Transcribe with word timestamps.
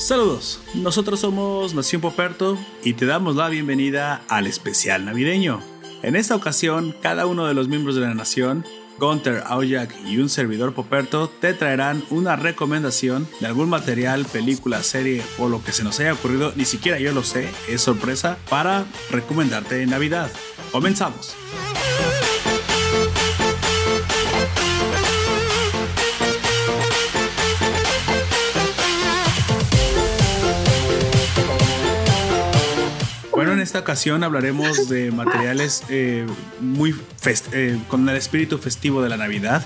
Saludos, 0.00 0.58
nosotros 0.72 1.20
somos 1.20 1.74
Nación 1.74 2.00
Poperto 2.00 2.56
y 2.82 2.94
te 2.94 3.04
damos 3.04 3.36
la 3.36 3.50
bienvenida 3.50 4.22
al 4.28 4.46
especial 4.46 5.04
navideño. 5.04 5.60
En 6.02 6.16
esta 6.16 6.34
ocasión, 6.34 6.96
cada 7.02 7.26
uno 7.26 7.46
de 7.46 7.52
los 7.52 7.68
miembros 7.68 7.96
de 7.96 8.00
la 8.00 8.14
nación, 8.14 8.64
Gunter, 8.98 9.42
Aujak 9.46 9.94
y 10.06 10.16
un 10.16 10.30
servidor 10.30 10.72
Poperto 10.72 11.28
te 11.28 11.52
traerán 11.52 12.02
una 12.08 12.34
recomendación 12.34 13.28
de 13.40 13.48
algún 13.48 13.68
material, 13.68 14.24
película, 14.24 14.82
serie 14.82 15.22
o 15.38 15.50
lo 15.50 15.62
que 15.62 15.72
se 15.72 15.84
nos 15.84 16.00
haya 16.00 16.14
ocurrido, 16.14 16.54
ni 16.56 16.64
siquiera 16.64 16.98
yo 16.98 17.12
lo 17.12 17.22
sé, 17.22 17.50
es 17.68 17.82
sorpresa, 17.82 18.38
para 18.48 18.86
recomendarte 19.10 19.82
en 19.82 19.90
Navidad. 19.90 20.30
Comenzamos. 20.72 21.36
En 33.60 33.64
esta 33.64 33.80
ocasión 33.80 34.24
hablaremos 34.24 34.88
de 34.88 35.10
materiales 35.10 35.82
eh, 35.90 36.26
muy 36.62 36.94
eh, 37.52 37.78
con 37.88 38.08
el 38.08 38.16
espíritu 38.16 38.56
festivo 38.56 39.02
de 39.02 39.10
la 39.10 39.18
Navidad. 39.18 39.62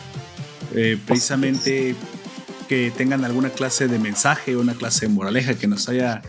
Eh, 0.75 0.99
precisamente 1.07 1.95
que 2.69 2.91
tengan 2.91 3.25
alguna 3.25 3.51
clase 3.51 3.87
de 3.87 4.01
mensaje, 4.01 4.57
una 4.57 4.75
clase 4.75 5.07
de 5.07 5.13
moraleja 5.13 5.55
que 5.55 5.69
nos 5.69 5.89
haya 5.89 6.23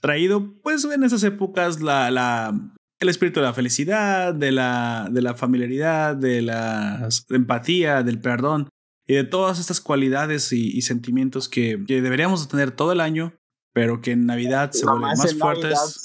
traído, 0.00 0.54
pues 0.62 0.82
en 0.86 1.04
esas 1.04 1.22
épocas, 1.24 1.82
la, 1.82 2.58
el 3.00 3.08
espíritu 3.10 3.40
de 3.40 3.46
la 3.46 3.52
felicidad, 3.52 4.32
de 4.32 4.50
la, 4.50 5.06
de 5.10 5.20
la 5.20 5.34
familiaridad, 5.34 6.16
de 6.16 6.40
la 6.40 7.10
empatía, 7.28 8.02
del 8.02 8.18
perdón 8.18 8.70
y 9.06 9.12
de 9.12 9.24
todas 9.24 9.58
estas 9.60 9.82
cualidades 9.82 10.50
y, 10.54 10.80
sentimientos 10.80 11.50
que, 11.50 11.84
que, 11.86 12.00
deberíamos 12.00 12.48
tener 12.48 12.70
todo 12.70 12.92
el 12.92 13.02
año 13.02 13.34
pero 13.74 14.00
que 14.00 14.12
en 14.12 14.24
Navidad 14.24 14.70
se 14.70 14.86
vuelven 14.86 15.18
más, 15.18 15.34
fuertes, 15.36 16.02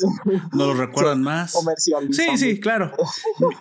no 0.51 0.65
lo 0.65 0.73
recuerdan 0.73 1.21
más. 1.23 1.55
Sí, 2.09 2.26
sí, 2.37 2.59
claro. 2.59 2.91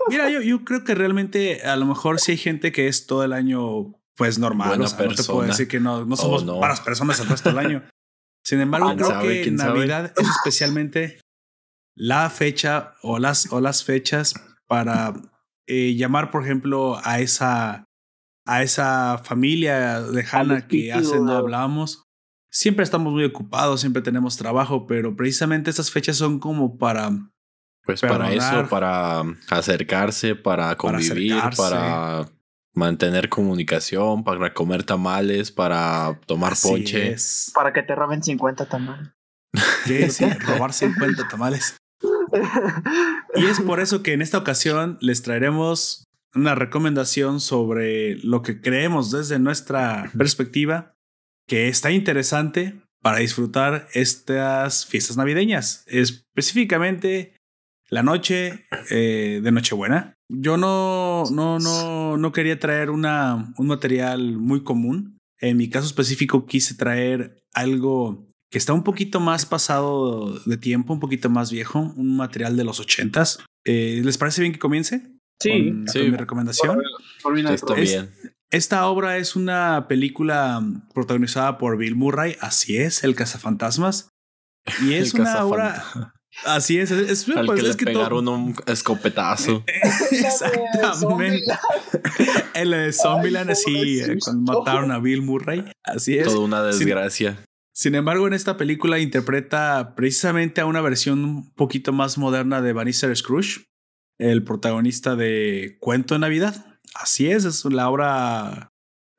Mira, 0.09 0.31
yo, 0.31 0.41
yo 0.41 0.65
creo 0.65 0.83
que 0.83 0.95
realmente 0.95 1.61
a 1.63 1.77
lo 1.77 1.85
mejor 1.85 2.19
sí 2.19 2.33
hay 2.33 2.39
gente 2.39 2.73
que 2.73 2.89
es 2.89 3.07
todo 3.07 3.23
el 3.23 3.35
año 3.35 3.95
pues 4.17 4.39
normal, 4.39 4.81
o 4.81 4.87
sea, 4.89 5.07
no 5.07 5.15
te 5.15 5.23
puedo 5.23 5.43
decir 5.43 5.69
que 5.69 5.79
no, 5.79 6.05
no 6.05 6.17
somos 6.17 6.43
oh, 6.43 6.59
para 6.59 6.73
las 6.73 6.81
personas 6.81 7.21
el 7.21 7.29
resto 7.29 7.51
del 7.51 7.59
año. 7.59 7.85
Sin 8.43 8.61
embargo, 8.63 8.97
creo 8.97 9.21
que 9.21 9.51
Navidad 9.53 10.13
es 10.17 10.27
especialmente 10.27 11.21
la 11.95 12.31
fecha 12.31 12.95
o 13.03 13.19
las, 13.19 13.53
o 13.53 13.61
las 13.61 13.85
fechas 13.85 14.35
para 14.67 15.13
eh, 15.67 15.95
llamar, 15.95 16.31
por 16.31 16.43
ejemplo, 16.43 16.99
a 17.05 17.21
esa, 17.21 17.85
a 18.47 18.63
esa 18.63 19.19
familia 19.19 20.01
lejana 20.01 20.67
que 20.67 20.93
hace 20.95 21.21
no 21.21 21.33
hablábamos 21.33 22.08
siempre 22.51 22.85
estamos 22.85 23.13
muy 23.13 23.25
ocupados, 23.25 23.81
siempre 23.81 24.03
tenemos 24.03 24.37
trabajo, 24.37 24.87
pero 24.87 25.17
precisamente 25.17 25.71
estas 25.71 25.91
fechas 25.91 26.17
son 26.17 26.39
como 26.39 26.79
para... 26.79 27.11
Pues 27.85 28.03
para 28.03 28.31
eso, 28.35 28.69
para 28.69 29.23
acercarse, 29.49 30.35
para 30.35 30.77
convivir, 30.77 31.41
para, 31.57 32.29
mantener 32.79 33.29
comunicación, 33.29 34.25
para 34.25 34.55
comer 34.55 34.85
tamales, 34.85 35.51
para 35.51 36.19
tomar 36.27 36.55
ponche. 36.63 37.17
Para 37.53 37.73
que 37.73 37.83
te 37.83 37.95
roben 37.95 38.23
50 38.23 38.67
tamales. 38.67 39.09
Sí, 39.87 40.11
sí, 40.11 40.29
robar 40.29 40.73
50 40.73 41.29
tamales. 41.29 41.77
Y 43.35 43.47
es 43.47 43.61
por 43.61 43.81
eso 43.81 44.03
que 44.03 44.13
en 44.13 44.23
esta 44.23 44.39
ocasión 44.39 44.99
les 45.01 45.23
traeremos 45.23 46.05
una 46.35 46.55
recomendación 46.55 47.41
sobre 47.41 48.17
lo 48.17 48.43
que 48.43 48.61
creemos 48.61 49.11
desde 49.11 49.39
nuestra 49.39 50.11
perspectiva 50.17 50.95
que 51.49 51.69
está 51.69 51.91
interesante 51.91 52.75
para 53.03 53.19
disfrutar 53.19 53.89
estas 53.95 54.87
fiestas 54.87 55.17
navideñas, 55.17 55.85
específicamente 55.87 57.35
la 57.91 58.03
noche 58.03 58.67
eh, 58.91 59.41
de 59.43 59.53
Nochebuena. 59.53 60.15
Yo 60.29 60.59
no, 60.59 61.25
no, 61.31 61.59
no, 61.59 62.17
no 62.19 62.33
quería 62.33 62.59
traer 62.59 62.91
una, 62.91 63.55
un 63.57 63.67
material 63.67 64.37
muy 64.37 64.63
común. 64.63 65.17
En 65.41 65.57
mi 65.57 65.71
caso 65.71 65.87
específico 65.87 66.47
quise 66.47 66.75
traer 66.75 67.39
algo 67.55 68.29
que 68.51 68.59
está 68.59 68.73
un 68.73 68.85
poquito 68.85 69.21
más 69.21 69.47
pasado 69.47 70.39
de 70.41 70.57
tiempo, 70.59 70.93
un 70.93 71.01
poquito 71.01 71.31
más 71.31 71.51
viejo, 71.51 71.95
un 71.97 72.17
material 72.17 72.57
de 72.57 72.65
los 72.65 72.81
ochentas. 72.81 73.39
Eh, 73.65 74.03
¿Les 74.05 74.19
parece 74.19 74.43
bien 74.43 74.53
que 74.53 74.59
comience? 74.59 75.15
Sí, 75.41 75.73
sí. 75.87 75.99
mi 76.01 76.17
recomendación. 76.17 76.79
Está 77.55 77.75
bien. 77.75 78.11
Esta 78.51 78.87
obra 78.87 79.19
es 79.19 79.37
una 79.37 79.89
película 79.89 80.63
protagonizada 80.95 81.59
por 81.59 81.77
Bill 81.77 81.97
Murray, 81.97 82.37
así 82.41 82.79
es, 82.79 83.05
El 83.05 83.15
cazafantasmas. 83.15 84.09
Y 84.83 84.95
es 84.95 85.15
una 85.15 85.45
obra. 85.45 85.85
Así 86.45 86.79
es, 86.79 86.93
es, 86.93 87.29
Al 87.31 87.47
pues, 87.47 87.75
que 87.75 87.85
le 87.85 87.93
pegaron 87.93 88.29
un 88.29 88.55
escopetazo. 88.67 89.65
Exactamente. 90.13 91.53
El 92.55 92.71
de 92.71 92.93
Zombieland, 92.93 93.55
sí, 93.55 94.03
cuando 94.23 94.53
mataron 94.53 94.93
a 94.93 95.01
Bill 95.01 95.23
Murray. 95.23 95.65
Así 95.83 96.17
es. 96.17 96.27
Toda 96.27 96.41
una 96.41 96.63
desgracia. 96.63 97.43
Sin, 97.73 97.97
embargo, 97.97 98.29
en 98.29 98.35
esta 98.35 98.57
película 98.57 99.01
interpreta 99.01 99.95
precisamente 99.97 100.61
a 100.61 100.67
una 100.67 100.81
versión 100.81 101.25
un 101.25 101.55
poquito 101.55 101.93
más 101.93 102.19
moderna 102.19 102.61
de 102.61 102.73
Vanessa 102.73 103.13
Scrooge, 103.13 103.65
el 104.19 104.45
protagonista 104.45 105.17
de 105.17 105.77
Cuento 105.81 106.15
de 106.15 106.21
Navidad. 106.21 106.68
Así 106.95 107.31
es, 107.31 107.45
es 107.45 107.65
la 107.65 107.89
obra 107.91 108.71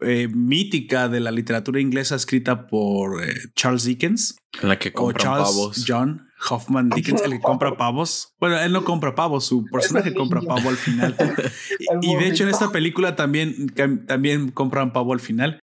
eh, 0.01 0.29
mítica 0.29 1.09
de 1.09 1.19
la 1.19 1.31
literatura 1.31 1.81
inglesa 1.81 2.15
escrita 2.15 2.67
por 2.67 3.21
eh, 3.21 3.33
Charles 3.55 3.83
Dickens. 3.83 4.37
En 4.61 4.69
la 4.69 4.79
que 4.79 4.93
compra 4.93 5.23
pavos. 5.23 5.83
John 5.85 6.29
Hoffman 6.49 6.89
Dickens, 6.89 7.21
el 7.21 7.33
que 7.33 7.41
compra 7.41 7.75
pavos. 7.75 8.33
Bueno, 8.39 8.57
él 8.59 8.71
no 8.71 8.85
compra 8.85 9.13
pavos, 9.13 9.45
su 9.45 9.65
personaje 9.65 10.13
compra 10.13 10.41
pavo 10.41 10.69
al 10.69 10.77
final. 10.77 11.17
y, 12.01 12.15
de 12.15 12.27
hecho 12.27 12.43
en 12.43 12.49
esta 12.49 12.71
película 12.71 13.17
también, 13.17 13.67
también 14.07 14.51
compran 14.51 14.93
pavo 14.93 15.11
al 15.11 15.19
final. 15.19 15.59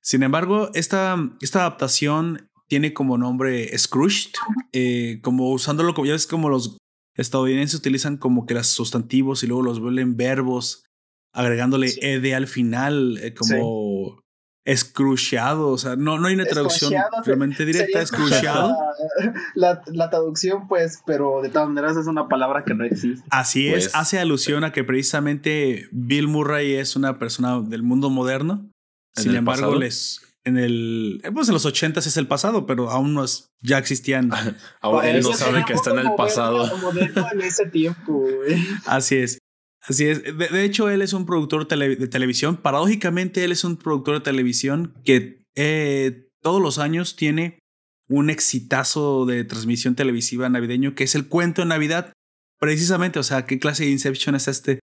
Sin 0.00 0.22
embargo, 0.22 0.70
esta, 0.74 1.16
esta 1.40 1.60
adaptación 1.60 2.48
tiene 2.68 2.94
como 2.94 3.18
nombre 3.18 3.76
Scrooged, 3.76 4.32
eh, 4.72 5.18
como 5.22 5.50
usándolo 5.50 5.92
como 5.94 6.06
ya 6.06 6.12
ves 6.12 6.28
como 6.28 6.48
los 6.48 6.78
estadounidenses 7.16 7.80
utilizan 7.80 8.16
como 8.16 8.46
que 8.46 8.54
los 8.54 8.68
sustantivos 8.68 9.42
y 9.42 9.48
luego 9.48 9.62
los 9.62 9.80
vuelven 9.80 10.16
verbos 10.16 10.84
agregándole 11.32 11.92
ed 12.00 12.32
al 12.32 12.46
final, 12.46 13.18
eh, 13.18 13.34
como 13.34 14.22
escruciado, 14.64 15.70
o 15.70 15.78
sea, 15.78 15.96
no, 15.96 16.18
no 16.18 16.28
hay 16.28 16.34
una 16.34 16.44
traducción 16.44 16.92
realmente 17.24 17.64
directa, 17.64 18.00
escruciado. 18.00 18.76
La, 19.54 19.82
la, 19.86 20.10
traducción, 20.10 20.68
pues, 20.68 21.00
pero 21.04 21.42
de 21.42 21.48
todas 21.48 21.68
maneras 21.68 21.96
es 21.96 22.06
una 22.06 22.28
palabra 22.28 22.64
que 22.64 22.74
no 22.74 22.84
existe. 22.84 23.26
Así 23.30 23.68
es, 23.68 23.88
pues 23.88 23.94
hace 23.94 24.20
alusión 24.20 24.62
a 24.62 24.72
que 24.72 24.84
precisamente 24.84 25.88
Bill 25.90 26.28
Murray 26.28 26.74
es 26.74 26.94
una 26.94 27.18
persona 27.18 27.60
del 27.60 27.82
mundo 27.82 28.10
moderno. 28.10 28.70
Sin 29.14 29.34
embargo, 29.34 29.74
les 29.74 30.20
en 30.44 30.58
el 30.58 31.20
eh, 31.22 31.30
pues 31.32 31.48
en 31.48 31.54
los 31.54 31.66
ochentas 31.66 32.06
es 32.06 32.16
el 32.16 32.26
pasado, 32.26 32.66
pero 32.66 32.90
aún 32.90 33.14
no 33.14 33.24
es, 33.24 33.50
ya 33.60 33.78
existían. 33.78 34.30
Ahora 34.80 35.10
él 35.10 35.22
no 35.22 35.32
sabe 35.34 35.64
que 35.64 35.72
está 35.72 35.90
en 35.90 35.98
el 35.98 36.14
pasado. 36.16 36.70
en 37.32 37.40
ese 37.40 37.66
tiempo, 37.66 38.24
Así 38.86 39.16
es. 39.16 39.38
Así 39.82 40.06
es. 40.06 40.22
De, 40.22 40.64
hecho, 40.64 40.88
él 40.88 41.02
es 41.02 41.12
un 41.12 41.26
productor 41.26 41.66
de 41.66 42.06
televisión. 42.06 42.56
Paradójicamente, 42.56 43.44
él 43.44 43.52
es 43.52 43.64
un 43.64 43.76
productor 43.76 44.14
de 44.14 44.20
televisión 44.20 44.94
que 45.04 45.44
eh, 45.56 46.28
todos 46.40 46.62
los 46.62 46.78
años 46.78 47.16
tiene 47.16 47.58
un 48.08 48.30
exitazo 48.30 49.26
de 49.26 49.44
transmisión 49.44 49.94
televisiva 49.94 50.48
navideño 50.48 50.94
que 50.94 51.04
es 51.04 51.14
el 51.14 51.28
cuento 51.28 51.62
de 51.62 51.68
Navidad. 51.68 52.12
Precisamente, 52.58 53.18
o 53.18 53.22
sea, 53.22 53.44
¿qué 53.46 53.58
clase 53.58 53.84
de 53.84 53.90
Inception 53.90 54.34
es 54.36 54.46
este? 54.46 54.78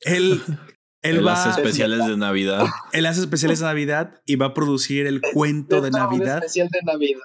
Él, 0.00 0.40
él, 1.02 1.26
va, 1.26 1.34
hace 1.34 1.60
especiales 1.60 2.06
de 2.06 2.16
Navidad. 2.16 2.66
Él 2.92 3.04
hace 3.04 3.20
especiales 3.20 3.58
de 3.58 3.66
Navidad 3.66 4.22
y 4.24 4.36
va 4.36 4.46
a 4.46 4.54
producir 4.54 5.06
el 5.06 5.20
cuento 5.20 5.82
de 5.82 5.90
Navidad. 5.90 6.38
Especial 6.38 6.68
de 6.70 6.80
Navidad. 6.84 7.20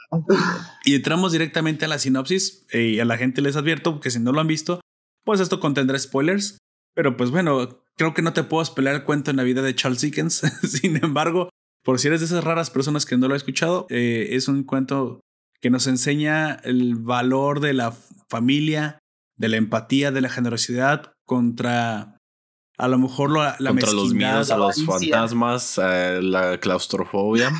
Y 0.83 0.95
entramos 0.95 1.31
directamente 1.31 1.85
a 1.85 1.87
la 1.87 1.99
sinopsis 1.99 2.65
y 2.73 2.99
a 2.99 3.05
la 3.05 3.17
gente 3.17 3.41
les 3.41 3.55
advierto 3.55 4.01
que 4.01 4.11
si 4.11 4.19
no 4.19 4.33
lo 4.33 4.41
han 4.41 4.47
visto, 4.47 4.81
pues 5.23 5.39
esto 5.39 5.61
contendrá 5.61 5.97
spoilers. 5.97 6.57
Pero 6.93 7.17
pues 7.17 7.31
bueno, 7.31 7.83
creo 7.97 8.13
que 8.13 8.21
no 8.21 8.33
te 8.33 8.43
puedo 8.43 8.63
spoiler 8.63 8.95
el 8.95 9.03
cuento 9.03 9.31
de 9.31 9.37
Navidad 9.37 9.63
de 9.63 9.75
Charles 9.75 10.01
Dickens. 10.01 10.41
Sin 10.63 11.03
embargo, 11.03 11.49
por 11.83 11.99
si 11.99 12.07
eres 12.07 12.21
de 12.21 12.27
esas 12.27 12.43
raras 12.43 12.69
personas 12.69 13.05
que 13.05 13.17
no 13.17 13.27
lo 13.27 13.33
he 13.33 13.37
escuchado, 13.37 13.87
eh, 13.89 14.29
es 14.31 14.47
un 14.47 14.63
cuento 14.63 15.21
que 15.61 15.69
nos 15.69 15.87
enseña 15.87 16.55
el 16.63 16.95
valor 16.95 17.59
de 17.59 17.73
la 17.73 17.93
familia, 18.29 18.99
de 19.37 19.49
la 19.49 19.57
empatía, 19.57 20.11
de 20.11 20.21
la 20.21 20.29
generosidad 20.29 21.13
contra 21.25 22.17
a 22.77 22.87
lo 22.87 22.97
mejor 22.97 23.31
la, 23.31 23.55
la 23.59 23.69
contra 23.69 23.91
los 23.91 24.13
miedos 24.13 24.49
a 24.49 24.57
los 24.57 24.83
fantasmas, 24.83 25.79
eh, 25.81 26.19
la 26.21 26.59
claustrofobia. 26.59 27.51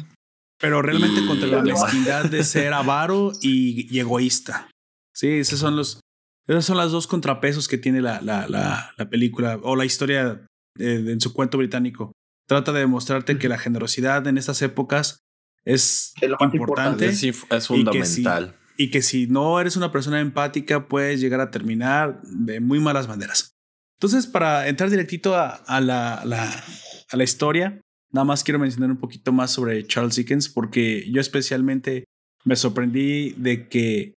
Pero 0.60 0.82
realmente 0.82 1.26
contra 1.26 1.48
la 1.48 1.62
mezquindad 1.64 2.26
de 2.26 2.44
ser 2.44 2.74
avaro 2.74 3.32
y, 3.42 3.88
y 3.96 4.00
egoísta. 4.00 4.70
Sí, 5.14 5.28
esos 5.28 5.60
son 5.60 5.76
los, 5.76 6.00
esos 6.48 6.66
son 6.66 6.78
los 6.78 6.92
dos 6.92 7.08
contrapesos 7.08 7.68
que 7.68 7.78
tiene 7.78 8.02
la, 8.02 8.22
la, 8.22 8.48
la, 8.48 9.10
película 9.10 9.60
o 9.64 9.76
la 9.76 9.86
historia 9.86 10.46
en 10.78 11.22
su 11.22 11.34
cuento 11.34 11.58
británico. 11.58 12.12
Trata 12.48 12.72
de 12.74 12.82
demostrarte 12.82 13.38
que 13.38 13.48
la 13.48 13.58
generosidad 13.58 14.28
en 14.28 14.38
estas 14.38 14.62
épocas 14.62 15.20
es, 15.66 16.14
importante. 16.54 17.08
Es, 17.08 17.68
fundamental. 17.68 18.56
Y 18.78 18.90
que, 18.90 19.02
si, 19.02 19.28
no 19.28 19.60
eres 19.60 19.78
una 19.78 19.92
persona 19.92 20.20
empática, 20.20 20.88
puedes 20.88 21.22
llegar 21.22 21.40
a 21.40 21.52
terminar 21.52 22.22
de 22.24 22.60
muy 22.60 22.80
malas 22.80 23.08
maneras. 23.08 23.54
Entonces, 23.98 24.28
para 24.28 24.68
entrar 24.68 24.90
directito 24.90 25.36
a, 25.38 25.80
la, 25.80 26.16
a 26.16 27.18
la 27.18 27.24
historia, 27.24 27.80
nada 28.12 28.26
más 28.26 28.44
quiero 28.44 28.60
mencionar 28.60 28.92
un 28.92 28.98
poquito 28.98 29.32
más 29.32 29.52
sobre 29.52 29.86
Charles 29.88 30.16
Dickens, 30.16 30.50
porque 30.50 31.10
yo 31.10 31.22
especialmente 31.22 32.04
me 32.44 32.58
sorprendí 32.58 33.32
de 33.38 33.70
que 33.70 34.16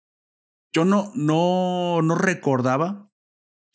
yo 0.77 0.85
no, 0.85 1.11
no, 1.15 2.03
no 2.03 2.15
recordaba 2.17 3.11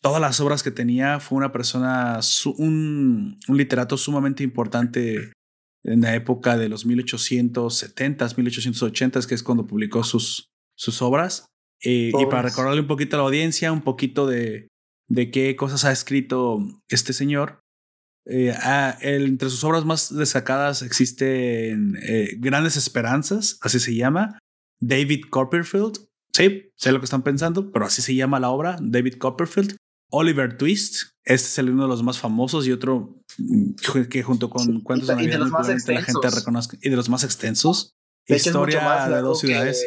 todas 0.00 0.20
las 0.20 0.38
obras 0.38 0.62
que 0.62 0.70
tenía. 0.70 1.18
Fue 1.18 1.36
una 1.36 1.50
persona, 1.50 2.20
un, 2.58 3.40
un 3.48 3.56
literato 3.56 3.96
sumamente 3.96 4.44
importante 4.44 5.32
en 5.82 6.00
la 6.00 6.14
época 6.14 6.56
de 6.56 6.68
los 6.68 6.86
1870s, 6.86 8.36
1880s, 8.36 9.26
que 9.26 9.34
es 9.34 9.42
cuando 9.42 9.66
publicó 9.66 10.04
sus, 10.04 10.46
sus 10.76 11.02
obras. 11.02 11.46
Eh, 11.82 12.12
y 12.16 12.26
para 12.26 12.42
recordarle 12.42 12.80
un 12.80 12.86
poquito 12.86 13.16
a 13.16 13.18
la 13.18 13.24
audiencia, 13.24 13.72
un 13.72 13.82
poquito 13.82 14.28
de, 14.28 14.68
de 15.08 15.32
qué 15.32 15.56
cosas 15.56 15.84
ha 15.84 15.90
escrito 15.90 16.60
este 16.88 17.12
señor. 17.12 17.58
Eh, 18.26 18.54
ah, 18.56 18.96
entre 19.00 19.50
sus 19.50 19.64
obras 19.64 19.84
más 19.84 20.14
destacadas 20.14 20.82
existen 20.82 21.96
eh, 22.00 22.36
Grandes 22.38 22.76
Esperanzas, 22.76 23.58
así 23.60 23.80
se 23.80 23.96
llama, 23.96 24.38
David 24.80 25.24
Copperfield. 25.30 26.11
Sí, 26.34 26.72
sé 26.76 26.92
lo 26.92 26.98
que 26.98 27.04
están 27.04 27.22
pensando, 27.22 27.70
pero 27.70 27.84
así 27.84 28.00
se 28.02 28.14
llama 28.14 28.40
la 28.40 28.50
obra, 28.50 28.78
David 28.80 29.14
Copperfield. 29.18 29.76
Oliver 30.14 30.58
Twist, 30.58 31.12
este 31.24 31.48
es 31.48 31.58
el 31.58 31.70
uno 31.70 31.84
de 31.84 31.88
los 31.88 32.02
más 32.02 32.18
famosos 32.18 32.66
y 32.66 32.72
otro 32.72 33.22
mm, 33.38 34.04
que 34.10 34.22
junto 34.22 34.50
con 34.50 34.80
cuentos 34.82 35.08
de 35.08 35.16
Navidad 35.16 35.40
la 35.40 36.02
gente 36.02 36.30
reconozca 36.30 36.76
y 36.82 36.90
de 36.90 36.96
los 36.96 37.08
más 37.08 37.24
extensos. 37.24 37.94
Historia 38.26 39.08
de 39.08 39.20
dos 39.20 39.40
ciudades. 39.40 39.84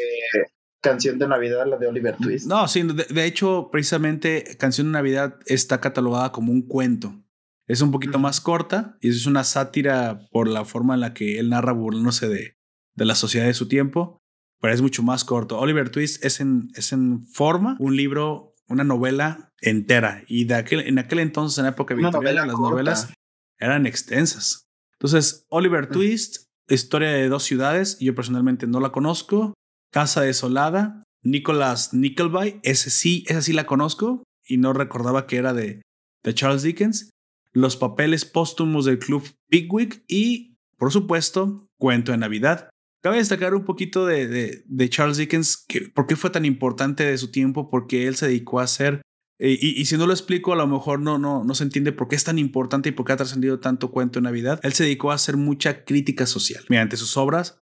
Canción 0.82 1.18
de 1.18 1.28
Navidad, 1.28 1.66
la 1.68 1.78
de 1.78 1.88
Oliver 1.88 2.16
Twist. 2.18 2.48
No, 2.48 2.68
sí, 2.68 2.84
de, 2.84 3.26
hecho, 3.26 3.70
precisamente 3.72 4.56
Canción 4.60 4.88
de 4.88 4.94
Navidad 4.94 5.40
está 5.46 5.80
catalogada 5.80 6.32
como 6.32 6.52
un 6.52 6.62
cuento. 6.64 7.24
Es 7.68 7.82
un 7.82 7.92
poquito 7.92 8.20
más 8.20 8.42
corta 8.42 8.98
y 9.02 9.10
es 9.10 9.26
una 9.26 9.44
sátira 9.44 10.28
por 10.32 10.48
la 10.48 10.66
forma 10.66 10.94
en 10.94 11.00
la 11.00 11.14
que 11.14 11.40
él 11.40 11.50
narra 11.50 11.72
burlándose 11.72 12.30
de, 12.30 12.58
de 12.96 13.06
la 13.06 13.16
sociedad 13.16 13.48
de 13.48 13.56
su 13.56 13.68
tiempo, 13.68 14.22
pero 14.66 14.74
es 14.74 14.82
mucho 14.82 15.04
más 15.04 15.24
corto. 15.24 15.60
Oliver 15.60 15.92
Twist 15.92 16.26
es 16.26 16.40
en, 16.40 16.72
es 16.74 16.92
en 16.92 17.28
forma 17.28 17.78
un 17.80 17.96
libro 17.96 18.56
una 18.68 18.84
novela 18.84 19.54
entera. 19.62 20.24
Y 20.28 20.46
de 20.46 20.56
aquel, 20.56 20.80
en 20.80 20.98
aquel 20.98 21.20
entonces, 21.20 21.60
en 21.60 21.66
la 21.66 21.70
época 21.70 21.94
victoriana, 21.94 22.48
las 22.48 22.58
novelas 22.58 23.14
eran 23.60 23.86
extensas. 23.86 24.66
Entonces, 24.94 25.46
Oliver 25.50 25.88
Twist, 25.88 26.48
historia 26.68 27.10
de 27.10 27.30
dos 27.30 27.44
ciudades, 27.44 28.00
yo 28.00 28.16
personalmente 28.16 28.66
no 28.66 28.80
la 28.80 28.92
conozco. 28.92 29.54
Casa 29.92 30.22
desolada, 30.22 31.04
Nicholas 31.22 31.94
Nickleby, 31.94 32.60
ese 32.64 32.90
sí, 32.90 33.24
esa 33.28 33.44
sí 33.44 33.54
la 33.54 33.68
conozco 33.68 34.24
y 34.48 34.58
no 34.58 34.74
recordaba 34.74 35.28
que 35.28 35.38
era 35.38 35.54
de, 35.54 35.84
de 36.24 36.34
Charles 36.34 36.64
Dickens. 36.64 37.12
Los 37.54 37.78
papeles 37.78 38.26
póstumos 38.26 38.86
del 38.86 38.98
club 38.98 39.30
Pigwick 39.48 40.04
y, 40.08 40.56
por 40.80 40.92
supuesto, 40.92 41.68
Cuento 41.78 42.14
de 42.14 42.18
Navidad. 42.18 42.72
Cabe 43.06 43.18
destacar 43.18 43.54
un 43.54 43.66
poquito 43.66 44.08
de, 44.08 44.64
de, 44.66 44.90
Charles 44.90 45.18
Dickens, 45.18 45.58
que, 45.58 45.82
por 45.82 46.08
qué 46.08 46.16
fue 46.16 46.32
tan 46.32 46.44
importante 46.44 47.06
de 47.06 47.16
su 47.20 47.30
tiempo, 47.30 47.70
porque 47.70 48.08
él 48.08 48.16
se 48.16 48.26
dedicó 48.26 48.60
a 48.60 48.64
hacer, 48.64 49.04
eh, 49.38 49.56
y, 49.62 49.86
si 49.86 49.96
no 49.96 50.08
lo 50.08 50.12
explico, 50.12 50.54
a 50.54 50.56
lo 50.56 50.66
mejor 50.66 51.00
no, 51.02 51.20
no, 51.20 51.44
no 51.44 51.54
se 51.54 51.66
entiende 51.66 51.92
por 51.92 52.08
qué 52.08 52.16
es 52.16 52.24
tan 52.24 52.40
importante 52.40 52.90
y 52.90 52.94
por 52.94 53.06
qué 53.06 53.14
ha 53.14 53.18
trascendido 53.18 53.60
tanto 53.60 53.92
cuento 53.92 54.18
en 54.18 54.24
Navidad. 54.24 54.60
Él 54.64 54.74
se 54.74 54.86
dedicó 54.86 55.12
a 55.12 55.16
hacer 55.16 55.38
mucha 55.38 55.86
crítica 55.86 56.26
social 56.26 56.64
mediante 56.68 56.98
sus 56.98 57.16
obras 57.16 57.60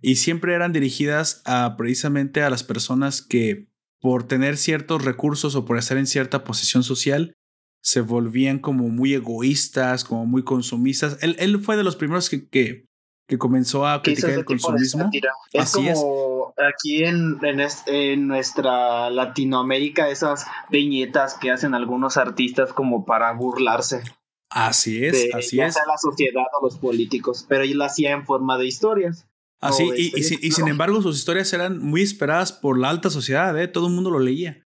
y 0.00 0.16
siempre 0.16 0.54
eran 0.54 0.72
dirigidas 0.72 1.42
a 1.44 1.76
precisamente 1.76 2.42
a 2.42 2.48
las 2.48 2.64
personas 2.64 3.20
que 3.20 3.68
por 4.00 4.26
tener 4.26 4.56
ciertos 4.56 5.04
recursos 5.04 5.56
o 5.56 5.66
por 5.66 5.76
estar 5.76 5.98
en 5.98 6.06
cierta 6.06 6.42
posición 6.42 6.82
social, 6.82 7.34
se 7.82 8.00
volvían 8.00 8.60
como 8.60 8.88
muy 8.88 9.12
egoístas, 9.12 10.04
como 10.04 10.24
muy 10.24 10.42
consumistas. 10.42 11.18
Él, 11.20 11.36
él 11.38 11.60
fue 11.60 11.76
de 11.76 11.84
los 11.84 11.96
primeros 11.96 12.30
que, 12.30 12.48
que 12.48 12.85
que 13.26 13.38
comenzó 13.38 13.86
a 13.86 14.02
criticar 14.02 14.30
el 14.30 14.44
consumismo. 14.44 15.10
Es 15.52 15.72
como 15.72 16.54
aquí 16.56 17.04
en, 17.04 17.38
en, 17.86 18.26
nuestra 18.28 19.10
Latinoamérica 19.10 20.08
esas 20.08 20.46
viñetas 20.70 21.34
que 21.34 21.50
hacen 21.50 21.74
algunos 21.74 22.16
artistas 22.16 22.72
como 22.72 23.04
para 23.04 23.32
burlarse. 23.32 24.02
Así 24.50 25.04
es, 25.04 25.34
así 25.34 25.60
es. 25.60 25.76
la 25.86 25.98
sociedad 25.98 26.44
o 26.58 26.64
los 26.64 26.78
políticos, 26.78 27.44
pero 27.48 27.64
él 27.64 27.78
la 27.78 27.86
hacía 27.86 28.12
en 28.12 28.24
forma 28.24 28.56
de 28.58 28.66
historias. 28.66 29.26
Así, 29.60 29.90
y, 29.96 30.12
y, 30.16 30.50
sin 30.52 30.68
embargo 30.68 31.00
sus 31.02 31.16
historias 31.16 31.52
eran 31.52 31.78
muy 31.78 32.02
esperadas 32.02 32.52
por 32.52 32.78
la 32.78 32.90
alta 32.90 33.08
sociedad, 33.08 33.58
¿eh? 33.58 33.66
todo 33.66 33.88
el 33.88 33.94
mundo 33.94 34.10
lo 34.10 34.20
leía. 34.20 34.62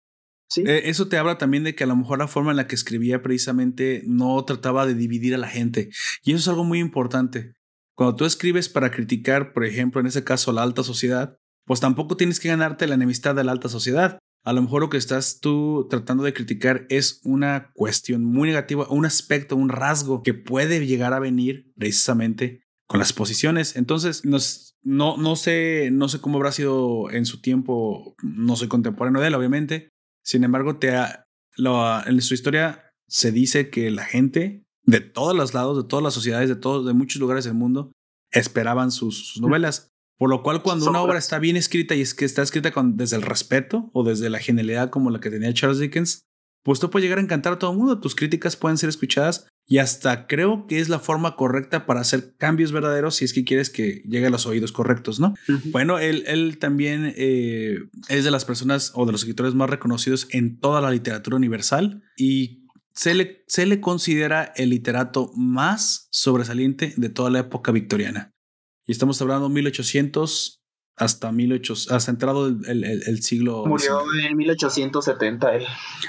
¿Sí? 0.48 0.62
Eh, 0.64 0.88
eso 0.88 1.08
te 1.08 1.18
habla 1.18 1.38
también 1.38 1.64
de 1.64 1.74
que 1.74 1.84
a 1.84 1.88
lo 1.88 1.96
mejor 1.96 2.20
la 2.20 2.28
forma 2.28 2.52
en 2.52 2.56
la 2.56 2.68
que 2.68 2.76
escribía 2.76 3.20
precisamente 3.20 4.02
no 4.06 4.42
trataba 4.44 4.86
de 4.86 4.94
dividir 4.94 5.34
a 5.34 5.38
la 5.38 5.48
gente. 5.48 5.90
Y 6.22 6.30
eso 6.30 6.38
es 6.38 6.48
algo 6.48 6.62
muy 6.62 6.78
importante. 6.78 7.55
Cuando 7.96 8.14
tú 8.14 8.26
escribes 8.26 8.68
para 8.68 8.90
criticar, 8.90 9.52
por 9.52 9.64
ejemplo, 9.64 10.00
en 10.00 10.06
ese 10.06 10.22
caso, 10.22 10.52
la 10.52 10.62
alta 10.62 10.82
sociedad, 10.82 11.38
pues 11.64 11.80
tampoco 11.80 12.16
tienes 12.16 12.38
que 12.38 12.48
ganarte 12.48 12.86
la 12.86 12.94
enemistad 12.94 13.34
de 13.34 13.42
la 13.42 13.52
alta 13.52 13.68
sociedad. 13.68 14.18
A 14.44 14.52
lo 14.52 14.62
mejor 14.62 14.82
lo 14.82 14.90
que 14.90 14.98
estás 14.98 15.40
tú 15.40 15.88
tratando 15.90 16.22
de 16.22 16.34
criticar 16.34 16.86
es 16.90 17.20
una 17.24 17.72
cuestión 17.74 18.22
muy 18.22 18.48
negativa, 18.48 18.86
un 18.90 19.06
aspecto, 19.06 19.56
un 19.56 19.70
rasgo 19.70 20.22
que 20.22 20.34
puede 20.34 20.86
llegar 20.86 21.14
a 21.14 21.18
venir 21.18 21.72
precisamente 21.74 22.62
con 22.86 23.00
las 23.00 23.12
posiciones. 23.14 23.76
Entonces, 23.76 24.22
no, 24.24 25.16
no, 25.16 25.36
sé, 25.36 25.88
no 25.90 26.08
sé 26.08 26.20
cómo 26.20 26.36
habrá 26.36 26.52
sido 26.52 27.10
en 27.10 27.24
su 27.24 27.40
tiempo, 27.40 28.14
no 28.22 28.56
soy 28.56 28.68
contemporáneo 28.68 29.22
de 29.22 29.28
él, 29.28 29.34
obviamente. 29.34 29.88
Sin 30.22 30.44
embargo, 30.44 30.76
te 30.78 30.92
en 31.56 32.20
su 32.20 32.34
historia 32.34 32.92
se 33.08 33.32
dice 33.32 33.70
que 33.70 33.90
la 33.90 34.04
gente 34.04 34.65
de 34.86 35.00
todos 35.00 35.36
los 35.36 35.52
lados, 35.52 35.76
de 35.76 35.88
todas 35.88 36.02
las 36.02 36.14
sociedades, 36.14 36.48
de 36.48 36.56
todos, 36.56 36.86
de 36.86 36.92
muchos 36.92 37.20
lugares 37.20 37.44
del 37.44 37.54
mundo, 37.54 37.92
esperaban 38.30 38.90
sus, 38.90 39.38
novelas. 39.40 39.92
Por 40.18 40.30
lo 40.30 40.42
cual, 40.42 40.62
cuando 40.62 40.88
una 40.88 41.02
obra 41.02 41.18
está 41.18 41.38
bien 41.38 41.56
escrita 41.56 41.94
y 41.94 42.00
es 42.00 42.14
que 42.14 42.24
está 42.24 42.40
escrita 42.40 42.70
con, 42.70 42.96
desde 42.96 43.16
el 43.16 43.22
respeto 43.22 43.90
o 43.92 44.02
desde 44.02 44.30
la 44.30 44.38
genialidad 44.38 44.88
como 44.88 45.10
la 45.10 45.20
que 45.20 45.28
tenía 45.28 45.52
Charles 45.52 45.78
Dickens, 45.78 46.22
pues 46.62 46.80
tú 46.80 46.90
puedes 46.90 47.04
llegar 47.04 47.18
a 47.18 47.22
encantar 47.22 47.52
a 47.52 47.58
todo 47.58 47.72
el 47.72 47.76
mundo. 47.76 48.00
Tus 48.00 48.14
críticas 48.14 48.56
pueden 48.56 48.78
ser 48.78 48.88
escuchadas 48.88 49.46
y 49.68 49.78
hasta 49.78 50.26
creo 50.26 50.66
que 50.66 50.80
es 50.80 50.88
la 50.88 50.98
forma 50.98 51.36
correcta 51.36 51.86
para 51.86 52.00
hacer 52.00 52.34
cambios 52.38 52.72
verdaderos 52.72 53.16
si 53.16 53.24
es 53.24 53.32
que 53.32 53.44
quieres 53.44 53.68
que 53.68 54.02
llegue 54.08 54.26
a 54.26 54.30
los 54.30 54.46
oídos 54.46 54.72
correctos, 54.72 55.20
¿no? 55.20 55.34
Bueno, 55.66 55.98
él, 55.98 56.24
él 56.26 56.58
también 56.58 57.12
eh, 57.16 57.78
es 58.08 58.24
de 58.24 58.30
las 58.30 58.44
personas 58.44 58.92
o 58.94 59.06
de 59.06 59.12
los 59.12 59.20
escritores 59.20 59.54
más 59.54 59.68
reconocidos 59.68 60.28
en 60.30 60.58
toda 60.58 60.80
la 60.80 60.90
literatura 60.90 61.36
universal 61.36 62.02
y 62.16 62.65
se 62.96 63.14
le, 63.14 63.44
se 63.46 63.66
le 63.66 63.80
considera 63.80 64.52
el 64.56 64.70
literato 64.70 65.30
más 65.36 66.08
sobresaliente 66.10 66.94
de 66.96 67.10
toda 67.10 67.30
la 67.30 67.40
época 67.40 67.70
victoriana. 67.70 68.32
Y 68.86 68.92
estamos 68.92 69.20
hablando 69.20 69.48
de 69.48 69.54
1800 69.54 70.60
hasta 70.96 71.30
1800, 71.30 71.92
hasta 71.92 72.10
entrado 72.10 72.48
el, 72.48 72.84
el, 72.84 73.22
siglo. 73.22 73.66
Murió 73.66 74.00
en 74.24 74.34
1870 74.34 75.56
él. 75.56 75.66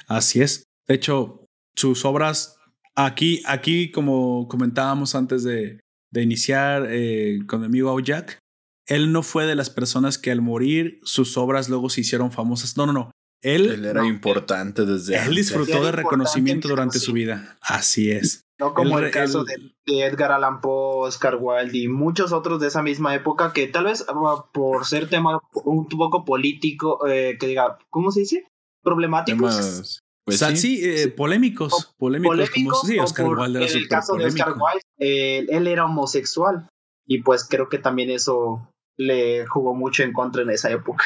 Así 0.08 0.42
es. 0.42 0.64
De 0.88 0.96
hecho, 0.96 1.46
sus 1.76 2.06
obras, 2.06 2.58
aquí, 2.96 3.44
aquí 3.46 3.92
como 3.92 4.48
comentábamos 4.48 5.14
antes 5.14 5.44
de, 5.44 5.82
de 6.12 6.22
iniciar 6.24 6.88
eh, 6.90 7.40
con 7.48 7.60
mi 7.60 7.66
amigo 7.66 8.00
Jack, 8.00 8.40
él 8.86 9.12
no 9.12 9.24
fue 9.24 9.46
de 9.46 9.56
las 9.56 9.70
personas 9.70 10.18
que 10.18 10.32
al 10.32 10.42
morir 10.42 11.02
sus 11.04 11.36
obras 11.36 11.68
luego 11.68 11.90
se 11.90 12.02
hicieron 12.02 12.32
famosas. 12.32 12.78
No, 12.78 12.86
no, 12.86 12.94
no. 12.94 13.12
Él, 13.42 13.86
era 13.86 14.06
importante 14.06 14.86
desde 14.86 15.18
Él 15.18 15.36
disfrutó 15.36 15.84
de 15.86 15.92
reconocimiento 15.92 16.68
durante 16.68 17.00
su 17.00 17.14
vida. 17.14 17.58
Así 17.62 18.12
es. 18.12 18.46
No 18.60 18.74
como 18.74 18.98
el 18.98 19.12
caso 19.12 19.44
de, 19.44 19.56
Edgar 19.86 20.32
Allan 20.32 20.62
Poe, 20.62 21.08
Oscar 21.08 21.38
Wilde 21.40 21.78
y 21.78 21.88
muchos 21.88 22.32
otros 22.32 22.60
de 22.60 22.68
esa 22.68 22.82
misma 22.82 23.14
época 23.14 23.54
que 23.54 23.68
tal 23.68 23.86
vez 23.86 24.04
ah, 24.10 24.46
por 24.52 24.86
ser 24.86 25.08
tema 25.10 25.40
un 25.54 25.88
poco 25.88 26.26
político, 26.26 27.08
eh, 27.08 27.38
que 27.40 27.48
diga, 27.48 27.78
¿cómo 27.90 28.12
se 28.12 28.22
dice? 28.22 28.48
Problemáticos. 28.84 30.02
Pues 30.26 30.40
sí, 30.60 30.82
eh, 30.84 31.08
polémicos, 31.08 31.96
polémicos, 31.98 32.50
como 32.50 32.76
sí, 32.84 33.00
Oscar 33.00 33.28
Wilde 33.28 33.64
era 33.64 33.72
En 33.72 33.78
el 33.78 33.88
caso 33.88 34.16
de 34.16 34.26
Oscar 34.26 34.56
Wilde, 34.58 35.46
él 35.56 35.68
era 35.68 35.86
homosexual 35.86 36.68
y 37.08 37.22
pues 37.22 37.48
creo 37.48 37.70
que 37.70 37.78
también 37.78 38.10
eso 38.10 38.68
le 38.98 39.46
jugó 39.46 39.74
mucho 39.74 40.04
en 40.04 40.12
contra 40.12 40.42
en 40.42 40.50
esa 40.50 40.70
época. 40.72 41.06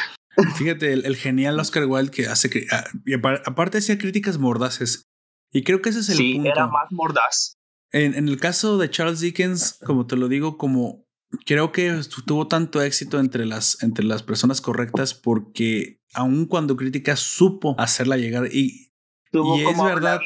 Fíjate, 0.55 0.93
el, 0.93 1.15
genial 1.15 1.59
Oscar 1.59 1.85
Wilde 1.85 2.11
que 2.11 2.27
hace. 2.27 2.67
Ah, 2.71 2.85
y 3.05 3.13
aparte 3.13 3.77
hacía 3.77 3.97
críticas 3.97 4.37
mordaces. 4.37 5.07
Y 5.51 5.63
creo 5.63 5.81
que 5.81 5.89
ese 5.89 5.99
es 5.99 6.09
el 6.09 6.17
sí, 6.17 6.41
era 6.45 6.67
más 6.67 6.91
mordaz. 6.91 7.57
En, 7.91 8.13
en, 8.15 8.29
el 8.29 8.39
caso 8.39 8.77
de 8.77 8.89
Charles 8.89 9.19
Dickens, 9.19 9.79
como 9.85 10.07
te 10.07 10.15
lo 10.15 10.29
digo, 10.29 10.57
como 10.57 11.05
creo 11.45 11.71
que 11.71 11.99
tuvo 12.25 12.47
tanto 12.47 12.81
éxito 12.81 13.19
entre 13.19 13.45
las, 13.45 13.81
entre 13.83 14.05
las 14.05 14.23
personas 14.23 14.61
correctas 14.61 15.13
porque 15.13 16.01
aun 16.13 16.45
cuando 16.45 16.75
crítica 16.75 17.15
supo 17.15 17.75
hacerla 17.77 18.17
llegar 18.17 18.47
y, 18.51 18.91
y 19.31 19.61
es 19.61 19.83
verdad 19.83 20.19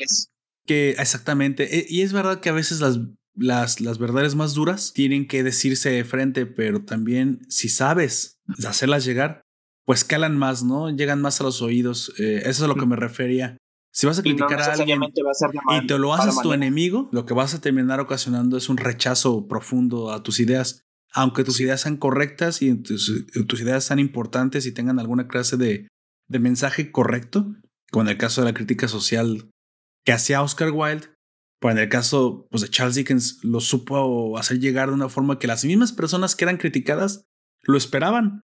que 0.65 0.91
exactamente 0.91 1.77
e, 1.77 1.85
y 1.87 2.01
es 2.01 2.11
verdad 2.11 2.39
que 2.39 2.49
a 2.49 2.53
veces 2.53 2.81
las 2.81 2.99
las, 3.35 3.81
las 3.81 3.97
verdades 3.97 4.35
más 4.35 4.53
duras 4.53 4.93
tienen 4.93 5.27
que 5.27 5.43
decirse 5.43 5.89
de 5.89 6.05
frente, 6.05 6.45
pero 6.45 6.83
también 6.83 7.41
si 7.49 7.69
sabes 7.69 8.39
hacerlas 8.65 9.05
llegar, 9.05 9.44
pues 9.85 10.03
calan 10.03 10.37
más, 10.37 10.63
¿no? 10.63 10.89
Llegan 10.89 11.21
más 11.21 11.39
a 11.39 11.43
los 11.43 11.61
oídos. 11.61 12.13
Eh, 12.19 12.39
eso 12.41 12.49
es 12.49 12.61
a 12.63 12.67
lo 12.67 12.75
que 12.75 12.85
me 12.85 12.95
refería. 12.95 13.57
Si 13.93 14.07
vas 14.07 14.19
a 14.19 14.23
criticar 14.23 14.59
a 14.59 14.73
alguien 14.73 15.01
y 15.03 15.87
te 15.87 15.97
lo 15.97 16.13
haces 16.13 16.41
tu 16.41 16.51
enemigo, 16.51 17.07
lo 17.13 17.25
que 17.25 17.33
vas 17.33 17.53
a 17.53 17.61
terminar 17.61 18.01
ocasionando 18.01 18.57
es 18.57 18.67
un 18.67 18.77
rechazo 18.77 19.47
profundo 19.47 20.11
a 20.11 20.21
tus 20.21 20.39
ideas. 20.39 20.81
Aunque 21.13 21.45
tus 21.45 21.61
ideas 21.61 21.81
sean 21.81 21.95
correctas 21.95 22.61
y 22.61 22.75
tus, 22.75 23.25
tus 23.47 23.61
ideas 23.61 23.85
sean 23.85 23.99
importantes 23.99 24.65
y 24.65 24.73
tengan 24.73 24.99
alguna 24.99 25.29
clase 25.29 25.55
de, 25.55 25.87
de 26.27 26.39
mensaje 26.39 26.91
correcto, 26.91 27.55
como 27.89 28.03
en 28.03 28.09
el 28.09 28.17
caso 28.17 28.41
de 28.41 28.45
la 28.47 28.53
crítica 28.53 28.89
social 28.89 29.49
que 30.03 30.11
hacía 30.11 30.41
Oscar 30.41 30.71
Wilde, 30.71 31.07
pues 31.61 31.73
en 31.73 31.81
el 31.81 31.87
caso 31.87 32.47
pues, 32.51 32.63
de 32.63 32.69
Charles 32.69 32.95
Dickens 32.95 33.39
lo 33.43 33.61
supo 33.61 34.37
hacer 34.37 34.59
llegar 34.59 34.89
de 34.89 34.95
una 34.95 35.07
forma 35.07 35.39
que 35.39 35.47
las 35.47 35.63
mismas 35.63 35.93
personas 35.93 36.35
que 36.35 36.43
eran 36.43 36.57
criticadas 36.57 37.23
lo 37.63 37.77
esperaban 37.77 38.41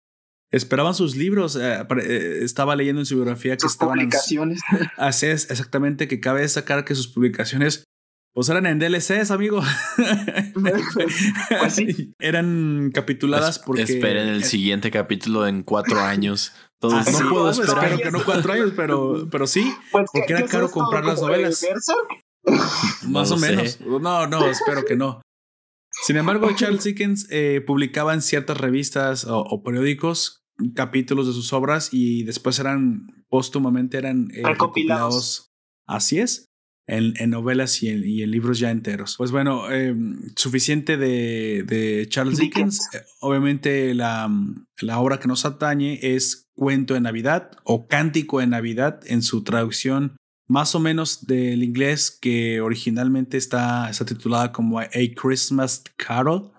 esperaban 0.51 0.93
sus 0.93 1.15
libros. 1.15 1.55
Eh, 1.55 1.85
eh, 2.03 2.39
estaba 2.41 2.75
leyendo 2.75 3.01
en 3.01 3.05
su 3.05 3.15
biografía 3.15 3.57
que 3.57 3.67
estaban. 3.67 3.97
Publicaciones. 3.97 4.61
Así 4.97 5.27
es, 5.27 5.49
exactamente, 5.49 6.07
que 6.07 6.19
cabe 6.19 6.41
destacar 6.41 6.85
que 6.85 6.95
sus 6.95 7.07
publicaciones. 7.07 7.85
Pues 8.33 8.47
eran 8.47 8.65
en 8.65 8.79
DLCs, 8.79 9.29
amigo. 9.31 9.61
pues 10.53 11.73
sí. 11.73 12.13
Eran 12.19 12.89
capituladas 12.93 13.59
porque. 13.59 13.83
Esperen 13.83 14.29
el 14.29 14.45
siguiente 14.45 14.89
capítulo 14.89 15.47
en 15.47 15.63
cuatro 15.63 15.99
años. 16.01 16.53
Todos 16.79 17.11
no 17.11 17.29
puedo 17.29 17.51
esperar. 17.51 17.91
Espero 17.91 17.97
que 17.97 18.11
no 18.11 18.23
cuatro 18.23 18.53
años, 18.53 18.71
pero, 18.75 19.27
pero 19.29 19.47
sí. 19.47 19.73
Pues, 19.91 20.09
porque 20.13 20.33
era 20.33 20.47
caro 20.47 20.71
comprar 20.71 21.03
las 21.03 21.21
novelas. 21.21 21.65
Más 23.07 23.31
o 23.31 23.37
menos. 23.37 23.81
No, 23.81 24.27
no, 24.27 24.47
espero 24.47 24.85
que 24.85 24.95
no. 24.95 25.21
Sin 25.91 26.15
embargo, 26.15 26.49
Charles 26.55 26.85
Dickens 26.85 27.27
eh, 27.29 27.61
publicaba 27.65 28.13
en 28.13 28.21
ciertas 28.21 28.57
revistas 28.57 29.25
o, 29.27 29.61
periódicos 29.61 30.40
capítulos 30.75 31.27
de 31.27 31.33
sus 31.33 31.53
obras 31.53 31.89
y 31.91 32.23
después 32.23 32.59
eran 32.59 33.25
póstumamente 33.29 33.97
eran 33.97 34.29
eh, 34.33 34.43
recopilados. 34.43 35.51
Así 35.87 36.19
es. 36.19 36.47
En, 36.87 37.13
en 37.17 37.29
novelas 37.29 37.81
y 37.83 37.89
en, 37.89 38.03
y 38.03 38.23
en, 38.23 38.31
libros 38.31 38.59
ya 38.59 38.71
enteros. 38.71 39.15
Pues 39.17 39.31
bueno, 39.31 39.71
em, 39.71 40.19
suficiente 40.35 40.97
de, 40.97 41.63
de 41.65 42.07
Charles 42.09 42.39
Dickens. 42.39 42.89
Eh, 42.93 43.01
obviamente 43.19 43.93
la, 43.93 44.29
la, 44.81 44.99
obra 44.99 45.19
que 45.19 45.27
nos 45.27 45.45
atañe 45.45 45.99
es 46.01 46.49
Cuento 46.53 46.95
de 46.95 47.01
Navidad 47.01 47.51
o 47.63 47.87
Cántico 47.87 48.39
de 48.39 48.47
Navidad 48.47 48.99
en 49.05 49.21
su 49.21 49.43
traducción 49.43 50.17
más 50.51 50.75
o 50.75 50.81
menos 50.81 51.25
del 51.27 51.63
inglés 51.63 52.11
que 52.11 52.59
originalmente 52.59 53.37
está, 53.37 53.89
está 53.89 54.03
titulada 54.03 54.51
como 54.51 54.79
A 54.79 54.89
Christmas 55.15 55.81
Carol, 55.95 56.51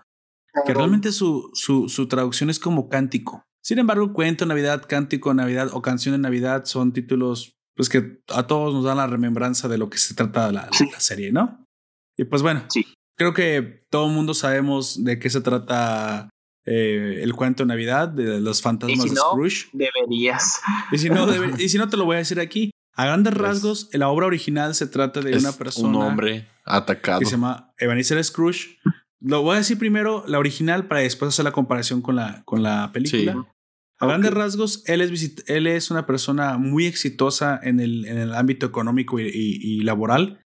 que 0.64 0.72
realmente 0.72 1.12
su, 1.12 1.50
su, 1.52 1.90
su 1.90 2.08
traducción 2.08 2.48
es 2.48 2.58
como 2.58 2.88
cántico. 2.88 3.44
Sin 3.62 3.78
embargo, 3.78 4.12
Cuento 4.12 4.44
Navidad, 4.44 4.84
Cántico 4.88 5.32
Navidad 5.34 5.70
o 5.72 5.82
Canción 5.82 6.14
de 6.14 6.18
Navidad 6.18 6.64
son 6.64 6.92
títulos 6.92 7.56
pues 7.74 7.88
que 7.88 8.20
a 8.28 8.46
todos 8.46 8.74
nos 8.74 8.84
dan 8.84 8.98
la 8.98 9.06
remembranza 9.06 9.68
de 9.68 9.78
lo 9.78 9.88
que 9.88 9.98
se 9.98 10.14
trata 10.14 10.46
de 10.46 10.52
la, 10.52 10.68
serie, 10.98 11.32
¿no? 11.32 11.66
Y 12.16 12.24
pues 12.24 12.42
bueno, 12.42 12.64
sí. 12.68 12.84
creo 13.16 13.32
que 13.32 13.86
todo 13.90 14.06
el 14.08 14.12
mundo 14.12 14.34
sabemos 14.34 15.02
de 15.02 15.18
qué 15.18 15.30
se 15.30 15.40
trata 15.40 16.28
eh, 16.66 17.20
el 17.22 17.34
cuento 17.34 17.62
de 17.62 17.68
Navidad, 17.68 18.08
de 18.08 18.40
los 18.40 18.60
fantasmas 18.60 19.10
de 19.10 19.16
Scrooge. 19.16 19.68
Deberías. 19.72 20.60
Y 20.90 20.98
si, 20.98 21.08
no, 21.08 21.26
y 21.58 21.68
si 21.68 21.78
no, 21.78 21.88
te 21.88 21.96
lo 21.96 22.04
voy 22.04 22.16
a 22.16 22.18
decir 22.18 22.40
aquí. 22.40 22.70
A 22.94 23.06
grandes 23.06 23.32
pues 23.32 23.42
rasgos, 23.42 23.88
la 23.92 24.10
obra 24.10 24.26
original 24.26 24.74
se 24.74 24.86
trata 24.86 25.20
de 25.22 25.38
una 25.38 25.52
persona. 25.52 25.88
Un 25.88 25.96
hombre 25.96 26.46
atacado. 26.66 27.20
Que 27.20 27.26
se 27.26 27.32
llama 27.32 27.72
Ebenezer 27.78 28.22
Scrooge. 28.22 28.78
Lo 29.18 29.42
voy 29.42 29.54
a 29.54 29.58
decir 29.58 29.78
primero 29.78 30.24
la 30.26 30.38
original 30.38 30.88
para 30.88 31.00
después 31.00 31.30
hacer 31.30 31.44
la 31.44 31.52
comparación 31.52 32.02
con 32.02 32.16
la, 32.16 32.42
con 32.44 32.62
la 32.62 32.90
película. 32.92 33.46
A 34.02 34.06
grandes 34.06 34.34
rasgos, 34.34 34.82
él 34.86 35.00
es, 35.00 35.34
él 35.46 35.68
es 35.68 35.92
una 35.92 36.06
persona 36.06 36.58
muy 36.58 36.86
exitosa 36.86 37.60
en 37.62 37.78
el, 37.78 38.04
en 38.04 38.18
el 38.18 38.34
ámbito 38.34 38.66
económico 38.66 39.20
y, 39.20 39.80
laboral. 39.82 40.44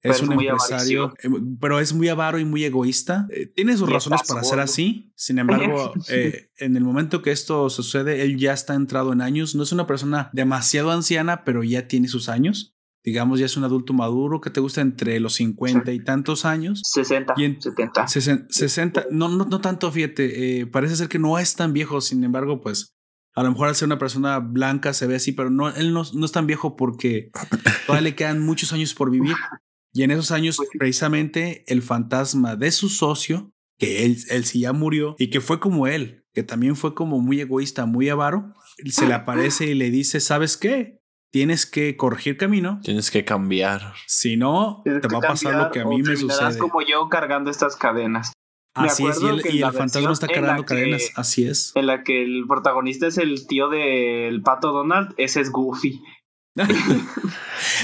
Es 0.00 0.22
un 0.22 0.32
empresario, 0.32 1.12
eh, 1.20 1.28
pero 1.60 1.80
es 1.80 1.92
muy 1.92 2.08
avaro 2.08 2.38
y 2.38 2.44
muy 2.44 2.62
egoísta. 2.62 3.26
Eh, 3.30 3.46
tiene 3.46 3.76
sus 3.76 3.90
razones 3.90 4.20
para 4.28 4.44
ser 4.44 4.60
así. 4.60 5.12
Sin 5.16 5.38
embargo, 5.40 5.92
eh, 6.08 6.50
en 6.58 6.76
el 6.76 6.84
momento 6.84 7.20
que 7.20 7.32
esto 7.32 7.68
sucede, 7.68 8.22
él 8.22 8.36
ya 8.36 8.52
está 8.52 8.74
entrado 8.74 9.12
en 9.12 9.22
años. 9.22 9.56
No 9.56 9.64
es 9.64 9.72
una 9.72 9.88
persona 9.88 10.30
demasiado 10.32 10.92
anciana, 10.92 11.42
pero 11.42 11.64
ya 11.64 11.88
tiene 11.88 12.06
sus 12.06 12.28
años 12.28 12.73
digamos, 13.04 13.38
ya 13.38 13.46
es 13.46 13.56
un 13.56 13.64
adulto 13.64 13.92
maduro 13.92 14.40
que 14.40 14.50
te 14.50 14.60
gusta 14.60 14.80
entre 14.80 15.20
los 15.20 15.34
50 15.34 15.92
y 15.92 16.02
tantos 16.02 16.46
años. 16.46 16.80
60, 16.84 17.34
y 17.36 17.60
70. 17.60 18.08
60, 18.08 19.06
no, 19.10 19.28
no, 19.28 19.44
no 19.44 19.60
tanto, 19.60 19.92
fíjate, 19.92 20.60
eh, 20.60 20.66
parece 20.66 20.96
ser 20.96 21.08
que 21.08 21.18
no 21.18 21.38
es 21.38 21.54
tan 21.54 21.74
viejo, 21.74 22.00
sin 22.00 22.24
embargo, 22.24 22.62
pues 22.62 22.94
a 23.34 23.42
lo 23.42 23.50
mejor 23.50 23.68
al 23.68 23.74
ser 23.74 23.86
una 23.86 23.98
persona 23.98 24.38
blanca 24.38 24.94
se 24.94 25.06
ve 25.06 25.16
así, 25.16 25.32
pero 25.32 25.50
no, 25.50 25.68
él 25.68 25.92
no, 25.92 26.04
no 26.14 26.24
es 26.24 26.32
tan 26.32 26.46
viejo 26.46 26.76
porque 26.76 27.30
todavía 27.86 28.10
le 28.10 28.14
quedan 28.14 28.40
muchos 28.40 28.72
años 28.72 28.94
por 28.94 29.10
vivir. 29.10 29.36
Y 29.92 30.02
en 30.02 30.10
esos 30.10 30.30
años, 30.30 30.56
pues 30.56 30.70
precisamente, 30.76 31.62
el 31.66 31.82
fantasma 31.82 32.56
de 32.56 32.72
su 32.72 32.88
socio, 32.88 33.52
que 33.78 34.04
él, 34.04 34.16
él 34.30 34.44
sí 34.44 34.60
ya 34.60 34.72
murió 34.72 35.14
y 35.18 35.30
que 35.30 35.40
fue 35.40 35.60
como 35.60 35.86
él, 35.86 36.24
que 36.32 36.42
también 36.42 36.74
fue 36.74 36.94
como 36.94 37.20
muy 37.20 37.40
egoísta, 37.40 37.86
muy 37.86 38.08
avaro, 38.08 38.54
se 38.86 39.06
le 39.06 39.14
aparece 39.14 39.66
y 39.66 39.74
le 39.74 39.90
dice, 39.90 40.20
¿sabes 40.20 40.56
qué? 40.56 41.00
Tienes 41.34 41.66
que 41.66 41.96
corregir 41.96 42.36
camino. 42.36 42.78
Tienes 42.84 43.10
que 43.10 43.24
cambiar. 43.24 43.94
Si 44.06 44.36
no, 44.36 44.82
te 44.84 45.08
va 45.08 45.18
a 45.18 45.20
pasar 45.20 45.56
lo 45.56 45.72
que 45.72 45.80
a 45.80 45.84
mí 45.84 46.00
me 46.00 46.16
sucede. 46.16 46.56
como 46.58 46.80
yo 46.80 47.08
cargando 47.08 47.50
estas 47.50 47.74
cadenas. 47.74 48.32
Así 48.72 49.04
es, 49.04 49.20
y 49.20 49.60
el, 49.60 49.72
fantasma 49.72 50.12
está 50.12 50.28
cargando 50.28 50.64
cadenas, 50.64 51.10
así 51.16 51.44
es. 51.44 51.72
En 51.74 51.88
la 51.88 52.04
que 52.04 52.22
el 52.22 52.44
protagonista 52.46 53.08
es 53.08 53.18
el 53.18 53.48
tío 53.48 53.68
del 53.68 54.42
pato 54.42 54.70
Donald, 54.70 55.12
ese 55.16 55.40
es 55.40 55.50
Goofy. 55.50 56.00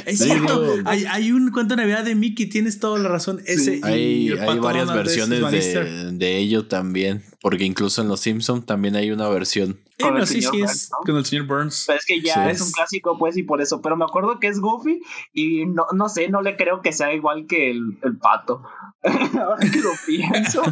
es 0.06 0.18
cierto, 0.20 0.76
hay, 0.84 1.04
hay, 1.06 1.32
un 1.32 1.50
cuento 1.50 1.74
de 1.74 1.82
Navidad 1.82 2.04
de 2.04 2.14
Mickey, 2.14 2.48
tienes 2.48 2.78
toda 2.78 3.00
la 3.00 3.08
razón. 3.08 3.42
Ese 3.46 3.80
hay, 3.82 4.30
hay 4.30 4.58
varias 4.60 4.94
versiones 4.94 5.50
de, 5.50 6.12
de, 6.12 6.38
ello 6.38 6.68
también, 6.68 7.24
porque 7.40 7.64
incluso 7.64 8.02
en 8.02 8.08
Los 8.08 8.20
Simpsons 8.20 8.66
también 8.66 8.96
hay 8.96 9.10
una 9.10 9.28
versión 9.28 9.80
con 10.00 10.16
el 10.16 10.26
sí, 10.26 10.42
sí, 10.42 10.60
es 10.60 10.90
con 11.04 11.16
el 11.16 11.24
señor 11.24 11.46
Burns. 11.46 11.84
Pero 11.86 11.98
es 11.98 12.06
que 12.06 12.20
ya 12.20 12.50
es 12.50 12.60
un 12.60 12.70
clásico, 12.72 13.18
pues, 13.18 13.36
y 13.36 13.42
por 13.42 13.60
eso. 13.60 13.80
Pero 13.82 13.96
me 13.96 14.04
acuerdo 14.04 14.40
que 14.40 14.48
es 14.48 14.60
Goofy 14.60 15.00
y 15.32 15.66
no, 15.66 15.86
no 15.92 16.08
sé, 16.08 16.28
no 16.28 16.42
le 16.42 16.56
creo 16.56 16.80
que 16.82 16.92
sea 16.92 17.12
igual 17.12 17.46
que 17.46 17.70
el, 17.70 17.98
el 18.02 18.18
pato. 18.18 18.62
Ahora 19.02 19.58
que 19.60 19.80
lo 19.80 19.90
pienso, 20.06 20.62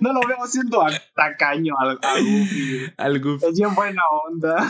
no 0.00 0.12
lo 0.12 0.20
veo 0.26 0.46
siendo 0.46 0.84
tacaño 1.14 1.74
al, 1.78 1.98
al, 2.96 3.20
Goofy. 3.20 3.46
Es 3.46 3.58
bien 3.58 3.74
buena 3.74 4.02
onda. 4.28 4.68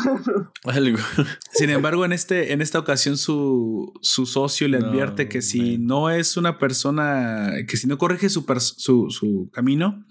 Sin 1.53 1.71
embargo, 1.71 2.05
en, 2.05 2.13
este, 2.13 2.53
en 2.53 2.61
esta 2.61 2.79
ocasión, 2.79 3.17
su, 3.17 3.93
su 4.03 4.27
socio 4.27 4.69
le 4.69 4.79
advierte 4.79 5.29
que 5.29 5.43
si 5.43 5.79
no 5.79 6.11
es 6.11 6.37
una 6.37 6.59
persona, 6.59 7.53
que 7.67 7.77
si 7.77 7.87
no 7.87 7.99
corrige 7.99 8.29
su, 8.29 8.45
su, 8.61 9.11
su 9.11 9.51
camino, 9.53 10.05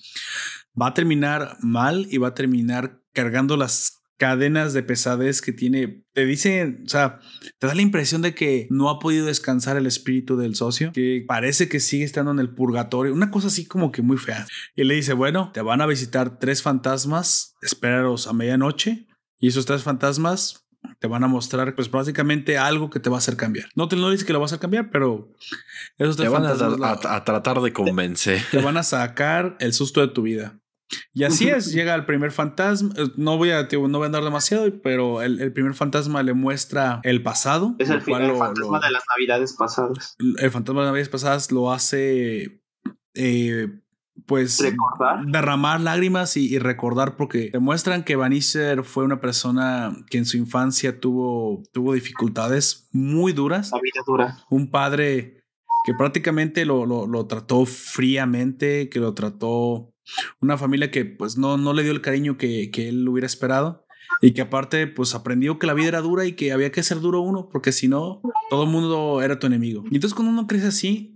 va 0.80 0.88
a 0.88 0.94
terminar 0.94 1.58
mal 1.62 2.08
y 2.10 2.18
va 2.18 2.30
a 2.30 2.36
terminar 2.36 3.02
cargando 3.14 3.58
las 3.58 4.02
cadenas 4.18 4.74
de 4.74 4.84
pesadez 4.84 5.42
que 5.42 5.52
tiene. 5.52 6.06
Te 6.14 6.26
dice, 6.26 6.78
o 6.86 6.88
sea, 6.88 7.20
te 7.58 7.66
da 7.66 7.74
la 7.74 7.82
impresión 7.82 8.22
de 8.22 8.36
que 8.36 8.68
no 8.70 8.90
ha 8.90 9.00
podido 9.00 9.26
descansar 9.26 9.78
el 9.78 9.88
espíritu 9.88 10.38
del 10.38 10.54
socio, 10.54 10.92
que 10.94 11.26
parece 11.28 11.68
que 11.68 11.80
sigue 11.80 12.04
estando 12.04 12.30
en 12.32 12.38
el 12.38 12.54
purgatorio, 12.54 13.16
una 13.16 13.32
cosa 13.32 13.48
así 13.48 13.66
como 13.66 13.92
que 13.92 14.04
muy 14.04 14.18
fea. 14.18 14.46
Y 14.76 14.84
le 14.84 14.94
dice, 14.94 15.14
bueno, 15.14 15.52
te 15.54 15.62
van 15.62 15.82
a 15.82 15.88
visitar 15.88 16.38
tres 16.38 16.62
fantasmas, 16.62 17.56
espéralos 17.64 18.28
a 18.28 18.34
medianoche, 18.34 19.08
y 19.40 19.48
esos 19.48 19.66
tres 19.66 19.82
fantasmas 19.82 20.68
te 21.02 21.08
van 21.08 21.24
a 21.24 21.28
mostrar, 21.28 21.74
pues 21.74 21.90
básicamente 21.90 22.60
algo 22.60 22.92
que 22.92 23.00
te 23.00 23.10
va 23.10 23.16
a 23.16 23.18
hacer 23.18 23.36
cambiar. 23.36 23.68
No 23.76 23.88
te 23.88 23.96
lo 23.96 24.12
dice 24.12 24.24
que 24.24 24.34
lo 24.34 24.40
vas 24.40 24.54
a 24.54 24.60
cambiar, 24.60 24.92
pero 24.92 25.34
tres 25.98 26.16
te 26.16 26.30
van 26.30 26.46
a, 26.46 27.24
tratar 27.24 27.60
de 27.60 27.74
convencer. 27.74 28.40
te 28.52 28.62
van 28.62 28.78
a 28.78 28.84
sacar 28.84 29.58
el 29.60 29.74
susto 29.74 30.02
de 30.02 30.10
tu 30.10 30.22
vida. 30.22 30.60
Y 31.12 31.24
así 31.24 31.50
es, 31.50 31.72
llega 31.74 31.96
el 31.96 32.06
primer 32.06 32.32
fantasma. 32.32 32.94
Eh, 32.96 33.08
no 33.18 33.40
voy 33.40 33.50
a, 33.50 33.64
no 33.64 33.98
voy 33.98 34.04
a 34.04 34.06
andar 34.06 34.24
demasiado, 34.24 34.70
pero 34.84 35.24
el, 35.24 35.52
primer 35.54 35.74
fantasma 35.74 36.22
le 36.22 36.36
muestra 36.36 37.00
el 37.02 37.24
pasado. 37.24 37.76
Es 37.80 37.90
el, 37.90 38.02
fantasma 38.02 38.80
de 38.80 38.92
las 38.92 39.04
navidades 39.10 39.56
pasadas. 39.58 40.16
El 40.20 40.52
fantasma 40.52 40.82
de 40.82 40.86
las 40.86 40.92
navidades 40.92 41.10
pasadas 41.10 41.52
lo 41.52 41.72
hace, 41.74 42.62
eh, 43.16 43.81
pues, 44.32 44.76
derramar 45.28 45.82
lágrimas 45.82 46.38
y, 46.38 46.58
recordar, 46.60 47.16
porque 47.16 47.50
demuestran 47.52 48.04
que 48.04 48.16
Vanisher 48.16 48.84
fue 48.84 49.04
una 49.04 49.20
persona 49.20 49.96
que 50.10 50.18
en 50.18 50.26
su 50.26 50.38
infancia 50.38 51.00
tuvo, 51.00 51.64
tuvo 51.72 51.94
dificultades 51.94 52.88
muy 52.92 53.34
duras. 53.34 53.72
La 53.72 53.80
vida 53.82 54.02
dura. 54.06 54.38
Un 54.50 54.72
padre 54.72 55.44
que 55.84 55.94
prácticamente 55.94 56.66
lo, 56.66 56.86
lo, 56.86 57.08
lo 57.08 57.26
trató 57.28 57.66
fríamente, 57.66 58.90
que 58.90 59.00
lo 59.00 59.14
trató 59.14 59.92
una 60.40 60.58
familia 60.58 60.92
que 60.92 61.06
pues 61.06 61.38
no, 61.38 61.58
no 61.58 61.74
le 61.74 61.84
dio 61.84 61.92
el 61.92 62.02
cariño 62.02 62.38
que, 62.38 62.72
que 62.72 62.90
él 62.90 63.08
hubiera 63.08 63.26
esperado 63.26 63.86
y 64.22 64.32
que 64.34 64.42
aparte 64.42 64.88
pues 64.88 65.16
aprendió 65.16 65.60
que 65.60 65.68
la 65.68 65.74
vida 65.74 65.90
era 65.90 66.02
dura 66.02 66.26
y 66.26 66.34
que 66.34 66.52
había 66.52 66.72
que 66.72 66.84
ser 66.84 67.00
duro 67.00 67.22
uno 67.22 67.50
porque 67.50 67.72
si 67.72 67.88
no 67.88 68.22
todo 68.50 68.64
el 68.64 68.70
mundo 68.70 69.22
era 69.22 69.40
tu 69.40 69.48
enemigo. 69.48 69.84
Y 69.90 69.96
entonces 69.96 70.14
cuando 70.14 70.32
uno 70.32 70.48
crece 70.48 70.68
así, 70.68 71.11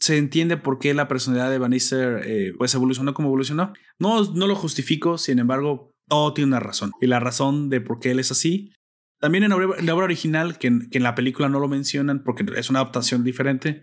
se 0.00 0.16
entiende 0.16 0.56
por 0.56 0.78
qué 0.78 0.94
la 0.94 1.08
personalidad 1.08 1.50
de 1.50 1.58
Bannister 1.58 2.22
eh, 2.24 2.52
pues 2.56 2.74
evolucionó 2.74 3.14
como 3.14 3.28
evolucionó. 3.28 3.72
No, 3.98 4.22
no 4.32 4.46
lo 4.46 4.54
justifico, 4.54 5.18
sin 5.18 5.38
embargo, 5.38 5.90
todo 6.08 6.34
tiene 6.34 6.48
una 6.48 6.60
razón. 6.60 6.92
Y 7.00 7.06
la 7.06 7.20
razón 7.20 7.68
de 7.68 7.80
por 7.80 7.98
qué 7.98 8.12
él 8.12 8.20
es 8.20 8.30
así. 8.30 8.72
También 9.20 9.44
en 9.44 9.50
la 9.50 9.56
obra, 9.94 10.04
original, 10.04 10.58
que 10.58 10.68
en, 10.68 10.88
la 11.02 11.16
película 11.16 11.48
no 11.48 11.58
lo 11.58 11.68
mencionan 11.68 12.22
porque 12.22 12.46
es 12.56 12.70
una 12.70 12.78
adaptación 12.80 13.24
diferente, 13.24 13.82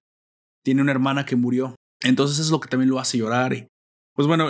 tiene 0.63 0.81
una 0.81 0.91
hermana 0.91 1.25
que 1.25 1.35
murió. 1.35 1.75
Entonces 2.01 2.39
es 2.39 2.51
lo 2.51 2.61
que 2.61 2.69
también 2.69 2.89
lo 2.89 2.99
hace 2.99 3.17
llorar. 3.17 3.67
pues 4.13 4.27
bueno, 4.27 4.49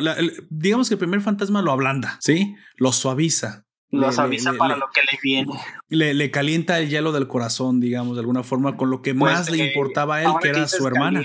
digamos 0.49 0.87
que 0.87 0.95
el 0.95 0.99
primer 0.99 1.21
fantasma 1.21 1.63
lo 1.63 1.71
ablanda, 1.71 2.19
¿sí? 2.21 2.55
Lo 2.77 2.91
suaviza. 2.91 3.63
Los 3.99 4.19
avisa 4.19 4.53
para 4.53 4.77
lo 4.77 4.87
que 4.93 5.01
le 5.01 5.19
viene. 5.21 5.53
Le, 5.89 6.31
calienta 6.31 6.79
el 6.79 6.89
hielo 6.89 7.11
del 7.11 7.27
corazón, 7.27 7.79
digamos, 7.79 8.15
de 8.15 8.21
alguna 8.21 8.43
forma, 8.43 8.77
con 8.77 8.89
lo 8.89 9.01
que 9.01 9.13
pues, 9.13 9.33
más 9.33 9.49
le 9.49 9.63
eh, 9.63 9.67
importaba 9.67 10.17
a 10.17 10.23
él, 10.23 10.31
que 10.41 10.49
era 10.49 10.67
su 10.67 10.87
hermana. 10.87 11.23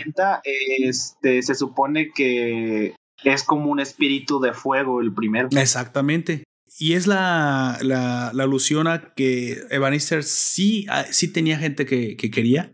este, 0.79 1.43
se 1.43 1.55
supone 1.55 2.11
que 2.15 2.95
es 3.25 3.43
como 3.43 3.71
un 3.71 3.81
espíritu 3.81 4.41
de 4.41 4.53
fuego 4.53 5.01
el 5.01 5.13
primero. 5.13 5.49
Exactamente. 5.53 6.45
Y 6.79 6.95
es 6.95 7.07
la, 7.07 7.79
la, 7.83 8.29
alusión 8.29 8.87
a 8.87 9.13
que 9.15 9.59
Evanister 9.71 10.23
sí, 10.23 10.87
sí 11.11 11.33
tenía 11.33 11.59
gente 11.59 11.85
que, 11.85 12.17
que 12.17 12.31
quería. 12.31 12.73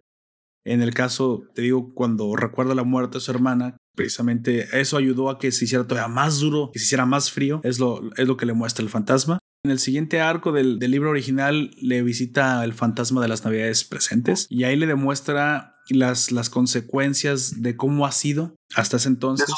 En 0.65 0.83
el 0.83 0.95
caso, 0.95 1.45
te 1.55 1.63
digo, 1.63 1.95
cuando 1.95 2.35
recuerda 2.37 2.75
la 2.75 2.85
muerte 2.85 3.19
de 3.19 3.21
su 3.21 3.31
hermana, 3.31 3.77
precisamente 3.95 4.67
eso 4.79 4.97
ayudó 4.97 5.31
a 5.31 5.39
que 5.39 5.51
se 5.51 5.65
hiciera 5.65 5.87
todavía 5.87 6.13
más 6.13 6.41
duro, 6.41 6.71
que 6.73 6.79
se 6.79 6.85
hiciera 6.85 7.07
más 7.07 7.31
frío. 7.31 7.61
Es 7.65 7.79
lo, 7.79 8.01
es 8.17 8.29
lo 8.29 8.37
que 8.37 8.47
le 8.47 8.53
muestra 8.53 8.85
el 8.85 8.91
fantasma. 8.91 9.39
En 9.67 9.73
el 9.73 9.81
siguiente 9.81 10.21
arco 10.21 10.53
del, 10.53 10.79
libro 10.79 11.11
original 11.11 11.73
le 11.83 12.05
visita 12.05 12.63
el 12.63 12.73
fantasma 12.73 13.21
de 13.21 13.27
las 13.27 13.45
navidades 13.45 13.83
presentes 13.83 14.47
y 14.49 14.63
ahí 14.63 14.77
le 14.77 14.87
demuestra 14.87 15.81
las, 15.89 16.31
las 16.31 16.51
consecuencias 16.51 17.63
de 17.63 17.75
cómo 17.77 18.07
ha 18.07 18.13
sido 18.13 18.55
hasta 18.77 18.99
ese 18.99 19.09
entonces. 19.09 19.53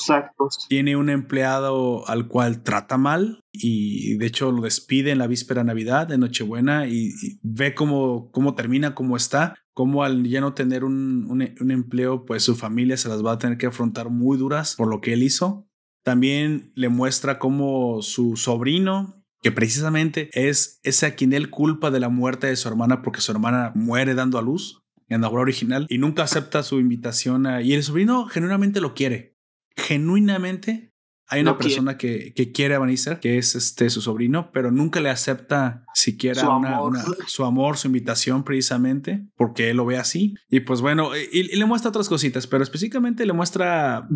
Tiene 0.70 0.96
un 0.96 1.10
empleado 1.10 2.08
al 2.08 2.26
cual 2.26 2.62
trata 2.62 2.96
mal 2.96 3.42
y 3.52 4.16
de 4.16 4.24
hecho 4.24 4.50
lo 4.50 4.62
despide 4.62 5.10
en 5.10 5.18
la 5.18 5.26
víspera 5.26 5.60
de 5.60 5.66
Navidad, 5.66 6.06
de 6.06 6.16
Nochebuena, 6.16 6.86
y, 6.86 7.12
ve 7.42 7.74
cómo, 7.74 8.30
cómo 8.32 8.54
termina, 8.54 8.94
cómo 8.94 9.14
está, 9.14 9.56
cómo 9.74 10.04
al 10.04 10.24
ya 10.24 10.40
no 10.40 10.54
tener 10.54 10.84
un, 10.84 11.26
un 11.28 11.70
empleo, 11.70 12.24
pues 12.24 12.44
su 12.44 12.56
familia 12.56 12.96
se 12.96 13.10
las 13.10 13.22
va 13.22 13.32
a 13.32 13.38
tener 13.38 13.58
que 13.58 13.66
afrontar 13.66 14.08
muy 14.08 14.38
duras 14.38 14.74
por 14.74 14.88
lo 14.88 15.02
que 15.02 15.12
él 15.12 15.22
hizo. 15.22 15.68
También 16.02 16.72
le 16.76 16.88
muestra 16.88 17.38
cómo 17.38 18.00
su 18.00 18.38
sobrino 18.38 19.17
que 19.42 19.52
precisamente 19.52 20.30
es 20.32 20.80
ese 20.82 21.06
a 21.06 21.14
quien 21.14 21.32
él 21.32 21.50
culpa 21.50 21.90
de 21.90 22.00
la 22.00 22.08
muerte 22.08 22.46
de 22.46 22.56
su 22.56 22.68
hermana 22.68 23.02
porque 23.02 23.20
su 23.20 23.32
hermana 23.32 23.72
muere 23.74 24.14
dando 24.14 24.38
a 24.38 24.42
luz 24.42 24.82
en 25.08 25.20
la 25.20 25.28
obra 25.28 25.42
original 25.42 25.86
y 25.88 25.98
nunca 25.98 26.22
acepta 26.22 26.62
su 26.62 26.80
invitación 26.80 27.46
y 27.62 27.72
el 27.72 27.82
sobrino 27.82 28.26
genuinamente 28.26 28.80
lo 28.80 28.94
quiere. 28.94 29.36
Genuinamente 29.76 30.87
hay 31.28 31.42
una 31.42 31.58
persona 31.58 31.98
que, 31.98 32.32
que, 32.34 32.52
quiere 32.52 32.74
a 32.74 32.78
Vanessa, 32.78 33.20
que 33.20 33.38
es 33.38 33.54
este 33.54 33.90
su 33.90 34.00
sobrino, 34.00 34.50
pero 34.50 34.70
nunca 34.70 35.00
le 35.00 35.10
acepta 35.10 35.84
siquiera 35.94 36.40
su, 36.40 36.50
una, 36.50 36.76
amor. 36.76 36.96
su 37.26 37.44
amor, 37.44 37.76
su 37.76 37.88
invitación, 37.88 38.44
precisamente, 38.44 39.26
porque 39.36 39.70
él 39.70 39.76
lo 39.76 39.84
ve 39.84 39.98
así. 39.98 40.34
Y 40.48 40.60
pues 40.60 40.80
bueno, 40.80 41.10
y, 41.16 41.54
le 41.56 41.64
muestra 41.66 41.90
otras 41.90 42.08
cositas, 42.08 42.46
pero 42.46 42.62
específicamente 42.62 43.26
le 43.26 43.32
muestra 43.34 44.08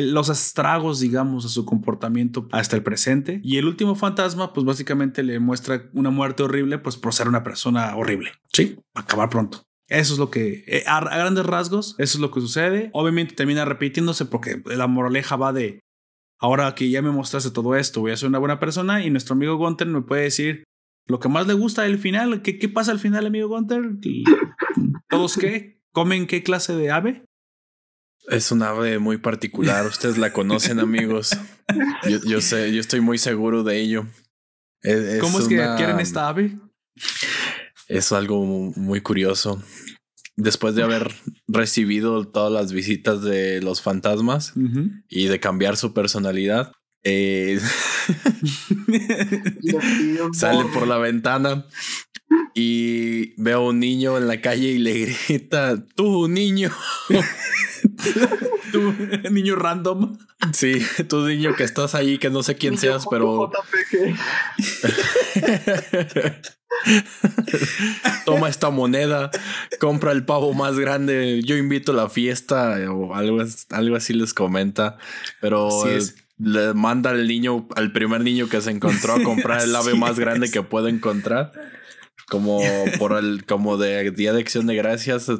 los 0.00 0.28
estragos, 0.30 1.00
digamos, 1.00 1.44
de 1.44 1.50
su 1.50 1.64
comportamiento 1.64 2.48
hasta 2.52 2.76
el 2.76 2.82
presente. 2.82 3.40
Y 3.44 3.58
el 3.58 3.66
último 3.66 3.94
fantasma, 3.94 4.52
pues 4.52 4.64
básicamente 4.64 5.22
le 5.22 5.38
muestra 5.40 5.90
una 5.92 6.10
muerte 6.10 6.42
horrible, 6.42 6.78
pues 6.78 6.96
por 6.96 7.12
ser 7.12 7.28
una 7.28 7.42
persona 7.42 7.94
horrible. 7.96 8.32
Sí, 8.52 8.78
acabar 8.94 9.28
pronto. 9.28 9.66
Eso 9.88 10.14
es 10.14 10.18
lo 10.18 10.30
que, 10.30 10.64
eh, 10.66 10.82
a, 10.86 11.00
grandes 11.00 11.46
rasgos, 11.46 11.94
eso 11.98 12.18
es 12.18 12.20
lo 12.20 12.30
que 12.30 12.40
sucede. 12.40 12.90
Obviamente 12.92 13.34
termina 13.34 13.64
repitiéndose 13.64 14.24
porque 14.24 14.60
la 14.64 14.88
moraleja 14.88 15.36
va 15.36 15.52
de 15.52 15.80
ahora 16.38 16.74
que 16.74 16.90
ya 16.90 17.02
me 17.02 17.10
mostraste 17.10 17.50
todo 17.50 17.76
esto, 17.76 18.00
voy 18.00 18.12
a 18.12 18.16
ser 18.16 18.28
una 18.28 18.38
buena 18.38 18.58
persona 18.60 19.04
y 19.04 19.10
nuestro 19.10 19.34
amigo 19.34 19.56
Gunter 19.56 19.86
me 19.86 20.02
puede 20.02 20.22
decir 20.22 20.64
lo 21.06 21.20
que 21.20 21.28
más 21.28 21.46
le 21.46 21.54
gusta 21.54 21.82
del 21.82 21.98
final. 21.98 22.42
¿Qué, 22.42 22.58
qué 22.58 22.68
pasa 22.68 22.92
al 22.92 22.98
final, 22.98 23.26
amigo 23.26 23.48
Gunter? 23.48 23.82
¿Todos 25.08 25.36
qué? 25.36 25.80
¿Comen 25.92 26.26
qué 26.26 26.42
clase 26.42 26.74
de 26.74 26.90
ave? 26.90 27.24
Es 28.28 28.50
una 28.50 28.70
ave 28.70 28.98
muy 28.98 29.18
particular. 29.18 29.86
Ustedes 29.86 30.18
la 30.18 30.32
conocen, 30.32 30.80
amigos. 30.80 31.30
Yo, 32.26 32.40
sé, 32.40 32.72
yo 32.72 32.80
estoy 32.80 33.00
muy 33.00 33.18
seguro 33.18 33.62
de 33.62 33.80
ello. 33.80 34.06
¿Cómo 35.20 35.38
es 35.38 35.48
que 35.48 35.62
adquieren 35.62 36.00
esta 36.00 36.28
ave? 36.28 36.58
Es 37.88 38.10
algo 38.10 38.44
muy 38.44 39.00
curioso 39.00 39.62
después 40.36 40.74
de 40.74 40.82
haber 40.82 41.14
recibido 41.48 42.26
todas 42.28 42.52
las 42.52 42.72
visitas 42.72 43.22
de 43.22 43.60
los 43.62 43.82
fantasmas 43.82 44.52
y 45.08 45.26
de 45.26 45.40
cambiar 45.40 45.76
su 45.76 45.92
personalidad, 45.92 46.72
eh, 47.02 47.58
sale 50.32 50.64
por 50.72 50.86
la 50.86 50.98
ventana 50.98 51.66
y 52.54 53.40
veo 53.40 53.58
a 53.58 53.68
un 53.68 53.78
niño 53.78 54.16
en 54.16 54.28
la 54.28 54.40
calle 54.40 54.68
y 54.68 54.78
le 54.78 55.14
grita, 55.28 55.84
tú 55.94 56.26
niño. 56.26 56.70
tú, 58.72 58.94
niño 59.30 59.56
random. 59.56 60.16
Sí, 60.52 60.82
tú 61.08 61.26
niño 61.26 61.54
que 61.54 61.64
estás 61.64 61.94
ahí, 61.94 62.18
que 62.18 62.30
no 62.30 62.42
sé 62.42 62.56
quién 62.56 62.78
seas, 62.78 63.06
pero... 63.10 63.50
Toma 68.24 68.48
esta 68.48 68.70
moneda, 68.70 69.30
compra 69.80 70.12
el 70.12 70.24
pavo 70.24 70.54
más 70.54 70.78
grande, 70.78 71.42
yo 71.44 71.56
invito 71.56 71.92
a 71.92 71.94
la 71.96 72.08
fiesta 72.08 72.76
o 72.90 73.14
algo, 73.14 73.42
algo 73.70 73.96
así 73.96 74.12
les 74.12 74.34
comenta, 74.34 74.98
pero 75.40 75.68
le 76.38 76.74
manda 76.74 77.10
al 77.10 77.26
niño, 77.26 77.66
al 77.76 77.92
primer 77.92 78.20
niño 78.20 78.48
que 78.48 78.60
se 78.60 78.70
encontró 78.70 79.14
a 79.14 79.22
comprar 79.22 79.62
el 79.62 79.74
ave 79.76 79.94
más 79.94 80.18
grande 80.18 80.50
que 80.50 80.62
puede 80.62 80.90
encontrar, 80.90 81.52
como 82.28 82.60
por 82.98 83.12
el, 83.12 83.44
como 83.46 83.76
de 83.76 84.10
Día 84.10 84.32
de 84.32 84.40
Acción 84.40 84.66
de 84.66 84.76
Gracias, 84.76 85.30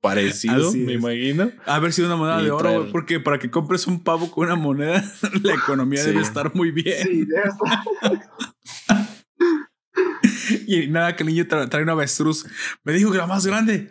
parecido, 0.00 0.72
me 0.72 0.94
imagino. 0.94 1.50
Haber 1.64 1.92
sido 1.92 2.08
una 2.08 2.16
moneda 2.16 2.42
de 2.42 2.50
oro, 2.50 2.88
porque 2.92 3.20
para 3.20 3.38
que 3.38 3.50
compres 3.50 3.86
un 3.86 4.02
pavo 4.02 4.30
con 4.30 4.46
una 4.46 4.56
moneda, 4.56 5.04
la 5.42 5.54
economía 5.54 6.04
debe 6.04 6.20
estar 6.20 6.54
muy 6.54 6.70
bien. 6.70 7.28
y 10.66 10.86
nada, 10.88 11.16
que 11.16 11.22
el 11.22 11.28
niño 11.28 11.46
trae 11.46 11.82
una 11.82 11.92
avestruz. 11.92 12.46
Me 12.84 12.92
dijo 12.92 13.10
que 13.10 13.16
era 13.16 13.26
más 13.26 13.46
grande. 13.46 13.90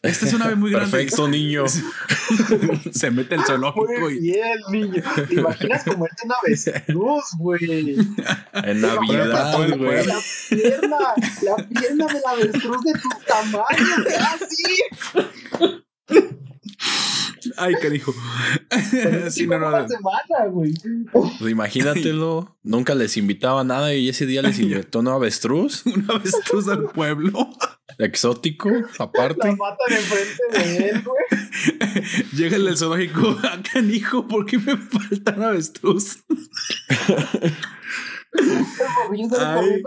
Esta 0.00 0.26
es 0.26 0.32
una 0.32 0.44
ave 0.44 0.54
muy 0.54 0.70
grande. 0.70 0.90
Perfecto, 0.90 1.26
niño. 1.26 1.64
Se 2.92 3.10
mete 3.10 3.34
el 3.34 3.44
zoológico. 3.44 3.86
Muy 4.00 4.20
bien, 4.20 4.58
niño. 4.70 5.02
¿Te 5.28 5.34
imaginas 5.34 5.82
comerte 5.84 6.22
una 6.24 6.36
avestruz, 6.40 7.24
güey? 7.38 7.96
En 8.52 8.80
Navidad, 8.80 9.76
güey. 9.76 10.06
La 10.06 10.20
pierna, 10.50 10.98
la 11.42 11.56
pierna 11.56 12.06
de 12.06 12.20
la 12.24 12.30
avestruz 12.30 12.84
de 12.84 12.92
tu 12.92 13.08
tamaño, 13.26 13.64
así. 14.34 14.84
Ay, 17.56 17.74
qué 17.80 17.90
dijo. 17.90 18.14
sí, 19.30 19.46
no, 19.46 19.58
no, 19.58 19.88
semana, 19.88 20.46
güey. 20.50 20.74
Pues 21.12 21.50
imagínatelo. 21.50 22.56
Nunca 22.62 22.94
les 22.94 23.16
invitaba 23.16 23.64
nada 23.64 23.94
y 23.94 24.08
ese 24.08 24.26
día 24.26 24.42
les 24.42 24.58
invitó 24.58 25.00
una 25.00 25.14
avestruz. 25.14 25.84
una 25.86 26.14
avestruz 26.14 26.68
al 26.68 26.84
pueblo. 26.84 27.48
Exótico, 27.98 28.70
aparte. 28.98 29.48
La 29.48 29.56
matan 29.56 29.86
enfrente 29.90 30.42
de 30.52 30.88
él, 30.90 31.02
güey. 31.02 32.24
Llega 32.32 32.56
el 32.56 32.76
zoológico. 32.76 33.36
Acá, 33.42 33.80
hijo, 33.80 34.26
¿por 34.26 34.46
qué 34.46 34.58
me 34.58 34.76
falta 34.76 35.34
una 35.36 35.48
avestruz? 35.48 36.18
Ay, 39.10 39.82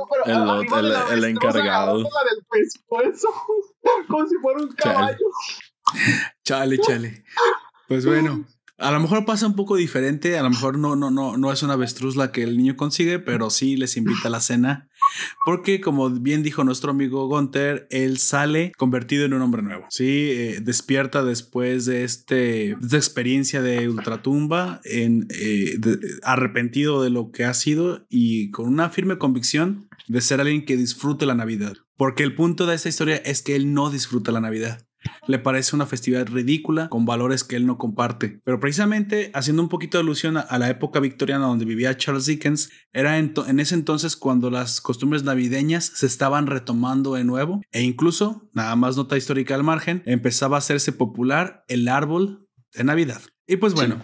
el, 0.75 0.93
el, 1.11 1.23
encargado. 1.25 1.97
La 1.99 2.03
del 2.03 2.45
pescuezo, 2.49 3.27
como 4.07 4.27
si 4.27 4.35
fuera 4.41 4.61
un 4.61 4.73
caballo. 4.73 5.27
Chale, 6.43 6.77
chale. 6.79 7.23
Pues 7.87 8.05
bueno, 8.05 8.45
a 8.81 8.89
lo 8.89 8.99
mejor 8.99 9.25
pasa 9.25 9.45
un 9.45 9.55
poco 9.55 9.75
diferente, 9.75 10.39
a 10.39 10.41
lo 10.41 10.49
mejor 10.49 10.79
no, 10.79 10.95
no, 10.95 11.11
no, 11.11 11.37
no 11.37 11.51
es 11.51 11.61
una 11.61 11.73
avestruz 11.73 12.15
la 12.15 12.31
que 12.31 12.41
el 12.41 12.57
niño 12.57 12.75
consigue, 12.75 13.19
pero 13.19 13.51
sí 13.51 13.77
les 13.77 13.95
invita 13.95 14.27
a 14.27 14.31
la 14.31 14.39
cena. 14.39 14.89
Porque, 15.45 15.81
como 15.81 16.09
bien 16.09 16.41
dijo 16.41 16.63
nuestro 16.63 16.89
amigo 16.89 17.27
Gunter, 17.27 17.87
él 17.91 18.17
sale 18.17 18.71
convertido 18.77 19.25
en 19.25 19.33
un 19.33 19.43
hombre 19.43 19.61
nuevo. 19.61 19.85
Sí, 19.91 20.31
eh, 20.31 20.61
despierta 20.63 21.23
después 21.23 21.85
de, 21.85 22.03
este, 22.03 22.71
esta 22.71 22.97
experiencia 22.97 23.61
de 23.61 23.87
ultratumba, 23.87 24.81
en, 24.83 25.27
eh, 25.29 25.77
arrepentido 26.23 27.03
de 27.03 27.11
lo 27.11 27.29
que 27.29 27.45
ha 27.45 27.53
sido 27.53 28.07
y 28.09 28.49
con 28.49 28.67
una 28.67 28.89
firme 28.89 29.19
convicción 29.19 29.89
de 30.07 30.21
ser 30.21 30.41
alguien 30.41 30.65
que 30.65 30.75
disfrute 30.75 31.27
la 31.27 31.35
Navidad. 31.35 31.77
Porque 31.97 32.23
el 32.23 32.33
punto 32.33 32.65
de 32.65 32.73
esta 32.73 32.89
historia 32.89 33.17
es 33.17 33.43
que 33.43 33.55
él 33.55 33.75
no 33.75 33.91
disfruta 33.91 34.31
la 34.31 34.41
Navidad 34.41 34.87
le 35.27 35.39
parece 35.39 35.75
una 35.75 35.85
festividad 35.85 36.27
ridícula 36.27 36.89
con 36.89 37.05
valores 37.05 37.43
que 37.43 37.55
él 37.55 37.65
no 37.65 37.77
comparte. 37.77 38.39
Pero 38.43 38.59
precisamente 38.59 39.31
haciendo 39.33 39.61
un 39.61 39.69
poquito 39.69 39.97
de 39.97 40.03
alusión 40.03 40.37
a, 40.37 40.57
la 40.57 40.69
época 40.69 40.99
victoriana 40.99 41.45
donde 41.45 41.65
vivía 41.65 41.97
Charles 41.97 42.25
Dickens, 42.25 42.69
era 42.93 43.17
en, 43.17 43.59
ese 43.59 43.75
entonces 43.75 44.15
cuando 44.15 44.49
las 44.49 44.81
costumbres 44.81 45.23
navideñas 45.23 45.85
se 45.85 46.05
estaban 46.05 46.47
retomando 46.47 47.15
de 47.15 47.23
nuevo 47.23 47.61
e 47.71 47.81
incluso, 47.81 48.49
nada 48.53 48.75
más 48.75 48.97
nota 48.97 49.17
histórica 49.17 49.55
al 49.55 49.63
margen, 49.63 50.03
empezaba 50.05 50.57
a 50.57 50.59
hacerse 50.59 50.91
popular 50.91 51.63
el 51.67 51.87
árbol 51.87 52.47
de 52.73 52.83
Navidad. 52.83 53.21
Y 53.47 53.57
pues 53.57 53.73
bueno, 53.73 54.01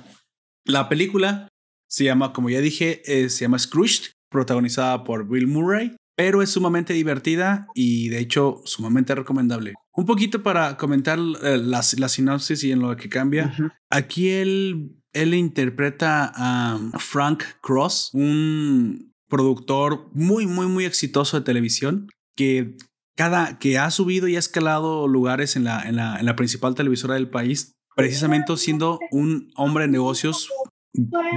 la 0.65 0.89
película 0.89 1.47
se 1.88 2.03
llama, 2.03 2.33
como 2.33 2.49
ya 2.49 2.60
dije, 2.60 3.01
eh, 3.05 3.29
se 3.29 3.45
llama 3.45 3.60
Scrooged, 3.60 4.12
protagonizada 4.29 5.03
por 5.03 5.27
Bill 5.27 5.47
Murray, 5.47 5.95
pero 6.17 6.41
es 6.41 6.49
sumamente 6.49 6.93
divertida 6.93 7.67
y 7.75 8.10
de 8.10 8.17
hecho 8.19 8.62
sumamente 8.65 9.13
recomendable. 9.13 9.75
Un 9.93 10.08
poquito 10.08 10.41
para 10.41 10.75
comentar 10.75 11.19
eh, 11.43 11.58
la, 11.58 11.84
sinopsis 11.84 12.63
y 12.63 12.71
en 12.71 12.80
lo 12.80 12.97
que 12.97 13.08
cambia. 13.08 13.53
Aquí 13.91 14.30
él, 14.30 14.97
él 15.13 15.36
interpreta 15.36 16.32
a 16.36 16.80
Frank 16.97 17.43
Cross, 17.62 18.10
un 18.13 19.13
productor 19.30 20.10
muy, 20.13 20.47
muy, 20.47 20.65
muy 20.65 20.86
exitoso 20.86 21.38
de 21.38 21.45
televisión 21.45 22.08
que 22.36 22.75
cada 23.15 23.60
que 23.60 23.77
ha 23.77 23.91
subido 23.91 24.27
y 24.27 24.38
ha 24.38 24.39
escalado 24.39 25.08
lugares 25.08 25.56
en 25.56 25.65
la, 25.65 25.84
en 25.84 25.97
la, 25.97 26.19
en 26.19 26.25
la 26.25 26.36
principal 26.36 26.73
televisora 26.73 27.13
del 27.13 27.30
país, 27.30 27.75
precisamente 27.95 28.58
siendo 28.58 28.99
un 29.12 29.51
hombre 29.56 29.86
de 29.86 29.91
negocios 29.91 30.49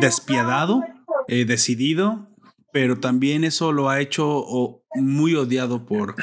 despiadado, 0.01 0.83
eh, 1.29 1.45
decidido, 1.45 2.30
pero 2.73 2.99
también 2.99 3.45
eso 3.45 3.73
lo 3.73 3.89
ha 3.89 4.01
hecho 4.01 4.45
muy 4.95 5.35
odiado 5.35 5.87
por, 5.87 6.17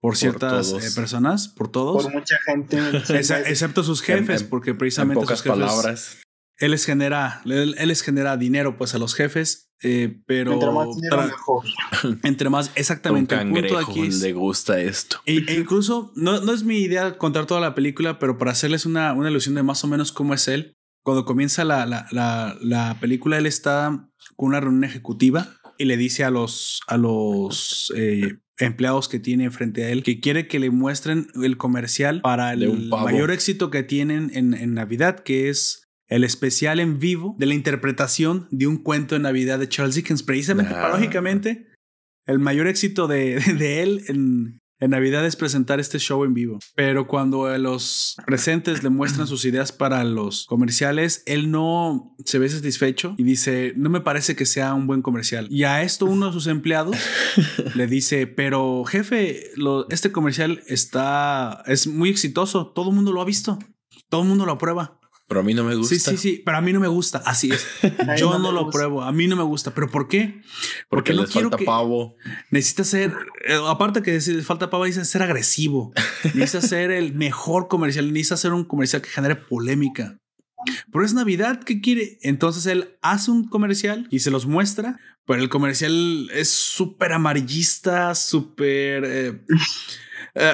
por 0.00 0.16
ciertas 0.16 0.72
eh, 0.72 0.94
personas, 0.94 1.48
por 1.48 1.68
todos. 1.68 2.04
Por 2.04 2.12
mucha 2.12 2.36
gente. 2.44 2.78
excepto 3.46 3.82
sus 3.82 4.02
jefes, 4.02 4.42
porque 4.42 4.74
precisamente 4.74 5.20
pocas 5.20 5.42
palabras. 5.42 6.18
Él 6.58 6.70
les 6.70 6.86
genera, 6.86 7.42
él, 7.44 7.74
les 7.76 8.02
genera 8.02 8.36
dinero 8.38 8.78
pues 8.78 8.94
a 8.94 8.98
los 8.98 9.14
jefes, 9.14 9.70
eh, 9.82 10.22
pero 10.26 10.54
entre 10.54 10.70
más 10.70 10.86
dinero 10.96 11.22
mejor. 11.22 11.64
Entre 12.22 12.48
más, 12.48 12.70
exactamente. 12.76 13.34
Un 13.34 13.52
cangrejo 13.52 13.78
aquí 13.78 14.08
le 14.10 14.32
gusta 14.32 14.80
esto. 14.80 15.18
E, 15.26 15.44
e, 15.48 15.54
incluso 15.54 16.12
no, 16.14 16.40
no 16.40 16.52
es 16.52 16.64
mi 16.64 16.78
idea 16.78 17.18
contar 17.18 17.44
toda 17.44 17.60
la 17.60 17.74
película, 17.74 18.18
pero 18.18 18.38
para 18.38 18.52
hacerles 18.52 18.86
una, 18.86 19.12
una 19.12 19.28
ilusión 19.28 19.54
de 19.54 19.62
más 19.62 19.84
o 19.84 19.86
menos 19.86 20.12
cómo 20.12 20.32
es 20.32 20.48
él. 20.48 20.72
Cuando 21.02 21.26
comienza 21.26 21.64
la, 21.64 21.84
la, 21.84 22.06
la, 22.10 22.56
la 22.60 22.96
película, 23.00 23.36
él 23.36 23.46
está 23.46 24.08
con 24.34 24.48
una 24.48 24.60
reunión 24.60 24.84
ejecutiva 24.84 25.55
y 25.78 25.84
le 25.84 25.96
dice 25.96 26.24
a 26.24 26.30
los, 26.30 26.80
a 26.86 26.96
los 26.96 27.92
eh, 27.96 28.38
empleados 28.58 29.08
que 29.08 29.18
tiene 29.18 29.50
frente 29.50 29.84
a 29.84 29.90
él 29.90 30.02
que 30.02 30.20
quiere 30.20 30.48
que 30.48 30.58
le 30.58 30.70
muestren 30.70 31.28
el 31.42 31.56
comercial 31.56 32.22
para 32.22 32.52
el 32.52 32.88
mayor 32.88 33.30
éxito 33.30 33.70
que 33.70 33.82
tienen 33.82 34.30
en, 34.34 34.54
en 34.54 34.74
Navidad, 34.74 35.20
que 35.20 35.48
es 35.48 35.86
el 36.08 36.24
especial 36.24 36.80
en 36.80 36.98
vivo 36.98 37.34
de 37.38 37.46
la 37.46 37.54
interpretación 37.54 38.48
de 38.50 38.66
un 38.66 38.78
cuento 38.78 39.14
de 39.14 39.20
Navidad 39.20 39.58
de 39.58 39.68
Charles 39.68 39.96
Dickens. 39.96 40.22
Precisamente, 40.22 40.72
ah. 40.74 40.82
paradójicamente, 40.82 41.68
el 42.26 42.38
mayor 42.38 42.68
éxito 42.68 43.06
de, 43.06 43.40
de 43.58 43.82
él 43.82 44.02
en, 44.08 44.60
en, 44.80 44.90
Navidad 44.90 45.24
es 45.26 45.36
presentar 45.36 45.80
este 45.80 45.98
show 45.98 46.24
en 46.24 46.34
vivo. 46.34 46.58
Pero 46.74 47.06
cuando 47.06 47.56
los 47.58 48.16
presentes 48.26 48.82
le 48.82 48.90
muestran 48.90 49.26
sus 49.26 49.44
ideas 49.44 49.72
para 49.72 50.04
los 50.04 50.46
comerciales, 50.46 51.22
él 51.26 51.50
no 51.50 52.14
se 52.24 52.38
ve 52.38 52.48
satisfecho 52.48 53.14
y 53.18 53.24
dice, 53.24 53.72
no 53.76 53.90
me 53.90 54.00
parece 54.00 54.36
que 54.36 54.46
sea 54.46 54.74
un 54.74 54.86
buen 54.86 55.02
comercial. 55.02 55.46
Y 55.50 55.64
a 55.64 55.82
esto 55.82 56.06
uno 56.06 56.26
de 56.26 56.32
sus 56.32 56.46
empleados 56.46 56.96
le 57.74 57.86
dice, 57.86 58.26
pero 58.26 58.84
jefe, 58.84 59.50
este 59.90 60.12
comercial 60.12 60.62
está, 60.66 61.62
es 61.66 61.86
muy 61.86 62.10
exitoso, 62.10 62.68
todo 62.68 62.90
el 62.90 62.96
mundo 62.96 63.12
lo 63.12 63.20
ha 63.20 63.24
visto, 63.24 63.58
todo 64.08 64.22
el 64.22 64.28
mundo 64.28 64.46
lo 64.46 64.52
aprueba. 64.52 65.00
Pero 65.28 65.40
a 65.40 65.42
mí 65.42 65.54
no 65.54 65.64
me 65.64 65.74
gusta. 65.74 65.94
Sí, 65.94 66.00
sí, 66.00 66.16
sí, 66.16 66.42
pero 66.44 66.58
a 66.58 66.60
mí 66.60 66.72
no 66.72 66.78
me 66.78 66.86
gusta. 66.86 67.18
Así 67.18 67.50
es. 67.50 67.66
Yo 68.18 68.38
no, 68.38 68.52
lo 68.52 68.70
pruebo. 68.70 69.02
A 69.02 69.10
mí 69.10 69.26
no 69.26 69.34
me 69.34 69.42
gusta. 69.42 69.74
¿Pero 69.74 69.90
por 69.90 70.06
qué? 70.06 70.40
Porque, 70.88 71.14
no 71.14 71.26
quiero 71.26 71.50
falta 71.50 71.64
pavo. 71.64 72.14
Necesita 72.50 72.84
ser, 72.84 73.12
eh, 73.46 73.58
aparte 73.66 74.02
que 74.02 74.12
decir 74.12 74.40
falta 74.44 74.70
pavo, 74.70 74.84
necesita 74.84 75.04
ser 75.04 75.22
agresivo. 75.22 75.92
necesita 76.34 76.60
ser 76.60 76.90
el 76.92 77.14
mejor 77.14 77.66
comercial. 77.66 78.12
Necesita 78.12 78.36
ser 78.36 78.52
un 78.52 78.64
comercial 78.64 79.02
que 79.02 79.08
genere 79.08 79.34
polémica. 79.34 80.18
Pero 80.92 81.04
es 81.04 81.14
Navidad, 81.14 81.62
¿qué 81.64 81.80
quiere? 81.80 82.18
Entonces 82.22 82.66
él 82.66 82.96
hace 83.02 83.30
un 83.30 83.48
comercial 83.48 84.06
y 84.10 84.20
se 84.20 84.30
los 84.30 84.46
muestra, 84.46 84.98
pero 85.24 85.40
el 85.40 85.48
comercial 85.48 86.28
es 86.32 86.50
súper 86.50 87.12
amarillista, 87.12 88.14
súper... 88.14 89.04
Eh, 89.04 89.44
eh, 90.36 90.52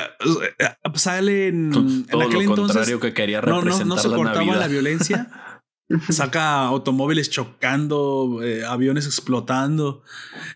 sale 0.95 1.49
en, 1.49 2.07
Todo 2.07 2.23
aquel 2.23 2.45
lo 2.45 2.55
contrario 2.57 3.01
que 3.01 3.13
quería 3.13 3.41
representar 3.41 3.87
no, 3.87 3.97
no, 3.97 4.01
se 4.01 4.09
cortaba 4.09 4.57
la 4.57 4.69
violencia. 4.69 5.31
Saca 6.09 6.63
automóviles 6.63 7.29
chocando, 7.29 8.41
eh, 8.43 8.65
aviones 8.65 9.07
explotando. 9.07 10.03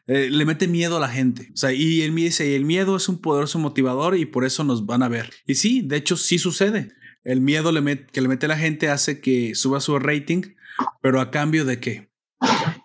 le 0.06 0.44
mete 0.46 0.68
miedo 0.68 0.96
a 0.96 1.00
la 1.00 1.08
gente. 1.08 1.50
O 1.52 1.56
sea, 1.56 1.72
y 1.72 2.02
él 2.02 2.14
dice, 2.14 2.48
y 2.48 2.54
el 2.54 2.64
miedo 2.64 2.96
es 2.96 3.08
un 3.08 3.20
poderoso 3.20 3.58
motivador 3.58 4.16
y 4.16 4.24
por 4.24 4.44
eso 4.44 4.64
nos 4.64 4.86
van 4.86 5.02
a 5.02 5.08
ver. 5.08 5.30
Y 5.46 5.56
sí, 5.56 5.82
de 5.82 5.96
hecho, 5.96 6.16
sí 6.16 6.38
sucede. 6.38 6.92
El 7.24 7.40
miedo 7.40 7.72
que 8.12 8.20
le 8.20 8.28
mete 8.28 8.46
a 8.46 8.48
la 8.48 8.56
gente 8.56 8.88
hace 8.88 9.20
que 9.20 9.54
suba 9.56 9.80
su 9.80 9.98
rating, 9.98 10.42
pero 11.02 11.20
a 11.20 11.30
cambio 11.30 11.64
de 11.64 11.80
qué? 11.80 12.15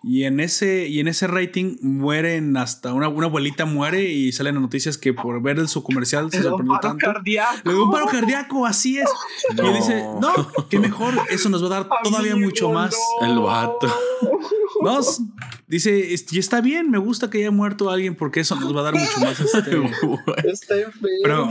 Y 0.04 0.24
en 0.24 0.40
ese, 0.40 0.88
y 0.88 0.98
en 0.98 1.06
ese 1.06 1.28
rating 1.28 1.76
mueren 1.80 2.56
hasta 2.56 2.92
una, 2.92 3.08
una 3.08 3.26
abuelita 3.26 3.66
muere 3.66 4.02
y 4.02 4.32
salen 4.32 4.60
noticias 4.60 4.98
que 4.98 5.14
por 5.14 5.40
ver 5.40 5.68
su 5.68 5.84
comercial 5.84 6.30
se 6.32 6.42
sorprendió 6.42 6.78
tanto. 6.80 7.06
Cardíaco. 7.06 7.60
Le 7.64 7.72
dio 7.72 7.84
un 7.84 7.90
paro 7.92 8.06
cardíaco, 8.06 8.66
así 8.66 8.98
es. 8.98 9.08
Y 9.50 9.72
dice, 9.74 10.04
no, 10.20 10.32
que 10.68 10.80
mejor, 10.80 11.14
eso 11.30 11.48
nos 11.48 11.62
va 11.62 11.66
a 11.66 11.70
dar 11.70 11.88
todavía 12.02 12.34
mucho 12.34 12.70
más. 12.70 12.96
El 13.20 13.38
vato. 13.38 13.88
No, 14.82 14.98
dice, 15.68 16.08
y 16.30 16.38
está 16.38 16.60
bien, 16.60 16.90
me 16.90 16.98
gusta 16.98 17.30
que 17.30 17.38
haya 17.38 17.52
muerto 17.52 17.88
alguien 17.88 18.16
porque 18.16 18.40
eso 18.40 18.56
nos 18.56 18.74
va 18.74 18.80
a 18.80 18.84
dar 18.84 18.94
mucho 18.94 19.20
más. 19.20 19.38
Este, 20.44 20.86
pero, 21.22 21.48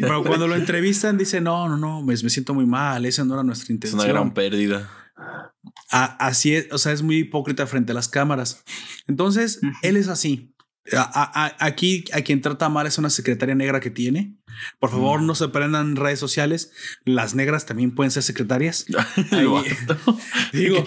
pero, 0.00 0.24
cuando 0.24 0.46
lo 0.46 0.54
entrevistan, 0.54 1.16
dice, 1.16 1.40
no, 1.40 1.66
no, 1.68 1.78
no, 1.78 2.02
me, 2.02 2.12
me 2.12 2.28
siento 2.28 2.52
muy 2.52 2.66
mal, 2.66 3.06
esa 3.06 3.24
no 3.24 3.34
era 3.34 3.42
nuestra 3.42 3.72
intención. 3.72 4.00
Es 4.00 4.04
una 4.04 4.12
gran 4.12 4.34
pérdida 4.34 4.90
así 5.90 6.54
es, 6.54 6.68
o 6.72 6.78
sea, 6.78 6.92
es 6.92 7.02
muy 7.02 7.18
hipócrita 7.18 7.66
frente 7.66 7.92
a 7.92 7.94
las 7.94 8.08
cámaras. 8.08 8.62
Entonces, 9.06 9.60
él 9.82 9.96
es 9.96 10.08
así. 10.08 10.54
aquí 11.58 12.04
a 12.12 12.20
quien 12.22 12.40
trata 12.40 12.68
mal 12.68 12.86
es 12.86 12.98
una 12.98 13.10
secretaria 13.10 13.54
negra 13.54 13.80
que 13.80 13.90
tiene. 13.90 14.36
Por 14.78 14.90
favor, 14.90 15.20
mm. 15.20 15.26
no 15.26 15.34
se 15.34 15.48
prendan 15.48 15.96
redes 15.96 16.18
sociales. 16.18 16.72
Las 17.04 17.34
negras 17.34 17.66
también 17.66 17.94
pueden 17.94 18.10
ser 18.10 18.22
secretarias. 18.22 18.86
digo, 20.52 20.84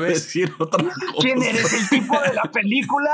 decir 0.00 0.52
otra 0.58 0.84
¿Quién 1.20 1.42
eres 1.42 1.72
el 1.72 1.88
tipo 1.88 2.20
de 2.20 2.34
la 2.34 2.50
película? 2.50 3.10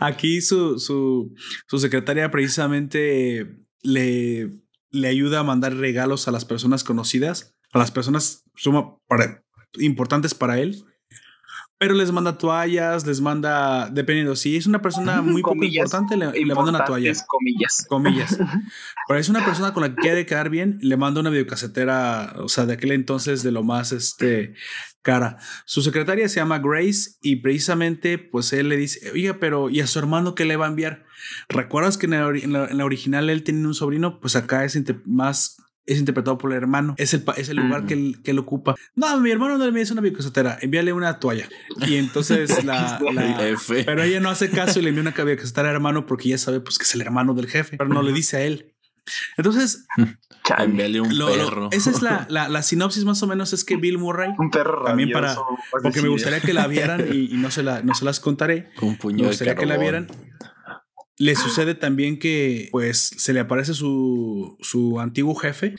Aquí 0.00 0.40
su, 0.40 0.78
su, 0.78 1.34
su 1.68 1.78
secretaria 1.78 2.30
precisamente 2.30 3.56
le, 3.82 4.50
le 4.90 5.08
ayuda 5.08 5.40
a 5.40 5.44
mandar 5.44 5.74
regalos 5.74 6.28
a 6.28 6.32
las 6.32 6.44
personas 6.44 6.84
conocidas 6.84 7.55
a 7.76 7.78
las 7.78 7.90
personas 7.90 8.44
suma 8.56 8.96
para, 9.06 9.44
importantes 9.78 10.34
para 10.34 10.58
él. 10.58 10.84
Pero 11.78 11.92
les 11.92 12.10
manda 12.10 12.38
toallas, 12.38 13.06
les 13.06 13.20
manda, 13.20 13.90
dependiendo, 13.90 14.34
si 14.34 14.56
es 14.56 14.66
una 14.66 14.80
persona 14.80 15.20
muy 15.20 15.42
poco 15.42 15.62
importante, 15.62 16.16
le, 16.16 16.32
le, 16.32 16.54
manda 16.54 16.70
una 16.70 16.84
toalla. 16.86 17.12
Comillas. 17.26 17.84
Comillas. 17.86 18.38
Pero 19.08 19.20
es 19.20 19.28
una 19.28 19.44
persona 19.44 19.74
con 19.74 19.82
la 19.82 19.90
que 19.90 19.96
quiere 19.96 20.24
quedar 20.24 20.48
bien, 20.48 20.78
le 20.80 20.96
manda 20.96 21.20
una 21.20 21.28
videocasetera, 21.28 22.36
o 22.38 22.48
sea, 22.48 22.64
de 22.64 22.72
aquel 22.72 22.92
entonces 22.92 23.42
de 23.42 23.52
lo 23.52 23.62
más 23.62 23.92
este, 23.92 24.54
cara. 25.02 25.36
Su 25.66 25.82
secretaria 25.82 26.26
se 26.30 26.36
llama 26.36 26.60
Grace 26.60 27.10
y 27.20 27.36
precisamente, 27.36 28.16
pues 28.16 28.54
él 28.54 28.70
le 28.70 28.78
dice, 28.78 29.10
oiga, 29.12 29.36
pero 29.38 29.68
¿y 29.68 29.80
a 29.80 29.86
su 29.86 29.98
hermano 29.98 30.34
qué 30.34 30.46
le 30.46 30.56
va 30.56 30.64
a 30.64 30.70
enviar? 30.70 31.04
¿Recuerdas 31.50 31.98
que 31.98 32.06
en 32.06 32.52
la, 32.52 32.84
original 32.86 33.28
él 33.28 33.42
tenía 33.42 33.66
un 33.66 33.74
sobrino? 33.74 34.18
Pues 34.18 34.34
acá 34.34 34.64
es 34.64 34.82
más 35.04 35.58
es 35.86 35.98
interpretado 35.98 36.36
por 36.36 36.52
el 36.52 36.58
hermano. 36.58 36.94
Es 36.98 37.14
el, 37.14 37.24
es 37.36 37.48
el 37.48 37.56
lugar 37.56 37.86
que, 37.86 37.94
él, 37.94 38.18
que 38.22 38.32
él 38.32 38.38
ocupa. 38.38 38.74
No, 38.94 39.20
mi 39.20 39.30
hermano 39.30 39.56
no 39.56 39.64
le 39.64 39.68
envía 39.68 39.84
una 39.92 40.00
biocasetera, 40.00 40.58
envíale 40.60 40.92
una 40.92 41.18
toalla. 41.18 41.48
Y 41.86 41.96
entonces 41.96 42.64
la, 42.64 43.00
Pero 43.68 44.02
ella 44.02 44.20
no 44.20 44.28
hace 44.28 44.50
caso 44.50 44.80
y 44.80 44.82
le 44.82 44.90
envía 44.90 45.02
una 45.02 45.12
biocasetera 45.12 45.68
al 45.68 45.76
hermano 45.76 46.06
porque 46.06 46.30
ya 46.30 46.38
sabe 46.38 46.60
pues 46.60 46.78
que 46.78 46.84
es 46.84 46.94
el 46.94 47.00
hermano 47.00 47.34
del 47.34 47.48
jefe, 47.48 47.76
pero 47.76 47.88
no 47.88 48.02
le 48.02 48.12
dice 48.12 48.36
a 48.36 48.40
él. 48.42 48.72
Entonces, 49.36 49.86
envíale 50.58 51.00
un 51.00 51.08
perro. 51.08 51.68
esa 51.72 51.90
es 51.90 52.02
la, 52.02 52.26
la, 52.28 52.62
sinopsis 52.62 53.04
más 53.04 53.22
o 53.22 53.26
menos 53.26 53.52
es 53.52 53.64
que 53.64 53.76
Bill 53.76 53.98
Murray, 53.98 54.30
un 54.38 54.50
perro 54.50 54.84
también 54.84 55.10
para, 55.12 55.36
porque 55.70 56.02
me 56.02 56.08
gustaría 56.08 56.40
que 56.40 56.52
la 56.52 56.66
vieran 56.66 57.06
y, 57.12 57.28
no, 57.34 57.50
se 57.50 57.62
la, 57.62 57.82
no 57.82 57.94
se 57.94 58.04
las 58.04 58.20
contaré. 58.20 58.70
Un 58.82 58.96
puño 58.96 59.22
me 59.22 59.28
gustaría 59.28 59.54
que 59.54 59.66
la 59.66 59.76
vieran. 59.76 60.08
Le 61.18 61.34
sucede 61.34 61.74
también 61.74 62.18
que 62.18 62.68
pues 62.72 62.98
se 63.16 63.32
le 63.32 63.40
aparece 63.40 63.72
su, 63.72 64.58
su 64.60 65.00
antiguo 65.00 65.34
jefe, 65.34 65.76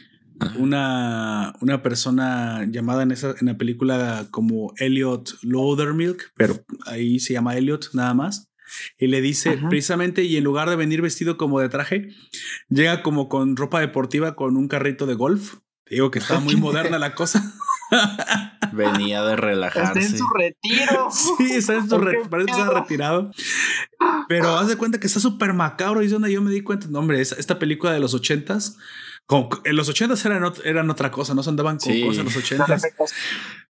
una, 0.57 1.53
una 1.61 1.83
persona 1.83 2.65
llamada 2.69 3.03
en, 3.03 3.11
esa, 3.11 3.35
en 3.39 3.47
la 3.47 3.57
película 3.57 4.27
como 4.31 4.73
Elliot 4.77 5.37
Loudermilk, 5.43 6.31
pero 6.35 6.63
ahí 6.85 7.19
se 7.19 7.33
llama 7.33 7.55
Elliot 7.55 7.89
nada 7.93 8.13
más. 8.13 8.49
Y 8.97 9.07
le 9.07 9.21
dice 9.21 9.57
precisamente, 9.69 10.23
y 10.23 10.37
en 10.37 10.43
lugar 10.43 10.69
de 10.69 10.75
venir 10.75 11.01
vestido 11.01 11.37
como 11.37 11.59
de 11.59 11.69
traje, 11.69 12.09
llega 12.69 13.01
como 13.01 13.29
con 13.29 13.55
ropa 13.55 13.79
deportiva 13.79 14.35
con 14.35 14.57
un 14.57 14.67
carrito 14.67 15.05
de 15.05 15.13
golf. 15.13 15.55
Digo 15.89 16.11
que 16.11 16.19
está 16.19 16.39
muy 16.39 16.55
moderna 16.55 16.99
la 16.99 17.15
cosa. 17.15 17.53
Venía 18.73 19.23
de 19.23 19.35
relajarse. 19.35 19.99
Está 19.99 20.11
en 20.11 20.17
su 20.17 20.25
retiro. 20.33 21.09
Sí, 21.11 21.53
está 21.53 21.75
en 21.75 21.89
su 21.89 21.97
retiro. 21.99 22.29
Parece 22.29 22.51
que 22.51 22.59
está 22.59 22.79
retirado. 22.79 23.31
Pero 24.27 24.57
haz 24.57 24.67
de 24.67 24.75
cuenta 24.75 24.99
que 24.99 25.07
está 25.07 25.19
súper 25.19 25.53
macabro. 25.53 26.01
Y 26.01 26.05
es 26.05 26.11
donde 26.11 26.31
yo 26.31 26.41
me 26.41 26.51
di 26.51 26.61
cuenta. 26.61 26.87
No, 26.89 26.99
hombre, 26.99 27.21
esta 27.21 27.59
película 27.59 27.91
de 27.93 27.99
los 27.99 28.13
ochentas 28.13 28.77
en 29.65 29.75
los 29.75 29.89
80 29.89 30.15
eran, 30.25 30.53
eran 30.63 30.89
otra 30.89 31.11
cosa, 31.11 31.33
no 31.33 31.43
se 31.43 31.49
andaban 31.49 31.77
con 31.77 32.01
cosas 32.01 32.19
en 32.19 32.25
los 32.25 32.37
80 32.37 32.65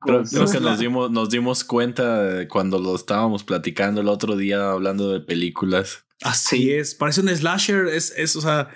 Creo, 0.02 0.24
creo, 0.30 0.52
que 0.52 0.60
nos 0.60 0.80
dimos, 0.80 1.12
nos 1.12 1.30
dimos 1.30 1.64
cuenta 1.64 2.48
cuando 2.50 2.78
lo 2.78 2.96
estábamos 2.96 3.44
platicando 3.44 4.02
el 4.02 4.10
otro 4.10 4.36
día 4.36 4.72
hablando 4.72 5.12
de 5.12 5.22
películas. 5.22 6.06
Así 6.22 6.72
es, 6.72 6.96
parece 6.96 7.22
un 7.22 7.30
slasher. 7.30 7.88
Es, 7.88 8.14
es, 8.18 8.36
o 8.36 8.42
sea, 8.42 8.70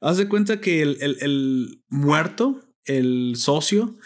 haz 0.00 0.18
de 0.18 0.28
cuenta 0.28 0.60
que 0.60 0.82
el, 0.82 0.98
el, 1.00 1.16
el 1.20 1.82
muerto, 1.88 2.60
el 2.84 3.34
socio, 3.36 3.96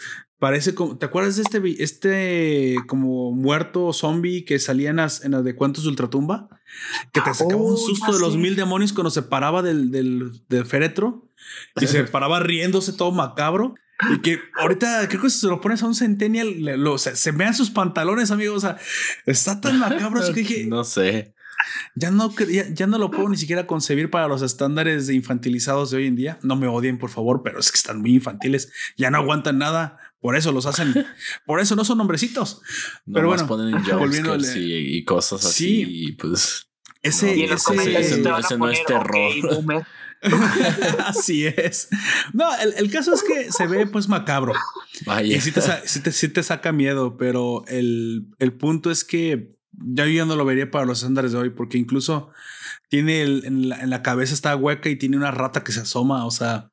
Parece 0.43 0.75
como, 0.75 0.97
¿te 0.97 1.05
acuerdas 1.05 1.37
de 1.37 1.43
este, 1.43 1.81
este 1.81 2.75
como 2.85 3.31
muerto 3.31 3.93
zombie 3.93 4.43
que 4.43 4.59
salía 4.59 4.89
en 4.89 4.97
las, 4.97 5.23
en 5.23 5.31
las 5.31 5.45
de 5.45 5.55
cuentos 5.55 5.85
de 5.85 5.89
ultratumba? 5.91 6.49
Que 7.13 7.21
te 7.21 7.33
sacaba 7.33 7.61
un 7.61 7.77
susto 7.77 8.11
de 8.11 8.19
los 8.19 8.35
mil 8.35 8.57
demonios 8.57 8.91
cuando 8.91 9.09
se 9.09 9.21
paraba 9.21 9.61
del, 9.61 9.89
del, 9.89 10.43
del 10.49 10.65
féretro 10.65 11.31
y 11.79 11.87
se 11.87 12.03
paraba 12.03 12.41
riéndose 12.41 12.91
todo 12.91 13.13
macabro. 13.13 13.75
Y 14.13 14.19
que 14.19 14.41
ahorita 14.59 15.07
creo 15.07 15.21
que 15.21 15.29
si 15.29 15.39
se 15.39 15.47
lo 15.47 15.61
pones 15.61 15.81
a 15.81 15.85
un 15.85 15.95
centennial, 15.95 16.53
lo, 16.59 16.97
se, 16.97 17.15
se, 17.15 17.31
vean 17.31 17.53
sus 17.53 17.69
pantalones, 17.69 18.29
amigos. 18.29 18.57
O 18.57 18.67
sea, 18.67 18.77
está 19.25 19.61
tan 19.61 19.79
macabro 19.79 20.21
que 20.25 20.41
dije. 20.41 20.65
No 20.67 20.83
sé. 20.83 21.35
Ya 21.95 22.11
no, 22.11 22.35
ya, 22.49 22.67
ya, 22.67 22.87
no 22.87 22.97
lo 22.97 23.11
puedo 23.11 23.29
ni 23.29 23.37
siquiera 23.37 23.65
concebir 23.65 24.09
para 24.09 24.27
los 24.27 24.41
estándares 24.41 25.07
de 25.07 25.13
infantilizados 25.13 25.91
de 25.91 25.97
hoy 25.97 26.07
en 26.07 26.17
día. 26.17 26.37
No 26.41 26.57
me 26.57 26.67
odien, 26.67 26.97
por 26.97 27.11
favor, 27.11 27.43
pero 27.45 27.59
es 27.59 27.71
que 27.71 27.77
están 27.77 28.01
muy 28.01 28.15
infantiles. 28.15 28.73
Ya 28.97 29.09
no 29.09 29.19
aguantan 29.19 29.57
nada. 29.57 29.97
Por 30.23 30.37
eso 30.37 30.53
los 30.53 30.65
hacen. 30.65 31.05
por 31.45 31.59
eso 31.59 31.75
no 31.75 31.83
son 31.83 31.99
hombrecitos. 31.99 32.61
Pero 33.13 33.27
bueno, 33.27 33.45
ponen 33.45 33.75
y, 34.55 34.97
y, 34.97 35.03
cosas 35.03 35.45
así. 35.45 35.83
Y 35.85 36.11
pues. 36.13 36.69
Ese, 37.01 37.43
ese, 37.43 37.99
ese, 37.99 38.57
no 38.57 38.69
es 38.69 38.85
terror. 38.85 39.85
Así 41.05 41.45
es. 41.45 41.89
No, 42.31 42.47
el, 42.57 42.73
el, 42.77 42.89
caso 42.89 43.13
es 43.13 43.23
que 43.23 43.51
se 43.51 43.67
ve 43.67 43.85
pues 43.87 44.07
macabro. 44.07 44.53
Vaya. 45.05 45.35
Y 45.35 45.41
sí 45.41 45.51
te, 45.51 46.13
sí 46.13 46.29
te, 46.29 46.43
saca 46.43 46.71
miedo, 46.71 47.17
pero 47.17 47.65
el, 47.67 48.29
el, 48.39 48.53
punto 48.53 48.89
es 48.89 49.03
que 49.03 49.57
ya 49.73 50.05
yo 50.05 50.25
no 50.25 50.37
lo 50.37 50.45
vería 50.45 50.71
para 50.71 50.85
los 50.85 50.99
estándares 50.99 51.33
de 51.33 51.39
hoy, 51.39 51.49
porque 51.49 51.77
incluso 51.77 52.29
tiene 52.87 53.21
el, 53.21 53.43
en, 53.43 53.67
la, 53.67 53.81
en 53.81 53.89
la 53.89 54.01
cabeza 54.01 54.33
está 54.33 54.55
hueca 54.55 54.87
y 54.87 54.95
tiene 54.95 55.17
una 55.17 55.31
rata 55.31 55.65
que 55.65 55.73
se 55.73 55.81
asoma, 55.81 56.25
o 56.25 56.31
sea, 56.31 56.71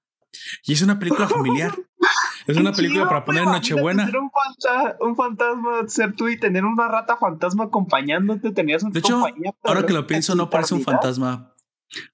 y 0.65 0.73
es 0.73 0.83
una 0.83 1.01
película 1.01 1.29
familiar. 1.29 1.75
Es 2.51 2.57
una 2.57 2.73
película 2.73 3.09
para 3.09 3.25
poner 3.25 3.45
en 3.45 3.51
Nochebuena. 3.51 4.07
Ser 4.07 4.19
un, 4.19 4.31
un, 5.01 5.17
fantasma, 5.17 5.89
ser 5.89 6.15
tú 6.15 6.29
y 6.29 6.39
tener 6.39 6.65
una 6.65 6.89
rata 6.89 7.17
fantasma 7.17 7.65
acompañándote, 7.65 8.53
tenías 8.53 8.83
un 8.83 8.93
De 8.93 9.01
hecho, 9.01 9.23
ahora 9.65 9.87
que 9.87 9.93
lo 9.93 10.07
pienso, 10.07 10.35
no 10.35 10.51
parece 10.51 10.75
un 10.75 10.83
fantasma. 10.83 11.53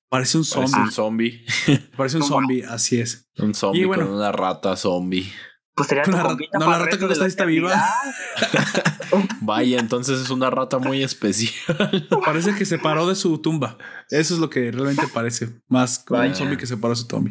Parece 0.09 0.39
un 0.39 0.45
zombie. 0.45 0.71
Parece 0.71 0.81
un 0.81 0.93
zombie. 0.93 1.45
Parece 1.97 2.17
un 2.19 2.23
zombie, 2.23 2.65
así 2.65 3.01
es. 3.01 3.29
Un 3.39 3.55
zombie 3.55 3.87
con 3.87 4.03
una 4.05 4.33
rata 4.33 4.77
zombie. 4.77 5.31
Pues 5.77 5.91
sería 5.91 6.05
la 6.07 6.23
rata, 6.23 6.45
No, 6.55 6.71
la 6.71 6.79
rata 6.79 6.99
que 6.99 7.05
no 7.05 7.13
está, 7.13 7.27
está 7.27 7.45
viva. 7.45 7.71
Vaya, 9.43 9.79
entonces 9.79 10.21
es 10.21 10.31
una 10.31 10.49
rata 10.49 10.79
muy 10.79 11.03
especial. 11.03 12.09
Parece 12.25 12.55
que 12.55 12.65
se 12.65 12.79
paró 12.79 13.07
de 13.07 13.15
su 13.15 13.39
tumba. 13.39 13.77
Eso 14.09 14.33
es 14.33 14.41
lo 14.41 14.49
que 14.49 14.73
realmente 14.73 15.07
parece. 15.13 15.61
Más 15.69 15.99
como 15.99 16.23
un 16.23 16.35
zombie 16.35 16.57
que 16.57 16.67
se 16.67 16.79
paró 16.79 16.95
de 16.95 17.01
su 17.01 17.07
tumba. 17.07 17.31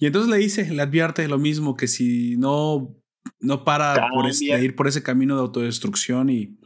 Y 0.00 0.06
entonces 0.06 0.28
le 0.28 0.38
dice, 0.38 0.68
le 0.68 0.82
advierte 0.82 1.26
lo 1.28 1.38
mismo, 1.38 1.76
que 1.76 1.86
si 1.86 2.36
no, 2.38 2.96
no 3.38 3.64
para 3.64 4.08
por 4.12 4.26
de 4.26 4.64
ir 4.64 4.74
por 4.74 4.88
ese 4.88 5.04
camino 5.04 5.36
de 5.36 5.42
autodestrucción 5.42 6.28
y, 6.28 6.58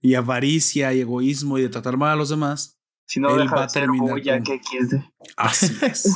y 0.00 0.14
avaricia 0.14 0.94
y 0.94 1.00
egoísmo 1.00 1.58
y 1.58 1.62
de 1.62 1.68
tratar 1.68 1.96
mal 1.96 2.12
a 2.12 2.16
los 2.16 2.28
demás, 2.28 2.73
si 3.06 3.20
no 3.20 3.38
él 3.38 3.52
va 3.52 3.64
a 3.64 3.66
terminar 3.66 4.20
con... 4.42 5.04
Así 5.36 5.76
es. 5.82 6.14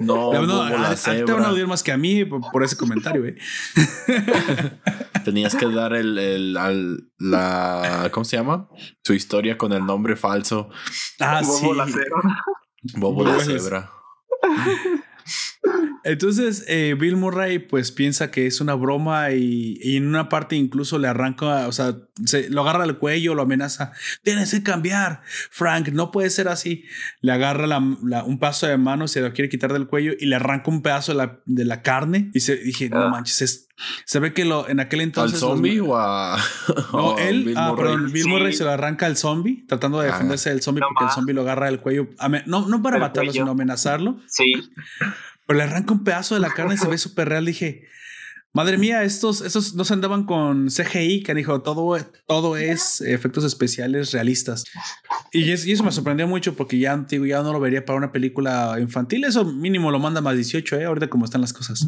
No, 0.00 0.32
no, 0.32 0.62
a, 0.62 0.94
te 0.94 1.24
van 1.24 1.44
a 1.44 1.50
odiar 1.50 1.66
más 1.66 1.82
que 1.82 1.92
a 1.92 1.98
mí 1.98 2.24
por, 2.24 2.64
ese 2.64 2.76
comentario, 2.76 3.24
eh. 3.26 3.36
Tenías 5.24 5.54
que 5.54 5.66
dar 5.66 5.92
el, 5.92 6.16
el 6.18 6.56
al, 6.56 7.10
la 7.18 8.08
¿cómo 8.10 8.24
se 8.24 8.36
llama? 8.36 8.68
Su 9.04 9.12
historia 9.12 9.58
con 9.58 9.72
el 9.72 9.84
nombre 9.84 10.16
falso. 10.16 10.70
Ah, 11.18 11.42
Bobo 11.44 11.74
la 11.74 11.86
cebra. 11.86 12.44
Bobo 12.94 13.24
la 13.24 13.40
cebra. 13.40 13.92
Entonces 16.04 16.64
eh, 16.66 16.96
Bill 16.98 17.16
Murray 17.16 17.58
pues 17.58 17.92
piensa 17.92 18.30
que 18.30 18.46
es 18.46 18.60
una 18.60 18.74
broma 18.74 19.32
y, 19.32 19.78
en 19.96 20.06
una 20.06 20.28
parte 20.28 20.56
incluso 20.56 20.98
le 20.98 21.08
arranca, 21.08 21.68
o 21.68 21.72
sea, 21.72 21.96
se, 22.24 22.48
lo 22.48 22.62
agarra 22.62 22.84
al 22.84 22.98
cuello, 22.98 23.34
lo 23.34 23.42
amenaza, 23.42 23.92
tienes 24.22 24.50
que 24.50 24.62
cambiar, 24.62 25.22
Frank, 25.50 25.88
no 25.88 26.10
puede 26.10 26.30
ser 26.30 26.48
así. 26.48 26.84
Le 27.20 27.32
agarra 27.32 27.78
un 27.78 28.38
paso 28.38 28.66
de 28.66 28.78
mano, 28.78 29.08
se 29.08 29.20
lo 29.20 29.32
quiere 29.32 29.48
quitar 29.48 29.72
del 29.72 29.86
cuello 29.86 30.12
y 30.18 30.26
le 30.26 30.36
arranca 30.36 30.70
un 30.70 30.82
pedazo 30.82 31.12
de 31.12 31.18
la, 31.18 31.40
de 31.44 31.64
la 31.64 31.82
carne 31.82 32.30
y 32.34 32.40
se 32.40 32.56
dije, 32.56 32.88
no 32.88 33.02
ah. 33.02 33.08
manches, 33.08 33.68
se 34.04 34.18
ve 34.18 34.32
que 34.32 34.44
lo, 34.44 34.68
en 34.68 34.80
aquel 34.80 35.00
entonces... 35.00 35.42
¿Al 35.42 35.48
zombie 35.48 35.80
o 35.80 35.96
a...? 35.96 36.38
No, 36.92 37.18
él, 37.18 37.44
Bill 37.44 37.56
ah, 37.56 37.74
perdón, 37.76 38.12
Bill 38.12 38.26
Murray 38.26 38.52
se 38.52 38.64
lo 38.64 38.70
arranca 38.70 39.06
al 39.06 39.16
zombie, 39.16 39.64
tratando 39.66 40.00
de 40.00 40.08
ah. 40.08 40.12
defenderse 40.12 40.50
del 40.50 40.62
zombie 40.62 40.82
porque 40.86 41.04
el 41.04 41.10
zombie 41.10 41.34
lo 41.34 41.42
agarra 41.42 41.66
del 41.66 41.80
cuello, 41.80 42.08
no, 42.46 42.68
no 42.68 42.82
para 42.82 42.98
matarlo, 42.98 43.32
sino 43.32 43.50
amenazarlo. 43.50 44.18
Sí. 44.26 44.52
Pero 45.46 45.58
le 45.58 45.64
arranca 45.64 45.92
un 45.92 46.04
pedazo 46.04 46.34
de 46.34 46.40
la 46.40 46.50
carne 46.50 46.74
y 46.74 46.78
se 46.78 46.88
ve 46.88 46.98
súper 46.98 47.28
real. 47.28 47.44
Dije, 47.44 47.88
madre 48.52 48.78
mía, 48.78 49.04
estos, 49.04 49.40
estos 49.40 49.74
no 49.74 49.84
se 49.84 49.94
andaban 49.94 50.24
con 50.24 50.68
CGI, 50.68 51.22
que 51.22 51.34
dijo, 51.34 51.62
todo, 51.62 51.96
todo 52.26 52.56
es 52.56 53.00
efectos 53.00 53.44
especiales 53.44 54.12
realistas. 54.12 54.64
Y, 55.32 55.50
eso 55.50 55.84
me 55.84 55.92
sorprendió 55.92 56.26
mucho 56.26 56.56
porque 56.56 56.78
ya, 56.78 56.96
digo, 56.96 57.26
ya 57.26 57.42
no 57.42 57.52
lo 57.52 57.60
vería 57.60 57.84
para 57.84 57.98
una 57.98 58.12
película 58.12 58.76
infantil. 58.80 59.24
Eso 59.24 59.44
mínimo 59.44 59.90
lo 59.90 59.98
manda 59.98 60.20
más 60.20 60.34
18, 60.34 60.80
¿eh? 60.80 60.84
ahorita 60.86 61.08
como 61.08 61.24
están 61.24 61.40
las 61.40 61.52
cosas. 61.52 61.86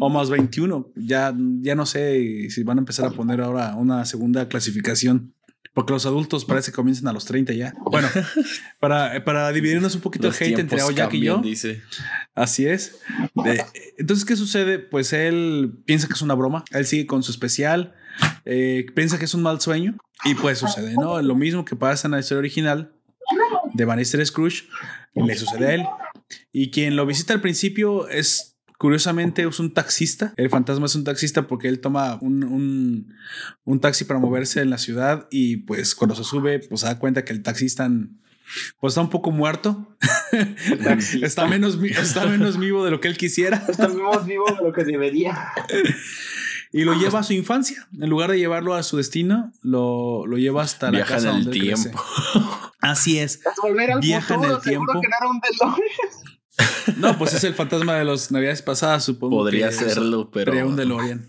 O 0.00 0.08
más 0.08 0.30
21. 0.30 0.92
Ya, 0.96 1.34
ya 1.60 1.74
no 1.74 1.86
sé 1.86 2.48
si 2.50 2.62
van 2.62 2.78
a 2.78 2.80
empezar 2.80 3.06
a 3.06 3.10
poner 3.10 3.40
ahora 3.40 3.74
una 3.76 4.04
segunda 4.04 4.48
clasificación. 4.48 5.33
Porque 5.74 5.92
los 5.92 6.06
adultos 6.06 6.44
parece 6.44 6.70
que 6.70 6.76
comienzan 6.76 7.08
a 7.08 7.12
los 7.12 7.24
30 7.24 7.52
ya. 7.52 7.74
Bueno, 7.82 8.08
para, 8.80 9.24
para 9.24 9.50
dividirnos 9.52 9.94
un 9.96 10.00
poquito 10.00 10.28
el 10.28 10.34
hate 10.34 10.60
entre 10.60 10.78
Jack 10.94 11.12
y 11.14 11.20
yo. 11.20 11.38
Dice. 11.38 11.82
Así 12.34 12.66
es. 12.66 13.00
entonces, 13.98 14.24
¿qué 14.24 14.36
sucede? 14.36 14.78
Pues 14.78 15.12
él 15.12 15.82
piensa 15.84 16.06
que 16.06 16.14
es 16.14 16.22
una 16.22 16.34
broma. 16.34 16.64
Él 16.70 16.86
sigue 16.86 17.06
con 17.06 17.24
su 17.24 17.32
especial. 17.32 17.94
Eh, 18.44 18.86
piensa 18.94 19.18
que 19.18 19.24
es 19.24 19.34
un 19.34 19.42
mal 19.42 19.60
sueño. 19.60 19.96
Y 20.24 20.36
pues 20.36 20.58
sucede, 20.58 20.94
¿no? 20.94 21.20
Lo 21.20 21.34
mismo 21.34 21.64
que 21.64 21.74
pasa 21.74 22.06
en 22.06 22.12
la 22.12 22.20
historia 22.20 22.38
original 22.38 22.94
de 23.72 23.84
Bannister 23.84 24.24
Scrooge, 24.24 24.68
le 25.14 25.34
sucede 25.36 25.66
a 25.66 25.74
él. 25.74 25.84
Y 26.52 26.70
quien 26.70 26.96
lo 26.96 27.04
visita 27.04 27.34
al 27.34 27.40
principio 27.40 28.08
es 28.08 28.53
Curiosamente 28.84 29.48
es 29.48 29.60
un 29.60 29.72
taxista. 29.72 30.34
El 30.36 30.50
fantasma 30.50 30.84
es 30.84 30.94
un 30.94 31.04
taxista 31.04 31.46
porque 31.46 31.68
él 31.68 31.80
toma 31.80 32.18
un, 32.20 33.16
un, 33.64 33.80
taxi 33.80 34.04
para 34.04 34.20
moverse 34.20 34.60
en 34.60 34.68
la 34.68 34.76
ciudad 34.76 35.26
y 35.30 35.56
pues 35.56 35.94
cuando 35.94 36.14
se 36.14 36.22
sube 36.22 36.58
pues 36.58 36.82
se 36.82 36.88
da 36.88 36.98
cuenta 36.98 37.24
que 37.24 37.32
el 37.32 37.42
taxista 37.42 37.90
pues 38.78 38.90
está 38.90 39.00
un 39.00 39.08
poco 39.08 39.30
muerto. 39.30 39.96
está, 41.22 41.46
menos, 41.46 41.78
está 41.82 42.26
menos 42.26 42.58
vivo 42.58 42.84
de 42.84 42.90
lo 42.90 43.00
que 43.00 43.08
él 43.08 43.16
quisiera. 43.16 43.64
Está 43.66 43.88
menos 43.88 44.26
vivo 44.26 44.44
de 44.54 44.62
lo 44.62 44.70
que 44.74 44.84
debería. 44.84 45.52
Y 46.70 46.84
lo 46.84 46.92
lleva 46.92 47.20
a 47.20 47.22
su 47.22 47.32
infancia. 47.32 47.88
En 47.98 48.10
lugar 48.10 48.32
de 48.32 48.36
llevarlo 48.36 48.74
a 48.74 48.82
su 48.82 48.98
destino, 48.98 49.50
lo, 49.62 50.26
lo 50.26 50.36
lleva 50.36 50.62
hasta 50.62 50.92
la 50.92 51.06
casa 51.06 51.30
en 51.30 51.36
el 51.36 51.48
tiempo. 51.48 52.04
Así 52.82 53.18
es. 53.18 53.40
Viaja 54.02 54.34
en 54.34 54.44
el 54.44 54.60
tiempo. 54.60 54.92
No, 54.92 55.00
pues 57.18 57.34
es 57.34 57.44
el 57.44 57.54
fantasma 57.54 57.94
de 57.96 58.04
las 58.04 58.30
navidades 58.30 58.62
pasadas, 58.62 59.04
supongo. 59.04 59.36
Podría 59.38 59.72
serlo, 59.72 60.30
pero. 60.30 60.66
un 60.66 60.76
DeLorean. 60.76 61.28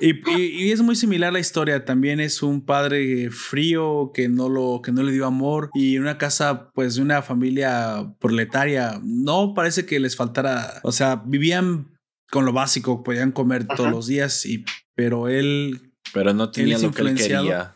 Y, 0.00 0.14
y, 0.30 0.72
es 0.72 0.80
muy 0.80 0.96
similar 0.96 1.32
la 1.32 1.40
historia. 1.40 1.84
También 1.84 2.20
es 2.20 2.42
un 2.42 2.64
padre 2.64 3.30
frío 3.30 4.12
que 4.14 4.30
no 4.30 4.48
lo 4.48 4.80
que 4.82 4.92
no 4.92 5.02
le 5.02 5.12
dio 5.12 5.26
amor 5.26 5.68
y 5.74 5.98
una 5.98 6.16
casa, 6.16 6.70
pues, 6.72 6.94
de 6.94 7.02
una 7.02 7.20
familia 7.20 8.14
proletaria. 8.18 8.98
No 9.04 9.52
parece 9.54 9.84
que 9.84 10.00
les 10.00 10.16
faltara. 10.16 10.80
O 10.84 10.92
sea, 10.92 11.22
vivían 11.26 11.98
con 12.30 12.46
lo 12.46 12.52
básico, 12.52 13.02
podían 13.02 13.32
comer 13.32 13.66
todos 13.66 13.90
los 13.90 14.06
días, 14.06 14.46
y, 14.46 14.64
pero 14.94 15.28
él. 15.28 15.92
Pero 16.14 16.32
no 16.32 16.50
tenía 16.50 16.78
lo 16.78 16.90
que 16.92 17.02
él 17.02 17.14
quería 17.14 17.74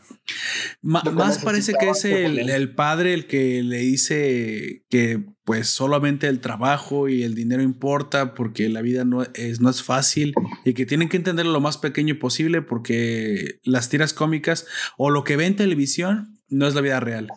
más 0.81 1.39
parece 1.39 1.75
que 1.79 1.91
es 1.91 2.05
el, 2.05 2.75
padre 2.75 3.15
el 3.15 3.27
que 3.27 3.63
le 3.63 3.79
dice 3.79 4.85
que 4.89 5.23
pues 5.45 5.69
solamente 5.69 6.29
el 6.29 6.41
trabajo 6.41 7.09
y 7.09 7.23
el 7.23 7.35
dinero 7.35 7.63
importa 7.63 8.35
porque 8.35 8.69
la 8.69 8.81
vida 8.81 9.05
no 9.05 9.23
es, 9.35 9.61
no 9.61 9.69
es 9.69 9.83
fácil 9.83 10.35
y 10.65 10.73
que 10.73 10.87
tienen 10.87 11.09
que 11.09 11.19
entender 11.19 11.47
lo 11.47 11.61
más 11.61 11.77
pequeño 11.77 12.19
posible 12.19 12.63
porque 12.63 13.61
las 13.65 13.89
tiras 13.91 14.15
cómicas 14.15 14.67
o 14.97 15.11
lo 15.11 15.25
que 15.25 15.37
ve 15.37 15.47
en 15.47 15.57
televisión 15.57 16.41
no 16.49 16.67
es 16.67 16.75
la 16.75 16.81
vida 16.81 17.01
real. 17.01 17.29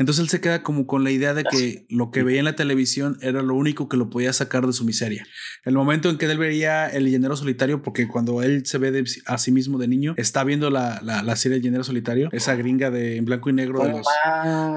Entonces 0.00 0.22
él 0.22 0.28
se 0.30 0.40
queda 0.40 0.62
como 0.62 0.86
con 0.86 1.04
la 1.04 1.10
idea 1.10 1.34
de 1.34 1.44
que 1.44 1.84
lo 1.90 2.10
que 2.10 2.22
veía 2.22 2.38
en 2.38 2.46
la 2.46 2.56
televisión 2.56 3.18
era 3.20 3.42
lo 3.42 3.54
único 3.54 3.86
que 3.86 3.98
lo 3.98 4.08
podía 4.08 4.32
sacar 4.32 4.66
de 4.66 4.72
su 4.72 4.86
miseria. 4.86 5.26
El 5.62 5.74
momento 5.74 6.08
en 6.08 6.16
que 6.16 6.24
él 6.24 6.38
veía 6.38 6.88
El 6.88 7.10
llenero 7.10 7.36
solitario, 7.36 7.82
porque 7.82 8.08
cuando 8.08 8.42
él 8.42 8.64
se 8.64 8.78
ve 8.78 9.04
a 9.26 9.36
sí 9.36 9.52
mismo 9.52 9.76
de 9.76 9.88
niño, 9.88 10.14
está 10.16 10.42
viendo 10.42 10.70
la, 10.70 11.02
la, 11.02 11.36
serie 11.36 11.58
El 11.58 11.62
llenero 11.62 11.84
solitario, 11.84 12.30
esa 12.32 12.54
gringa 12.54 12.90
de 12.90 13.18
en 13.18 13.26
blanco 13.26 13.50
y 13.50 13.52
negro 13.52 13.84
de 13.84 13.90
los, 13.90 14.06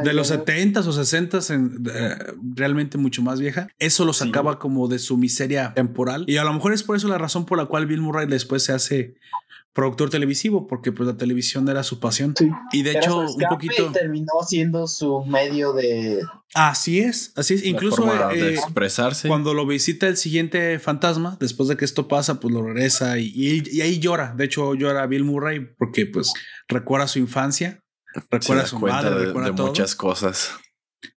de 0.03 0.13
los 0.13 0.29
70s 0.29 0.85
o 0.87 0.91
60s, 0.91 2.35
realmente 2.53 2.97
mucho 2.97 3.21
más 3.21 3.39
vieja. 3.39 3.69
Eso 3.79 4.03
lo 4.03 4.11
sacaba 4.11 4.59
como 4.59 4.89
de 4.89 4.99
su 4.99 5.15
miseria 5.15 5.73
temporal. 5.73 6.25
Y 6.27 6.35
a 6.35 6.43
lo 6.43 6.51
mejor 6.51 6.73
es 6.73 6.83
por 6.83 6.97
eso 6.97 7.07
la 7.07 7.17
razón 7.17 7.45
por 7.45 7.57
la 7.57 7.67
cual 7.67 7.85
Bill 7.85 8.01
Murray 8.01 8.27
después 8.27 8.63
se 8.63 8.73
hace 8.73 9.15
productor 9.73 10.09
televisivo 10.09 10.67
porque 10.67 10.91
pues 10.91 11.07
la 11.07 11.17
televisión 11.17 11.67
era 11.67 11.83
su 11.83 11.99
pasión. 11.99 12.33
Y 12.71 12.83
de 12.83 12.91
hecho 12.91 13.19
un 13.21 13.43
poquito 13.49 13.91
terminó 13.91 14.33
siendo 14.47 14.87
su 14.87 15.23
medio 15.25 15.73
de 15.73 16.23
Así 16.53 16.99
es, 16.99 17.33
así 17.35 17.55
es. 17.55 17.65
Incluso 17.65 18.05
de 18.05 18.49
eh, 18.49 18.53
expresarse. 18.53 19.27
Cuando 19.27 19.55
lo 19.55 19.65
visita 19.65 20.07
el 20.07 20.17
siguiente 20.17 20.77
fantasma, 20.77 21.37
después 21.39 21.67
de 21.67 21.77
que 21.77 21.85
esto 21.85 22.07
pasa, 22.07 22.39
pues 22.39 22.53
lo 22.53 22.61
regresa 22.61 23.17
y, 23.17 23.31
y, 23.35 23.81
ahí 23.81 23.99
llora. 23.99 24.33
De 24.37 24.45
hecho, 24.45 24.75
llora 24.75 25.07
Bill 25.07 25.23
Murray 25.23 25.73
porque 25.77 26.05
pues 26.05 26.31
recuerda 26.67 27.07
su 27.07 27.17
infancia, 27.17 27.79
recuerda 28.29 28.67
su 28.67 28.79
madre, 28.79 29.25
recuerda 29.25 29.49
de 29.49 29.63
muchas 29.63 29.95
cosas 29.95 30.51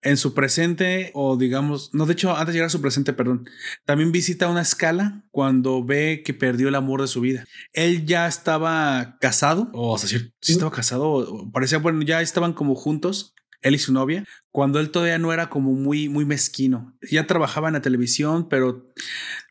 en 0.02 0.16
su 0.16 0.34
presente, 0.34 1.10
o 1.14 1.36
digamos, 1.36 1.90
no, 1.92 2.06
de 2.06 2.12
hecho, 2.12 2.32
antes 2.32 2.48
de 2.48 2.52
llegar 2.54 2.66
a 2.66 2.70
su 2.70 2.80
presente, 2.80 3.12
perdón, 3.12 3.48
también 3.84 4.12
visita 4.12 4.48
una 4.48 4.62
escala 4.62 5.24
cuando 5.30 5.84
ve 5.84 6.22
que 6.24 6.34
perdió 6.34 6.68
el 6.68 6.74
amor 6.74 7.02
de 7.02 7.08
su 7.08 7.20
vida. 7.20 7.44
Él 7.72 8.06
ya 8.06 8.26
estaba 8.26 9.16
casado, 9.20 9.70
o 9.72 9.98
sea, 9.98 10.08
sí, 10.08 10.52
estaba 10.52 10.70
casado, 10.70 11.50
parecía, 11.52 11.78
bueno, 11.78 12.02
ya 12.02 12.20
estaban 12.20 12.52
como 12.52 12.74
juntos, 12.74 13.34
él 13.62 13.74
y 13.74 13.78
su 13.78 13.94
novia, 13.94 14.24
cuando 14.50 14.78
él 14.78 14.90
todavía 14.90 15.18
no 15.18 15.32
era 15.32 15.48
como 15.48 15.72
muy, 15.72 16.10
muy 16.10 16.26
mezquino. 16.26 16.94
Ya 17.10 17.26
trabajaba 17.26 17.68
en 17.68 17.74
la 17.74 17.80
televisión, 17.80 18.46
pero 18.50 18.92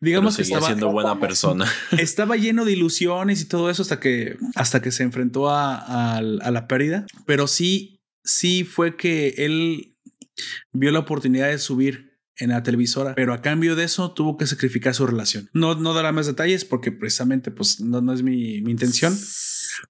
digamos 0.01 0.35
que 0.35 0.43
estaba 0.43 0.67
siendo 0.67 0.91
buena 0.91 1.19
persona. 1.19 1.65
Estaba 1.97 2.37
lleno 2.37 2.63
de 2.63 2.73
ilusiones 2.73 3.41
y 3.41 3.45
todo 3.45 3.71
eso 3.71 3.81
hasta 3.81 3.99
que, 3.99 4.37
hasta 4.53 4.83
que 4.83 4.91
se 4.91 5.01
enfrentó 5.01 5.49
a, 5.49 6.17
a 6.17 6.21
la 6.21 6.67
pérdida. 6.67 7.07
Pero 7.25 7.47
sí, 7.47 8.03
sí 8.23 8.63
fue 8.63 8.95
que 8.95 9.29
él 9.37 9.92
vio 10.71 10.91
la 10.91 10.99
oportunidad 10.99 11.47
de 11.47 11.57
subir 11.57 12.13
en 12.37 12.49
la 12.49 12.63
televisora, 12.63 13.13
pero 13.15 13.33
a 13.33 13.41
cambio 13.41 13.75
de 13.75 13.83
eso 13.83 14.11
tuvo 14.11 14.37
que 14.37 14.47
sacrificar 14.47 14.95
su 14.95 15.05
relación. 15.05 15.49
No, 15.53 15.75
no 15.75 15.93
dará 15.93 16.11
más 16.11 16.25
detalles 16.25 16.65
porque 16.65 16.91
precisamente 16.91 17.51
pues 17.51 17.79
no, 17.79 18.01
no 18.01 18.11
es 18.11 18.23
mi, 18.23 18.61
mi, 18.61 18.71
intención, 18.71 19.15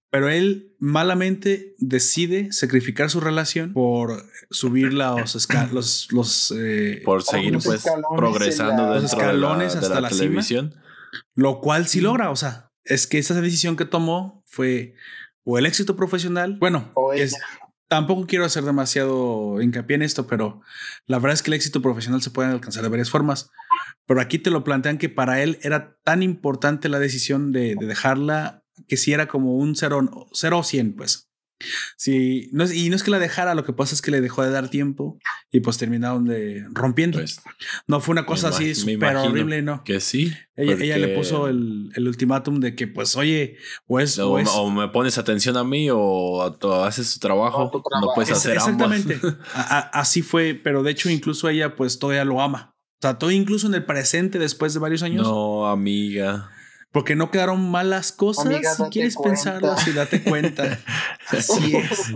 pero 0.09 0.29
él 0.29 0.75
malamente 0.77 1.75
decide 1.77 2.51
sacrificar 2.51 3.09
su 3.09 3.21
relación 3.21 3.71
por 3.71 4.25
subir 4.51 4.93
los, 4.93 5.47
los, 5.71 6.11
los 6.11 6.53
eh, 6.57 7.01
por 7.05 7.23
seguir 7.23 7.57
pues 7.63 7.85
progresando 8.17 8.93
los 8.93 9.05
escalones 9.05 9.75
hasta 9.75 10.01
la, 10.01 10.09
televisión, 10.09 10.75
lo 11.35 11.61
cual 11.61 11.87
sí 11.87 12.01
logra, 12.01 12.29
o 12.29 12.35
sea, 12.35 12.71
es 12.83 13.07
que 13.07 13.19
esa 13.19 13.39
decisión 13.39 13.77
que 13.77 13.85
tomó 13.85 14.43
fue 14.45 14.95
o 15.45 15.57
el 15.57 15.65
éxito 15.65 15.95
profesional, 15.95 16.57
bueno, 16.59 16.93
es, 17.15 17.35
Tampoco 17.93 18.25
quiero 18.25 18.43
hacer 18.43 18.63
demasiado 18.63 19.61
hincapié 19.61 19.97
en 19.97 20.01
esto, 20.01 20.25
pero 20.25 20.61
la 21.05 21.19
verdad 21.19 21.35
es 21.35 21.43
que 21.43 21.51
el 21.51 21.53
éxito 21.53 21.79
profesional 21.79 22.23
se 22.23 22.31
puede 22.31 22.49
alcanzar 22.49 22.81
de 22.81 22.89
varias 22.89 23.11
formas. 23.11 23.51
Pero 24.07 24.19
aquí 24.19 24.39
te 24.39 24.49
lo 24.49 24.63
plantean 24.63 24.97
que 24.97 25.09
para 25.09 25.43
él 25.43 25.59
era 25.61 25.95
tan 26.03 26.23
importante 26.23 26.89
la 26.89 26.97
decisión 26.97 27.51
de, 27.51 27.75
dejarla 27.79 28.63
que 28.87 28.97
si 28.97 29.13
era 29.13 29.27
como 29.27 29.57
un 29.57 29.75
0 29.75 30.09
o 30.09 30.63
100, 30.63 30.95
pues. 30.95 31.29
Sí, 31.97 32.49
no 32.51 32.63
es, 32.63 32.73
y 32.73 32.89
no 32.89 32.95
es 32.95 33.03
que 33.03 33.11
la 33.11 33.19
dejara, 33.19 33.55
lo 33.55 33.63
que 33.63 33.73
pasa 33.73 33.95
es 33.95 34.01
que 34.01 34.11
le 34.11 34.21
dejó 34.21 34.43
de 34.43 34.51
dar 34.51 34.69
tiempo 34.69 35.17
y 35.51 35.61
pues 35.61 35.77
terminaron 35.77 36.25
de 36.25 36.65
rompiendo. 36.71 37.19
Pues, 37.19 37.41
no 37.87 38.01
fue 38.01 38.13
una 38.13 38.25
cosa 38.25 38.49
así 38.49 38.75
súper 38.75 39.15
horrible, 39.15 39.61
no. 39.61 39.83
Que 39.83 39.99
sí. 39.99 40.33
Ella, 40.55 40.97
le 40.97 41.15
puso 41.15 41.47
el, 41.47 41.89
el, 41.95 42.07
ultimátum 42.07 42.59
de 42.59 42.75
que, 42.75 42.87
pues, 42.87 43.15
oye, 43.15 43.57
pues, 43.87 44.19
o, 44.19 44.69
me 44.69 44.87
pones 44.89 45.17
atención 45.17 45.57
a 45.57 45.63
mí 45.63 45.89
o, 45.91 46.43
haces 46.83 47.13
tu 47.13 47.19
trabajo, 47.19 47.71
no, 48.01 48.07
puedes 48.13 48.31
hacer 48.31 48.55
Exactamente. 48.57 49.19
así 49.53 50.21
fue, 50.21 50.53
pero 50.53 50.83
de 50.83 50.91
hecho, 50.91 51.09
incluso 51.09 51.49
ella, 51.49 51.75
pues, 51.75 51.97
todavía 51.97 52.25
lo 52.25 52.41
ama. 52.41 52.75
O 52.75 53.01
sea, 53.01 53.17
todo 53.17 53.31
incluso 53.31 53.67
en 53.67 53.73
el 53.73 53.83
presente 53.83 54.37
después 54.37 54.73
de 54.73 54.79
varios 54.79 55.01
años. 55.03 55.27
No, 55.27 55.67
amiga. 55.67 56.51
Porque 56.93 57.15
no 57.15 57.31
quedaron 57.31 57.69
malas 57.71 58.11
cosas. 58.11 58.47
si 58.77 58.83
quieres 58.83 59.17
pensarlo, 59.17 59.71
así 59.71 59.91
date 59.91 60.23
cuenta. 60.23 60.79
Así 61.27 61.75
es. 61.75 62.13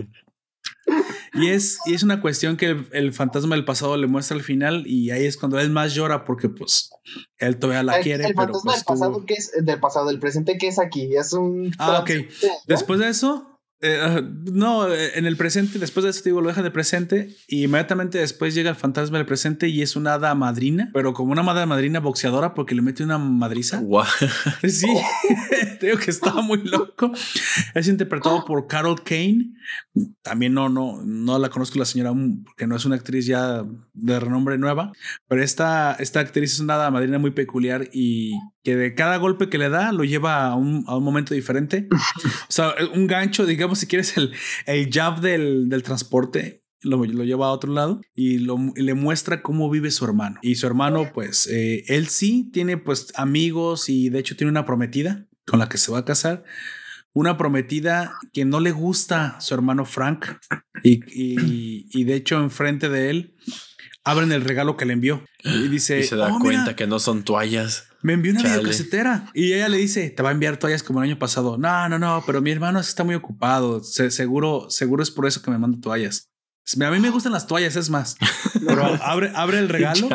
Y 1.34 1.48
es, 1.48 1.78
y 1.84 1.94
es 1.94 2.02
una 2.02 2.20
cuestión 2.20 2.56
que 2.56 2.86
el, 2.92 3.12
fantasma 3.12 3.54
del 3.54 3.64
pasado 3.64 3.96
le 3.96 4.06
muestra 4.06 4.36
al 4.36 4.42
final 4.42 4.86
y 4.86 5.10
ahí 5.10 5.26
es 5.26 5.36
cuando 5.36 5.58
él 5.60 5.70
más 5.70 5.94
llora 5.94 6.24
porque 6.24 6.48
pues 6.48 6.90
él 7.36 7.58
todavía 7.58 7.82
la 7.82 8.00
quiere. 8.00 8.24
El 8.24 8.34
fantasma 8.34 8.72
pues, 8.72 8.76
del 8.76 8.84
pasado 8.84 9.26
que 9.26 9.34
es 9.34 9.52
del 9.60 9.80
pasado, 9.80 10.06
del 10.06 10.18
presente 10.18 10.56
que 10.56 10.68
es 10.68 10.78
aquí. 10.78 11.14
Es 11.14 11.32
un... 11.32 11.72
Ah, 11.78 11.98
ok. 12.00 12.10
Después 12.66 13.00
de 13.00 13.08
eso, 13.08 13.57
eh, 13.80 14.22
no, 14.52 14.92
en 14.92 15.26
el 15.26 15.36
presente, 15.36 15.78
después 15.78 16.04
de 16.04 16.10
eso, 16.10 16.22
digo, 16.24 16.40
lo 16.40 16.48
deja 16.48 16.62
de 16.62 16.70
presente 16.70 17.36
y 17.46 17.64
inmediatamente 17.64 18.18
después 18.18 18.54
llega 18.54 18.70
el 18.70 18.76
fantasma 18.76 19.18
del 19.18 19.26
presente 19.26 19.68
y 19.68 19.82
es 19.82 19.94
una 19.94 20.14
hada 20.14 20.34
madrina, 20.34 20.90
pero 20.92 21.14
como 21.14 21.32
una 21.32 21.42
hada 21.42 21.64
madrina 21.66 22.00
boxeadora 22.00 22.54
porque 22.54 22.74
le 22.74 22.82
mete 22.82 23.04
una 23.04 23.18
madriza. 23.18 23.80
Sí, 24.68 24.88
digo 25.86 25.98
que 25.98 26.10
estaba 26.10 26.42
muy 26.42 26.62
loco. 26.64 27.12
Es 27.74 27.88
interpretado 27.88 28.44
por 28.44 28.66
Carol 28.66 29.02
Kane. 29.02 29.52
También 30.22 30.54
no, 30.54 30.68
no, 30.68 31.02
no 31.04 31.38
la 31.38 31.50
conozco 31.50 31.78
la 31.78 31.84
señora 31.84 32.12
porque 32.44 32.66
no 32.66 32.76
es 32.76 32.84
una 32.84 32.96
actriz 32.96 33.26
ya 33.26 33.64
de 33.92 34.20
renombre 34.20 34.58
nueva, 34.58 34.92
pero 35.26 35.42
esta, 35.42 35.96
esta 35.98 36.20
actriz 36.20 36.54
es 36.54 36.60
una 36.60 36.90
madrina 36.90 37.18
muy 37.18 37.32
peculiar 37.32 37.88
y 37.92 38.32
que 38.62 38.76
de 38.76 38.94
cada 38.94 39.16
golpe 39.16 39.48
que 39.48 39.58
le 39.58 39.68
da 39.68 39.92
lo 39.92 40.04
lleva 40.04 40.46
a 40.46 40.54
un, 40.54 40.84
a 40.86 40.96
un 40.96 41.04
momento 41.04 41.34
diferente. 41.34 41.88
o 41.92 42.52
sea, 42.52 42.74
un 42.94 43.06
gancho, 43.06 43.46
digamos, 43.46 43.78
si 43.78 43.86
quieres, 43.86 44.16
el, 44.16 44.32
el 44.66 44.90
jab 44.90 45.20
del, 45.20 45.68
del 45.68 45.82
transporte. 45.82 46.64
Lo, 46.80 47.04
lo, 47.04 47.24
lleva 47.24 47.46
a 47.48 47.50
otro 47.50 47.72
lado 47.72 48.00
y, 48.14 48.38
lo, 48.38 48.56
le 48.76 48.94
muestra 48.94 49.42
cómo 49.42 49.68
vive 49.68 49.90
su 49.90 50.04
hermano. 50.04 50.38
Y 50.42 50.54
su 50.54 50.66
hermano, 50.66 51.10
pues, 51.12 51.48
eh, 51.48 51.82
él 51.88 52.06
sí 52.06 52.50
tiene, 52.52 52.76
pues, 52.76 53.12
amigos 53.16 53.88
y 53.88 54.10
de 54.10 54.20
hecho 54.20 54.36
tiene 54.36 54.52
una 54.52 54.64
prometida 54.64 55.27
con 55.48 55.58
la 55.58 55.68
que 55.68 55.78
se 55.78 55.90
va 55.90 55.98
a 55.98 56.04
casar. 56.04 56.44
Una 57.12 57.36
prometida 57.36 58.14
que 58.32 58.44
no 58.44 58.60
le 58.60 58.70
gusta 58.70 59.40
su 59.40 59.54
hermano 59.54 59.84
Frank. 59.84 60.26
Y, 60.82 61.00
y, 61.08 61.88
y 61.90 62.04
de 62.04 62.14
hecho, 62.14 62.38
enfrente 62.38 62.88
de 62.88 63.10
él, 63.10 63.36
abren 64.04 64.30
el 64.30 64.44
regalo 64.44 64.76
que 64.76 64.84
le 64.84 64.92
envió. 64.92 65.24
Y 65.42 65.68
dice... 65.68 66.00
Y 66.00 66.04
se 66.04 66.16
da 66.16 66.34
oh, 66.34 66.38
cuenta 66.38 66.76
que 66.76 66.86
no 66.86 66.98
son 66.98 67.24
toallas. 67.24 67.88
Me 68.02 68.12
envió 68.12 68.32
una 68.32 68.42
videocasetera 68.42 69.28
y 69.34 69.54
ella 69.54 69.68
le 69.68 69.78
dice, 69.78 70.10
te 70.10 70.22
va 70.22 70.28
a 70.28 70.32
enviar 70.32 70.56
toallas 70.56 70.84
como 70.84 71.02
el 71.02 71.10
año 71.10 71.18
pasado. 71.18 71.58
No, 71.58 71.88
no, 71.88 71.98
no, 71.98 72.22
pero 72.24 72.40
mi 72.40 72.52
hermano 72.52 72.78
está 72.78 73.02
muy 73.02 73.16
ocupado. 73.16 73.82
seguro, 73.82 74.66
seguro 74.70 75.02
es 75.02 75.10
por 75.10 75.26
eso 75.26 75.42
que 75.42 75.50
me 75.50 75.58
manda 75.58 75.80
toallas. 75.80 76.28
A 76.74 76.90
mí 76.90 77.00
me 77.00 77.08
gustan 77.08 77.32
las 77.32 77.46
toallas, 77.46 77.76
es 77.76 77.88
más. 77.88 78.16
Pero 78.66 78.84
abre, 79.02 79.32
abre 79.34 79.58
el 79.58 79.70
regalo 79.70 80.08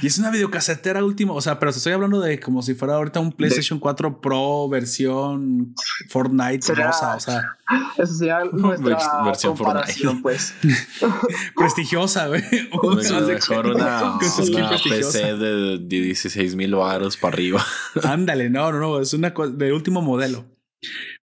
y 0.00 0.06
es 0.06 0.18
una 0.18 0.30
videocasetera 0.30 1.04
última. 1.04 1.32
O 1.32 1.40
sea, 1.40 1.58
pero 1.58 1.70
estoy 1.70 1.92
hablando 1.92 2.20
de 2.20 2.38
como 2.38 2.62
si 2.62 2.74
fuera 2.74 2.94
ahorita 2.94 3.18
un 3.18 3.32
PlayStation 3.32 3.78
4 3.78 4.20
Pro 4.20 4.68
versión 4.68 5.74
Fortnite 6.08 6.74
rosa. 6.74 7.16
O 7.16 7.20
sea, 7.20 7.56
eso 7.96 8.14
sería 8.14 8.44
nuestra 8.52 9.22
versión 9.24 9.56
Fortnite, 9.56 10.20
pues. 10.22 10.54
prestigiosa, 11.56 12.28
güey. 12.28 12.42
Mejor 13.26 13.66
una, 13.66 14.14
una 14.14 14.18
PC 14.18 15.36
de 15.36 15.78
16 15.78 16.54
mil 16.54 16.74
baros 16.76 17.16
para 17.16 17.34
arriba. 17.34 17.64
Ándale, 18.04 18.50
no, 18.50 18.70
no, 18.70 18.78
no. 18.78 19.00
Es 19.00 19.14
una 19.14 19.30
de 19.30 19.72
último 19.72 20.02
modelo. 20.02 20.51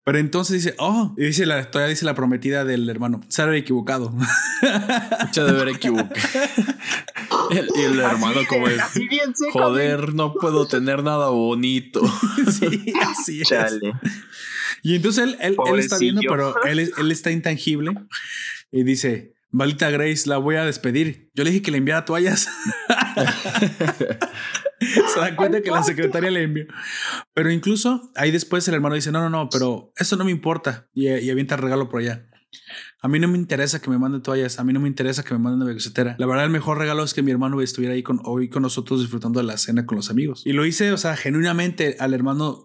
Pero 0.04 0.18
entonces 0.18 0.64
dice, 0.64 0.76
oh, 0.80 1.14
y 1.18 1.26
dice 1.26 1.46
la, 1.46 1.70
todavía 1.70 1.90
dice 1.90 2.06
la 2.06 2.16
prometida 2.16 2.66
del 2.66 2.90
hermano, 2.90 3.22
se 3.28 3.42
ha 3.44 3.56
equivocado. 3.56 4.14
De 4.62 5.42
haber 5.42 5.70
equivocado. 5.70 6.10
y 7.52 7.82
el 7.82 8.00
hermano 8.00 8.42
como 8.48 8.68
joder, 9.52 10.14
no 10.14 10.34
puedo 10.34 10.68
tener 10.68 11.04
nada 11.04 11.30
bonito. 11.30 12.02
sí, 12.52 12.94
así 13.02 13.42
es. 13.42 13.80
Y 14.82 14.96
entonces 14.96 15.24
él, 15.26 15.38
él, 15.42 15.58
él 15.74 15.80
está 15.80 15.98
viendo, 15.98 16.22
pero 16.28 16.56
él, 16.64 16.92
él 16.98 17.12
está 17.12 17.32
intangible 17.32 17.94
y 18.72 18.84
dice, 18.84 19.34
Malita 19.52 19.90
Grace, 19.90 20.30
la 20.30 20.38
voy 20.38 20.56
a 20.58 20.66
despedir. 20.66 21.32
Yo 21.34 21.44
le 21.44 21.50
dije 21.52 21.62
que 21.64 21.72
le 21.72 21.80
enviara 21.80 22.06
toallas. 22.06 22.48
Se 24.80 25.20
da 25.20 25.36
cuenta 25.36 25.62
que 25.62 25.72
la 25.72 25.84
secretaria 25.84 26.32
le 26.32 26.44
envió. 26.44 26.66
Pero 27.34 27.52
incluso 27.52 28.12
ahí 28.16 28.32
después 28.32 28.68
el 28.68 28.76
hermano 28.76 28.96
dice, 28.96 29.12
no, 29.12 29.22
no, 29.22 29.30
no, 29.30 29.50
pero 29.50 29.92
eso 29.98 30.16
no 30.16 30.26
me 30.26 30.32
importa. 30.32 30.88
Y, 30.94 31.10
y 31.10 31.30
avienta 31.30 31.56
el 31.56 31.62
regalo 31.62 31.90
por 31.90 32.02
allá. 32.02 32.30
A 33.02 33.08
mí 33.08 33.18
no 33.18 33.30
me 33.30 33.38
interesa 33.38 33.82
que 33.82 33.90
me 33.90 33.98
manden 33.98 34.22
toallas, 34.22 34.60
a 34.60 34.64
mí 34.66 34.74
no 34.74 34.82
me 34.82 34.90
interesa 34.90 35.24
que 35.24 35.34
me 35.34 35.40
manden 35.40 35.62
una 35.62 35.74
becetera. 35.74 36.16
La 36.20 36.26
verdad, 36.26 36.44
el 36.44 36.52
mejor 36.52 36.78
regalo 36.78 37.04
es 37.04 37.14
que 37.14 37.22
mi 37.22 37.32
hermano 37.32 37.62
estuviera 37.62 37.94
ahí 37.94 38.04
con, 38.04 38.20
hoy 38.26 38.50
con 38.50 38.62
nosotros 38.62 39.00
disfrutando 39.00 39.40
de 39.40 39.46
la 39.46 39.58
cena 39.58 39.86
con 39.86 39.96
los 39.96 40.10
amigos. 40.10 40.42
Y 40.46 40.52
lo 40.52 40.66
hice, 40.66 40.92
o 40.92 40.98
sea, 40.98 41.16
genuinamente 41.16 41.96
al 42.00 42.14
hermano. 42.14 42.64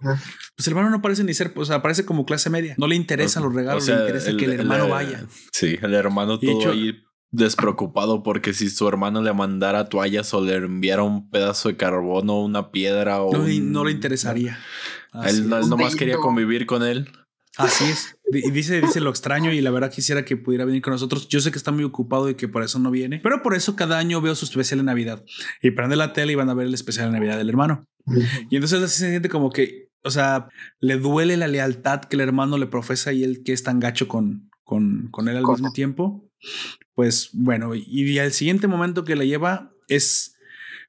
Pues 0.56 0.66
el 0.66 0.72
hermano 0.72 0.90
no 0.90 1.02
parece 1.02 1.22
ni 1.22 1.34
ser, 1.34 1.52
o 1.54 1.64
sea, 1.64 1.82
parece 1.82 2.04
como 2.04 2.26
clase 2.26 2.50
media. 2.50 2.74
No 2.78 2.88
le 2.88 2.96
interesan 2.96 3.44
los 3.44 3.54
regalos, 3.54 3.86
le 3.86 3.94
interesa 3.94 4.36
que 4.36 4.44
el 4.46 4.52
hermano 4.52 4.88
vaya. 4.88 5.24
Sí, 5.52 5.78
el 5.80 5.94
hermano 5.94 6.40
todo 6.40 6.70
ahí 6.70 7.00
despreocupado 7.30 8.22
porque 8.22 8.54
si 8.54 8.70
su 8.70 8.86
hermano 8.86 9.20
le 9.20 9.32
mandara 9.32 9.88
toallas 9.88 10.32
o 10.34 10.40
le 10.40 10.54
enviara 10.54 11.02
un 11.02 11.30
pedazo 11.30 11.68
de 11.68 11.76
carbono, 11.76 12.40
una 12.40 12.70
piedra 12.70 13.22
o. 13.22 13.32
No, 13.32 13.46
no 13.46 13.84
le 13.84 13.92
interesaría. 13.92 14.58
él, 15.24 15.48
nomás 15.48 15.96
quería 15.96 16.16
convivir 16.16 16.66
con 16.66 16.82
él. 16.82 17.08
Así 17.56 17.84
es. 17.84 18.13
Y 18.32 18.50
dice, 18.50 18.80
dice 18.80 19.00
lo 19.00 19.10
extraño 19.10 19.52
y 19.52 19.60
la 19.60 19.70
verdad 19.70 19.92
quisiera 19.92 20.24
que 20.24 20.36
pudiera 20.36 20.64
venir 20.64 20.80
con 20.80 20.92
nosotros. 20.92 21.28
Yo 21.28 21.40
sé 21.40 21.50
que 21.50 21.58
está 21.58 21.72
muy 21.72 21.84
ocupado 21.84 22.30
y 22.30 22.34
que 22.34 22.48
por 22.48 22.62
eso 22.62 22.78
no 22.78 22.90
viene, 22.90 23.20
pero 23.22 23.42
por 23.42 23.54
eso 23.54 23.76
cada 23.76 23.98
año 23.98 24.20
veo 24.20 24.34
su 24.34 24.46
especial 24.46 24.78
de 24.78 24.84
Navidad 24.84 25.24
y 25.60 25.72
prende 25.72 25.96
la 25.96 26.12
tele 26.12 26.32
y 26.32 26.34
van 26.36 26.48
a 26.48 26.54
ver 26.54 26.66
el 26.66 26.74
especial 26.74 27.06
de 27.06 27.12
Navidad 27.12 27.36
del 27.36 27.50
hermano. 27.50 27.86
Y 28.50 28.56
entonces 28.56 28.82
así 28.82 28.98
se 29.00 29.10
siente 29.10 29.28
como 29.28 29.50
que, 29.50 29.90
o 30.02 30.10
sea, 30.10 30.48
le 30.80 30.96
duele 30.96 31.36
la 31.36 31.48
lealtad 31.48 32.00
que 32.00 32.16
el 32.16 32.22
hermano 32.22 32.56
le 32.56 32.66
profesa 32.66 33.12
y 33.12 33.24
él 33.24 33.42
que 33.44 33.52
es 33.52 33.62
tan 33.62 33.78
gacho 33.78 34.08
con, 34.08 34.50
con, 34.62 35.08
con 35.10 35.28
él 35.28 35.36
al 35.36 35.44
mismo 35.44 35.72
tiempo. 35.72 36.30
Pues 36.94 37.30
bueno, 37.32 37.74
y 37.74 38.18
al 38.18 38.32
siguiente 38.32 38.68
momento 38.68 39.04
que 39.04 39.16
le 39.16 39.26
lleva 39.26 39.72
es 39.88 40.36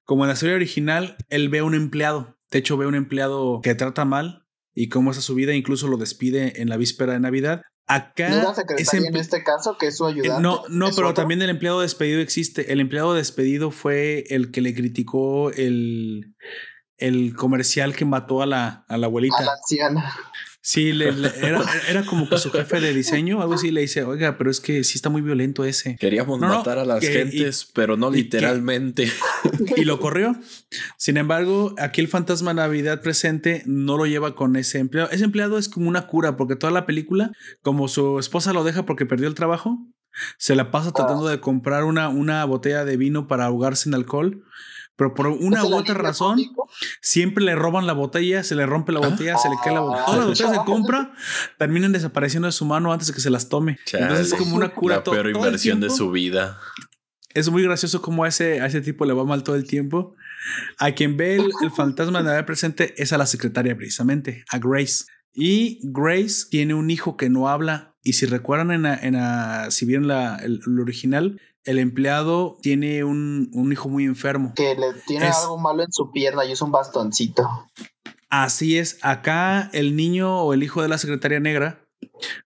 como 0.05 0.23
en 0.23 0.29
la 0.29 0.35
serie 0.35 0.55
original, 0.55 1.17
él 1.29 1.49
ve 1.49 1.59
a 1.59 1.63
un 1.63 1.75
empleado. 1.75 2.37
De 2.51 2.59
hecho, 2.59 2.77
ve 2.77 2.85
a 2.85 2.87
un 2.87 2.95
empleado 2.95 3.59
que 3.61 3.75
trata 3.75 4.05
mal 4.05 4.44
y 4.75 4.89
cómo 4.89 5.11
es 5.11 5.17
su 5.17 5.33
vida, 5.33 5.53
incluso 5.53 5.87
lo 5.87 5.97
despide 5.97 6.61
en 6.61 6.69
la 6.69 6.77
víspera 6.77 7.13
de 7.13 7.19
Navidad. 7.21 7.61
Acá 7.87 8.53
es 8.77 8.93
en 8.93 9.15
este 9.15 9.43
caso 9.43 9.77
que 9.77 9.87
es 9.87 9.97
su 9.97 10.05
ayudante. 10.05 10.41
No, 10.41 10.63
no, 10.69 10.89
pero 10.95 11.13
también 11.13 11.41
el 11.41 11.49
empleado 11.49 11.81
despedido 11.81 12.19
existe. 12.19 12.73
El 12.73 12.79
empleado 12.79 13.13
despedido 13.13 13.71
fue 13.71 14.25
el 14.29 14.51
que 14.51 14.61
le 14.61 14.73
criticó 14.73 15.51
el, 15.51 16.35
el 16.97 17.35
comercial 17.35 17.95
que 17.95 18.05
mató 18.05 18.41
a 18.41 18.47
la, 18.47 18.85
a 18.87 18.97
la 18.97 19.05
abuelita. 19.05 19.37
A 19.37 19.43
la 19.43 19.53
anciana. 19.53 20.15
Sí, 20.67 20.93
le, 20.93 21.09
era, 21.43 22.03
como 22.07 22.27
que 22.27 22.39
su 22.39 22.49
jefe 22.49 22.79
de 22.79 22.91
diseño, 22.91 23.39
algo 23.39 23.53
así, 23.53 23.69
le 23.69 23.81
dice, 23.81 24.03
oiga, 24.03 24.35
pero 24.35 24.49
es 24.49 24.59
que 24.59 24.83
sí 24.83 24.97
está 24.97 25.09
muy 25.09 25.21
violento 25.21 25.63
ese. 25.63 25.95
Queríamos 25.97 26.39
matar 26.39 26.79
a 26.79 26.85
las 26.85 27.05
gentes, 27.05 27.69
pero 27.71 27.97
no 27.97 28.09
literalmente. 28.09 29.07
Y, 29.77 29.85
lo 29.85 29.99
corrió. 29.99 30.35
Sin 30.97 31.17
embargo, 31.17 31.75
aquí 31.77 32.01
el 32.01 32.07
fantasma 32.07 32.55
Navidad 32.55 33.03
presente 33.03 33.61
no 33.67 33.95
lo 33.95 34.07
lleva 34.07 34.33
con 34.33 34.55
ese 34.55 34.79
empleado. 34.79 35.11
Ese 35.11 35.25
empleado 35.25 35.59
es 35.59 35.69
como 35.69 35.87
una 35.87 36.07
cura, 36.07 36.35
porque 36.35 36.55
toda 36.55 36.73
la 36.73 36.87
película, 36.87 37.31
como 37.61 37.87
su 37.87 38.17
esposa 38.17 38.51
lo 38.51 38.63
deja 38.63 38.87
porque 38.87 39.05
perdió 39.05 39.27
el 39.27 39.35
trabajo, 39.35 39.77
se 40.39 40.55
la 40.55 40.71
pasa 40.71 40.91
tratando 40.93 41.27
de 41.27 41.39
comprar 41.39 41.83
una, 41.83 42.09
una 42.09 42.43
botella 42.43 42.85
de 42.85 42.97
vino 42.97 43.27
para 43.27 43.45
ahogarse 43.45 43.87
en 43.87 43.93
alcohol 43.93 44.43
pero 44.95 45.13
por 45.13 45.27
una 45.27 45.65
u 45.65 45.75
otra 45.75 45.93
razón, 45.93 46.39
siempre 47.01 47.43
le 47.43 47.55
roban 47.55 47.85
la 47.85 47.93
botella, 47.93 48.43
se 48.43 48.55
le 48.55 48.65
rompe 48.65 48.93
la 48.93 48.99
botella, 48.99 49.37
se 49.37 49.49
le 49.49 49.55
cae 49.63 49.73
la 49.73 49.81
botella. 49.81 50.05
Todas 50.05 50.19
las 50.19 50.27
botellas 50.27 50.51
de 50.53 50.57
compra 50.65 51.13
terminan 51.57 51.91
desapareciendo 51.91 52.45
de 52.45 52.53
su 52.53 52.65
mano 52.65 52.93
antes 52.93 53.09
de 53.09 53.13
que 53.13 53.19
se 53.19 53.29
las 53.29 53.49
tome. 53.49 53.77
Entonces 53.91 54.31
es 54.31 54.33
como 54.35 54.55
una 54.55 54.69
cura. 54.69 54.97
La 54.97 55.03
peor 55.03 55.29
inversión 55.29 55.81
de 55.81 55.89
su 55.89 56.11
vida. 56.11 56.59
Es 57.33 57.49
muy 57.49 57.63
gracioso 57.63 58.01
como 58.01 58.23
a 58.23 58.29
ese, 58.29 58.61
a 58.61 58.67
ese 58.67 58.79
tipo 58.79 59.05
le 59.05 59.13
va 59.13 59.25
mal 59.25 59.43
todo 59.43 59.57
el 59.57 59.67
tiempo. 59.67 60.15
A 60.77 60.91
quien 60.91 61.17
ve 61.17 61.35
el, 61.35 61.51
el 61.61 61.71
fantasma 61.75 62.23
de 62.23 62.33
la 62.33 62.45
presente 62.45 62.93
es 63.01 63.11
a 63.11 63.17
la 63.17 63.25
secretaria 63.25 63.75
precisamente, 63.75 64.45
a 64.49 64.59
Grace. 64.59 65.05
Y 65.33 65.79
Grace 65.83 66.45
tiene 66.49 66.73
un 66.73 66.89
hijo 66.89 67.17
que 67.17 67.29
no 67.29 67.49
habla. 67.49 67.95
Y 68.01 68.13
si 68.13 68.25
recuerdan 68.25 68.71
en, 68.71 68.85
en 68.85 69.71
si 69.71 69.85
vieron 69.85 70.07
la, 70.07 70.37
el 70.37 70.61
original, 70.79 71.41
el 71.65 71.79
empleado 71.79 72.57
tiene 72.61 73.03
un, 73.03 73.49
hijo 73.71 73.89
muy 73.89 74.05
enfermo. 74.05 74.53
Que 74.55 74.75
le 74.75 74.93
tiene 75.05 75.25
algo 75.25 75.57
malo 75.57 75.83
en 75.83 75.91
su 75.91 76.11
pierna 76.11 76.45
y 76.45 76.51
es 76.51 76.61
un 76.61 76.71
bastoncito. 76.71 77.47
Así 78.29 78.77
es. 78.77 78.99
Acá 79.01 79.69
el 79.73 79.95
niño 79.95 80.41
o 80.41 80.53
el 80.53 80.63
hijo 80.63 80.81
de 80.81 80.87
la 80.87 80.97
secretaria 80.97 81.39
negra 81.39 81.81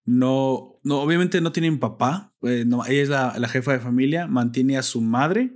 no, 0.06 0.80
no 0.84 1.02
obviamente 1.02 1.42
no 1.42 1.52
tienen 1.52 1.80
papá. 1.80 2.34
Eh, 2.44 2.64
no, 2.66 2.86
ella 2.86 3.02
es 3.02 3.10
la, 3.10 3.48
jefa 3.50 3.74
de 3.74 3.80
familia, 3.80 4.28
mantiene 4.28 4.78
a 4.78 4.84
su 4.84 5.02
madre, 5.02 5.52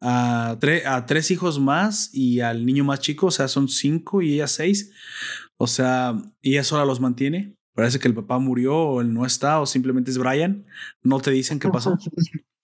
a, 0.00 0.58
a 0.86 1.06
tres 1.06 1.30
hijos 1.30 1.60
más 1.60 2.10
y 2.12 2.40
al 2.40 2.66
niño 2.66 2.84
más 2.84 3.00
chico, 3.00 3.26
o 3.26 3.30
sea, 3.30 3.48
son 3.48 3.68
cinco 3.68 4.20
y 4.22 4.34
ella 4.34 4.48
seis. 4.48 4.92
O 5.58 5.66
sea, 5.66 6.14
ella 6.42 6.64
sola 6.64 6.84
los 6.84 7.00
mantiene. 7.00 7.54
Parece 7.74 7.98
que 7.98 8.08
el 8.08 8.14
papá 8.14 8.38
murió 8.38 8.74
o 8.74 9.00
él 9.00 9.12
no 9.12 9.26
está 9.26 9.60
o 9.60 9.66
simplemente 9.66 10.10
es 10.10 10.18
Brian. 10.18 10.66
No 11.02 11.20
te 11.20 11.30
dicen 11.30 11.58
qué 11.58 11.68
pasó. 11.68 11.96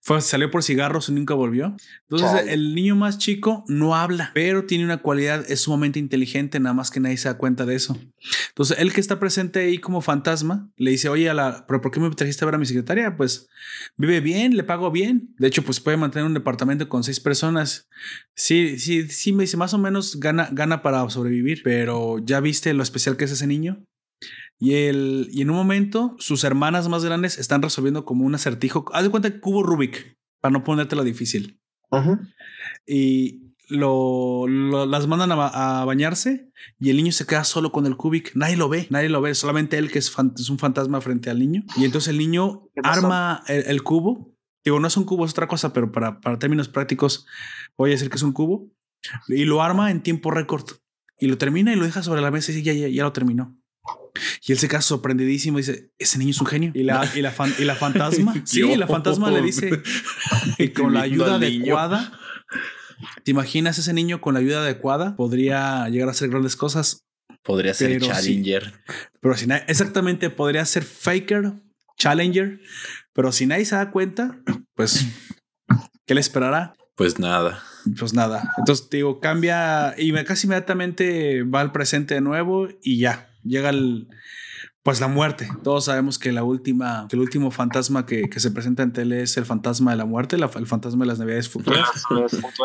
Fue, 0.00 0.20
salió 0.20 0.50
por 0.50 0.62
cigarros 0.62 1.08
y 1.08 1.12
nunca 1.12 1.34
volvió. 1.34 1.76
Entonces, 2.08 2.46
el 2.48 2.74
niño 2.74 2.94
más 2.94 3.18
chico 3.18 3.64
no 3.66 3.96
habla, 3.96 4.30
pero 4.34 4.64
tiene 4.64 4.84
una 4.84 4.98
cualidad, 4.98 5.44
es 5.50 5.60
sumamente 5.60 5.98
inteligente, 5.98 6.60
nada 6.60 6.74
más 6.74 6.90
que 6.90 7.00
nadie 7.00 7.16
se 7.16 7.28
da 7.28 7.38
cuenta 7.38 7.66
de 7.66 7.74
eso. 7.74 7.98
Entonces, 8.48 8.78
él 8.78 8.92
que 8.92 9.00
está 9.00 9.18
presente 9.18 9.60
ahí 9.60 9.78
como 9.78 10.00
fantasma, 10.00 10.70
le 10.76 10.92
dice, 10.92 11.08
oye, 11.08 11.28
a 11.28 11.34
la, 11.34 11.66
¿pero 11.66 11.80
por 11.80 11.90
qué 11.90 12.00
me 12.00 12.10
trajiste 12.10 12.44
a 12.44 12.46
ver 12.46 12.54
a 12.54 12.58
mi 12.58 12.66
secretaria? 12.66 13.16
Pues 13.16 13.48
vive 13.96 14.20
bien, 14.20 14.56
le 14.56 14.62
pago 14.62 14.90
bien. 14.90 15.34
De 15.38 15.48
hecho, 15.48 15.62
pues 15.62 15.80
puede 15.80 15.96
mantener 15.96 16.26
un 16.26 16.34
departamento 16.34 16.88
con 16.88 17.02
seis 17.02 17.18
personas. 17.18 17.88
Sí, 18.34 18.78
sí, 18.78 19.08
sí, 19.08 19.32
me 19.32 19.44
dice, 19.44 19.56
más 19.56 19.74
o 19.74 19.78
menos 19.78 20.20
gana, 20.20 20.48
gana 20.52 20.82
para 20.82 21.08
sobrevivir, 21.10 21.62
pero 21.64 22.18
ya 22.24 22.40
viste 22.40 22.72
lo 22.72 22.82
especial 22.82 23.16
que 23.16 23.24
es 23.24 23.32
ese 23.32 23.46
niño. 23.46 23.84
Y, 24.58 24.74
el, 24.74 25.28
y 25.32 25.42
en 25.42 25.50
un 25.50 25.56
momento, 25.56 26.16
sus 26.18 26.44
hermanas 26.44 26.88
más 26.88 27.04
grandes 27.04 27.38
están 27.38 27.62
resolviendo 27.62 28.04
como 28.04 28.24
un 28.24 28.34
acertijo. 28.34 28.86
Haz 28.92 29.04
de 29.04 29.10
cuenta 29.10 29.30
que 29.30 29.40
cubo 29.40 29.62
Rubik, 29.62 30.16
para 30.40 30.52
no 30.52 30.64
ponértelo 30.64 31.04
difícil. 31.04 31.60
Y 32.86 33.46
lo, 33.68 34.46
las 34.48 35.06
mandan 35.06 35.32
a, 35.32 35.84
bañarse 35.84 36.50
y 36.78 36.90
el 36.90 36.96
niño 36.96 37.12
se 37.12 37.26
queda 37.26 37.44
solo 37.44 37.72
con 37.72 37.86
el 37.86 37.96
cubic. 37.96 38.32
Nadie 38.34 38.56
lo 38.56 38.68
ve, 38.68 38.86
nadie 38.90 39.08
lo 39.08 39.20
ve, 39.20 39.34
solamente 39.34 39.78
él 39.78 39.90
que 39.90 39.98
es, 39.98 40.12
es 40.36 40.50
un 40.50 40.58
fantasma 40.58 41.00
frente 41.00 41.30
al 41.30 41.38
niño. 41.38 41.64
Y 41.76 41.84
entonces 41.84 42.08
el 42.08 42.18
niño 42.18 42.68
arma 42.82 43.42
el, 43.48 43.82
cubo. 43.82 44.34
Digo, 44.64 44.80
no 44.80 44.88
es 44.88 44.96
un 44.96 45.04
cubo, 45.04 45.24
es 45.24 45.32
otra 45.32 45.48
cosa, 45.48 45.72
pero 45.72 45.92
para, 45.92 46.20
para 46.20 46.38
términos 46.38 46.68
prácticos 46.68 47.26
voy 47.76 47.90
a 47.90 47.94
decir 47.94 48.10
que 48.10 48.16
es 48.16 48.22
un 48.22 48.32
cubo. 48.32 48.70
Y 49.28 49.44
lo 49.44 49.62
arma 49.62 49.90
en 49.90 50.02
tiempo 50.02 50.30
récord. 50.30 50.64
Y 51.18 51.28
lo 51.28 51.38
termina 51.38 51.72
y 51.72 51.76
lo 51.76 51.84
deja 51.84 52.02
sobre 52.02 52.20
la 52.20 52.30
mesa 52.30 52.52
y 52.52 52.56
dice, 52.56 52.66
ya, 52.66 52.72
ya, 52.72 52.88
ya 52.88 53.02
lo 53.02 53.12
terminó. 53.12 53.56
Y 54.46 54.52
él 54.52 54.58
se 54.58 54.68
queda 54.68 54.80
sorprendidísimo 54.80 55.58
y 55.58 55.62
dice, 55.62 55.90
ese 55.98 56.18
niño 56.18 56.30
es 56.30 56.40
un 56.40 56.46
genio. 56.46 56.72
Y 56.74 56.82
la, 56.82 57.10
y 57.14 57.22
la, 57.22 57.34
y 57.58 57.64
la 57.64 57.74
fantasma, 57.74 58.34
sí, 58.44 58.76
la 58.76 58.86
fantasma 58.86 59.30
le 59.30 59.42
dice, 59.42 59.82
y 60.58 60.68
con 60.68 60.94
la 60.94 61.02
ayuda 61.02 61.36
adecuada, 61.36 62.12
¿te 63.24 63.30
imaginas 63.30 63.78
ese 63.78 63.92
niño 63.92 64.20
con 64.20 64.34
la 64.34 64.40
ayuda 64.40 64.60
adecuada? 64.60 65.16
Podría 65.16 65.88
llegar 65.88 66.08
a 66.08 66.12
hacer 66.12 66.28
grandes 66.28 66.56
cosas. 66.56 67.04
Podría 67.42 67.74
ser 67.74 68.00
Challenger. 68.00 68.72
pero 69.20 69.36
si 69.36 69.46
exactamente, 69.68 70.30
podría 70.30 70.64
ser 70.64 70.82
Faker, 70.82 71.52
Challenger. 71.96 72.60
Pero 73.12 73.32
si 73.32 73.46
nadie 73.46 73.64
se 73.64 73.76
da 73.76 73.90
cuenta, 73.90 74.36
pues, 74.74 75.06
¿qué 76.06 76.14
le 76.14 76.20
esperará? 76.20 76.74
Pues 76.96 77.18
nada. 77.18 77.62
Pues 77.98 78.14
nada. 78.14 78.54
Entonces, 78.58 78.88
digo, 78.90 79.20
cambia 79.20 79.94
y 79.96 80.12
casi 80.24 80.46
inmediatamente 80.46 81.42
va 81.42 81.60
al 81.60 81.72
presente 81.72 82.14
de 82.14 82.20
nuevo 82.20 82.68
y 82.82 82.98
ya 82.98 83.30
llega 83.46 83.70
el, 83.70 84.08
pues 84.86 85.00
la 85.00 85.08
muerte. 85.08 85.48
Todos 85.64 85.86
sabemos 85.86 86.16
que 86.16 86.30
la 86.30 86.44
última, 86.44 87.08
que 87.08 87.16
el 87.16 87.22
último 87.22 87.50
fantasma 87.50 88.06
que, 88.06 88.30
se 88.36 88.52
presenta 88.52 88.84
en 88.84 88.92
tele 88.92 89.20
es 89.20 89.36
el 89.36 89.44
fantasma 89.44 89.90
de 89.90 89.96
la 89.96 90.04
muerte, 90.04 90.36
el 90.36 90.66
fantasma 90.68 91.04
de 91.04 91.08
las 91.08 91.18
navidades 91.18 91.48
futuras. 91.48 91.88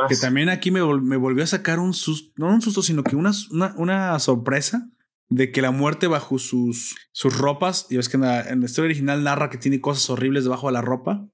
que 0.07 0.15
también 0.17 0.49
aquí 0.49 0.69
me, 0.69 0.81
volvió 0.81 1.43
a 1.43 1.47
sacar 1.47 1.79
un 1.79 1.95
susto, 1.95 2.31
no 2.37 2.53
un 2.53 2.61
susto, 2.61 2.83
sino 2.83 3.01
que 3.03 3.15
una, 3.15 3.31
una, 3.75 4.19
sorpresa 4.19 4.87
de 5.29 5.51
que 5.51 5.63
la 5.63 5.71
muerte 5.71 6.05
bajo 6.05 6.37
sus, 6.37 6.95
sus 7.11 7.35
ropas, 7.35 7.87
y 7.89 7.97
ves 7.97 8.07
que 8.07 8.17
en 8.17 8.21
la, 8.21 8.41
en 8.41 8.59
la 8.59 8.67
historia 8.67 8.89
original 8.89 9.23
narra 9.23 9.49
que 9.49 9.57
tiene 9.57 9.81
cosas 9.81 10.07
horribles 10.11 10.43
debajo 10.43 10.67
de 10.67 10.73
la 10.73 10.81
ropa. 10.81 11.25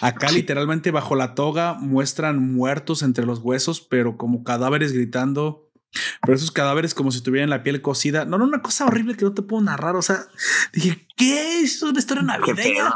Acá 0.00 0.32
literalmente 0.32 0.92
bajo 0.92 1.14
la 1.14 1.34
toga 1.34 1.74
muestran 1.74 2.54
muertos 2.54 3.02
entre 3.02 3.26
los 3.26 3.40
huesos, 3.40 3.82
pero 3.82 4.16
como 4.16 4.44
cadáveres 4.44 4.92
gritando 4.92 5.69
pero 6.22 6.36
esos 6.36 6.50
cadáveres 6.50 6.94
como 6.94 7.10
si 7.10 7.20
tuvieran 7.22 7.50
la 7.50 7.62
piel 7.62 7.80
cocida. 7.82 8.24
No, 8.24 8.38
no, 8.38 8.44
una 8.44 8.62
cosa 8.62 8.86
horrible 8.86 9.16
que 9.16 9.24
no 9.24 9.32
te 9.32 9.42
puedo 9.42 9.62
narrar. 9.62 9.96
O 9.96 10.02
sea, 10.02 10.26
dije, 10.72 11.06
¿qué 11.16 11.60
es 11.60 11.82
una 11.82 11.98
historia 11.98 12.22
navideña? 12.22 12.92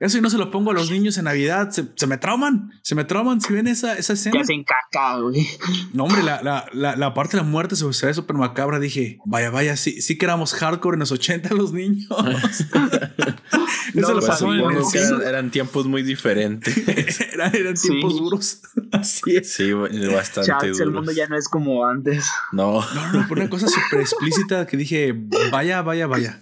Eso 0.00 0.18
y 0.18 0.20
no 0.20 0.30
se 0.30 0.38
lo 0.38 0.50
pongo 0.50 0.70
a 0.70 0.74
los 0.74 0.90
niños 0.90 1.18
en 1.18 1.24
Navidad. 1.24 1.70
Se, 1.70 2.06
me 2.06 2.18
trauman. 2.18 2.72
Se 2.82 2.94
me 2.94 3.04
trauman 3.04 3.40
si 3.40 3.52
ven 3.52 3.66
esa, 3.68 3.94
esa 3.94 4.14
escena. 4.14 4.34
Que 4.34 4.42
hacen 4.42 4.64
caca, 4.64 5.18
güey. 5.18 5.46
No, 5.92 6.04
hombre, 6.04 6.22
la, 6.22 6.42
la, 6.42 6.66
la, 6.72 6.96
la, 6.96 7.14
parte 7.14 7.36
de 7.36 7.42
la 7.42 7.48
muerte 7.48 7.76
se, 7.76 7.84
ve 7.84 8.14
súper 8.14 8.36
macabra. 8.36 8.78
Dije, 8.78 9.18
vaya, 9.24 9.50
vaya, 9.50 9.76
sí, 9.76 10.00
sí 10.00 10.18
que 10.18 10.26
éramos 10.26 10.54
hardcore 10.54 10.96
en 10.96 11.00
los 11.00 11.12
80 11.12 11.54
los 11.54 11.72
niños. 11.72 12.08
Eso 13.94 14.14
lo 14.14 14.26
pasó 14.26 14.52
en 14.52 14.60
el 14.60 15.22
eran, 15.22 15.50
tiempos 15.50 15.86
muy 15.86 16.02
diferentes. 16.02 16.76
eran, 17.32 17.54
eran 17.54 17.74
tiempos 17.74 18.14
duros. 18.18 18.60
Así 18.92 19.36
es. 19.36 19.52
Sí, 19.52 19.72
bastante 19.72 20.66
duros. 20.68 20.80
El 20.80 20.90
mundo 20.90 21.12
ya 21.12 21.26
no 21.28 21.36
es 21.36 21.48
como 21.48 21.86
antes. 21.86 22.13
No. 22.52 22.80
No, 22.94 23.12
no, 23.12 23.28
por 23.28 23.38
una 23.38 23.48
cosa 23.48 23.66
súper 23.68 24.00
explícita 24.00 24.66
que 24.66 24.76
dije, 24.76 25.14
vaya, 25.50 25.82
vaya, 25.82 26.06
vaya. 26.06 26.40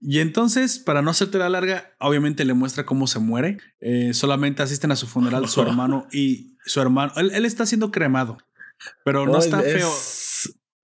Y 0.00 0.20
entonces, 0.20 0.78
para 0.78 1.02
no 1.02 1.10
hacerte 1.10 1.38
la 1.38 1.48
larga, 1.48 1.92
obviamente 1.98 2.44
le 2.44 2.54
muestra 2.54 2.86
cómo 2.86 3.06
se 3.06 3.18
muere. 3.18 3.58
Eh, 3.80 4.14
solamente 4.14 4.62
asisten 4.62 4.92
a 4.92 4.96
su 4.96 5.06
funeral 5.06 5.48
su 5.48 5.60
hermano 5.62 6.06
y 6.12 6.56
su 6.64 6.80
hermano. 6.80 7.12
Él, 7.16 7.44
está 7.44 7.66
siendo 7.66 7.90
cremado, 7.90 8.38
pero 9.04 9.26
no, 9.26 9.38
está 9.38 9.60
feo. 9.60 9.90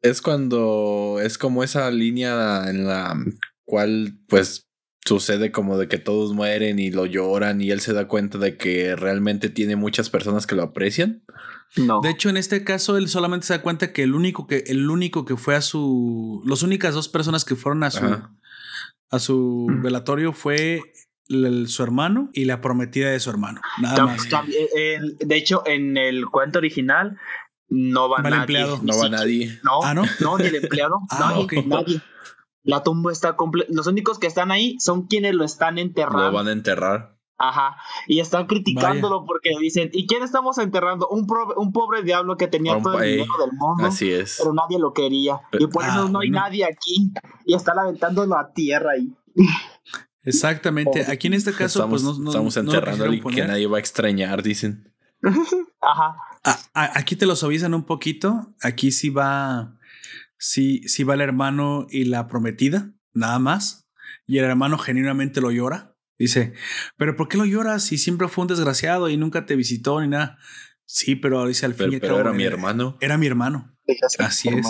Es 0.03 0.21
cuando 0.21 1.19
es 1.23 1.39
como 1.39 1.65
esa 1.65 1.91
línea 1.91 2.69
en 2.69 2.87
la 2.87 3.17
cual, 3.65 4.19
pues, 4.29 4.69
sucede 5.05 5.53
como 5.53 5.79
de 5.79 5.89
que 5.89 5.99
todos 5.99 6.33
mueren 6.33 6.79
y 6.79 6.91
lo 6.91 7.07
lloran 7.07 7.61
y 7.61 7.71
él 7.71 7.81
se 7.81 7.93
da 7.93 8.09
cuenta 8.09 8.39
de 8.39 8.57
que 8.57 8.97
realmente 8.97 9.51
tiene 9.51 9.77
muchas 9.77 10.11
personas 10.11 10.47
que 10.47 10.55
lo 10.55 10.63
aprecian. 10.63 11.23
No. 11.77 12.01
De 12.01 12.11
hecho, 12.11 12.29
en 12.29 12.37
este 12.37 12.63
caso, 12.65 12.97
él 12.97 13.09
solamente 13.09 13.47
se 13.47 13.55
da 13.55 13.63
cuenta 13.63 13.93
que 13.93 14.03
el 14.03 14.15
único 14.15 14.47
que, 14.47 14.65
el 14.67 14.89
único 14.89 15.25
que 15.25 15.37
fue 15.37 15.57
a 15.57 15.61
su. 15.61 16.43
Las 16.47 16.63
únicas 16.63 16.95
dos 16.95 17.09
personas 17.09 17.45
que 17.45 17.57
fueron 17.57 17.83
a 17.85 17.91
su. 17.91 18.05
a 19.11 19.19
su 19.19 19.67
velatorio 19.83 20.33
fue 20.33 20.83
su 21.29 21.83
hermano 21.83 22.31
y 22.33 22.45
la 22.45 22.61
prometida 22.61 23.11
de 23.11 23.21
su 23.21 23.31
hermano. 23.31 23.61
Nada 23.81 24.07
más. 24.07 24.29
Eh, 24.77 24.99
de 25.19 25.37
hecho, 25.37 25.63
en 25.67 25.97
el 25.97 26.27
cuento 26.27 26.59
original 26.59 27.19
no 27.69 28.09
va, 28.09 28.23
nadie. 28.23 28.41
Empleado. 28.41 28.81
No 28.83 28.99
va 28.99 29.09
nadie. 29.09 29.59
No, 29.63 29.83
ah, 29.83 29.95
no? 29.95 30.05
no, 30.21 30.39
ni 30.39 30.47
el 30.47 30.57
empleado. 30.57 31.01
ah, 31.11 31.47
nadie. 31.67 32.01
La 32.63 32.83
tumba 32.83 33.13
está 33.13 33.37
completa. 33.37 33.71
Los 33.73 33.87
únicos 33.87 34.19
que 34.19 34.27
están 34.27 34.51
ahí 34.51 34.77
son 34.81 35.07
quienes 35.07 35.35
lo 35.35 35.45
están 35.45 35.79
enterrando. 35.79 36.31
Lo 36.31 36.33
van 36.33 36.49
a 36.49 36.53
enterrar. 36.53 37.19
Ajá. 37.49 37.77
Y 38.07 38.21
están 38.21 38.47
criticándolo 38.47 39.25
porque 39.27 39.51
dicen, 39.61 39.91
¿y 39.93 40.07
quién 40.07 40.23
estamos 40.23 40.59
enterrando? 40.59 41.09
Un, 41.09 41.27
un 41.57 41.73
pobre 41.73 42.03
diablo 42.03 42.37
que 42.37 42.47
tenía 42.47 42.81
todo 42.81 43.01
el 43.01 43.11
dinero 43.11 43.33
del 43.41 43.53
mundo. 43.53 43.87
Así 43.87 44.11
es. 44.11 44.37
Pero 44.39 44.53
nadie 44.55 44.79
lo 44.79 44.93
quería. 44.93 45.41
Y 45.53 45.67
por 45.67 45.85
eso 45.85 46.05
ah, 46.05 46.09
no 46.11 46.21
hay 46.21 46.31
nadie 46.31 46.65
aquí. 46.65 47.13
Y 47.45 47.55
están 47.55 47.79
aventándolo 47.79 48.37
a 48.37 48.53
tierra 48.53 48.93
ahí. 48.93 49.13
Exactamente. 50.23 51.05
Aquí 51.11 51.27
en 51.27 51.35
este 51.35 51.53
caso, 51.53 51.81
estamos, 51.81 52.03
pues 52.03 52.19
no, 52.19 52.31
estamos 52.31 52.57
enterrando 52.57 53.13
y 53.13 53.21
que 53.21 53.47
nadie 53.47 53.67
va 53.67 53.77
a 53.77 53.81
extrañar, 53.81 54.43
dicen. 54.43 54.93
Ajá. 55.81 56.17
aquí 56.73 57.17
te 57.17 57.27
lo 57.27 57.37
suavizan 57.37 57.75
un 57.75 57.85
poquito. 57.85 58.55
Aquí 58.61 58.91
sí 58.91 59.11
va 59.11 59.79
sí, 60.45 60.83
sí 60.87 61.05
va 61.05 61.15
el 61.15 61.23
hermano 61.23 61.87
y 61.91 62.05
la 62.05 62.29
prometida, 62.29 62.93
nada 63.13 63.39
más. 63.39 63.89
Y 64.27 64.39
el 64.39 64.45
hermano 64.45 64.79
genuinamente 64.79 65.41
lo 65.41 65.51
llora. 65.51 65.94
Dice, 66.19 66.55
pero 66.97 67.17
¿por 67.17 67.29
qué 67.29 67.37
lo 67.37 67.45
lloras 67.45 67.83
si 67.85 67.99
siempre 67.99 68.29
fue 68.29 68.43
un 68.43 68.49
desgraciado 68.49 69.09
y 69.09 69.17
nunca 69.17 69.47
te 69.47 69.57
visitó 69.57 70.01
ni 70.01 70.09
nada? 70.09 70.39
Sí, 70.87 71.17
pero 71.17 71.47
dice 71.47 71.67
al 71.67 71.75
fin 71.75 71.93
y 71.93 71.95
al 71.97 72.01
cabo. 72.01 72.21
Era 72.21 72.33
mi 72.33 72.45
hermano. 72.45 72.97
Era 73.01 73.19
mi 73.19 73.27
hermano. 73.27 73.75
Así 74.19 74.49
es. 74.49 74.67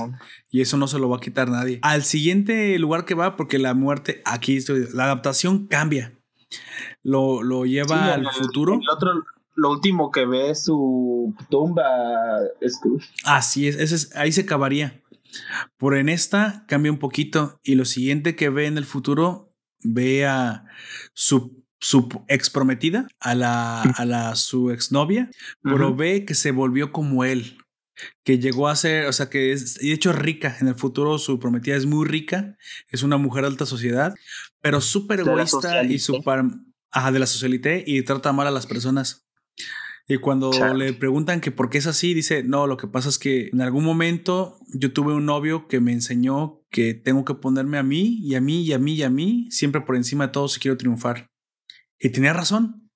Y 0.51 0.61
eso 0.61 0.77
no 0.77 0.89
se 0.89 0.99
lo 0.99 1.09
va 1.09 1.19
a 1.19 1.21
quitar 1.21 1.49
nadie. 1.49 1.79
Al 1.83 2.05
siguiente 2.05 2.79
lugar 2.79 3.05
que 3.05 3.15
va, 3.15 3.37
porque 3.37 3.59
la 3.59 3.75
muerte, 3.75 4.23
aquí 4.25 4.57
estoy, 4.57 4.87
la 4.93 5.05
adaptación 5.05 5.67
cambia. 5.67 6.19
Lo, 7.03 7.43
lo 7.43 7.65
lleva 7.65 8.15
al 8.15 8.27
futuro. 8.33 8.75
El 8.75 8.91
otro, 8.91 9.11
lo 9.55 9.71
último 9.71 10.11
que 10.11 10.25
ve 10.27 10.51
es 10.51 10.65
su 10.65 11.35
tumba. 11.49 11.85
Así 13.25 13.69
es, 13.69 13.77
ese 13.77 13.95
es 13.95 14.17
ahí 14.17 14.33
se 14.33 14.43
acabaría. 14.43 15.03
Por 15.77 15.97
en 15.97 16.09
esta 16.09 16.65
cambia 16.69 16.93
un 16.93 16.99
poquito 16.99 17.61
y 17.65 17.75
lo 17.75 17.85
siguiente 17.85 18.37
que 18.37 18.51
ve 18.51 18.67
en 18.67 18.79
el 18.79 18.85
futuro 18.85 19.44
ve 19.85 20.27
a 20.27 20.65
su, 21.13 21.65
su 21.79 22.09
ex 22.29 22.51
prometida, 22.51 23.07
a 23.21 23.35
la, 23.35 23.83
a 23.83 24.05
la 24.05 24.35
su 24.35 24.71
exnovia, 24.71 25.31
pero 25.63 25.95
ve 25.95 26.25
que 26.25 26.35
se 26.35 26.51
volvió 26.51 26.91
como 26.91 27.25
él, 27.25 27.59
que 28.25 28.39
llegó 28.39 28.69
a 28.69 28.77
ser, 28.77 29.07
o 29.07 29.13
sea, 29.13 29.31
que 29.31 29.53
es, 29.53 29.75
de 29.75 29.93
hecho 29.93 30.11
es 30.11 30.17
rica. 30.17 30.57
En 30.61 30.69
el 30.69 30.75
futuro 30.75 31.19
su 31.19 31.39
prometida 31.39 31.77
es 31.77 31.87
muy 31.87 32.07
rica, 32.07 32.57
es 32.89 33.03
una 33.03 33.19
mujer 33.19 33.43
de 33.43 33.49
alta 33.49 33.67
sociedad, 33.67 34.15
pero 34.61 34.81
súper 34.81 35.21
egoísta 35.21 35.85
y 35.85 35.99
súper, 35.99 36.43
ajá, 36.91 37.13
de 37.13 37.19
la 37.19 37.27
socialité 37.27 37.85
y 37.87 38.03
trata 38.03 38.33
mal 38.33 38.47
a 38.47 38.51
las 38.51 38.67
personas. 38.67 39.25
Y 40.07 40.19
cuando 40.19 40.51
le 40.75 40.93
preguntan 40.93 41.41
que 41.41 41.51
por 41.51 41.71
qué 41.71 41.79
es 41.79 41.87
así, 41.87 42.13
dice, 42.13 42.43
no, 42.43 42.67
lo 42.67 42.77
que 42.77 42.89
pasa 42.89 43.09
es 43.09 43.19
que 43.19 43.49
en 43.53 43.63
algún 43.63 43.85
momento 43.85 44.59
yo 44.69 44.93
tuve 44.93 45.15
un 45.15 45.25
novio 45.25 45.67
que 45.67 45.81
me 45.81 45.93
enseñó 45.93 46.61
que 46.75 46.93
tengo 46.93 47.25
que 47.25 47.35
ponerme 47.35 47.79
a 47.79 47.85
mí 47.85 48.19
y 48.21 48.35
a 48.35 48.41
mí 48.41 48.63
y 48.63 48.73
a 48.73 48.81
mí 48.81 48.95
y 48.95 49.05
a 49.05 49.09
mí, 49.09 49.47
siempre 49.49 49.83
por 49.83 49.95
encima 49.95 50.27
de 50.27 50.33
todo 50.33 50.49
si 50.49 50.59
quiero 50.59 50.77
triunfar. 50.77 51.31
Y 52.01 52.09
tenía 52.09 52.33
razón. 52.33 52.91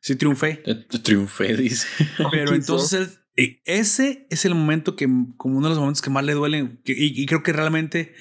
Sí, 0.00 0.14
triunfé. 0.14 0.62
Triunfé, 1.02 1.56
dice. 1.56 1.88
Pero 2.30 2.54
entonces 2.54 3.18
e, 3.36 3.60
ese 3.64 4.28
es 4.30 4.44
el 4.44 4.54
momento 4.54 4.94
que, 4.94 5.08
como 5.36 5.58
uno 5.58 5.66
de 5.66 5.70
los 5.70 5.80
momentos 5.80 6.00
que 6.00 6.10
más 6.10 6.24
le 6.24 6.34
duelen, 6.34 6.80
y, 6.84 7.26
creo 7.26 7.42
que 7.42 7.52
realmente 7.52 8.14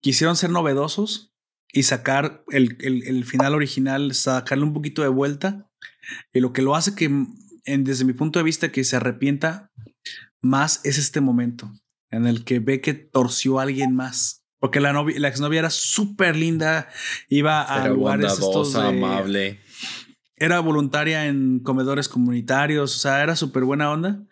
quisieron 0.00 0.36
ser 0.36 0.50
novedosos 0.50 1.34
y 1.72 1.82
sacar 1.82 2.44
el, 2.50 2.76
el, 2.78 3.02
el 3.02 3.24
final 3.24 3.52
original, 3.52 4.14
sacarle 4.14 4.62
un 4.62 4.74
poquito 4.74 5.02
de 5.02 5.08
vuelta. 5.08 5.68
Y 6.32 6.38
lo 6.38 6.52
que 6.52 6.62
lo 6.62 6.76
hace 6.76 6.94
que 6.94 7.10
desde 7.64 8.04
mi 8.04 8.12
punto 8.12 8.38
de 8.38 8.44
vista, 8.44 8.70
que 8.70 8.84
se 8.84 8.94
arrepienta 8.94 9.72
más 10.40 10.82
es 10.84 10.98
este 10.98 11.20
momento 11.20 11.72
en 12.10 12.26
el 12.26 12.44
que 12.44 12.60
ve 12.60 12.80
que 12.80 12.94
torció 12.94 13.58
a 13.58 13.62
alguien 13.62 13.94
más. 13.94 14.44
Porque 14.58 14.80
la 14.80 14.92
novia, 14.92 15.18
la 15.18 15.28
exnovia 15.28 15.60
era 15.60 15.70
súper 15.70 16.36
linda, 16.36 16.88
iba 17.28 17.72
a 17.72 17.84
era 17.84 17.94
lugares 17.94 18.32
estos 18.32 18.74
amable. 18.74 19.60
Era 20.36 20.60
voluntaria 20.60 21.26
en 21.26 21.60
comedores 21.60 22.08
comunitarios, 22.08 22.94
o 22.94 22.98
sea, 22.98 23.22
era 23.22 23.36
súper 23.36 23.64
buena 23.64 23.90
onda. 23.90 24.22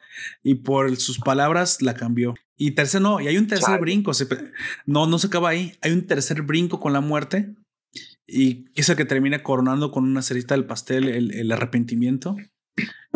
Y 0.42 0.56
por 0.56 0.94
sus 0.96 1.18
palabras 1.18 1.82
la 1.82 1.94
cambió. 1.94 2.34
Y 2.56 2.72
tercer, 2.72 3.00
no, 3.00 3.20
y 3.20 3.26
hay 3.26 3.36
un 3.36 3.46
tercer 3.46 3.80
brinco. 3.80 4.12
no, 4.86 5.06
no 5.06 5.18
se 5.18 5.26
acaba 5.26 5.50
ahí. 5.50 5.74
Hay 5.82 5.92
un 5.92 6.06
tercer 6.06 6.42
brinco 6.42 6.80
con 6.80 6.92
la 6.92 7.00
muerte. 7.00 7.54
Y 8.26 8.66
es 8.74 8.88
el 8.88 8.96
que 8.96 9.04
termina 9.04 9.42
coronando 9.42 9.90
con 9.90 10.04
una 10.04 10.22
cerita 10.22 10.54
del 10.54 10.64
pastel 10.64 11.08
el 11.08 11.52
arrepentimiento 11.52 12.36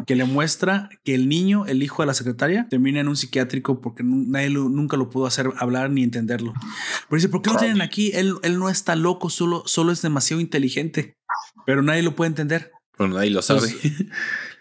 que 0.09 0.17
le 0.17 0.25
muestra 0.25 0.89
que 1.05 1.15
el 1.15 1.29
niño, 1.29 1.67
el 1.67 1.83
hijo 1.83 2.03
de 2.03 2.07
la 2.07 2.15
secretaria, 2.15 2.67
termina 2.71 2.99
en 2.99 3.09
un 3.09 3.17
psiquiátrico 3.17 3.83
porque 3.83 4.03
nadie 4.03 4.49
nunca 4.49 4.97
lo 4.97 5.11
pudo 5.11 5.27
hacer 5.27 5.51
hablar 5.59 5.91
ni 5.91 6.03
entenderlo. 6.03 6.55
Pero 6.55 7.19
dice, 7.19 7.29
¿por 7.29 7.43
qué 7.43 7.51
lo 7.51 7.59
tienen 7.59 7.83
aquí? 7.83 8.13
Él, 8.15 8.37
él 8.43 8.59
no 8.59 8.71
está 8.71 8.97
loco, 8.97 9.29
solo, 9.29 9.65
solo 9.67 9.93
es 9.93 10.01
demasiado 10.01 10.41
inteligente, 10.41 11.19
pero 11.67 11.83
nadie 11.83 12.03
lo 12.03 12.17
puede 12.17 12.29
entender. 12.31 12.73
Pero 12.97 13.11
nadie 13.11 13.29
lo 13.29 13.43
sabe. 13.43 13.69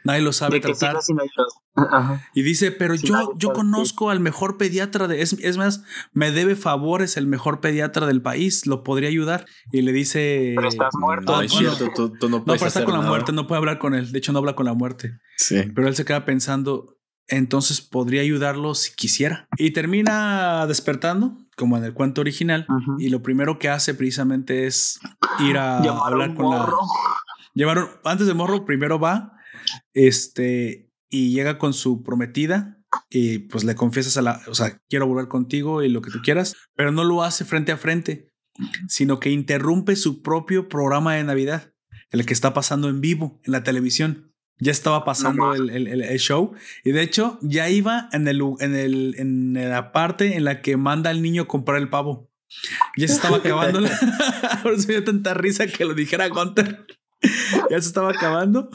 nadie 0.07 0.21
lo 0.21 0.33
sabe 0.33 0.59
tratar. 0.59 0.97
Y 2.33 2.41
dice, 2.41 2.71
pero 2.71 2.95
yo, 2.95 3.33
yo 3.37 3.53
conozco 3.53 4.09
al 4.09 4.19
mejor 4.19 4.57
pediatra 4.57 5.07
de, 5.07 5.21
es, 5.21 5.57
más, 5.57 5.83
me 6.13 6.31
debe 6.31 6.55
favores 6.55 7.17
el 7.17 7.27
mejor 7.27 7.59
pediatra 7.59 8.07
del 8.07 8.21
país, 8.21 8.65
lo 8.65 8.83
podría 8.83 9.09
ayudar. 9.09 9.45
Y 9.71 9.81
le 9.81 9.91
dice, 9.91 10.53
pero 10.55 10.69
estás 10.69 10.93
muerto. 10.97 11.33
No, 11.33 12.29
no, 12.29 12.45
pero 12.45 12.65
está 12.65 12.83
con 12.83 12.93
la 12.93 13.01
muerte, 13.01 13.31
no 13.31 13.45
puede 13.47 13.59
hablar 13.59 13.77
con 13.77 13.93
él. 13.93 14.11
De 14.11 14.17
hecho, 14.17 14.31
no 14.31 14.39
habla 14.39 14.55
con 14.55 14.65
la 14.65 14.73
muerte. 14.73 15.19
Sí. 15.35 15.61
Pero 15.75 15.87
él 15.87 15.95
se 15.95 16.05
queda 16.05 16.25
pensando, 16.25 16.97
entonces 17.27 17.81
podría 17.81 18.21
ayudarlo 18.21 18.73
si 18.73 18.95
quisiera. 18.95 19.47
Y 19.57 19.71
termina 19.71 20.65
despertando, 20.67 21.37
como 21.57 21.77
en 21.77 21.83
el 21.83 21.93
cuento 21.93 22.21
original, 22.21 22.65
y 22.97 23.09
lo 23.09 23.21
primero 23.21 23.59
que 23.59 23.69
hace 23.69 23.93
precisamente 23.93 24.67
es 24.67 24.99
ir 25.41 25.57
a 25.57 25.79
hablar 25.79 26.33
con 26.33 26.49
la... 26.49 26.71
Llevaron, 27.53 27.89
antes 28.03 28.27
de 28.27 28.35
morro, 28.35 28.65
primero 28.65 28.99
va, 28.99 29.36
este, 29.93 30.91
y 31.09 31.31
llega 31.31 31.57
con 31.57 31.73
su 31.73 32.03
prometida 32.03 32.77
y 33.09 33.39
pues 33.39 33.63
le 33.63 33.75
confiesas 33.75 34.17
a 34.17 34.21
la, 34.21 34.41
o 34.47 34.55
sea, 34.55 34.81
quiero 34.89 35.07
volver 35.07 35.27
contigo 35.27 35.83
y 35.83 35.89
lo 35.89 36.01
que 36.01 36.11
tú 36.11 36.19
quieras, 36.23 36.55
pero 36.75 36.91
no 36.91 37.03
lo 37.03 37.23
hace 37.23 37.45
frente 37.45 37.71
a 37.71 37.77
frente, 37.77 38.31
sino 38.87 39.19
que 39.19 39.29
interrumpe 39.29 39.95
su 39.95 40.21
propio 40.21 40.69
programa 40.69 41.15
de 41.15 41.23
Navidad, 41.23 41.73
el 42.11 42.25
que 42.25 42.33
está 42.33 42.53
pasando 42.53 42.89
en 42.89 43.01
vivo 43.01 43.39
en 43.43 43.51
la 43.51 43.63
televisión. 43.63 44.33
Ya 44.59 44.71
estaba 44.71 45.05
pasando 45.05 45.53
el, 45.53 45.69
el, 45.69 46.19
show 46.19 46.55
y 46.83 46.91
de 46.91 47.03
hecho 47.03 47.37
ya 47.43 47.69
iba 47.69 48.09
en, 48.11 48.27
el, 48.27 48.41
en, 48.59 48.75
el, 48.75 49.13
en 49.19 49.53
la 49.53 49.91
parte 49.91 50.35
en 50.35 50.45
la 50.45 50.63
que 50.63 50.77
manda 50.77 51.11
al 51.11 51.21
niño 51.21 51.43
a 51.43 51.47
comprar 51.47 51.77
el 51.77 51.89
pavo. 51.89 52.31
Ya 52.95 53.07
se 53.07 53.13
estaba 53.13 53.37
acabando. 53.37 53.81
Por 54.63 54.73
eso 54.73 54.87
me 54.87 54.95
dio 54.95 55.03
tanta 55.03 55.35
risa 55.35 55.67
que 55.67 55.85
lo 55.85 55.93
dijera 55.93 56.27
Gunter. 56.29 56.87
ya 57.69 57.81
se 57.81 57.87
estaba 57.87 58.11
acabando. 58.11 58.69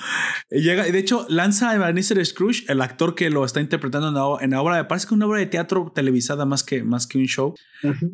Y 0.50 0.62
llega, 0.62 0.88
y 0.88 0.92
de 0.92 0.98
hecho, 0.98 1.26
lanza 1.28 1.70
a 1.70 1.74
Ebenezer 1.74 2.24
Scrooge, 2.24 2.64
el 2.68 2.80
actor 2.80 3.14
que 3.14 3.30
lo 3.30 3.44
está 3.44 3.60
interpretando 3.60 4.08
en 4.08 4.14
la, 4.14 4.44
en 4.44 4.50
la 4.50 4.62
obra, 4.62 4.88
parece 4.88 5.06
que 5.06 5.14
una 5.14 5.26
obra 5.26 5.38
de 5.38 5.46
teatro 5.46 5.92
televisada 5.94 6.44
más 6.44 6.62
que, 6.62 6.82
más 6.82 7.06
que 7.06 7.18
un 7.18 7.26
show. 7.26 7.54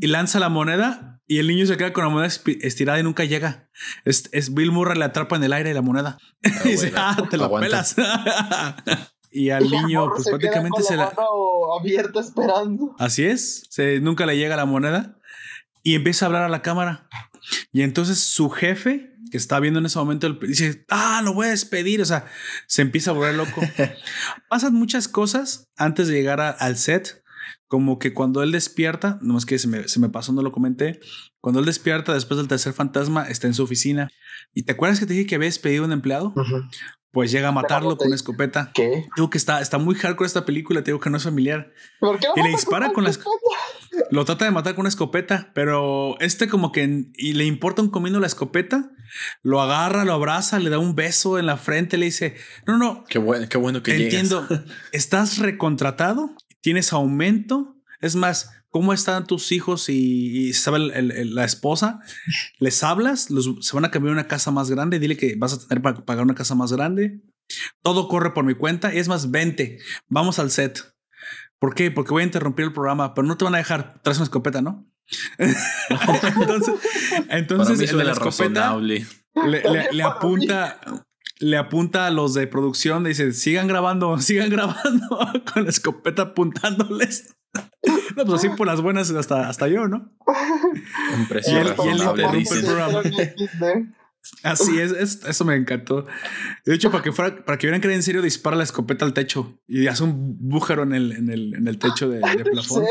Y 0.01 0.07
lanza 0.07 0.39
la 0.41 0.49
moneda 0.49 1.21
y 1.27 1.39
el 1.39 1.47
niño 1.47 1.67
se 1.67 1.77
queda 1.77 1.93
con 1.93 2.05
la 2.05 2.11
moneda 2.11 2.33
estirada 2.63 2.99
y 2.99 3.03
nunca 3.03 3.25
llega. 3.25 3.69
Es, 4.05 4.31
es 4.33 4.55
Bill 4.55 4.73
Murray 4.73 4.99
le 4.99 5.05
atrapa 5.05 5.37
en 5.37 5.45
el 5.45 5.53
aire 5.53 5.75
la 5.75 5.83
moneda. 5.83 6.19
Ah, 6.43 6.49
y 6.65 6.69
dice, 6.69 6.93
ah, 6.97 7.17
te 7.31 7.37
la 7.37 7.51
pelas. 7.51 7.97
y 9.31 9.51
al 9.51 9.71
niño, 9.71 10.11
pues 10.15 10.27
prácticamente 10.29 10.83
se 10.83 10.97
la. 10.97 11.13
abierta 11.79 12.21
esperando. 12.21 12.97
Así 12.99 13.25
es. 13.25 13.67
Se, 13.69 14.01
nunca 14.01 14.25
le 14.25 14.39
llega 14.39 14.57
la 14.57 14.65
moneda 14.65 15.19
y 15.83 15.95
empieza 15.95 16.25
a 16.25 16.27
hablar 16.29 16.45
a 16.45 16.49
la 16.49 16.63
cámara. 16.63 17.09
Y 17.73 17.83
entonces 17.83 18.19
su 18.19 18.49
jefe 18.49 19.15
que 19.31 19.37
está 19.37 19.61
viendo 19.61 19.81
en 19.81 19.87
ese 19.87 19.99
momento, 19.99 20.33
dice, 20.33 20.85
ah, 20.89 21.21
lo 21.25 21.35
voy 21.35 21.47
a 21.47 21.51
despedir. 21.51 22.01
O 22.01 22.05
sea, 22.05 22.27
se 22.67 22.83
empieza 22.83 23.11
a 23.11 23.15
volver 23.15 23.35
loco. 23.35 23.61
Pasan 24.49 24.75
muchas 24.75 25.09
cosas 25.09 25.69
antes 25.77 26.09
de 26.09 26.15
llegar 26.15 26.41
al 26.41 26.77
set, 26.77 27.23
como 27.67 27.99
que 27.99 28.15
cuando 28.15 28.43
él 28.43 28.53
despierta, 28.53 29.19
no 29.23 29.37
es 29.37 29.47
que 29.47 29.59
se 29.59 29.69
me, 29.69 29.89
se 29.89 30.01
me, 30.01 30.09
pasó, 30.09 30.33
no 30.33 30.43
lo 30.43 30.53
comenté, 30.53 31.01
cuando 31.41 31.61
él 31.61 31.67
despierta 31.67 32.15
después 32.15 32.39
del 32.39 32.49
tercer 32.49 32.73
fantasma, 32.73 33.25
está 33.29 33.47
en 33.47 33.55
su 33.55 33.63
oficina. 33.63 34.09
¿Y 34.55 34.63
te 34.63 34.73
acuerdas 34.73 35.01
que 35.01 35.07
te 35.07 35.13
dije 35.13 35.27
que 35.27 35.35
había 35.35 35.49
despedido 35.49 35.85
a 35.85 35.87
un 35.87 35.93
empleado? 35.93 36.33
Pues 37.11 37.31
llega 37.31 37.49
a 37.49 37.53
matarlo 37.53 37.97
con 37.97 38.09
una 38.09 38.17
escopeta. 38.17 38.71
¿Qué? 38.75 39.07
Digo 39.17 39.31
que 39.31 39.39
está, 39.39 39.61
está 39.61 39.79
muy 39.79 39.95
hardcore 39.95 40.27
esta 40.27 40.45
película, 40.45 40.83
te 40.83 40.91
digo 40.91 41.01
que 41.01 41.11
no 41.11 41.17
es 41.17 41.25
familiar. 41.25 41.73
¿Por 42.01 42.19
qué 42.19 42.27
Y 42.37 42.43
le 42.43 42.51
dispara 42.51 42.87
con 42.87 42.97
con 42.97 43.05
la 43.05 43.11
escopeta? 43.11 44.09
Lo 44.11 44.25
trata 44.25 44.45
de 44.45 44.51
matar 44.51 44.75
con 44.75 44.83
una 44.83 44.89
escopeta, 44.89 45.51
pero 45.55 46.19
este 46.21 46.49
como 46.49 46.73
que 46.73 47.07
y 47.15 47.33
le 47.33 47.45
importa 47.45 47.83
un 47.83 47.91
comino 47.91 48.21
la 48.21 48.27
escopeta, 48.27 48.91
lo 49.43 49.61
agarra, 49.61 50.05
lo 50.05 50.13
abraza, 50.13 50.59
le 50.59 50.71
da 50.71 50.79
un 50.79 50.95
beso 50.95 51.39
en 51.39 51.47
la 51.47 51.57
frente, 51.57 51.97
le 51.97 52.07
dice, 52.07 52.37
no, 52.67 52.79
no, 52.79 53.05
Qué 53.09 53.19
bueno, 53.19 53.49
qué 53.49 53.59
bueno 53.59 53.83
que 53.83 53.97
entiendo, 53.97 54.47
estás 54.93 55.39
recontratado, 55.39 56.35
tienes 56.61 56.93
aumento, 56.93 57.77
es 58.01 58.15
más, 58.15 58.53
¿cómo 58.71 58.93
están 58.93 59.27
tus 59.27 59.53
hijos 59.53 59.89
y, 59.89 60.49
y 60.49 60.53
sabe 60.53 60.79
el- 60.79 60.91
el- 60.93 61.11
el- 61.13 61.35
la 61.35 61.45
esposa? 61.45 62.01
Les 62.59 62.83
hablas, 62.85 63.31
los, 63.31 63.51
se 63.61 63.75
van 63.75 63.85
a 63.85 63.91
cambiar 63.91 64.13
una 64.13 64.27
casa 64.29 64.51
más 64.51 64.71
grande, 64.71 64.99
dile 64.99 65.17
que 65.17 65.37
vas 65.37 65.53
a 65.55 65.67
tener 65.67 65.83
para 65.83 66.05
pagar 66.05 66.25
una 66.25 66.35
casa 66.35 66.55
más 66.55 66.73
grande, 66.73 67.21
todo 67.83 68.09
corre 68.09 68.33
por 68.35 68.45
mi 68.45 68.55
cuenta, 68.55 68.95
y 68.95 68.99
es 68.99 69.09
más, 69.09 69.31
vente, 69.31 69.79
vamos 70.09 70.39
al 70.39 70.51
set. 70.51 70.81
¿Por 71.59 71.75
qué? 71.75 71.91
Porque 71.91 72.11
voy 72.13 72.23
a 72.23 72.27
interrumpir 72.27 72.67
el 72.67 72.73
programa, 72.73 73.15
pero 73.15 73.27
no 73.27 73.37
te 73.37 73.45
van 73.45 73.55
a 73.55 73.59
dejar. 73.59 74.01
Traes 74.03 74.19
una 74.19 74.25
escopeta, 74.25 74.63
¿no? 74.63 74.87
entonces, 75.39 76.75
entonces 77.31 77.79
mí 77.79 77.85
el 77.85 77.99
de 77.99 78.05
la 78.05 78.15
suena 78.15 78.29
escopeta 78.31 78.61
razonable. 78.69 79.07
le, 79.47 79.63
le- 79.63 79.93
le 79.93 80.03
apunta, 80.03 80.81
le 81.41 81.57
apunta 81.57 82.07
a 82.07 82.11
los 82.11 82.35
de 82.35 82.47
producción, 82.47 83.05
dice, 83.05 83.33
sigan 83.33 83.69
grabando, 83.69 84.19
sigan 84.21 84.51
grabando 84.51 85.09
con 85.53 85.65
la 85.65 85.71
escopeta 85.71 86.23
apuntándoles. 86.23 87.35
No, 88.17 88.25
pues 88.25 88.41
así 88.45 88.49
por 88.57 88.67
las 88.67 88.81
buenas 88.81 89.11
hasta, 89.11 89.49
hasta 89.49 89.69
yo, 89.69 89.87
¿no? 89.87 90.13
Precio 91.29 91.53
Y 91.53 91.57
él- 91.61 91.75
y 91.85 91.89
él 91.89 92.01
el 92.53 92.65
programa. 92.65 93.03
Así 94.43 94.79
es, 94.81 94.91
es- 94.93 95.25
eso 95.25 95.45
me 95.45 95.55
encantó. 95.55 96.05
De 96.67 96.75
hecho, 96.75 96.91
para 96.91 97.03
que 97.03 97.13
fuera, 97.13 97.45
para 97.45 97.57
que 97.59 97.67
vieran 97.67 97.81
que 97.81 97.87
era 97.87 97.95
en 97.95 98.03
serio, 98.03 98.21
dispara 98.21 98.57
la 98.57 98.65
escopeta 98.65 99.05
al 99.05 99.15
techo 99.15 99.59
y 99.67 99.87
hace 99.87 100.03
un 100.05 100.37
bújaro 100.49 100.83
en 100.83 100.93
el, 100.93 101.13
en 101.13 101.31
el, 101.31 101.55
en 101.55 101.69
el 101.69 101.79
techo 101.79 102.09
de, 102.09 102.19
de 102.19 102.45
plafón. 102.45 102.85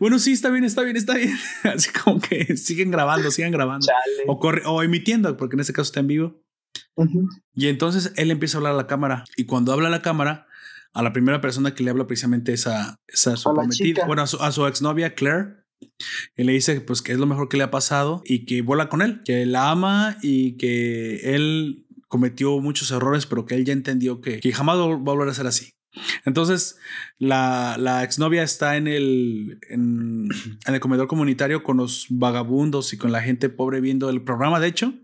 Bueno, 0.00 0.18
sí, 0.18 0.32
está 0.32 0.48
bien, 0.50 0.64
está 0.64 0.82
bien, 0.82 0.96
está 0.96 1.14
bien. 1.14 1.36
Así 1.64 1.90
como 1.92 2.20
que 2.20 2.56
siguen 2.56 2.90
grabando, 2.90 3.30
siguen 3.30 3.52
grabando. 3.52 3.86
Chale. 3.86 4.24
O, 4.26 4.38
corre, 4.40 4.62
o 4.64 4.82
emitiendo, 4.82 5.36
porque 5.36 5.56
en 5.56 5.60
este 5.60 5.72
caso 5.74 5.88
está 5.88 6.00
en 6.00 6.06
vivo. 6.08 6.42
Y 7.54 7.68
entonces 7.68 8.12
él 8.16 8.30
empieza 8.30 8.56
a 8.56 8.58
hablar 8.58 8.74
a 8.74 8.76
la 8.76 8.86
cámara. 8.86 9.24
Y 9.36 9.44
cuando 9.44 9.72
habla 9.72 9.88
a 9.88 9.90
la 9.90 10.02
cámara, 10.02 10.46
a 10.92 11.02
la 11.02 11.12
primera 11.12 11.40
persona 11.40 11.74
que 11.74 11.82
le 11.82 11.90
habla 11.90 12.06
precisamente 12.06 12.52
es 12.52 12.66
a, 12.66 12.96
es 13.06 13.26
a 13.26 13.36
su 13.36 13.48
A 13.48 13.54
prometida, 13.54 14.06
bueno, 14.06 14.22
a 14.22 14.26
su, 14.26 14.36
a 14.42 14.52
su 14.52 14.66
exnovia 14.66 15.14
Claire. 15.14 15.60
Y 16.36 16.44
le 16.44 16.52
dice 16.52 16.80
pues 16.82 17.00
que 17.00 17.12
es 17.12 17.18
lo 17.18 17.26
mejor 17.26 17.48
que 17.48 17.56
le 17.56 17.62
ha 17.62 17.70
pasado 17.70 18.22
y 18.26 18.44
que 18.44 18.60
vuela 18.60 18.88
con 18.88 19.00
él, 19.00 19.22
que 19.24 19.46
la 19.46 19.70
ama 19.70 20.18
y 20.22 20.56
que 20.58 21.34
él 21.34 21.86
cometió 22.08 22.58
muchos 22.60 22.90
errores, 22.90 23.24
pero 23.24 23.46
que 23.46 23.54
él 23.54 23.64
ya 23.64 23.72
entendió 23.72 24.20
que, 24.20 24.40
que 24.40 24.52
jamás 24.52 24.76
va 24.76 24.84
a 24.84 24.96
volver 24.96 25.28
a 25.28 25.34
ser 25.34 25.46
así. 25.46 25.72
Entonces, 26.24 26.76
la, 27.18 27.76
la 27.78 28.04
exnovia 28.04 28.42
está 28.42 28.76
en 28.76 28.88
el, 28.88 29.58
en, 29.70 30.28
en 30.66 30.74
el 30.74 30.80
comedor 30.80 31.08
comunitario 31.08 31.62
con 31.62 31.78
los 31.78 32.06
vagabundos 32.10 32.92
y 32.92 32.96
con 32.96 33.10
la 33.10 33.22
gente 33.22 33.48
pobre 33.48 33.80
viendo 33.80 34.10
el 34.10 34.22
programa, 34.22 34.60
de 34.60 34.68
hecho. 34.68 34.94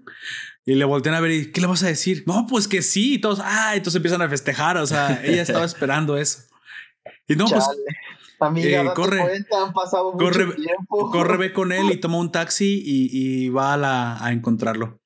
Y 0.67 0.75
le 0.75 0.85
voltean 0.85 1.15
a 1.15 1.21
ver 1.21 1.31
y 1.31 1.53
¿qué 1.53 1.61
le 1.61 1.69
vas 1.69 1.83
a 1.85 1.87
decir? 1.87 2.25
No, 2.27 2.47
pues 2.49 2.67
que 2.67 2.83
sí. 2.83 3.15
Y 3.15 3.19
todos, 3.21 3.41
ah, 3.43 3.73
entonces 3.77 3.97
empiezan 3.97 4.21
a 4.23 4.29
festejar. 4.29 4.77
O 4.79 4.87
sea, 4.87 5.23
ella 5.25 5.43
estaba 5.43 5.65
esperando 5.65 6.17
eso. 6.17 6.41
Y 7.29 7.37
no, 7.37 7.47
pues 7.47 7.65
Chale. 7.65 7.79
Amiga, 8.39 8.83
eh, 8.83 8.91
corre. 8.95 9.21
cuenta, 9.21 9.63
han 9.65 9.73
pasado 9.73 10.13
Corre- 10.13 10.45
mucho 10.47 10.57
tiempo. 10.61 11.11
corre, 11.11 11.37
ve 11.39 11.53
con 11.55 11.73
él 11.73 11.91
y 11.93 11.97
toma 12.01 12.19
un 12.19 12.31
taxi 12.33 12.83
y, 12.85 13.09
y 13.13 13.49
va 13.49 13.73
a, 13.75 13.77
la- 13.77 14.23
a 14.23 14.33
encontrarlo. 14.33 15.01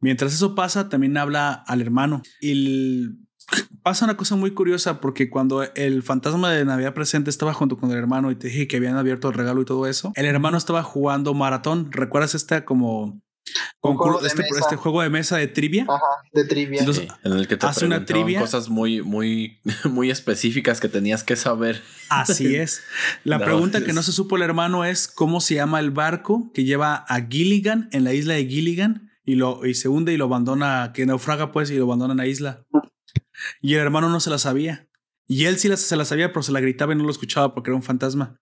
Mientras 0.00 0.32
eso 0.34 0.54
pasa, 0.54 0.88
también 0.88 1.16
habla 1.16 1.52
al 1.66 1.80
hermano. 1.80 2.22
Y 2.40 2.52
el- 2.52 3.16
pasa 3.82 4.04
una 4.04 4.16
cosa 4.16 4.36
muy 4.36 4.50
curiosa 4.52 5.00
porque 5.00 5.30
cuando 5.30 5.62
el 5.74 6.02
fantasma 6.02 6.50
de 6.52 6.64
Navidad 6.64 6.92
presente 6.94 7.30
estaba 7.30 7.54
junto 7.54 7.76
con 7.78 7.90
el 7.90 7.96
hermano 7.96 8.30
y 8.30 8.36
te 8.36 8.48
dije 8.48 8.68
que 8.68 8.76
habían 8.76 8.96
abierto 8.96 9.28
el 9.28 9.34
regalo 9.34 9.62
y 9.62 9.64
todo 9.64 9.86
eso, 9.86 10.12
el 10.14 10.26
hermano 10.26 10.58
estaba 10.58 10.82
jugando 10.82 11.32
maratón. 11.34 11.90
¿Recuerdas 11.90 12.34
esta 12.34 12.64
como 12.64 13.20
Juego 13.80 14.20
de 14.20 14.26
este, 14.28 14.42
mesa. 14.42 14.58
este 14.60 14.76
juego 14.76 15.02
de 15.02 15.10
mesa 15.10 15.36
de 15.36 15.46
trivia? 15.46 15.84
Ajá, 15.88 16.00
de 16.32 16.44
trivia. 16.44 16.80
Entonces, 16.80 17.04
Sí, 17.04 17.10
en 17.24 17.32
el 17.34 17.46
que 17.48 17.56
te 17.56 17.66
hace 17.66 17.84
una 17.86 18.04
trivia. 18.04 18.40
cosas 18.40 18.68
muy, 18.68 19.02
muy, 19.02 19.60
muy 19.84 20.10
específicas 20.10 20.80
que 20.80 20.88
tenías 20.88 21.22
que 21.24 21.36
saber. 21.36 21.82
Así 22.08 22.56
es. 22.56 22.82
La 23.24 23.38
No, 23.38 23.44
pregunta 23.44 23.84
que 23.84 23.92
no 23.92 24.02
se 24.02 24.12
supo 24.12 24.36
el 24.36 24.42
hermano 24.42 24.84
es 24.84 25.08
cómo 25.08 25.40
se 25.40 25.54
llama 25.54 25.80
el 25.80 25.90
barco 25.90 26.50
que 26.52 26.64
lleva 26.64 26.96
a 27.08 27.20
Gilligan 27.28 27.88
en 27.92 28.04
la 28.04 28.12
isla 28.12 28.34
de 28.34 28.46
Gilligan 28.46 29.10
y 29.24 29.34
lo 29.36 29.64
y 29.66 29.74
se 29.74 29.88
hunde 29.88 30.12
y 30.12 30.16
lo 30.16 30.26
abandona, 30.26 30.92
que 30.94 31.06
naufraga 31.06 31.52
pues 31.52 31.70
y 31.70 31.76
lo 31.76 31.84
abandona 31.84 32.12
en 32.12 32.18
la 32.18 32.26
isla. 32.26 32.64
Y 33.60 33.74
el 33.74 33.80
hermano 33.80 34.08
no 34.08 34.20
se 34.20 34.30
la 34.30 34.38
sabía. 34.38 34.88
Y 35.28 35.44
él 35.46 35.58
sí 35.58 35.68
la- 35.68 35.76
se 35.76 35.96
la 35.96 36.04
sabía, 36.04 36.28
pero 36.32 36.42
se 36.42 36.52
la 36.52 36.60
gritaba 36.60 36.92
y 36.92 36.96
no 36.96 37.04
lo 37.04 37.10
escuchaba 37.10 37.54
porque 37.54 37.70
era 37.70 37.76
un 37.76 37.82
fantasma. 37.82 38.40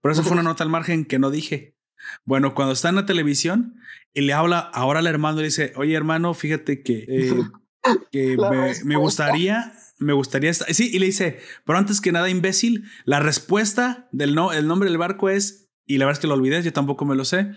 Pero 0.00 0.12
eso 0.12 0.22
fue 0.22 0.32
una 0.32 0.42
nota 0.42 0.64
al 0.64 0.70
margen 0.70 1.04
que 1.04 1.18
no 1.18 1.30
dije. 1.30 1.75
Bueno, 2.24 2.54
cuando 2.54 2.72
está 2.72 2.88
en 2.88 2.96
la 2.96 3.06
televisión 3.06 3.76
y 4.14 4.22
le 4.22 4.32
habla 4.32 4.58
ahora 4.58 5.00
al 5.00 5.06
hermano 5.06 5.38
le 5.38 5.44
dice, 5.44 5.72
oye 5.76 5.94
hermano, 5.94 6.34
fíjate 6.34 6.82
que, 6.82 7.04
eh, 7.08 7.34
que 8.12 8.36
me, 8.84 8.96
gustaría, 8.96 9.72
me 9.98 10.12
gustaría 10.12 10.50
estar... 10.50 10.72
Sí, 10.72 10.90
y 10.92 10.98
le 10.98 11.06
dice, 11.06 11.38
pero 11.64 11.78
antes 11.78 12.00
que 12.00 12.12
nada, 12.12 12.30
imbécil, 12.30 12.84
la 13.04 13.20
respuesta 13.20 14.08
del 14.12 14.34
no, 14.34 14.52
el 14.52 14.66
nombre 14.66 14.88
del 14.88 14.98
barco 14.98 15.28
es... 15.28 15.64
Y 15.88 15.98
la 15.98 16.06
verdad 16.06 16.18
es 16.18 16.20
que 16.20 16.26
lo 16.26 16.34
olvidé, 16.34 16.60
yo 16.64 16.72
tampoco 16.72 17.04
me 17.04 17.14
lo 17.14 17.24
sé, 17.24 17.52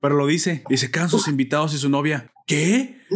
pero 0.00 0.16
lo 0.16 0.26
dice. 0.26 0.64
Dice, 0.68 0.90
quedan 0.90 1.08
sus 1.08 1.28
invitados 1.28 1.72
y 1.72 1.78
su 1.78 1.88
novia. 1.88 2.32
¿Qué? 2.44 3.06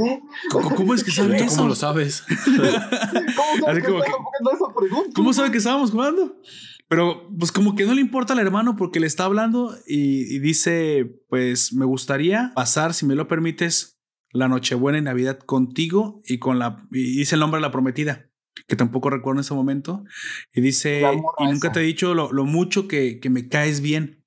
¿Cómo, 0.51 0.75
cómo 0.77 0.95
es 0.95 1.03
que 1.03 1.11
sabe 1.13 1.39
¿Tú 1.39 1.45
eso? 1.45 1.57
¿Cómo 1.57 1.69
lo 1.71 1.75
sabes? 1.75 2.23
¿Cómo 2.45 3.67
sabes 3.67 3.85
que 3.85 3.91
que-? 3.91 5.13
¿Cómo 5.13 5.33
sabe 5.33 5.51
que 5.51 5.59
estábamos 5.59 5.91
jugando? 5.91 6.41
Pero 6.89 7.29
pues 7.39 7.51
como 7.51 7.75
que 7.75 7.85
no 7.85 7.95
le 7.95 8.01
importa 8.01 8.35
al 8.35 8.41
hermano 8.41 8.77
porque 8.77 9.01
le 9.01 9.07
está 9.07 9.25
hablando 9.25 9.75
y, 9.87 10.35
y 10.35 10.39
dice, 10.39 11.11
pues 11.29 11.73
me 11.73 11.85
gustaría 11.85 12.53
pasar, 12.55 12.95
si 12.95 13.07
me 13.07 13.15
lo 13.15 13.27
permites, 13.27 13.99
la 14.31 14.49
Nochebuena 14.49 14.99
y 14.99 15.03
Navidad 15.03 15.39
contigo 15.39 16.21
y 16.27 16.39
con 16.39 16.59
la... 16.59 16.87
Y 16.91 17.17
dice 17.17 17.37
el 17.37 17.41
nombre 17.41 17.59
de 17.59 17.63
la 17.63 17.71
prometida, 17.71 18.29
que 18.67 18.77
tampoco 18.77 19.09
recuerdo 19.09 19.39
en 19.39 19.45
ese 19.45 19.55
momento. 19.55 20.05
Y 20.53 20.61
dice, 20.61 21.03
y 21.39 21.45
nunca 21.45 21.73
te 21.73 21.81
he 21.81 21.85
dicho 21.85 22.15
lo, 22.15 22.33
lo 22.33 22.45
mucho 22.45 22.87
que, 22.89 23.21
que 23.21 23.31
me 23.31 23.49
caes 23.49 23.81
bien. 23.81 24.25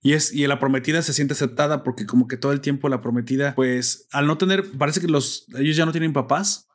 Y 0.00 0.14
es, 0.14 0.32
y 0.32 0.46
la 0.46 0.58
prometida 0.58 1.02
se 1.02 1.12
siente 1.12 1.34
aceptada 1.34 1.82
porque 1.82 2.06
como 2.06 2.26
que 2.26 2.36
todo 2.36 2.52
el 2.52 2.60
tiempo 2.60 2.88
la 2.88 3.00
prometida, 3.00 3.54
pues 3.54 4.08
al 4.12 4.26
no 4.26 4.38
tener, 4.38 4.70
parece 4.78 5.00
que 5.00 5.08
los, 5.08 5.46
ellos 5.58 5.76
ya 5.76 5.86
no 5.86 5.92
tienen 5.92 6.12
papás, 6.12 6.68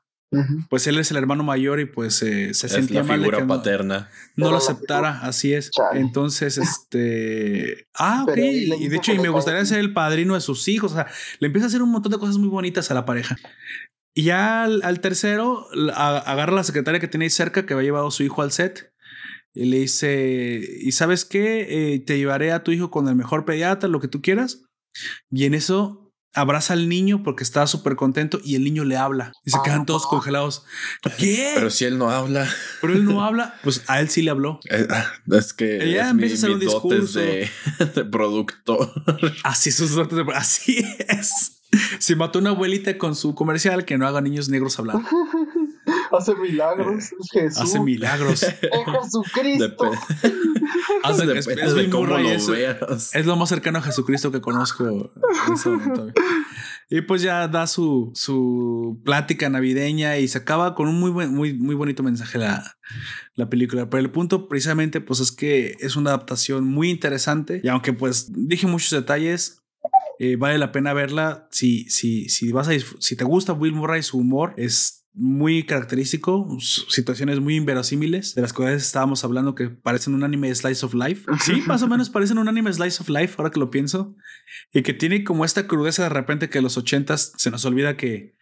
Pues 0.69 0.86
él 0.88 0.97
es 0.99 1.09
el 1.11 1.17
hermano 1.17 1.43
mayor 1.43 1.80
y 1.80 1.86
pues 1.86 2.21
eh, 2.21 2.53
se 2.53 2.67
Es 2.67 2.73
sentía 2.73 3.01
la 3.01 3.07
mal 3.07 3.19
de 3.19 3.23
figura 3.25 3.38
que 3.38 3.43
no- 3.45 3.55
paterna. 3.55 3.99
no 3.99 4.07
Pero 4.36 4.45
lo 4.47 4.51
la 4.51 4.57
aceptara, 4.57 5.21
así 5.21 5.53
es. 5.53 5.71
Chale. 5.71 6.01
Entonces, 6.01 6.57
este. 6.57 7.88
Ah, 7.93 8.25
ok. 8.28 8.38
Y 8.38 8.88
de 8.89 8.95
hecho, 8.97 9.13
que 9.13 9.17
y 9.17 9.21
me 9.21 9.30
gustaría 9.30 9.63
ser 9.65 9.80
el 9.80 9.93
padrino 9.93 10.36
de 10.36 10.41
sus 10.41 10.67
hijos. 10.67 10.91
O 10.91 10.95
sea, 10.95 11.07
le 11.39 11.47
empieza 11.47 11.65
a 11.65 11.69
hacer 11.69 11.82
un 11.82 11.91
montón 11.91 12.11
de 12.11 12.17
cosas 12.17 12.38
muy 12.38 12.49
bonitas 12.49 12.91
a 12.91 12.93
la 12.93 13.05
pareja. 13.05 13.38
Y 14.13 14.23
ya 14.23 14.63
al, 14.63 14.82
al 14.84 14.99
tercero, 14.99 15.67
a- 15.93 16.17
agarra 16.17 16.51
a 16.53 16.55
la 16.57 16.63
secretaria 16.63 16.99
que 16.99 17.07
tiene 17.07 17.25
ahí 17.25 17.30
cerca, 17.30 17.65
que 17.65 17.73
había 17.73 17.86
llevado 17.86 18.07
a 18.07 18.11
su 18.11 18.23
hijo 18.23 18.41
al 18.41 18.51
set. 18.51 18.91
Y 19.53 19.65
le 19.65 19.80
dice: 19.80 20.61
¿Y 20.82 20.91
sabes 20.91 21.23
qué? 21.23 21.93
Eh, 21.93 21.99
te 21.99 22.17
llevaré 22.17 22.51
a 22.51 22.63
tu 22.63 22.71
hijo 22.71 22.91
con 22.91 23.07
el 23.07 23.15
mejor 23.15 23.45
pediatra, 23.45 23.88
lo 23.88 24.01
que 24.01 24.07
tú 24.09 24.21
quieras. 24.21 24.63
Y 25.32 25.45
en 25.45 25.53
eso 25.53 26.07
abraza 26.34 26.73
al 26.73 26.88
niño 26.89 27.23
porque 27.23 27.43
está 27.43 27.65
súper 27.67 27.95
contento 27.95 28.39
y 28.43 28.55
el 28.55 28.63
niño 28.63 28.84
le 28.84 28.95
habla. 28.97 29.32
Y 29.43 29.51
se 29.51 29.57
Ah, 29.57 29.61
quedan 29.63 29.86
todos 29.86 30.05
congelados. 30.07 30.63
¿Qué? 31.17 31.51
Pero 31.55 31.69
si 31.69 31.86
él 31.86 31.97
no 31.97 32.09
habla, 32.11 32.47
Pero 32.82 32.93
él 32.93 33.05
no 33.05 33.23
habla. 33.25 33.55
Pues 33.63 33.84
a 33.88 33.99
él 33.99 34.09
sí 34.09 34.21
le 34.21 34.32
habló. 34.32 34.59
eh, 34.69 34.88
es 35.32 35.53
que 35.53 35.84
Ella 35.84 36.07
es 36.09 36.13
mi, 36.13 36.23
empieza 36.23 36.34
a 36.34 36.38
hacer 36.38 36.51
un 36.51 36.59
discurso. 36.59 37.19
de, 37.19 37.49
de 37.95 38.05
productor. 38.05 38.91
Así 39.43 39.71
sus 39.71 39.91
dotes 39.95 40.17
de- 40.17 40.34
Así 40.36 40.86
es. 41.07 41.53
Se 41.99 42.15
mató 42.15 42.39
una 42.39 42.51
abuelita 42.51 42.97
con 42.97 43.15
su 43.15 43.36
comercial 43.36 43.84
que 43.84 43.97
no 43.97 44.07
haga 44.07 44.21
niños 44.21 44.47
negros 44.49 44.78
hablar. 44.80 44.97
Hace 46.12 46.36
milagros. 46.36 47.10
Jesús. 47.32 47.62
Hace 47.62 47.80
milagros. 47.80 48.44
Es 48.44 48.56
Jesucristo. 49.04 49.92
Dep- 49.92 50.00
Hace, 51.04 51.26
de 51.26 51.74
Bill 51.74 51.90
cómo 51.90 52.08
lo 52.08 52.18
es, 52.20 52.48
veas. 52.50 53.16
es 53.16 53.26
lo 53.26 53.36
más 53.36 53.50
cercano 53.50 53.80
a 53.80 53.82
Jesucristo 53.82 54.32
que 54.32 54.42
conozco 54.42 54.86
en 54.88 55.54
ese 55.54 55.70
momento. 55.70 56.08
Y 56.90 57.02
pues 57.02 57.22
ya 57.22 57.48
da 57.50 57.68
su, 57.68 58.12
su 58.16 59.02
plática 59.04 59.50
navideña 59.50 60.18
y 60.18 60.28
se 60.30 60.38
acaba 60.38 60.74
con 60.74 60.88
un 60.88 61.00
muy 61.00 61.12
buen, 61.12 61.34
muy, 61.34 61.54
muy 61.54 61.76
bonito 61.76 62.02
mensaje 62.04 62.38
la, 62.38 62.78
la 63.36 63.50
película. 63.50 63.90
Pero 63.90 64.02
el 64.02 64.10
punto 64.12 64.48
precisamente 64.48 65.02
pues 65.02 65.20
es 65.20 65.32
que 65.34 65.76
es 65.80 65.96
una 65.98 66.12
adaptación 66.12 66.64
muy 66.66 66.90
interesante 66.90 67.60
y 67.64 67.68
aunque 67.68 67.92
pues 67.94 68.28
dije 68.34 68.68
muchos 68.68 68.92
detalles, 68.92 69.64
eh, 70.20 70.38
vale 70.38 70.58
la 70.58 70.72
pena 70.72 70.94
verla 70.94 71.48
si, 71.52 71.90
si, 71.90 72.30
si 72.30 72.52
vas 72.54 72.70
a 72.70 72.72
si 73.00 73.16
te 73.18 73.24
gusta 73.26 73.52
Will 73.54 73.74
Murray, 73.74 74.02
su 74.02 74.18
humor 74.18 74.54
es 74.58 74.97
muy 75.20 75.65
característico, 75.65 76.47
situaciones 76.59 77.39
muy 77.39 77.55
inverosímiles, 77.55 78.36
de 78.36 78.43
las 78.43 78.53
cuales 78.53 78.84
estábamos 78.84 79.24
hablando 79.24 79.55
que 79.55 79.70
parecen 79.70 80.13
un 80.13 80.24
anime 80.24 80.53
slice 80.53 80.86
of 80.86 80.93
life. 80.93 81.26
Sí, 81.43 81.63
más 81.65 81.82
o 81.82 81.88
menos 81.88 82.11
parecen 82.11 82.38
un 82.38 82.47
anime 82.47 82.72
slice 82.72 83.01
of 83.01 83.09
life, 83.09 83.34
ahora 83.38 83.49
que 83.49 83.59
lo 83.59 83.72
pienso, 83.72 84.15
y 84.72 84.84
que 84.84 84.93
tiene 84.93 85.24
como 85.24 85.43
esta 85.43 85.65
crudeza 85.65 86.03
de 86.03 86.09
repente 86.09 86.49
que 86.49 86.61
los 86.61 86.78
ochentas 86.78 87.34
se 87.36 87.49
nos 87.49 87.65
olvida 87.65 87.97
que, 87.97 88.36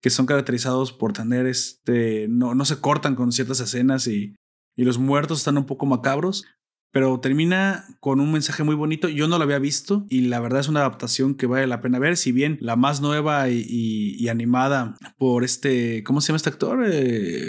que 0.00 0.08
son 0.08 0.24
caracterizados 0.24 0.92
por 0.92 1.12
tener 1.12 1.46
este, 1.46 2.28
no, 2.28 2.54
no 2.54 2.64
se 2.64 2.80
cortan 2.80 3.14
con 3.14 3.30
ciertas 3.30 3.60
escenas 3.60 4.06
y, 4.06 4.34
y 4.74 4.84
los 4.84 4.96
muertos 4.96 5.38
están 5.38 5.58
un 5.58 5.66
poco 5.66 5.84
macabros, 5.84 6.46
pero 6.92 7.18
termina 7.20 7.86
con 8.00 8.20
un 8.20 8.30
mensaje 8.30 8.62
muy 8.62 8.74
bonito. 8.74 9.08
Yo 9.08 9.26
no 9.26 9.38
lo 9.38 9.44
había 9.44 9.58
visto 9.58 10.06
y 10.10 10.22
la 10.22 10.40
verdad 10.40 10.60
es 10.60 10.68
una 10.68 10.80
adaptación 10.80 11.34
que 11.34 11.46
vale 11.46 11.66
la 11.66 11.80
pena 11.80 11.98
ver. 11.98 12.18
Si 12.18 12.32
bien 12.32 12.58
la 12.60 12.76
más 12.76 13.00
nueva 13.00 13.48
y, 13.48 14.28
animada 14.28 14.96
por 15.18 15.42
este, 15.42 16.04
¿cómo 16.04 16.20
se 16.20 16.28
llama 16.28 16.36
este 16.36 16.50
actor? 16.50 16.84
Eh, 16.86 17.48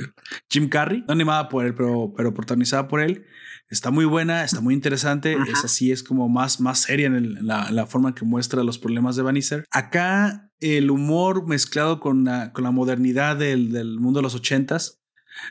Jim 0.49 0.69
Carrey. 0.69 1.03
No 1.07 1.13
animada 1.13 1.49
por 1.49 1.65
él, 1.65 1.75
pero, 1.75 2.13
pero 2.15 2.33
protagonizada 2.33 2.87
por 2.87 3.01
él. 3.01 3.25
Está 3.69 3.91
muy 3.91 4.05
buena, 4.05 4.43
está 4.43 4.61
muy 4.61 4.73
interesante. 4.73 5.37
Es 5.51 5.65
así, 5.65 5.91
es 5.91 6.03
como 6.03 6.29
más, 6.29 6.61
más 6.61 6.79
seria 6.79 7.07
en, 7.07 7.45
la, 7.45 7.85
forma 7.85 8.09
en 8.09 8.15
que 8.15 8.25
muestra 8.25 8.63
los 8.63 8.77
problemas 8.77 9.15
de 9.17 9.23
Vanizer. 9.23 9.65
Acá 9.71 10.49
el 10.61 10.89
humor 10.89 11.47
mezclado 11.47 11.99
con 11.99 12.23
la, 12.23 12.53
con 12.53 12.63
la 12.63 12.71
modernidad 12.71 13.35
del, 13.35 13.71
del 13.71 13.99
mundo 13.99 14.19
de 14.19 14.23
los 14.23 14.35
ochentas. 14.35 15.01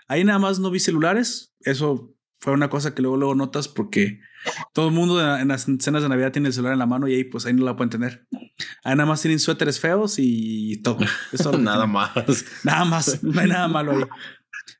Ahí 0.09 0.25
nada 0.25 0.39
más 0.39 0.61
no 0.61 0.71
vi 0.71 0.81
celulares. 0.81 1.53
Eso 1.61 2.12
fue 2.43 2.53
una 2.53 2.69
cosa 2.69 2.93
que 2.93 3.03
luego, 3.03 3.17
luego 3.17 3.37
notas 3.37 3.69
porque 3.69 4.21
todo 4.73 4.89
el 4.89 4.93
mundo 4.93 5.39
en 5.39 5.47
las 5.47 5.69
escenas 5.69 6.03
de 6.03 6.09
Navidad 6.09 6.33
tiene 6.33 6.49
el 6.49 6.53
celular 6.53 6.73
en 6.73 6.81
la 6.81 6.87
mano 6.87 7.07
y 7.07 7.15
ahí 7.15 7.23
pues 7.23 7.47
ahí 7.47 7.53
no 7.53 7.65
la 7.65 7.77
pueden 7.77 7.91
tener. 7.91 8.27
Ahí 8.83 8.97
nada 8.97 9.07
más 9.07 9.23
tienen 9.23 9.39
suéteres 9.39 9.79
feos 9.79 10.17
y 10.19 10.83
todo. 10.83 10.99
nada 11.61 11.87
más. 11.87 12.11
Nada 12.65 12.85
más. 12.85 13.23
No 13.23 13.41
hay 13.41 13.47
nada 13.47 13.69
malo 13.69 13.93
ahí. 13.93 14.03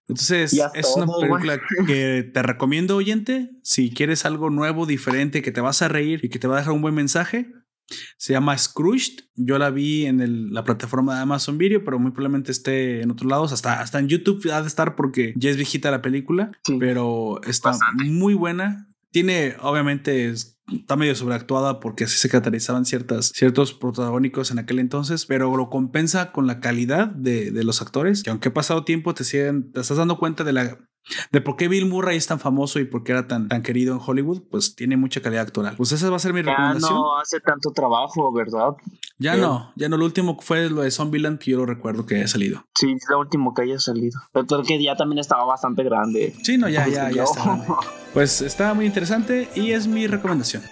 Entonces, 0.09 0.61
es 0.75 0.93
una 0.97 1.07
película 1.07 1.61
que 1.87 2.29
te 2.35 2.43
recomiendo, 2.43 2.97
oyente. 2.97 3.53
Si 3.63 3.95
quieres 3.95 4.27
algo 4.27 4.51
nuevo, 4.51 4.85
diferente, 4.85 5.41
que 5.41 5.53
te 5.53 5.61
vas 5.61 5.83
a 5.83 5.89
reír 5.89 6.19
y 6.25 6.31
que 6.31 6.41
te 6.41 6.49
va 6.49 6.57
a 6.57 6.59
dejar 6.59 6.75
un 6.75 6.83
buen 6.83 6.97
mensaje, 6.97 7.53
se 8.17 8.33
llama 8.33 8.57
Scrooged. 8.57 9.25
Yo 9.35 9.59
la 9.59 9.71
vi 9.71 10.07
en 10.07 10.53
la 10.53 10.65
plataforma 10.65 11.17
de 11.17 11.23
Amazon 11.23 11.59
Video, 11.59 11.85
pero 11.85 11.99
muy 11.99 12.13
probablemente 12.13 12.53
esté 12.53 13.03
en 13.03 13.11
otros 13.11 13.31
lados. 13.31 13.53
Hasta, 13.53 13.81
hasta 13.81 13.99
en 13.99 14.09
YouTube 14.09 14.51
ha 14.53 14.63
de 14.63 14.69
estar 14.69 14.97
porque 14.97 15.35
ya 15.37 15.51
es 15.51 15.57
viejita 15.57 15.91
la 15.91 16.03
película, 16.03 16.53
pero 16.79 17.41
está 17.45 17.73
muy 18.05 18.35
buena. 18.35 18.87
Tiene, 19.11 19.57
obviamente, 19.61 20.33
está 20.73 20.97
medio 20.97 21.15
sobreactuada 21.15 21.81
porque 21.81 22.05
así 22.05 22.17
se 22.17 22.29
caracterizaban 22.29 22.85
ciertas, 22.85 23.29
ciertos 23.35 23.75
protagónicos 23.75 24.51
en 24.51 24.59
aquel 24.59 24.79
entonces, 24.79 25.27
pero 25.27 25.55
lo 25.57 25.69
compensa 25.69 26.33
con 26.33 26.47
la 26.47 26.61
calidad 26.61 27.09
de, 27.09 27.51
de 27.51 27.65
los 27.65 27.83
actores, 27.83 28.23
que 28.23 28.31
aunque 28.31 28.49
ha 28.49 28.55
pasado 28.55 28.85
tiempo, 28.85 29.15
te, 29.15 29.25
siguen, 29.25 29.73
te 29.73 29.81
estás 29.81 29.99
dando 29.99 30.19
cuenta 30.19 30.45
de 30.45 30.53
la 30.53 30.79
de 31.31 31.41
por 31.41 31.57
qué 31.57 31.69
Bill 31.69 31.87
Murray 31.87 32.17
es 32.17 32.27
tan 32.27 32.41
famoso 32.41 32.79
y 32.79 32.85
por 32.85 33.03
qué 33.05 33.13
era 33.13 33.27
tan, 33.27 33.49
tan 33.49 33.63
querido 33.63 33.95
en 33.95 34.01
Hollywood, 34.05 34.43
pues 34.51 34.75
tiene 34.75 34.97
mucha 34.97 35.21
calidad 35.21 35.43
actoral. 35.43 35.77
Pues 35.77 35.93
esa 35.93 36.09
va 36.11 36.17
a 36.17 36.21
ser 36.21 36.33
mi 36.33 36.43
recomendación. 36.43 36.95
no 36.95 37.19
hace 37.19 37.41
tanto 37.41 37.71
trabajo, 37.71 38.33
¿verdad? 38.33 38.71
Ya 39.19 39.37
no, 39.37 39.73
ya 39.77 39.89
no. 39.89 39.97
Lo 39.97 40.05
último 40.05 40.39
fue 40.41 40.69
lo 40.69 40.83
de 40.83 40.91
Zombieland 40.91 41.39
que 41.39 41.53
yo 41.53 41.59
lo 41.59 41.67
recuerdo 41.67 42.07
que 42.07 42.17
haya 42.17 42.29
salido. 42.29 42.65
Sí, 42.75 42.93
es 42.93 43.05
lo 43.09 43.21
último 43.21 43.55
que 43.55 43.63
haya 43.63 43.79
salido. 43.79 44.21
Pero 44.33 44.63
que 44.63 44.83
ya 44.83 44.97
también 44.97 45.19
estaba 45.19 45.45
bastante 45.45 45.85
grande. 45.85 46.35
Sí, 46.43 46.59
no, 46.59 46.69
ya, 46.69 46.89
ya, 46.89 47.11
ya 47.11 47.25
está. 47.25 47.65
Pues 48.13 48.41
estaba 48.41 48.75
muy 48.75 48.87
interesante 48.87 49.49
y 49.55 49.73
es 49.73 49.87
mi 49.87 50.07
recomendación. 50.07 50.63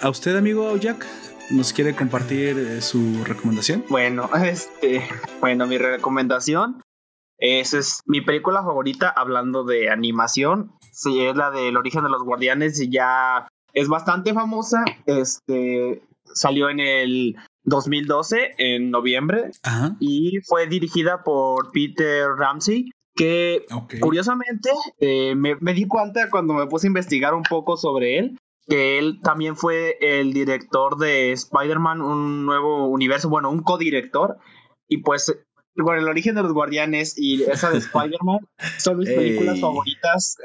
¿A 0.00 0.08
usted, 0.10 0.36
amigo 0.36 0.76
Jack? 0.78 1.06
¿Nos 1.52 1.74
quiere 1.74 1.94
compartir 1.94 2.56
eh, 2.56 2.80
su 2.80 3.24
recomendación? 3.24 3.84
Bueno, 3.90 4.30
este, 4.44 5.02
bueno, 5.40 5.66
mi 5.66 5.76
recomendación 5.76 6.82
es, 7.36 7.74
es 7.74 8.00
mi 8.06 8.22
película 8.22 8.62
favorita 8.62 9.10
hablando 9.10 9.62
de 9.62 9.90
animación. 9.90 10.72
Sí, 10.92 11.20
es 11.20 11.36
la 11.36 11.50
del 11.50 11.76
origen 11.76 12.04
de 12.04 12.08
los 12.08 12.22
guardianes 12.22 12.80
y 12.80 12.90
ya 12.90 13.48
es 13.74 13.88
bastante 13.88 14.32
famosa. 14.32 14.84
Este 15.04 16.02
salió 16.24 16.70
en 16.70 16.80
el 16.80 17.36
2012, 17.64 18.54
en 18.56 18.90
noviembre, 18.90 19.50
y 20.00 20.38
fue 20.46 20.66
dirigida 20.66 21.22
por 21.22 21.70
Peter 21.70 22.28
Ramsey, 22.30 22.90
que 23.14 23.66
curiosamente 24.00 24.70
eh, 24.98 25.34
me, 25.34 25.56
me, 25.56 25.74
di 25.74 25.86
cuenta 25.86 26.30
cuando 26.30 26.54
me 26.54 26.66
puse 26.66 26.86
a 26.86 26.88
investigar 26.88 27.34
un 27.34 27.42
poco 27.42 27.76
sobre 27.76 28.18
él, 28.18 28.38
que 28.68 28.98
él 28.98 29.20
también 29.22 29.56
fue 29.56 29.96
el 30.00 30.32
director 30.32 30.96
de 30.96 31.32
Spider-Man, 31.32 32.00
un 32.00 32.46
nuevo 32.46 32.88
universo, 32.88 33.28
bueno, 33.28 33.50
un 33.50 33.62
codirector, 33.62 34.38
y 34.88 34.98
pues 34.98 35.34
con 35.76 35.96
el 35.96 36.06
origen 36.06 36.34
de 36.34 36.42
los 36.42 36.52
guardianes 36.52 37.14
y 37.16 37.42
esa 37.44 37.70
de 37.70 37.78
Spider-Man 37.78 38.40
son 38.78 38.98
mis 38.98 39.08
películas 39.08 39.60
favoritas 39.60 40.36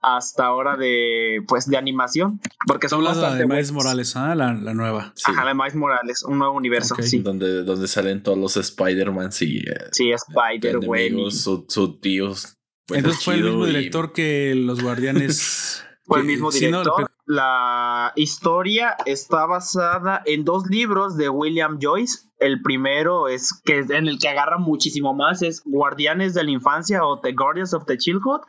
hasta 0.00 0.46
ahora 0.46 0.76
de 0.76 1.42
pues 1.46 1.66
de 1.66 1.76
animación 1.76 2.40
porque 2.66 2.88
son 2.88 3.04
las 3.04 3.38
de 3.38 3.46
Miles 3.46 3.70
Morales 3.70 4.16
¿ah? 4.16 4.34
la, 4.34 4.52
la, 4.54 4.74
nueva. 4.74 5.12
Sí. 5.14 5.30
ajá 5.30 5.46
de 5.46 5.54
Miles 5.54 5.74
Morales 5.76 6.24
un 6.24 6.38
nuevo 6.38 6.54
universo 6.54 6.96
sí. 7.00 7.18
donde, 7.20 7.62
donde 7.62 7.86
salen 7.86 8.22
todos 8.22 8.38
los 8.38 8.56
Spider-Man 8.56 9.30
y 9.40 9.58
eh, 9.58 9.74
sí 9.92 10.10
Spider-Man 10.10 11.30
sus 11.30 12.00
tíos 12.00 12.56
entonces 12.88 13.24
fue 13.24 13.34
el 13.34 13.44
mismo 13.44 13.66
director 13.66 14.12
que 14.12 14.54
los 14.56 14.82
guardianes 14.82 15.84
el 16.18 16.24
mismo 16.24 16.50
director 16.50 17.10
la 17.30 18.12
historia 18.16 18.96
está 19.06 19.46
basada 19.46 20.20
en 20.26 20.44
dos 20.44 20.66
libros 20.68 21.16
de 21.16 21.28
William 21.28 21.78
Joyce. 21.80 22.28
El 22.40 22.60
primero 22.60 23.28
es 23.28 23.52
que 23.64 23.78
en 23.88 24.08
el 24.08 24.18
que 24.18 24.28
agarra 24.28 24.58
muchísimo 24.58 25.14
más 25.14 25.40
es 25.42 25.62
Guardianes 25.64 26.34
de 26.34 26.42
la 26.42 26.50
Infancia 26.50 27.04
o 27.04 27.20
The 27.20 27.32
Guardians 27.32 27.72
of 27.72 27.84
the 27.86 27.98
Childhood 27.98 28.40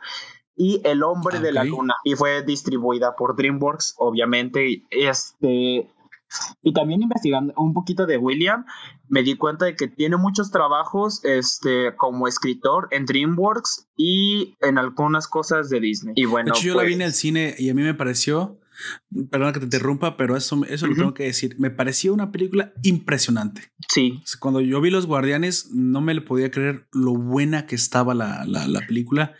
y 0.56 0.80
El 0.82 1.04
Hombre 1.04 1.38
de 1.38 1.52
la 1.52 1.62
Luna 1.62 1.94
y 2.02 2.16
fue 2.16 2.42
distribuida 2.42 3.14
por 3.14 3.36
DreamWorks, 3.36 3.94
obviamente. 3.98 4.82
Este 4.90 5.88
y 6.62 6.72
también 6.72 7.02
investigando 7.02 7.52
un 7.56 7.74
poquito 7.74 8.06
de 8.06 8.16
William, 8.16 8.64
me 9.12 9.22
di 9.22 9.36
cuenta 9.36 9.66
de 9.66 9.76
que 9.76 9.88
tiene 9.88 10.16
muchos 10.16 10.50
trabajos 10.50 11.24
este, 11.24 11.94
como 11.96 12.26
escritor 12.26 12.88
en 12.90 13.04
DreamWorks 13.04 13.88
y 13.96 14.56
en 14.60 14.78
algunas 14.78 15.28
cosas 15.28 15.68
de 15.68 15.80
Disney. 15.80 16.14
Y 16.16 16.24
bueno, 16.24 16.52
de 16.52 16.58
hecho, 16.58 16.68
yo 16.68 16.74
la 16.74 16.82
vi 16.82 16.94
en 16.94 17.02
el 17.02 17.12
cine 17.12 17.54
y 17.58 17.68
a 17.70 17.74
mí 17.74 17.82
me 17.82 17.94
pareció 17.94 18.58
Perdona 19.30 19.52
que 19.52 19.60
te 19.60 19.66
interrumpa, 19.66 20.16
pero 20.16 20.36
eso, 20.36 20.64
eso 20.68 20.86
lo 20.86 20.94
tengo 20.94 21.14
que 21.14 21.24
decir. 21.24 21.56
Me 21.58 21.70
pareció 21.70 22.12
una 22.14 22.32
película 22.32 22.72
impresionante. 22.82 23.72
Sí. 23.88 24.22
Cuando 24.40 24.60
yo 24.60 24.80
vi 24.80 24.90
Los 24.90 25.06
Guardianes, 25.06 25.70
no 25.72 26.00
me 26.00 26.14
le 26.14 26.22
podía 26.22 26.50
creer 26.50 26.88
lo 26.92 27.12
buena 27.12 27.66
que 27.66 27.74
estaba 27.74 28.14
la, 28.14 28.44
la, 28.46 28.80
película, 28.86 29.34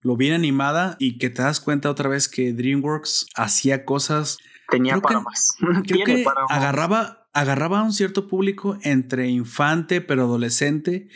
lo 0.00 0.16
bien 0.16 0.32
animada 0.32 0.96
y 0.98 1.18
que 1.18 1.30
te 1.30 1.42
das 1.42 1.60
cuenta 1.60 1.90
otra 1.90 2.08
vez 2.08 2.28
que 2.28 2.52
DreamWorks 2.52 3.26
hacía 3.34 3.84
cosas. 3.84 4.38
Tenía 4.68 4.98
para 4.98 5.20
más. 5.20 5.56
Creo 5.86 6.04
que 6.04 6.24
agarraba, 6.48 7.25
agarraba 7.36 7.80
a 7.80 7.82
un 7.84 7.92
cierto 7.92 8.26
público 8.26 8.78
entre 8.82 9.28
infante 9.28 10.00
pero 10.00 10.22
adolescente 10.22 11.08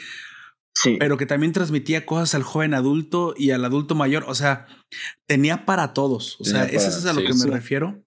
pero 0.98 1.16
que 1.16 1.26
también 1.26 1.52
transmitía 1.52 2.06
cosas 2.06 2.34
al 2.34 2.42
joven 2.42 2.74
adulto 2.74 3.34
y 3.36 3.50
al 3.50 3.64
adulto 3.64 3.94
mayor. 3.94 4.24
O 4.28 4.34
sea, 4.34 4.66
tenía 5.26 5.66
para 5.66 5.92
todos. 5.92 6.40
O 6.40 6.44
sea, 6.44 6.64
eso 6.64 6.88
es 6.88 7.04
a 7.06 7.12
lo 7.12 7.22
que 7.22 7.34
me 7.34 7.46
refiero. 7.46 8.02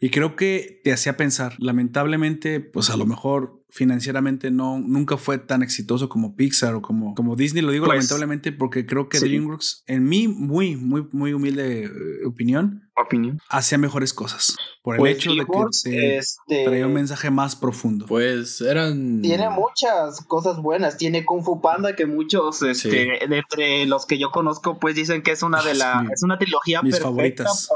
Y 0.00 0.10
creo 0.10 0.34
que 0.34 0.80
te 0.82 0.92
hacía 0.92 1.16
pensar. 1.16 1.54
Lamentablemente, 1.58 2.60
pues 2.60 2.90
a 2.90 2.96
lo 2.96 3.04
mejor 3.04 3.62
financieramente 3.68 4.50
no 4.50 4.78
nunca 4.78 5.18
fue 5.18 5.36
tan 5.36 5.62
exitoso 5.62 6.08
como 6.08 6.36
Pixar 6.36 6.74
o 6.74 6.82
como, 6.82 7.14
como 7.14 7.36
Disney. 7.36 7.62
Lo 7.62 7.72
digo 7.72 7.84
pues, 7.84 7.96
lamentablemente 7.96 8.52
porque 8.52 8.86
creo 8.86 9.08
que 9.08 9.20
DreamWorks, 9.20 9.84
en 9.86 10.04
mi 10.04 10.26
muy, 10.26 10.76
muy, 10.76 11.06
muy 11.12 11.34
humilde 11.34 11.84
eh, 11.84 11.90
opinión, 12.26 12.87
opinión, 13.02 13.40
hacía 13.48 13.78
mejores 13.78 14.12
cosas. 14.12 14.56
Por 14.82 14.94
el 14.94 15.00
pues, 15.00 15.16
hecho 15.16 15.34
de 15.34 15.44
que 15.44 16.16
este, 16.16 16.64
traía 16.64 16.86
un 16.86 16.94
mensaje 16.94 17.30
más 17.30 17.56
profundo. 17.56 18.06
Pues 18.06 18.60
eran. 18.60 19.20
Tiene 19.22 19.50
muchas 19.50 20.24
cosas 20.26 20.62
buenas. 20.62 20.96
Tiene 20.96 21.24
Kung 21.24 21.44
Fu 21.44 21.60
Panda, 21.60 21.94
que 21.94 22.06
muchos, 22.06 22.62
este, 22.62 23.24
entre 23.24 23.86
los 23.86 24.06
que 24.06 24.18
yo 24.18 24.30
conozco, 24.30 24.78
pues 24.78 24.94
dicen 24.94 25.22
que 25.22 25.32
es 25.32 25.42
una 25.42 25.62
de 25.62 25.74
la. 25.74 26.06
es 26.12 26.22
una 26.22 26.38
trilogía 26.38 26.82
mis 26.82 26.98
favoritas. 27.00 27.68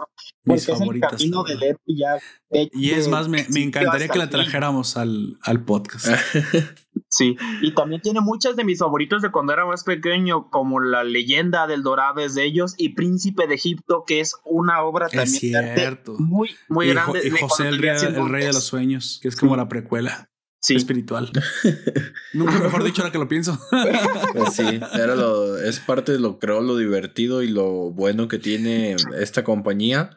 mis 0.45 0.67
favoritas. 0.67 1.23
y 2.73 2.91
es 2.91 3.09
más, 3.09 3.29
me, 3.29 3.47
me 3.51 3.63
encantaría 3.63 4.09
que 4.09 4.19
la 4.19 4.31
trajéramos 4.31 4.97
al, 4.97 5.39
al 5.43 5.65
podcast. 5.65 6.07
Sí, 7.15 7.37
y 7.61 7.75
también 7.75 8.01
tiene 8.01 8.23
muchas 8.23 8.57
de 8.57 8.65
mis 8.65 8.79
favoritos 8.79 9.21
de 9.21 9.31
cuando 9.31 9.53
era 9.53 9.67
más 9.67 9.85
pequeño, 9.85 10.49
como 10.49 10.81
La 10.81 11.05
leyenda 11.05 11.67
del 11.67 11.83
Dorado 11.83 12.21
es 12.21 12.35
de 12.35 12.47
ellos 12.47 12.75
y 12.79 12.95
Príncipe 12.95 13.47
de 13.47 13.55
Egipto, 13.55 14.05
que 14.07 14.21
es 14.21 14.35
una 14.47 14.83
obra 14.83 15.09
también 15.09 15.29
cierto. 15.29 16.17
muy, 16.19 16.57
muy 16.71 16.89
grande. 16.89 17.21
Y 17.23 17.31
José, 17.31 17.69
el 17.69 17.77
rey, 17.77 17.99
el 18.03 18.31
rey, 18.31 18.47
de 18.47 18.55
los 18.55 18.65
sueños, 18.65 19.19
que 19.21 19.29
es 19.29 19.37
como 19.37 19.57
la 19.57 19.69
precuela. 19.69 20.31
Sí. 20.59 20.75
Espiritual. 20.75 21.31
Nunca 22.33 22.59
mejor 22.61 22.83
dicho 22.83 23.03
ahora 23.03 23.13
que 23.13 23.19
lo 23.19 23.29
pienso. 23.29 23.61
Pues 24.33 24.55
sí, 24.55 24.81
era 24.95 25.15
lo, 25.15 25.59
es 25.59 25.81
parte 25.81 26.13
de 26.13 26.19
lo 26.19 26.39
creo 26.39 26.63
lo 26.63 26.79
divertido 26.79 27.43
y 27.43 27.49
lo 27.49 27.91
bueno 27.91 28.27
que 28.27 28.39
tiene 28.39 28.97
esta 29.19 29.45
compañía 29.45 30.17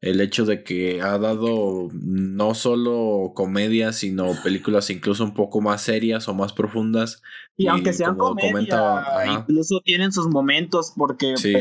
el 0.00 0.20
hecho 0.20 0.46
de 0.46 0.64
que 0.64 1.02
ha 1.02 1.18
dado 1.18 1.88
no 1.92 2.54
solo 2.54 3.32
comedias, 3.34 3.96
sino 3.96 4.32
películas 4.42 4.88
incluso 4.90 5.24
un 5.24 5.34
poco 5.34 5.60
más 5.60 5.82
serias 5.82 6.28
o 6.28 6.34
más 6.34 6.52
profundas. 6.52 7.22
Y, 7.56 7.66
aunque 7.66 7.92
sean 7.92 8.16
comedia, 8.16 9.04
incluso 9.38 9.80
tienen 9.84 10.12
sus 10.12 10.28
momentos 10.28 10.92
porque 10.96 11.36
sí. 11.36 11.54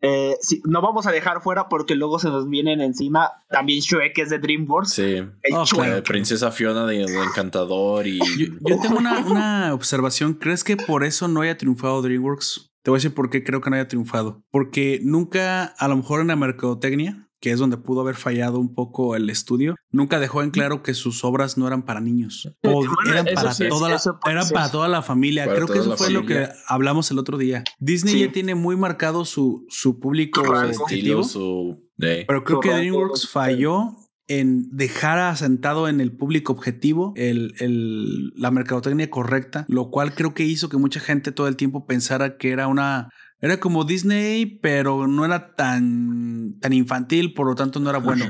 Eh, 0.00 0.36
no 0.64 0.80
vamos 0.80 1.08
a 1.08 1.12
dejar 1.12 1.40
fuera 1.42 1.68
porque 1.68 1.96
luego 1.96 2.20
se 2.20 2.28
nos 2.28 2.48
vienen 2.48 2.80
encima 2.80 3.32
también 3.48 3.80
Shrek 3.80 4.16
es 4.18 4.30
de 4.30 4.38
DreamWorks. 4.38 4.92
Sí. 4.92 5.24
El 5.42 6.02
Princesa 6.04 6.52
Fiona 6.52 6.86
de, 6.86 7.02
Encantador 7.02 8.06
y... 8.06 8.20
Yo, 8.38 8.78
tengo 8.80 8.98
una, 8.98 9.18
una, 9.26 9.74
observación. 9.74 10.34
¿Crees 10.34 10.62
que 10.62 10.76
por 10.76 11.04
eso 11.04 11.26
no 11.26 11.40
haya 11.40 11.58
triunfado 11.58 12.00
DreamWorks? 12.02 12.70
Te 12.82 12.90
voy 12.90 12.98
a 12.98 12.98
decir 12.98 13.14
por 13.14 13.28
qué 13.28 13.42
creo 13.42 13.60
que 13.60 13.70
no 13.70 13.76
haya 13.76 13.88
triunfado. 13.88 14.44
Porque 14.50 15.00
nunca, 15.02 15.64
a 15.64 15.88
lo 15.88 15.96
mejor 15.96 16.20
en 16.20 16.28
la 16.28 16.36
mercadotecnia, 16.36 17.27
que 17.40 17.52
es 17.52 17.58
donde 17.58 17.76
pudo 17.76 18.00
haber 18.00 18.16
fallado 18.16 18.58
un 18.58 18.74
poco 18.74 19.14
el 19.16 19.30
estudio, 19.30 19.76
nunca 19.90 20.18
dejó 20.18 20.42
en 20.42 20.50
claro 20.50 20.82
que 20.82 20.94
sus 20.94 21.24
obras 21.24 21.56
no 21.56 21.66
eran 21.66 21.84
para 21.84 22.00
niños. 22.00 22.52
eran 22.62 23.26
para, 23.34 23.54
toda, 23.54 23.88
la, 23.88 24.00
eran 24.30 24.48
para 24.48 24.70
toda 24.70 24.88
la 24.88 25.02
familia. 25.02 25.46
Creo 25.46 25.66
que 25.66 25.78
eso 25.78 25.96
fue 25.96 26.10
lo 26.10 26.26
que 26.26 26.48
hablamos 26.66 27.10
el 27.10 27.18
otro 27.18 27.38
día. 27.38 27.64
Disney 27.78 28.20
ya 28.20 28.32
tiene 28.32 28.54
muy 28.54 28.76
marcado 28.76 29.24
su, 29.24 29.66
su 29.68 30.00
público 30.00 30.40
objetivo. 30.40 31.22
Pero 31.96 32.44
creo 32.44 32.60
que 32.60 32.70
DreamWorks 32.70 33.28
falló 33.28 33.96
en 34.28 34.68
dejar 34.70 35.18
asentado 35.18 35.88
en 35.88 36.00
el 36.00 36.12
público 36.12 36.52
objetivo 36.52 37.14
el, 37.16 37.54
el, 37.60 38.30
la 38.36 38.50
mercadotecnia 38.50 39.08
correcta, 39.08 39.64
lo 39.68 39.90
cual 39.90 40.14
creo 40.14 40.34
que 40.34 40.44
hizo 40.44 40.68
que 40.68 40.76
mucha 40.76 41.00
gente 41.00 41.32
todo 41.32 41.48
el 41.48 41.56
tiempo 41.56 41.86
pensara 41.86 42.36
que 42.36 42.50
era 42.50 42.68
una 42.68 43.08
era 43.40 43.60
como 43.60 43.84
Disney, 43.84 44.46
pero 44.46 45.06
no 45.06 45.24
era 45.24 45.54
tan, 45.54 46.58
tan 46.60 46.72
infantil, 46.72 47.34
por 47.34 47.46
lo 47.46 47.54
tanto 47.54 47.80
no 47.80 47.90
era 47.90 47.98
bueno. 47.98 48.24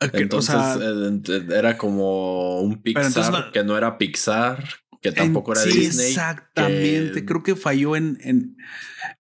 Entonces 0.00 0.56
eh, 0.80 1.46
era 1.50 1.76
como 1.76 2.60
un 2.60 2.82
Pixar 2.82 3.50
que 3.52 3.64
no 3.64 3.76
era 3.76 3.98
Pixar, 3.98 4.64
que 5.00 5.12
tampoco 5.12 5.52
era 5.52 5.64
Disney. 5.64 6.08
Exactamente, 6.08 7.24
creo 7.24 7.42
que 7.42 7.56
falló 7.56 7.96
en, 7.96 8.18
en, 8.22 8.56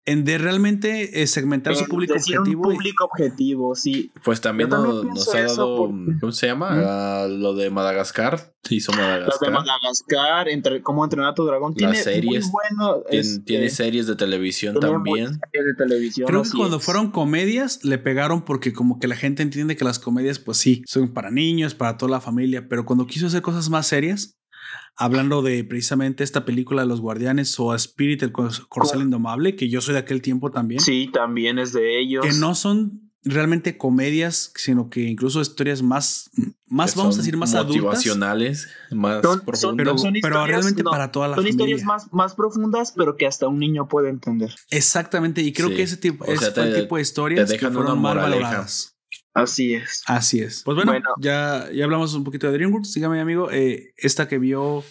en 0.06 0.24
de 0.24 0.38
realmente 0.38 1.22
eh, 1.22 1.28
segmentar 1.28 1.76
su 1.76 1.86
público 1.86 2.14
objetivo. 2.14 2.64
público 2.64 3.06
objetivo, 3.06 3.76
sí. 3.76 4.12
Pues 4.24 4.40
también, 4.40 4.70
nos, 4.70 5.34
ha 5.34 5.42
dado, 5.42 5.92
¿cómo 6.20 6.32
se 6.32 6.48
llama? 6.48 6.70
Ah, 7.24 7.28
lo 7.28 7.54
de 7.56 7.70
Madagascar. 7.70 8.54
Hizo 8.70 8.92
Madagascar. 8.94 9.36
Lo 9.42 9.48
de 9.48 9.52
Madagascar, 9.52 10.50
entre, 10.50 10.82
cómo 10.82 11.04
entrenar 11.04 11.32
a 11.32 11.34
tu 11.34 11.46
dragón. 11.46 11.74
Tiene 11.76 11.96
series. 11.96 12.50
bueno, 12.52 13.04
tiene, 13.44 13.66
este, 13.66 13.70
series 13.70 14.08
de 14.08 14.16
televisión 14.16 14.80
también. 14.80 15.40
Series 15.52 15.66
de 15.66 15.76
televisión, 15.76 16.28
Creo 16.28 16.44
que 16.44 16.52
cuando 16.56 16.80
fueron 16.80 17.12
comedias 17.12 17.84
le 17.84 17.98
pegaron 17.98 18.44
porque 18.44 18.74
como 18.74 19.00
que 19.00 19.08
la 19.08 19.16
gente 19.16 19.44
entiende 19.44 19.76
que 19.76 19.86
las 19.86 20.00
comedias 20.00 20.40
pues 20.40 20.58
sí, 20.58 20.84
son 20.88 21.14
para 21.14 21.32
niños, 21.32 21.76
para 21.76 21.98
toda 21.98 22.12
la 22.12 22.22
familia, 22.22 22.68
pero 22.70 22.86
cuando 22.86 23.08
quiso 23.08 23.28
hacer 23.28 23.42
cosas 23.42 23.70
más 23.70 23.88
serias, 23.88 24.36
hablando 24.96 25.42
de 25.42 25.64
precisamente 25.64 26.24
esta 26.24 26.46
película 26.46 26.84
de 26.84 26.88
los 26.88 27.02
guardianes 27.02 27.60
o 27.60 27.74
Spirit, 27.76 28.24
el 28.24 28.32
corcel 28.32 29.02
indomable, 29.02 29.56
que 29.56 29.70
yo 29.70 29.82
soy 29.82 29.94
de 29.94 30.00
aquel 30.00 30.22
tiempo 30.22 30.52
también. 30.52 30.80
Sí, 30.82 31.10
también 31.12 31.60
es 31.60 31.74
de 31.74 32.00
ellos. 32.00 32.26
Que 32.26 32.34
no 32.34 32.56
son 32.56 33.06
realmente 33.26 33.76
comedias, 33.76 34.54
sino 34.56 34.90
que 34.90 35.02
incluso 35.02 35.42
historias 35.42 35.82
más, 35.82 36.30
más 36.68 36.96
vamos 36.96 37.16
a 37.16 37.18
decir, 37.18 37.36
más 37.36 37.54
motivacionales, 37.54 38.70
más 38.92 39.22
profundas. 39.22 40.04
pero, 40.22 40.46
realmente 40.46 40.84
para 40.84 41.12
toda 41.12 41.30
la 41.30 41.36
son 41.36 41.44
familia. 41.44 41.64
Historias 41.64 41.84
más, 41.84 42.14
más 42.14 42.36
profundas, 42.36 42.94
pero 42.96 43.18
que 43.18 43.26
hasta 43.26 43.48
un 43.48 43.60
niño 43.60 43.88
puede 43.88 44.10
entender. 44.10 44.54
Exactamente, 44.70 45.42
y 45.42 45.52
creo 45.52 45.70
que 45.70 45.82
ese 45.82 45.98
tipo, 45.98 46.24
ese 46.26 46.52
tipo 46.52 46.96
de 46.96 47.02
historias 47.02 47.52
que 47.52 47.70
fueron 47.72 48.00
mal 48.00 48.18
valoradas. 48.18 48.95
Así 49.36 49.76
es. 49.76 50.04
Así 50.08 50.40
es. 50.40 50.64
Pues 50.64 50.76
bueno, 50.76 50.94
Ya, 51.20 51.70
ya 51.72 51.84
hablamos 51.84 52.14
un 52.16 52.24
poquito 52.24 52.48
de 52.48 52.54
DreamWorks. 52.54 52.94
Dígame, 52.94 53.20
amigo, 53.20 53.52
eh, 53.52 53.94
esta 53.98 54.28
que 54.28 54.40
vio 54.40 54.84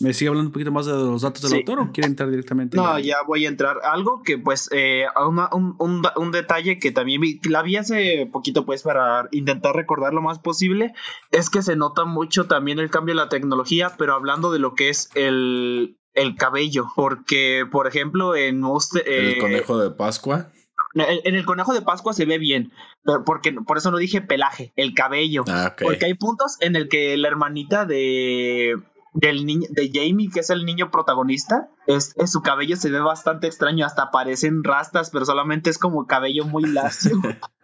¿Me 0.00 0.14
sigue 0.14 0.30
hablando 0.30 0.48
un 0.48 0.52
poquito 0.52 0.72
más 0.72 0.86
de 0.86 0.92
los 0.92 1.22
datos 1.22 1.42
del 1.42 1.60
autor 1.60 1.78
o 1.78 1.92
quiere 1.92 2.08
entrar 2.08 2.28
directamente? 2.28 2.76
No, 2.76 2.98
ya 2.98 3.18
voy 3.26 3.44
a 3.46 3.48
entrar. 3.48 3.78
Algo 3.84 4.22
que 4.24 4.36
pues, 4.38 4.68
eh, 4.72 5.04
un, 5.24 5.38
un, 5.78 6.02
un, 6.16 6.32
detalle 6.32 6.78
que 6.78 6.90
también 6.90 7.20
vi, 7.20 7.40
la 7.44 7.62
vi 7.62 7.76
hace 7.76 8.28
poquito 8.32 8.64
pues 8.64 8.82
para 8.82 9.28
intentar 9.30 9.76
recordar 9.76 10.12
lo 10.12 10.22
más 10.22 10.38
posible, 10.38 10.92
es 11.30 11.50
que 11.50 11.62
se 11.62 11.76
nota 11.76 12.04
mucho 12.04 12.46
también 12.46 12.80
el 12.80 12.90
cambio 12.90 13.14
de 13.14 13.20
la 13.20 13.28
tecnología, 13.28 13.92
pero 13.96 14.14
hablando 14.14 14.50
de 14.50 14.58
lo 14.58 14.74
que 14.74 14.88
es 14.88 15.10
el, 15.14 15.98
el 16.14 16.34
cabello, 16.36 16.86
porque 16.96 17.64
por 17.70 17.86
ejemplo 17.86 18.34
en... 18.34 18.64
el 19.06 19.38
conejo 19.38 19.78
de 19.78 19.90
Pascua. 19.90 20.50
En 20.94 21.34
el 21.34 21.44
conejo 21.44 21.72
de 21.72 21.82
Pascua 21.82 22.12
se 22.12 22.26
ve 22.26 22.38
bien, 22.38 22.72
porque 23.24 23.52
por 23.52 23.78
eso 23.78 23.90
no 23.90 23.98
dije 23.98 24.20
pelaje, 24.20 24.72
el 24.76 24.94
cabello. 24.94 25.44
Ah, 25.48 25.74
porque 25.80 26.06
hay 26.06 26.14
puntos 26.14 26.56
en 26.60 26.76
el 26.76 26.88
que 26.88 27.16
la 27.16 27.28
hermanita 27.28 27.86
de 27.86 28.76
del 29.14 29.44
niño 29.44 29.68
de 29.70 29.90
Jamie, 29.92 30.30
que 30.32 30.40
es 30.40 30.50
el 30.50 30.64
niño 30.64 30.90
protagonista, 30.90 31.68
es, 31.86 32.14
su 32.26 32.42
cabello 32.42 32.76
se 32.76 32.90
ve 32.90 33.00
bastante 33.00 33.46
extraño, 33.46 33.84
hasta 33.84 34.10
parecen 34.10 34.64
rastas, 34.64 35.10
pero 35.10 35.24
solamente 35.24 35.70
es 35.70 35.78
como 35.78 36.06
cabello 36.06 36.44
muy 36.44 36.64
lacio. 36.64 37.16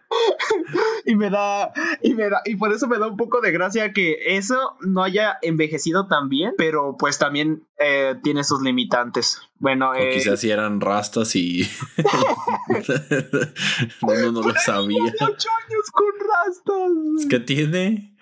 y 1.05 1.15
me 1.15 1.29
da 1.29 1.71
y 2.01 2.13
me 2.13 2.29
da 2.29 2.41
y 2.45 2.55
por 2.55 2.71
eso 2.73 2.87
me 2.87 2.97
da 2.97 3.07
un 3.07 3.17
poco 3.17 3.41
de 3.41 3.51
gracia 3.51 3.91
que 3.93 4.37
eso 4.37 4.77
no 4.81 5.03
haya 5.03 5.37
envejecido 5.41 6.07
tan 6.07 6.29
bien 6.29 6.53
pero 6.57 6.95
pues 6.97 7.17
también 7.17 7.67
eh, 7.79 8.15
tiene 8.23 8.43
sus 8.43 8.61
limitantes. 8.61 9.41
Bueno 9.55 9.93
eh, 9.95 10.11
quizás 10.13 10.39
si 10.39 10.51
eran 10.51 10.81
rastas 10.81 11.35
y 11.35 11.67
no, 14.01 14.31
no, 14.31 14.41
lo 14.41 14.53
sabía. 14.55 15.13
ocho 15.21 15.49
años 15.65 15.91
con 15.91 16.13
rastas. 16.19 17.27
¿qué 17.29 17.39
tiene 17.39 18.15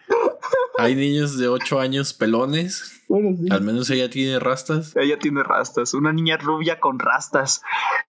hay 0.77 0.95
niños 0.95 1.37
de 1.37 1.49
ocho 1.49 1.79
años 1.79 2.13
pelones 2.13 2.97
al 3.49 3.61
menos 3.61 3.89
ella 3.89 4.09
tiene 4.09 4.39
rastas. 4.39 4.95
Ella 4.95 5.17
tiene 5.17 5.43
rastas 5.43 5.93
una 5.93 6.11
niña 6.11 6.37
rubia 6.37 6.79
con 6.79 6.99
rastas. 6.99 7.61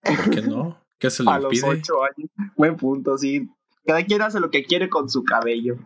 ¿por 0.02 0.30
qué 0.30 0.42
no? 0.42 0.80
¿Qué 0.98 1.10
se 1.10 1.22
le 1.22 1.30
a 1.30 1.38
los 1.38 1.62
ocho 1.62 2.02
años. 2.02 2.30
Buen 2.56 2.76
punto 2.76 3.16
sí 3.16 3.48
cada 3.88 4.04
quien 4.04 4.20
hace 4.20 4.38
lo 4.38 4.50
que 4.50 4.64
quiere 4.64 4.90
con 4.90 5.08
su 5.08 5.24
cabello. 5.24 5.78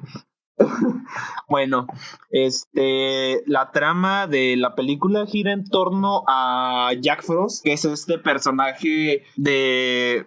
bueno, 1.48 1.86
este, 2.30 3.44
la 3.46 3.70
trama 3.70 4.26
de 4.26 4.56
la 4.56 4.74
película 4.74 5.24
gira 5.24 5.52
en 5.52 5.64
torno 5.64 6.24
a 6.26 6.90
Jack 7.00 7.22
Frost, 7.22 7.64
que 7.64 7.74
es 7.74 7.84
este 7.84 8.18
personaje 8.18 9.22
de 9.36 10.26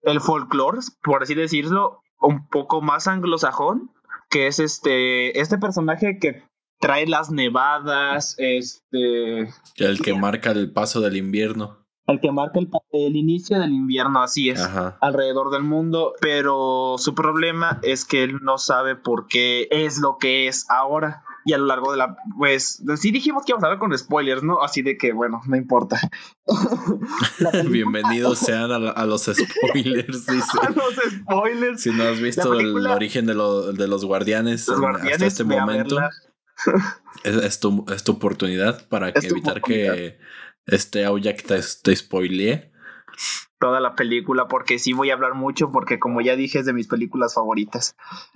el 0.00 0.20
folclore, 0.22 0.78
por 1.02 1.22
así 1.22 1.34
decirlo, 1.34 2.00
un 2.20 2.48
poco 2.48 2.80
más 2.80 3.06
anglosajón, 3.06 3.90
que 4.30 4.46
es 4.46 4.58
este, 4.58 5.38
este 5.38 5.58
personaje 5.58 6.18
que 6.18 6.42
trae 6.80 7.06
las 7.06 7.30
nevadas, 7.30 8.34
este... 8.38 9.40
El 9.76 10.00
que 10.02 10.14
marca 10.14 10.52
el 10.52 10.72
paso 10.72 11.02
del 11.02 11.18
invierno 11.18 11.79
el 12.10 12.20
que 12.20 12.32
marca 12.32 12.58
el, 12.92 13.16
inicio 13.16 13.58
del 13.58 13.72
invierno, 13.72 14.22
así 14.22 14.50
es, 14.50 14.60
alrededor 15.00 15.50
del 15.50 15.62
mundo, 15.62 16.14
pero 16.20 16.96
su 16.98 17.14
problema 17.14 17.78
es 17.82 18.04
que 18.04 18.22
él 18.22 18.38
no 18.42 18.58
sabe 18.58 18.96
por 18.96 19.26
qué 19.28 19.68
es 19.70 19.98
lo 19.98 20.18
que 20.18 20.48
es 20.48 20.66
ahora. 20.70 21.24
Y 21.46 21.54
a 21.54 21.58
lo 21.58 21.64
largo 21.64 21.90
de 21.90 21.96
la, 21.96 22.18
pues, 22.36 22.82
sí 22.96 23.10
dijimos 23.12 23.44
que 23.44 23.52
íbamos 23.52 23.64
a 23.64 23.68
hablar 23.68 23.78
con 23.78 23.96
spoilers, 23.96 24.42
¿no? 24.42 24.62
Así 24.62 24.82
de 24.82 24.98
que, 24.98 25.14
bueno, 25.14 25.40
no 25.46 25.56
importa. 25.56 25.98
Bienvenidos 27.70 28.40
sean 28.40 28.70
a, 28.70 29.06
los 29.06 29.22
spoilers, 29.24 30.26
dice. 30.26 30.58
A 30.60 30.68
los 30.68 30.94
spoilers. 31.10 31.80
Si 31.80 31.92
no 31.92 32.04
has 32.04 32.20
visto 32.20 32.52
el 32.52 32.86
origen 32.86 33.24
de, 33.24 33.32
de 33.32 33.88
los 33.88 34.04
guardianes, 34.04 34.68
hasta 34.68 35.26
este 35.26 35.44
momento, 35.44 35.96
es, 37.24 37.60
tu, 37.60 37.86
es, 37.90 38.04
tu, 38.04 38.12
oportunidad 38.12 38.86
para 38.88 39.08
evitar 39.08 39.62
que 39.62 40.18
este 40.66 41.04
Aujak 41.04 41.42
te, 41.42 41.60
te 41.82 41.96
spoileé. 41.96 42.70
Toda 43.58 43.78
la 43.80 43.94
película, 43.94 44.48
porque 44.48 44.78
sí 44.78 44.94
voy 44.94 45.10
a 45.10 45.14
hablar 45.14 45.34
mucho, 45.34 45.70
porque 45.70 45.98
como 45.98 46.22
ya 46.22 46.34
dije, 46.34 46.60
es 46.60 46.64
de 46.64 46.72
mis 46.72 46.86
películas 46.86 47.34
favoritas. 47.34 47.94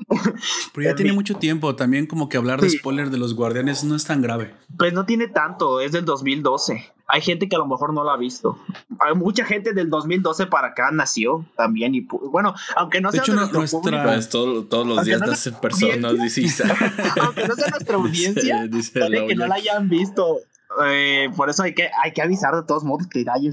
Pero 0.74 0.90
ya 0.90 0.94
tiene 0.94 1.14
mucho 1.14 1.36
tiempo, 1.36 1.74
también 1.76 2.06
como 2.06 2.28
que 2.28 2.36
hablar 2.36 2.60
de 2.60 2.68
spoiler 2.68 3.08
de 3.08 3.16
los 3.16 3.34
guardianes 3.34 3.84
no 3.84 3.96
es 3.96 4.04
tan 4.04 4.20
grave. 4.20 4.54
Pues 4.76 4.92
no 4.92 5.06
tiene 5.06 5.28
tanto, 5.28 5.80
es 5.80 5.92
del 5.92 6.04
2012. 6.04 6.92
Hay 7.06 7.20
gente 7.22 7.48
que 7.48 7.56
a 7.56 7.58
lo 7.58 7.66
mejor 7.66 7.94
no 7.94 8.04
la 8.04 8.14
ha 8.14 8.16
visto. 8.18 8.58
Hay 9.00 9.14
mucha 9.14 9.44
gente 9.44 9.72
del 9.72 9.88
2012 9.88 10.46
para 10.46 10.68
acá 10.68 10.90
nació 10.90 11.46
también. 11.56 11.94
Y 11.94 12.00
bueno, 12.02 12.54
aunque 12.76 13.00
no 13.00 13.10
sea 13.10 13.22
hecho, 13.22 13.34
nuestra... 13.34 14.04
Pues 14.04 14.28
todos 14.28 14.86
los 14.86 15.04
días 15.04 15.20
nacen 15.20 15.54
personas, 15.54 16.34
dice 16.34 16.64
Aunque 17.22 17.46
no 17.46 17.54
sea 17.54 17.68
nuestra 17.68 17.96
audiencia, 17.98 18.66
dice, 18.66 19.00
que 19.26 19.34
no 19.34 19.46
la 19.46 19.54
hayan 19.54 19.88
visto 19.88 20.40
eh, 20.86 21.28
por 21.36 21.50
eso 21.50 21.62
hay 21.62 21.74
que, 21.74 21.88
hay 22.02 22.12
que 22.12 22.22
avisar 22.22 22.54
de 22.54 22.62
todos 22.64 22.84
modos 22.84 23.06
que 23.08 23.24
hay 23.28 23.50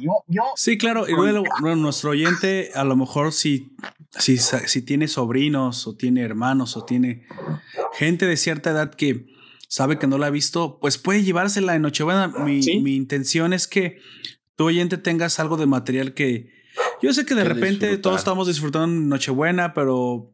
Yo, 0.00 0.24
yo, 0.26 0.42
sí, 0.56 0.78
claro. 0.78 1.08
Y 1.08 1.12
luego, 1.12 1.44
nuestro 1.76 2.10
oyente, 2.10 2.70
a 2.74 2.84
lo 2.84 2.96
mejor 2.96 3.32
si, 3.32 3.76
si, 4.18 4.38
si 4.38 4.82
tiene 4.82 5.08
sobrinos 5.08 5.86
o 5.86 5.96
tiene 5.96 6.22
hermanos 6.22 6.76
o 6.76 6.84
tiene 6.84 7.26
gente 7.94 8.26
de 8.26 8.36
cierta 8.36 8.70
edad 8.70 8.94
que 8.94 9.26
sabe 9.68 9.98
que 9.98 10.06
no 10.06 10.18
la 10.18 10.26
ha 10.26 10.30
visto, 10.30 10.78
pues 10.80 10.98
puede 10.98 11.22
llevársela 11.22 11.74
en 11.74 11.82
Nochebuena. 11.82 12.28
Mi, 12.28 12.60
mi 12.80 12.94
intención 12.94 13.52
es 13.52 13.66
que 13.66 13.98
tu 14.56 14.64
oyente 14.64 14.98
tengas 14.98 15.40
algo 15.40 15.56
de 15.56 15.66
material 15.66 16.14
que 16.14 16.61
Yo 17.02 17.12
sé 17.12 17.26
que 17.26 17.34
de 17.34 17.44
repente 17.44 17.98
todos 17.98 18.18
estamos 18.18 18.46
disfrutando 18.46 18.86
Nochebuena, 18.86 19.74
pero 19.74 20.32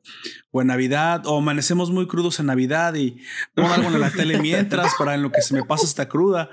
o 0.50 0.60
en 0.60 0.68
Navidad, 0.68 1.26
o 1.26 1.38
amanecemos 1.38 1.90
muy 1.90 2.06
crudos 2.06 2.40
en 2.40 2.46
Navidad 2.46 2.94
y 2.94 3.16
pongo 3.54 3.72
algo 3.72 3.88
en 3.88 4.00
la 4.00 4.10
tele 4.10 4.38
mientras 4.40 4.94
para 4.98 5.14
en 5.14 5.22
lo 5.22 5.32
que 5.32 5.42
se 5.42 5.54
me 5.54 5.64
pasa 5.64 5.84
esta 5.84 6.08
cruda. 6.08 6.50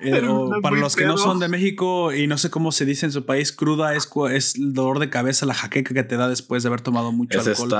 Eh, 0.00 0.22
para 0.62 0.76
los 0.76 0.96
que 0.96 1.06
no 1.06 1.16
son 1.16 1.38
de 1.38 1.48
México 1.48 2.12
y 2.12 2.26
no 2.26 2.38
sé 2.38 2.50
cómo 2.50 2.72
se 2.72 2.84
dice 2.84 3.06
en 3.06 3.12
su 3.12 3.24
país, 3.24 3.52
cruda 3.52 3.94
es, 3.94 4.08
es 4.30 4.54
el 4.56 4.72
dolor 4.72 4.98
de 4.98 5.10
cabeza, 5.10 5.46
la 5.46 5.54
jaqueca 5.54 5.94
que 5.94 6.02
te 6.02 6.16
da 6.16 6.28
después 6.28 6.62
de 6.62 6.68
haber 6.68 6.80
tomado 6.80 7.12
mucho 7.12 7.40
alcohol. 7.40 7.70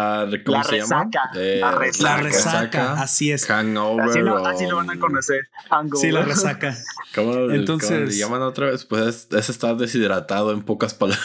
¿Cómo 0.44 0.58
la 0.58 0.64
se 0.64 0.70
resaca, 0.70 1.10
llama? 1.10 1.10
Eh, 1.36 1.58
la 1.60 1.70
resaca. 1.72 2.10
La 2.10 2.22
resaca, 2.22 2.92
así 2.94 3.30
es. 3.30 3.46
Hangover. 3.46 4.08
Así 4.08 4.18
lo, 4.20 4.46
así 4.46 4.66
lo 4.66 4.76
van 4.76 4.90
a 4.90 4.98
conocer. 4.98 5.48
Hangover. 5.70 6.00
Sí, 6.00 6.12
la 6.12 6.22
resaca. 6.22 6.76
¿Cómo, 7.14 7.50
Entonces, 7.50 8.08
le 8.08 8.16
llaman 8.16 8.42
otra 8.42 8.66
vez? 8.70 8.84
Pues 8.84 9.28
es, 9.30 9.48
estar 9.48 9.76
deshidratado 9.76 10.52
en 10.52 10.62
pocas 10.62 10.94
palabras. 10.94 11.24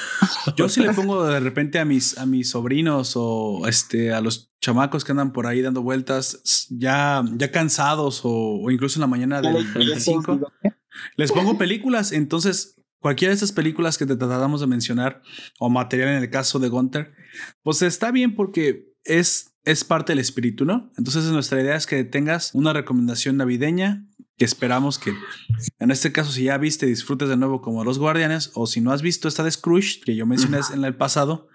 Yo 0.55 0.69
sí 0.69 0.81
le 0.81 0.93
pongo 0.93 1.25
de 1.25 1.39
repente 1.39 1.79
a 1.79 1.85
mis, 1.85 2.17
a 2.17 2.25
mis 2.25 2.49
sobrinos 2.51 3.13
o 3.15 3.67
este, 3.67 4.13
a 4.13 4.21
los 4.21 4.50
chamacos 4.61 5.03
que 5.03 5.11
andan 5.11 5.33
por 5.33 5.47
ahí 5.47 5.61
dando 5.61 5.81
vueltas 5.81 6.67
ya, 6.69 7.23
ya 7.33 7.51
cansados 7.51 8.21
o, 8.23 8.69
incluso 8.69 8.99
en 8.99 9.01
la 9.01 9.07
mañana 9.07 9.41
del 9.41 9.65
25. 9.73 10.39
Les 11.17 11.31
pongo 11.31 11.57
películas, 11.57 12.11
entonces 12.11 12.75
cualquiera 12.99 13.31
de 13.31 13.35
estas 13.35 13.51
películas 13.51 13.97
que 13.97 14.05
te 14.05 14.15
tratamos 14.15 14.61
de 14.61 14.67
mencionar 14.67 15.21
o 15.59 15.69
material 15.69 16.09
en 16.09 16.23
el 16.23 16.29
caso 16.29 16.59
de 16.59 16.69
Gunter, 16.69 17.13
pues 17.63 17.81
está 17.81 18.11
bien 18.11 18.35
porque 18.35 18.93
es, 19.03 19.55
es 19.65 19.83
parte 19.83 20.11
del 20.11 20.19
espíritu, 20.19 20.65
¿no? 20.65 20.91
Entonces 20.97 21.25
nuestra 21.25 21.59
idea 21.59 21.75
es 21.75 21.87
que 21.87 22.03
tengas 22.03 22.53
una 22.53 22.71
recomendación 22.71 23.37
navideña 23.37 24.05
que 24.37 24.45
esperamos 24.45 24.99
que 24.99 25.13
en 25.79 25.91
este 25.91 26.11
caso 26.11 26.31
si 26.31 26.43
ya 26.43 26.57
viste 26.57 26.85
disfrutes 26.85 27.29
de 27.29 27.37
nuevo 27.37 27.61
como 27.61 27.83
Los 27.83 27.99
Guardianes 27.99 28.51
o 28.53 28.67
si 28.67 28.81
no 28.81 28.91
has 28.91 29.01
visto 29.01 29.27
esta 29.27 29.43
de 29.43 29.51
Scrooge 29.51 30.01
que 30.03 30.15
yo 30.15 30.25
mencioné 30.25 30.59
en 30.73 30.83
el 30.83 30.95
pasado, 30.95 31.47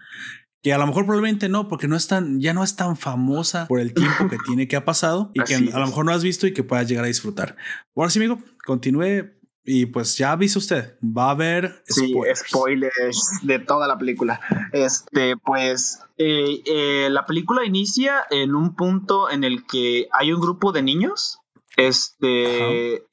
que 0.66 0.72
a 0.72 0.78
lo 0.78 0.86
mejor 0.88 1.04
probablemente 1.04 1.48
no, 1.48 1.68
porque 1.68 1.86
no 1.86 1.94
es 1.94 2.08
tan, 2.08 2.40
ya 2.40 2.52
no 2.52 2.64
es 2.64 2.74
tan 2.74 2.96
famosa 2.96 3.68
por 3.68 3.78
el 3.78 3.94
tiempo 3.94 4.28
que 4.28 4.36
tiene 4.44 4.66
que 4.66 4.74
ha 4.74 4.84
pasado 4.84 5.30
y 5.32 5.40
que 5.44 5.54
a 5.54 5.78
lo 5.78 5.86
mejor 5.86 6.04
no 6.04 6.10
has 6.10 6.24
visto 6.24 6.44
y 6.48 6.52
que 6.52 6.64
puedas 6.64 6.88
llegar 6.88 7.04
a 7.04 7.06
disfrutar. 7.06 7.56
Ahora 7.94 8.10
sí, 8.10 8.18
amigo, 8.18 8.40
continúe 8.64 9.30
y 9.64 9.86
pues 9.86 10.18
ya 10.18 10.32
avisa 10.32 10.58
usted, 10.58 10.98
va 11.00 11.28
a 11.28 11.30
haber 11.30 11.84
spoilers. 11.88 12.40
Sí, 12.40 12.46
spoilers 12.48 13.30
de 13.42 13.60
toda 13.60 13.86
la 13.86 13.96
película. 13.96 14.40
Este, 14.72 15.36
pues 15.36 16.00
eh, 16.18 16.64
eh, 16.66 17.10
la 17.12 17.26
película 17.26 17.64
inicia 17.64 18.24
en 18.30 18.56
un 18.56 18.74
punto 18.74 19.30
en 19.30 19.44
el 19.44 19.64
que 19.66 20.08
hay 20.10 20.32
un 20.32 20.40
grupo 20.40 20.72
de 20.72 20.82
niños. 20.82 21.38
Este, 21.76 23.04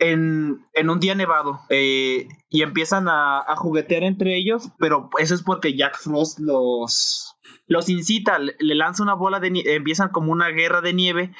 en, 0.00 0.66
en, 0.74 0.90
un 0.90 0.98
día 0.98 1.14
nevado 1.14 1.60
eh, 1.68 2.26
y 2.48 2.62
empiezan 2.62 3.08
a, 3.08 3.40
a, 3.40 3.54
juguetear 3.56 4.02
entre 4.02 4.36
ellos, 4.36 4.70
pero 4.78 5.10
eso 5.18 5.34
es 5.34 5.42
porque 5.42 5.76
Jack 5.76 5.98
Frost 5.98 6.40
los, 6.40 7.36
los 7.66 7.88
incita, 7.88 8.38
le, 8.38 8.54
lanza 8.74 9.02
una 9.02 9.14
bola 9.14 9.38
de 9.38 9.50
nieve, 9.50 9.74
empiezan 9.74 10.08
como 10.08 10.32
una 10.32 10.48
guerra 10.48 10.80
de 10.80 10.94
nieve 10.94 11.34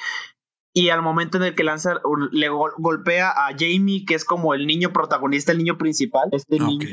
y 0.73 0.89
al 0.89 1.01
momento 1.01 1.37
en 1.37 1.43
el 1.43 1.55
que 1.55 1.63
lanza, 1.63 2.01
le 2.31 2.47
golpea 2.47 3.29
a 3.29 3.49
Jamie, 3.57 4.05
que 4.05 4.15
es 4.15 4.23
como 4.23 4.53
el 4.53 4.67
niño 4.67 4.93
protagonista, 4.93 5.51
el 5.51 5.57
niño 5.57 5.77
principal, 5.77 6.29
este 6.31 6.59
niño 6.59 6.87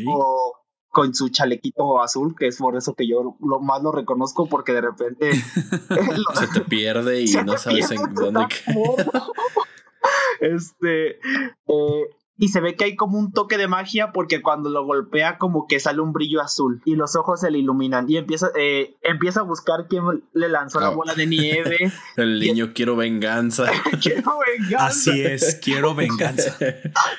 con 0.88 1.14
su 1.14 1.28
chalequito 1.28 2.02
azul, 2.02 2.34
que 2.36 2.48
es 2.48 2.56
por 2.56 2.76
eso 2.76 2.94
que 2.94 3.06
yo 3.06 3.36
lo 3.40 3.60
más 3.60 3.82
lo 3.82 3.92
reconozco, 3.92 4.48
porque 4.48 4.72
de 4.72 4.80
repente 4.80 5.32
se 6.34 6.46
te 6.52 6.60
pierde 6.62 7.22
y 7.22 7.32
no 7.44 7.56
sabes 7.56 7.90
en 7.90 8.14
dónde. 8.14 8.46
Este, 10.40 11.18
eh, 11.66 12.04
y 12.40 12.48
se 12.48 12.60
ve 12.60 12.76
que 12.76 12.84
hay 12.84 12.94
como 12.94 13.18
un 13.18 13.32
toque 13.32 13.58
de 13.58 13.66
magia 13.66 14.12
porque 14.12 14.40
cuando 14.40 14.70
lo 14.70 14.84
golpea 14.84 15.38
como 15.38 15.66
que 15.66 15.80
sale 15.80 16.00
un 16.00 16.12
brillo 16.12 16.40
azul 16.40 16.80
y 16.84 16.94
los 16.94 17.16
ojos 17.16 17.40
se 17.40 17.50
le 17.50 17.58
iluminan 17.58 18.08
y 18.08 18.16
empieza, 18.16 18.50
eh, 18.56 18.94
empieza 19.02 19.40
a 19.40 19.42
buscar 19.42 19.88
quién 19.88 20.04
le 20.32 20.48
lanzó 20.48 20.78
la 20.78 20.86
ah. 20.86 20.90
bola 20.90 21.14
de 21.14 21.26
nieve. 21.26 21.76
El 22.16 22.38
niño 22.38 22.72
quiero 22.74 22.94
venganza. 22.94 23.64
quiero 24.00 24.38
venganza. 24.46 24.86
Así 24.86 25.20
es, 25.20 25.56
quiero 25.62 25.96
venganza. 25.96 26.56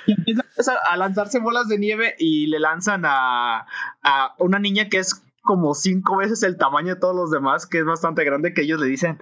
y 0.06 0.14
empieza 0.14 0.76
a 0.90 0.96
lanzarse 0.96 1.40
bolas 1.40 1.68
de 1.68 1.78
nieve 1.78 2.16
y 2.18 2.48
le 2.48 2.60
lanzan 2.60 3.04
a, 3.06 3.68
a 4.02 4.36
una 4.38 4.60
niña 4.60 4.88
que 4.88 5.00
es 5.00 5.22
como 5.42 5.74
cinco 5.74 6.18
veces 6.18 6.44
el 6.44 6.58
tamaño 6.58 6.96
de 6.96 7.00
todos 7.00 7.16
los 7.16 7.30
demás, 7.32 7.68
que 7.68 7.80
es 7.80 7.86
bastante 7.86 8.24
grande, 8.24 8.54
que 8.54 8.62
ellos 8.62 8.80
le 8.80 8.88
dicen 8.88 9.18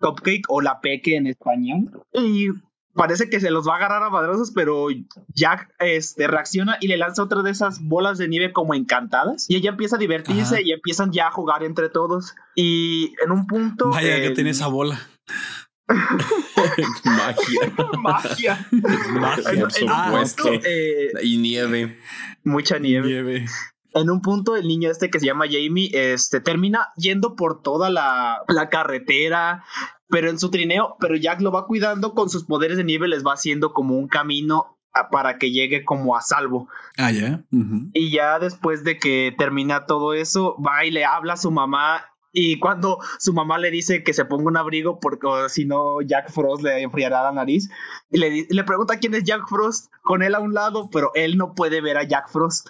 cupcake 0.00 0.44
o 0.48 0.62
la 0.62 0.80
peque 0.80 1.16
en 1.16 1.26
español. 1.26 1.90
Y 2.12 2.48
parece 2.94 3.30
que 3.30 3.40
se 3.40 3.50
los 3.50 3.66
va 3.66 3.74
a 3.74 3.76
agarrar 3.76 4.02
a 4.02 4.10
madrosos, 4.10 4.52
pero 4.54 4.88
Jack 5.28 5.74
este, 5.78 6.26
reacciona 6.26 6.76
y 6.80 6.88
le 6.88 6.96
lanza 6.96 7.22
otra 7.22 7.42
de 7.42 7.50
esas 7.50 7.80
bolas 7.82 8.18
de 8.18 8.28
nieve 8.28 8.52
como 8.52 8.74
encantadas. 8.74 9.48
Y 9.48 9.56
ella 9.56 9.70
empieza 9.70 9.96
a 9.96 9.98
divertirse 9.98 10.62
y 10.62 10.72
empiezan 10.72 11.12
ya 11.12 11.28
a 11.28 11.30
jugar 11.30 11.62
entre 11.62 11.88
todos. 11.88 12.34
Y 12.54 13.14
en 13.24 13.30
un 13.32 13.46
punto. 13.46 13.90
Vaya 13.90 14.20
que 14.20 14.30
tiene 14.30 14.50
esa 14.50 14.66
bola. 14.68 15.00
Magia. 17.04 17.72
Magia. 17.98 18.66
Magia, 19.12 19.60
por 19.60 19.72
supuesto. 19.72 20.52
Eh, 20.52 21.10
y 21.22 21.38
nieve. 21.38 21.98
Mucha 22.44 22.78
nieve. 22.78 23.46
en 23.94 24.10
un 24.10 24.22
punto 24.22 24.56
el 24.56 24.66
niño 24.66 24.90
este 24.90 25.10
que 25.10 25.20
se 25.20 25.26
llama 25.26 25.44
Jamie 25.50 25.90
este 25.92 26.40
termina 26.40 26.88
yendo 26.96 27.36
por 27.36 27.62
toda 27.62 27.90
la, 27.90 28.42
la 28.48 28.70
carretera 28.70 29.64
pero 30.12 30.28
en 30.28 30.38
su 30.38 30.50
trineo, 30.50 30.96
pero 31.00 31.16
Jack 31.16 31.40
lo 31.40 31.50
va 31.50 31.66
cuidando 31.66 32.12
con 32.12 32.28
sus 32.28 32.44
poderes 32.44 32.76
de 32.76 32.84
nieve, 32.84 33.08
les 33.08 33.24
va 33.24 33.32
haciendo 33.32 33.72
como 33.72 33.96
un 33.96 34.08
camino 34.08 34.76
para 35.10 35.38
que 35.38 35.50
llegue 35.50 35.86
como 35.86 36.14
a 36.14 36.20
salvo. 36.20 36.68
Ah, 36.98 37.10
ya. 37.10 37.42
Y 37.94 38.10
ya 38.10 38.38
después 38.38 38.84
de 38.84 38.98
que 38.98 39.34
termina 39.38 39.86
todo 39.86 40.12
eso, 40.12 40.54
va 40.60 40.84
y 40.84 40.90
le 40.90 41.06
habla 41.06 41.32
a 41.32 41.38
su 41.38 41.50
mamá. 41.50 42.04
Y 42.30 42.58
cuando 42.58 42.98
su 43.18 43.32
mamá 43.32 43.56
le 43.56 43.70
dice 43.70 44.04
que 44.04 44.12
se 44.12 44.26
ponga 44.26 44.48
un 44.48 44.58
abrigo 44.58 45.00
porque 45.00 45.26
si 45.48 45.64
no 45.64 46.02
Jack 46.02 46.30
Frost 46.30 46.62
le 46.62 46.82
enfriará 46.82 47.22
la 47.22 47.32
nariz, 47.32 47.70
y 48.10 48.18
le, 48.18 48.46
le 48.50 48.64
pregunta 48.64 48.98
quién 48.98 49.14
es 49.14 49.24
Jack 49.24 49.48
Frost 49.48 49.90
con 50.02 50.22
él 50.22 50.34
a 50.34 50.40
un 50.40 50.52
lado, 50.52 50.90
pero 50.92 51.10
él 51.14 51.38
no 51.38 51.54
puede 51.54 51.80
ver 51.80 51.96
a 51.96 52.04
Jack 52.04 52.28
Frost. 52.28 52.68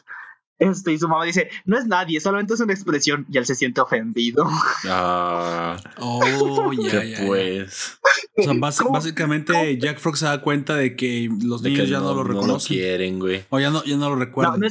Este, 0.63 0.93
y 0.93 0.99
su 0.99 1.09
mamá 1.09 1.25
dice, 1.25 1.51
no 1.65 1.77
es 1.77 1.87
nadie, 1.87 2.21
solamente 2.21 2.55
es 2.55 2.61
una 2.61 2.73
expresión. 2.73 3.27
Y 3.29 3.37
él 3.37 3.47
se 3.47 3.57
siente 3.57 3.81
ofendido. 3.81 4.47
Ah. 4.89 5.77
Oh, 5.99 6.73
ya, 6.83 7.03
ya, 7.03 7.27
pues. 7.27 7.99
O 8.35 8.43
sea, 8.71 8.89
básicamente 8.91 9.79
Jack 9.79 9.99
Frost 9.99 10.21
se 10.21 10.25
da 10.25 10.41
cuenta 10.41 10.75
de 10.75 10.97
que 10.97 11.29
los 11.45 11.63
niños 11.63 11.89
ya 11.89 12.01
no, 12.01 12.15
lo 12.15 12.25
reconocen. 12.25 12.49
No 12.49 12.55
lo 12.55 12.61
quieren, 12.61 13.19
güey. 13.19 13.45
O 13.51 13.61
ya 13.61 13.71
no, 13.71 13.85
ya 13.85 13.97
no 13.97 14.09
lo 14.09 14.17
recuerdan. 14.17 14.61
No, 14.61 14.67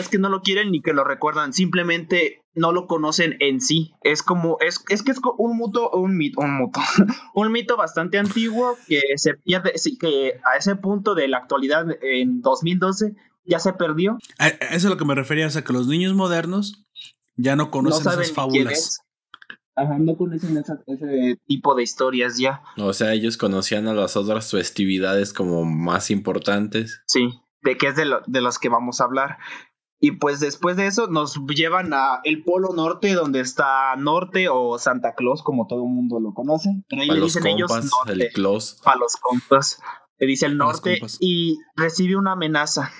es, 0.00 0.08
que 0.08 0.18
no 0.18 0.28
lo 0.28 0.42
quieren 0.42 0.70
ni 0.70 0.82
que 0.82 0.92
lo 0.92 1.04
recuerdan, 1.04 1.54
simplemente 1.54 2.42
no 2.54 2.72
lo 2.72 2.86
conocen 2.86 3.36
en 3.40 3.60
sí. 3.60 3.92
Es 4.02 4.22
como, 4.22 4.58
es, 4.60 4.84
es 4.88 5.02
que 5.02 5.12
es 5.12 5.20
un 5.38 5.56
mito, 5.56 5.90
un 5.90 6.16
mito, 6.18 6.40
un 6.40 6.58
mito, 6.58 6.80
un 7.34 7.52
mito 7.52 7.76
bastante 7.76 8.18
antiguo 8.18 8.76
que 8.86 9.00
se 9.16 9.34
pierde, 9.34 9.72
que 9.98 10.40
a 10.44 10.58
ese 10.58 10.76
punto 10.76 11.14
de 11.14 11.28
la 11.28 11.38
actualidad 11.38 11.86
en 12.02 12.42
2012 12.42 13.14
ya 13.44 13.58
se 13.58 13.72
perdió. 13.72 14.18
A, 14.38 14.48
eso 14.48 14.66
es 14.70 14.84
a 14.86 14.88
lo 14.88 14.96
que 14.96 15.04
me 15.04 15.14
refería, 15.14 15.46
o 15.46 15.50
sea, 15.50 15.64
que 15.64 15.72
los 15.72 15.86
niños 15.86 16.14
modernos 16.14 16.84
ya 17.36 17.56
no 17.56 17.70
conocen 17.70 18.06
esas 18.12 18.32
fábulas. 18.32 19.00
Ajá, 19.76 19.98
no 19.98 20.16
conocen 20.16 20.58
ese 20.58 21.38
tipo 21.46 21.74
de 21.74 21.82
historias 21.82 22.38
ya. 22.38 22.62
O 22.76 22.92
sea, 22.92 23.12
ellos 23.12 23.36
conocían 23.36 23.88
a 23.88 23.94
las 23.94 24.16
otras 24.16 24.50
festividades 24.50 25.32
como 25.32 25.64
más 25.64 26.10
importantes. 26.10 27.02
Sí, 27.06 27.30
de 27.62 27.76
qué 27.78 27.88
es 27.88 27.96
de, 27.96 28.04
lo, 28.04 28.20
de 28.26 28.40
los 28.40 28.58
que 28.58 28.68
vamos 28.68 29.00
a 29.00 29.04
hablar. 29.04 29.38
Y 30.02 30.12
pues 30.12 30.40
después 30.40 30.76
de 30.76 30.86
eso 30.86 31.08
nos 31.08 31.38
llevan 31.46 31.92
a 31.92 32.20
el 32.24 32.42
Polo 32.42 32.70
Norte, 32.74 33.12
donde 33.12 33.40
está 33.40 33.94
Norte 33.96 34.48
o 34.48 34.78
Santa 34.78 35.14
Claus, 35.14 35.42
como 35.42 35.66
todo 35.66 35.84
el 35.84 35.90
mundo 35.90 36.20
lo 36.20 36.32
conoce. 36.32 36.70
Pero 36.88 37.02
ahí 37.02 37.10
le 37.10 37.20
dicen 37.20 37.46
ellos 37.46 37.70
Norte, 37.70 38.12
el 38.12 38.32
Claus. 38.32 38.80
Para 38.82 38.98
los 38.98 39.16
compas. 39.16 39.80
Le 40.18 40.26
dice 40.26 40.46
el 40.46 40.56
Norte 40.56 41.00
y 41.20 41.58
recibe 41.76 42.16
una 42.16 42.32
amenaza 42.32 42.90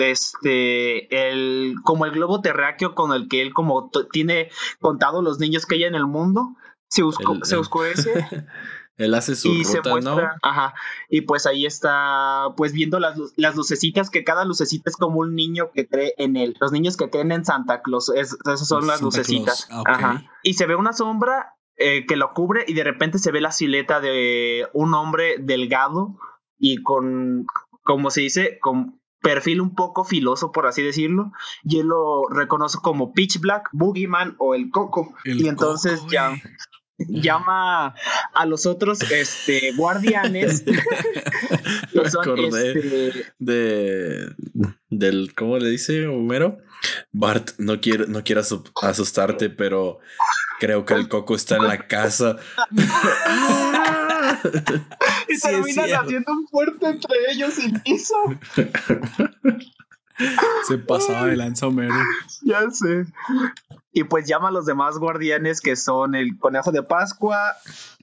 este 0.00 1.30
el 1.30 1.76
como 1.84 2.06
el 2.06 2.12
globo 2.12 2.40
terráqueo 2.40 2.94
con 2.94 3.12
el 3.12 3.28
que 3.28 3.42
él 3.42 3.52
como 3.52 3.90
tiene 4.12 4.50
contado 4.80 5.22
los 5.22 5.38
niños 5.38 5.66
que 5.66 5.76
hay 5.76 5.84
en 5.84 5.94
el 5.94 6.06
mundo 6.06 6.56
se, 6.88 7.02
se 7.42 7.56
oscurece. 7.56 8.12
Él 8.96 9.14
hace 9.14 9.34
su 9.34 9.48
y 9.48 9.64
se 9.64 9.80
muestra, 9.80 10.36
ajá 10.42 10.74
y 11.08 11.22
pues 11.22 11.46
ahí 11.46 11.64
está 11.64 12.48
pues 12.56 12.72
viendo 12.72 13.00
las, 13.00 13.16
las 13.36 13.56
lucecitas 13.56 14.10
que 14.10 14.24
cada 14.24 14.44
lucecita 14.44 14.90
es 14.90 14.96
como 14.96 15.20
un 15.20 15.34
niño 15.34 15.70
que 15.72 15.88
cree 15.88 16.14
en 16.18 16.36
él. 16.36 16.54
Los 16.60 16.70
niños 16.70 16.98
que 16.98 17.08
creen 17.08 17.32
en 17.32 17.46
Santa 17.46 17.80
Claus 17.80 18.10
esas 18.14 18.68
son 18.68 18.86
las 18.86 19.00
lucecitas 19.00 19.68
ah, 19.70 19.82
ajá. 19.86 20.24
Y 20.42 20.54
se 20.54 20.66
ve 20.66 20.76
una 20.76 20.92
sombra 20.92 21.54
eh, 21.76 22.04
que 22.06 22.16
lo 22.16 22.34
cubre 22.34 22.64
y 22.68 22.74
de 22.74 22.84
repente 22.84 23.18
se 23.18 23.32
ve 23.32 23.40
la 23.40 23.52
silueta 23.52 24.00
de 24.00 24.68
un 24.74 24.92
hombre 24.92 25.36
delgado 25.38 26.18
y 26.58 26.82
con 26.82 27.46
como 27.82 28.10
se 28.10 28.20
dice 28.20 28.58
con 28.60 28.99
perfil 29.22 29.60
un 29.60 29.74
poco 29.74 30.04
filoso, 30.04 30.52
por 30.52 30.66
así 30.66 30.82
decirlo, 30.82 31.32
y 31.64 31.80
él 31.80 31.88
lo 31.88 32.28
reconoce 32.28 32.78
como 32.82 33.12
Pitch 33.12 33.40
Black, 33.40 33.68
Boogeyman 33.72 34.36
o 34.38 34.54
el 34.54 34.70
Coco. 34.70 35.14
y 35.24 35.48
entonces 35.48 36.00
ya 36.10 36.40
llama 37.08 37.94
a 38.34 38.44
los 38.44 38.66
otros 38.66 39.00
este 39.10 39.72
guardianes 39.72 40.64
acordé 42.20 42.72
este, 42.72 43.26
de 43.38 44.34
del 44.90 45.34
cómo 45.34 45.56
le 45.56 45.70
dice 45.70 46.06
Homero 46.06 46.58
Bart, 47.12 47.50
no 47.58 47.80
quiero, 47.80 48.06
no 48.06 48.24
quiero 48.24 48.42
asustarte, 48.82 49.50
pero 49.50 49.98
creo 50.58 50.84
que 50.84 50.94
el 50.94 51.08
coco 51.08 51.34
está 51.34 51.56
en 51.56 51.64
la 51.64 51.86
casa. 51.86 52.36
y 55.28 55.38
terminan 55.38 55.90
haciendo 55.90 56.32
un 56.32 56.48
fuerte 56.48 56.86
entre 56.86 57.14
ellos 57.32 57.58
y 57.58 57.72
piso. 57.80 58.14
Se 60.68 60.78
pasaba 60.78 61.26
de 61.26 61.36
lanza 61.36 61.68
Ya 62.42 62.70
sé. 62.70 63.06
Y 63.92 64.04
pues 64.04 64.28
llama 64.28 64.48
a 64.48 64.52
los 64.52 64.66
demás 64.66 64.98
guardianes 64.98 65.60
que 65.60 65.76
son 65.76 66.14
el 66.14 66.38
conejo 66.38 66.72
de 66.72 66.82
Pascua, 66.82 67.56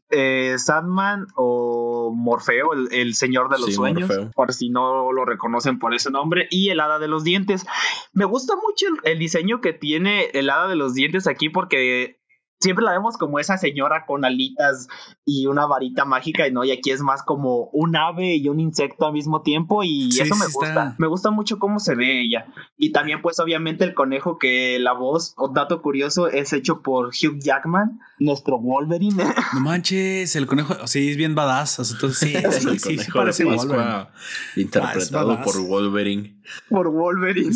eh, 0.09 0.55
Sandman 0.57 1.27
o 1.35 2.11
Morfeo, 2.15 2.73
el, 2.73 3.13
señor 3.13 3.49
de 3.49 3.59
los 3.59 3.75
sueños, 3.75 4.09
por 4.33 4.53
si 4.53 4.69
no 4.69 5.11
lo 5.11 5.25
reconocen 5.25 5.79
por 5.79 5.93
ese 5.93 6.11
nombre, 6.11 6.47
y 6.49 6.69
el 6.69 6.79
hada 6.79 6.99
de 6.99 7.07
los 7.07 7.23
dientes. 7.23 7.65
Me 8.13 8.25
gusta 8.25 8.55
mucho 8.55 8.88
el 9.03 9.19
diseño 9.19 9.61
que 9.61 9.73
tiene 9.73 10.25
el 10.33 10.49
hada 10.49 10.67
de 10.67 10.75
los 10.75 10.93
dientes 10.93 11.27
aquí 11.27 11.49
porque 11.49 12.19
siempre 12.60 12.86
la 12.86 12.91
vemos 12.91 13.18
como 13.18 13.39
esa 13.39 13.58
señora 13.58 14.05
con 14.05 14.26
alitas 14.26 14.88
y 15.26 15.45
una 15.45 15.66
varita 15.66 16.05
mágica, 16.05 16.47
y 16.47 16.51
no, 16.51 16.64
y 16.64 16.72
aquí 16.72 16.91
es 16.91 17.01
más 17.01 17.24
como 17.24 17.70
un 17.74 17.95
ave 17.95 18.36
y 18.36 18.49
un 18.49 18.60
insecto 18.60 19.05
al 19.05 19.14
mismo 19.14 19.41
tiempo, 19.41 19.84
y 19.84 20.10
eso 20.10 20.36
me 20.36 20.47
gusta. 20.47 20.95
Me 20.97 21.08
gusta 21.08 21.32
mucho 21.32 21.60
cómo 21.60 21.80
se 21.80 21.95
ve 21.95 22.22
ella. 22.22 22.47
Y 22.78 22.91
también, 22.91 23.22
pues, 23.22 23.39
obviamente, 23.39 23.84
el 23.84 23.93
conejo 23.93 24.38
que 24.38 24.80
la 24.80 24.93
voz, 24.93 25.34
o 25.38 25.49
dato 25.49 25.82
curioso, 25.82 26.28
es 26.28 26.53
hecho 26.53 26.82
por 26.82 27.08
Hugh 27.08 27.39
Jackman, 27.39 27.99
nuestro 28.20 28.60
Wolverine. 28.60 29.24
No 29.53 29.62
manches, 29.62 30.36
el 30.36 30.45
conejo, 30.45 30.88
sí, 30.88 31.12
es 31.12 31.18
bien 31.18 31.36
badass. 31.36 31.91
Entonces, 31.91 32.20
sí, 32.53 32.70
sí, 32.70 32.80
sí, 32.80 32.97
sí, 32.97 33.12
parece 33.12 33.45
Wolverine. 33.45 34.08
Interpretado 34.55 35.41
por 35.41 35.60
Wolverine. 35.62 36.41
Por 36.70 36.89
Wolverine. 36.89 37.55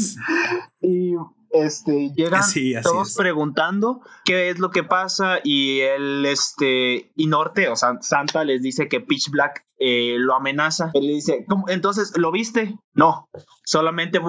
Y 0.81 1.13
este, 1.53 2.11
llegan 2.15 2.43
todos 2.83 3.15
preguntando 3.15 4.01
qué 4.25 4.49
es 4.49 4.59
lo 4.59 4.71
que 4.71 4.83
pasa 4.83 5.39
y 5.43 5.81
el 5.81 6.25
este, 6.25 7.11
y 7.15 7.27
Norte, 7.27 7.69
o 7.69 7.75
sea, 7.75 7.97
Santa 8.01 8.43
les 8.43 8.61
dice 8.61 8.87
que 8.87 9.01
Pitch 9.01 9.29
Black 9.29 9.65
eh, 9.83 10.17
lo 10.19 10.35
amenaza. 10.35 10.91
Él 10.93 11.07
le 11.07 11.13
dice, 11.13 11.45
entonces, 11.67 12.15
¿lo 12.15 12.31
viste? 12.31 12.77
No, 12.93 13.29
solamente 13.65 14.21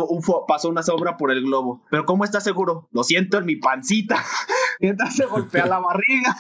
pasó 0.49 0.69
una 0.71 0.83
sombra 0.83 1.17
por 1.19 1.31
el 1.31 1.43
globo. 1.43 1.85
Pero 1.91 2.07
¿cómo 2.07 2.25
estás 2.25 2.45
seguro? 2.45 2.89
Lo 2.91 3.05
siento 3.05 3.37
en 3.39 3.45
mi 3.45 3.57
pancita. 3.57 4.17
Mientras 4.83 5.15
se 5.15 5.27
golpea 5.27 5.67
la 5.67 5.79
barriga. 5.79 6.37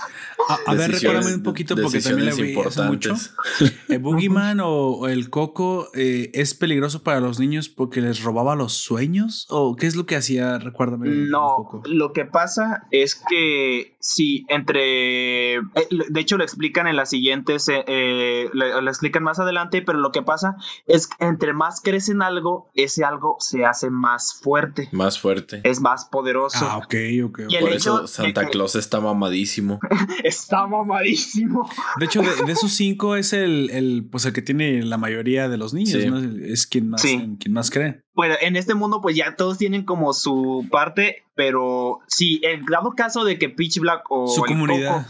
A, 0.66 0.74
ver, 0.74 0.90
recuérdame 0.90 1.34
un 1.36 1.44
poquito 1.44 1.76
porque 1.76 2.00
también 2.00 2.34
le 2.34 2.42
vi 2.42 2.56
mucho. 2.88 3.14
¿El 3.88 4.00
Boogeyman 4.00 4.58
o, 4.60 5.06
el 5.06 5.30
Coco 5.30 5.88
eh, 5.94 6.30
es 6.34 6.54
peligroso 6.54 7.04
para 7.04 7.20
los 7.20 7.38
niños 7.38 7.68
porque 7.68 8.00
les 8.00 8.22
robaba 8.22 8.56
los 8.56 8.72
sueños? 8.72 9.46
¿O 9.48 9.76
qué 9.76 9.86
es 9.86 9.94
lo 9.94 10.06
que 10.06 10.16
hacía? 10.16 10.58
Recuérdame. 10.58 11.08
No, 11.08 11.82
lo 11.84 12.12
que 12.12 12.24
pasa 12.24 12.88
es 12.90 13.14
que 13.14 13.91
si 14.02 14.44
entre... 14.48 15.54
Eh, 15.54 15.60
de 16.10 16.20
hecho, 16.20 16.36
lo 16.36 16.44
explican 16.44 16.86
en 16.88 16.96
las 16.96 17.10
siguientes... 17.10 17.68
Eh, 17.68 18.50
explican 18.92 19.22
más 19.22 19.38
adelante, 19.38 19.80
pero 19.82 19.98
lo 19.98 20.12
que 20.12 20.22
pasa 20.22 20.56
es 20.86 21.06
que 21.06 21.24
entre 21.24 21.52
más 21.52 21.80
crece 21.80 22.12
en 22.12 22.22
algo, 22.22 22.70
ese 22.74 23.04
algo 23.04 23.36
se 23.38 23.64
hace 23.64 23.90
más 23.90 24.34
fuerte. 24.34 24.88
Más 24.92 25.18
fuerte. 25.18 25.60
Es 25.64 25.80
más 25.80 26.04
poderoso. 26.04 26.58
Ah, 26.60 26.78
ok, 26.78 26.94
ok. 27.24 27.40
Y 27.48 27.58
Por 27.58 27.72
eso 27.72 28.06
Santa 28.06 28.48
Claus 28.48 28.74
está 28.74 29.00
mamadísimo. 29.00 29.80
está 30.24 30.66
mamadísimo. 30.66 31.68
De 31.98 32.06
hecho, 32.06 32.22
de, 32.22 32.52
esos 32.52 32.72
cinco 32.72 33.16
es 33.16 33.32
el, 33.32 33.70
el, 33.70 34.06
pues 34.10 34.24
el 34.26 34.32
que 34.32 34.42
tiene 34.42 34.82
la 34.82 34.98
mayoría 34.98 35.48
de 35.48 35.56
los 35.56 35.72
niños, 35.72 36.04
Es 36.42 36.66
quien 36.66 36.90
más, 36.90 37.02
quien 37.02 37.52
más 37.52 37.70
cree. 37.70 38.02
Bueno, 38.14 38.34
en 38.40 38.56
este 38.56 38.74
mundo, 38.74 39.00
pues 39.00 39.16
ya 39.16 39.36
todos 39.36 39.58
tienen 39.58 39.84
como 39.84 40.12
su 40.12 40.66
parte, 40.70 41.24
pero 41.34 42.00
si 42.08 42.40
en 42.44 42.64
dado 42.66 42.92
caso 42.92 43.24
de 43.24 43.38
que 43.38 43.48
Pitch 43.48 43.78
Black 43.78 44.04
o 44.10 44.28
su 44.28 44.42
comunidad. 44.42 45.06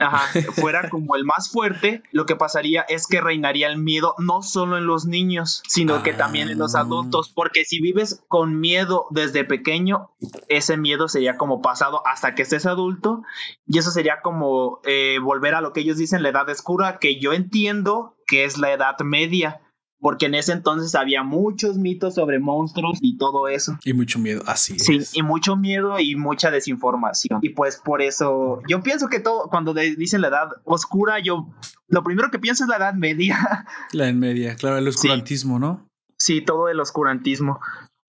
Ajá, 0.00 0.28
fuera 0.54 0.88
como 0.88 1.14
el 1.14 1.24
más 1.24 1.50
fuerte, 1.50 2.02
lo 2.10 2.24
que 2.24 2.34
pasaría 2.34 2.82
es 2.82 3.06
que 3.06 3.20
reinaría 3.20 3.68
el 3.68 3.76
miedo 3.76 4.14
no 4.18 4.42
solo 4.42 4.78
en 4.78 4.86
los 4.86 5.04
niños, 5.04 5.62
sino 5.68 6.02
que 6.02 6.14
también 6.14 6.48
en 6.48 6.58
los 6.58 6.74
adultos, 6.74 7.30
porque 7.34 7.66
si 7.66 7.80
vives 7.80 8.24
con 8.26 8.60
miedo 8.60 9.06
desde 9.10 9.44
pequeño, 9.44 10.10
ese 10.48 10.78
miedo 10.78 11.06
sería 11.06 11.36
como 11.36 11.60
pasado 11.60 12.02
hasta 12.06 12.34
que 12.34 12.42
estés 12.42 12.64
adulto, 12.64 13.22
y 13.66 13.78
eso 13.78 13.90
sería 13.90 14.22
como 14.22 14.80
eh, 14.84 15.18
volver 15.22 15.54
a 15.54 15.60
lo 15.60 15.74
que 15.74 15.80
ellos 15.80 15.98
dicen 15.98 16.22
la 16.22 16.30
edad 16.30 16.48
oscura, 16.48 16.98
que 16.98 17.20
yo 17.20 17.34
entiendo 17.34 18.16
que 18.26 18.44
es 18.44 18.56
la 18.56 18.72
edad 18.72 18.98
media 19.00 19.60
porque 20.00 20.26
en 20.26 20.34
ese 20.34 20.52
entonces 20.52 20.94
había 20.94 21.22
muchos 21.22 21.76
mitos 21.76 22.14
sobre 22.14 22.38
monstruos 22.38 22.98
y 23.00 23.16
todo 23.16 23.48
eso. 23.48 23.78
Y 23.84 23.92
mucho 23.92 24.18
miedo, 24.18 24.42
así. 24.46 24.78
Sí, 24.78 25.00
y 25.12 25.22
mucho 25.22 25.56
miedo 25.56 26.00
y 26.00 26.16
mucha 26.16 26.50
desinformación. 26.50 27.40
Y 27.42 27.50
pues 27.50 27.76
por 27.76 28.00
eso, 28.00 28.62
yo 28.68 28.82
pienso 28.82 29.08
que 29.08 29.20
todo, 29.20 29.48
cuando 29.50 29.74
dicen 29.74 30.22
la 30.22 30.28
edad 30.28 30.48
oscura, 30.64 31.20
yo, 31.20 31.48
lo 31.88 32.02
primero 32.02 32.30
que 32.30 32.38
pienso 32.38 32.64
es 32.64 32.70
la 32.70 32.76
edad 32.76 32.94
media. 32.94 33.38
La 33.92 34.06
edad 34.06 34.14
media, 34.14 34.56
claro, 34.56 34.78
el 34.78 34.88
oscurantismo, 34.88 35.58
¿no? 35.58 35.86
Sí, 36.18 36.40
todo 36.40 36.68
el 36.68 36.80
oscurantismo. 36.80 37.60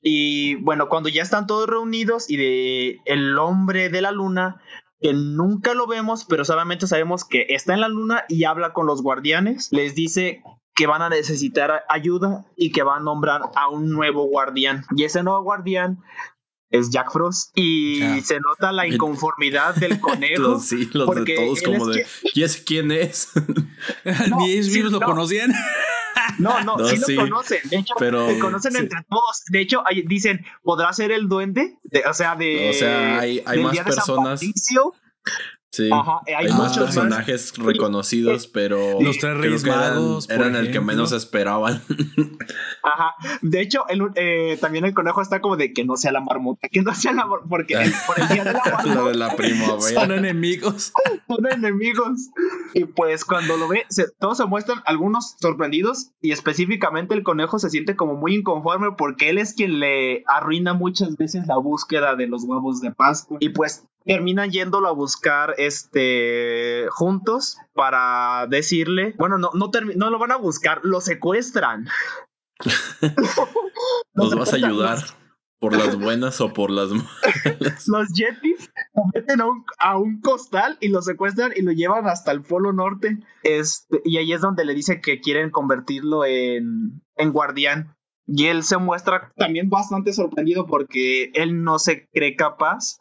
Y 0.02 0.56
bueno, 0.56 0.90
cuando 0.90 1.10
ya 1.10 1.22
están 1.22 1.48
todos 1.48 1.68
reunidos 1.68 2.30
y 2.30 2.38
de 2.38 3.00
el 3.06 3.38
hombre 3.38 3.90
de 3.90 4.02
la 4.02 4.12
luna, 4.12 4.62
que 5.00 5.14
nunca 5.14 5.74
lo 5.74 5.88
vemos, 5.88 6.26
pero 6.26 6.46
solamente 6.46 6.88
sabemos 6.88 7.26
que 7.26 7.48
está 7.50 7.74
en 7.74 7.82
la 7.82 7.88
luna 7.88 8.24
y 8.30 8.44
habla 8.46 8.74
con 8.74 8.86
los 8.86 9.02
guardianes, 9.02 9.70
les 9.72 9.96
dice 9.96 10.44
que 10.76 10.88
van 10.88 11.02
a 11.02 11.10
necesitar 11.10 11.84
ayuda 11.90 12.46
y 12.56 12.72
que 12.72 12.84
va 12.84 12.98
a 12.98 13.00
nombrar 13.00 13.42
a 13.56 13.70
un 13.70 13.90
nuevo 13.90 14.26
guardián. 14.26 14.86
Y 14.96 15.04
ese 15.04 15.24
nuevo 15.24 15.44
guardián 15.44 16.02
es 16.70 16.90
Jack 16.90 17.12
Frost 17.12 17.52
y 17.56 18.22
se 18.22 18.40
nota 18.40 18.72
la 18.72 18.88
inconformidad 18.88 19.76
del 19.76 20.00
conejo. 20.02 20.60
sí, 20.60 20.90
los 20.94 21.06
porque 21.06 21.34
de 21.34 21.46
todos 21.46 21.62
como 21.62 21.88
de, 21.88 22.06
¿y 22.34 22.44
ese 22.44 22.64
quién 22.64 22.92
es? 22.92 23.30
Ni 24.38 24.52
ellos 24.52 24.92
lo 24.92 25.02
conocían. 25.02 25.54
No, 26.40 26.62
no, 26.64 26.78
sí, 26.88 27.16
lo 27.16 27.24
conocen. 27.24 27.60
De 27.70 27.78
hecho, 27.78 27.94
pero, 28.00 28.28
se 28.28 28.40
conocen 28.40 28.76
entre 28.76 29.04
todos. 29.10 29.44
De 29.50 29.60
hecho, 29.60 29.84
dicen, 30.06 30.46
¿podrá 30.64 30.94
ser 30.94 31.12
el 31.12 31.28
duende? 31.28 31.78
o 32.08 32.14
sea, 32.14 32.36
de. 32.36 32.70
O 32.70 32.74
sea, 32.74 33.20
hay, 33.20 33.44
hay 33.46 33.64
más 33.64 33.78
personas. 33.80 34.42
Sí, 35.72 35.90
hay, 36.38 36.50
más 36.50 36.78
personajes 36.78 37.58
reconocidos, 37.58 38.48
pero 38.48 39.02
los 39.02 39.18
tres 39.20 39.38
reyes 39.38 39.64
magos 39.64 40.30
eran, 40.30 40.58
el 40.58 40.70
que 40.70 40.82
menos 40.82 41.14
esperaban. 41.14 41.82
Ajá. 42.84 43.16
De 43.42 43.62
hecho, 43.62 43.88
el, 43.88 44.02
eh, 44.16 44.58
también 44.60 44.84
el 44.84 44.94
conejo 44.94 45.22
está 45.22 45.40
como 45.40 45.56
de 45.56 45.72
que 45.72 45.86
no 45.86 45.96
sea 45.96 46.12
la 46.12 46.20
marmota, 46.20 46.68
que 46.68 46.82
no 46.82 46.94
sea 46.94 47.14
la 47.14 47.26
porque 47.48 47.78
por 48.06 48.20
el 48.20 48.28
día 48.28 48.44
de 48.44 48.52
la 48.52 48.62
marmota 48.66 48.96
Lo 48.96 49.08
de 49.08 49.16
la 49.16 49.34
primavera. 49.38 50.02
Son 50.02 50.12
enemigos. 50.12 50.92
Son 51.28 51.48
enemigos. 51.50 52.32
Y 52.74 52.86
pues 52.86 53.26
cuando 53.26 53.58
lo 53.58 53.68
ve, 53.68 53.86
todos 54.20 54.38
se 54.38 54.46
muestran 54.46 54.82
algunos 54.86 55.36
sorprendidos 55.40 56.12
y 56.22 56.32
específicamente 56.32 57.14
el 57.14 57.24
conejo 57.24 57.60
se 57.60 57.70
siente 57.70 57.96
como 57.96 58.16
muy 58.16 58.36
inconforme 58.36 58.92
porque 58.98 59.30
él 59.30 59.38
es 59.38 59.54
quien 59.54 59.80
le 59.80 60.24
arruina 60.28 60.74
muchas 60.74 61.18
veces 61.18 61.48
la 61.48 61.58
búsqueda 61.58 62.16
de 62.16 62.28
los 62.28 62.44
huevos 62.44 62.82
de 62.82 62.92
Pascua. 62.92 63.38
Y 63.40 63.50
pues 63.50 63.86
terminan 64.06 64.50
yéndolo 64.52 64.88
a 64.88 64.94
buscar 64.94 65.56
este 65.58 66.88
juntos 66.90 67.58
para 67.74 68.48
decirle, 68.48 69.14
bueno, 69.18 69.38
no, 69.38 69.52
no, 69.54 69.70
no 69.96 70.10
lo 70.10 70.20
van 70.20 70.32
a 70.32 70.38
buscar, 70.38 70.82
lo 70.84 71.02
secuestran. 71.02 71.88
Nos 74.14 74.36
vas 74.36 74.54
a 74.54 74.56
ayudar. 74.56 75.00
¿Por 75.62 75.78
las 75.78 75.96
buenas 75.96 76.42
o 76.42 76.54
por 76.54 76.72
las 76.72 76.90
malas? 76.90 77.06
Los 77.88 78.12
Yetis 78.14 78.72
lo 78.96 79.04
meten 79.14 79.42
a 79.78 79.96
un, 79.96 80.20
costal 80.20 80.76
y 80.82 80.88
lo 80.88 81.04
secuestran 81.04 81.52
y 81.56 81.62
lo 81.62 81.72
llevan 81.72 82.08
hasta 82.08 82.32
el 82.32 82.42
Polo 82.42 82.74
Norte. 82.74 83.20
Este, 83.44 84.02
y 84.04 84.18
ahí 84.18 84.34
es 84.34 84.42
donde 84.42 84.66
le 84.66 84.74
dice 84.74 85.02
que 85.02 85.22
quieren 85.22 85.52
convertirlo 85.52 86.26
en, 86.26 87.04
en 87.16 87.32
guardián. 87.32 87.96
Y 88.26 88.48
él 88.48 88.64
se 88.64 88.78
muestra 88.78 89.32
también 89.36 89.70
bastante 89.70 90.14
sorprendido 90.14 90.66
porque 90.66 91.30
él 91.36 91.64
no 91.64 91.78
se 91.78 92.08
cree 92.10 92.36
capaz 92.36 92.98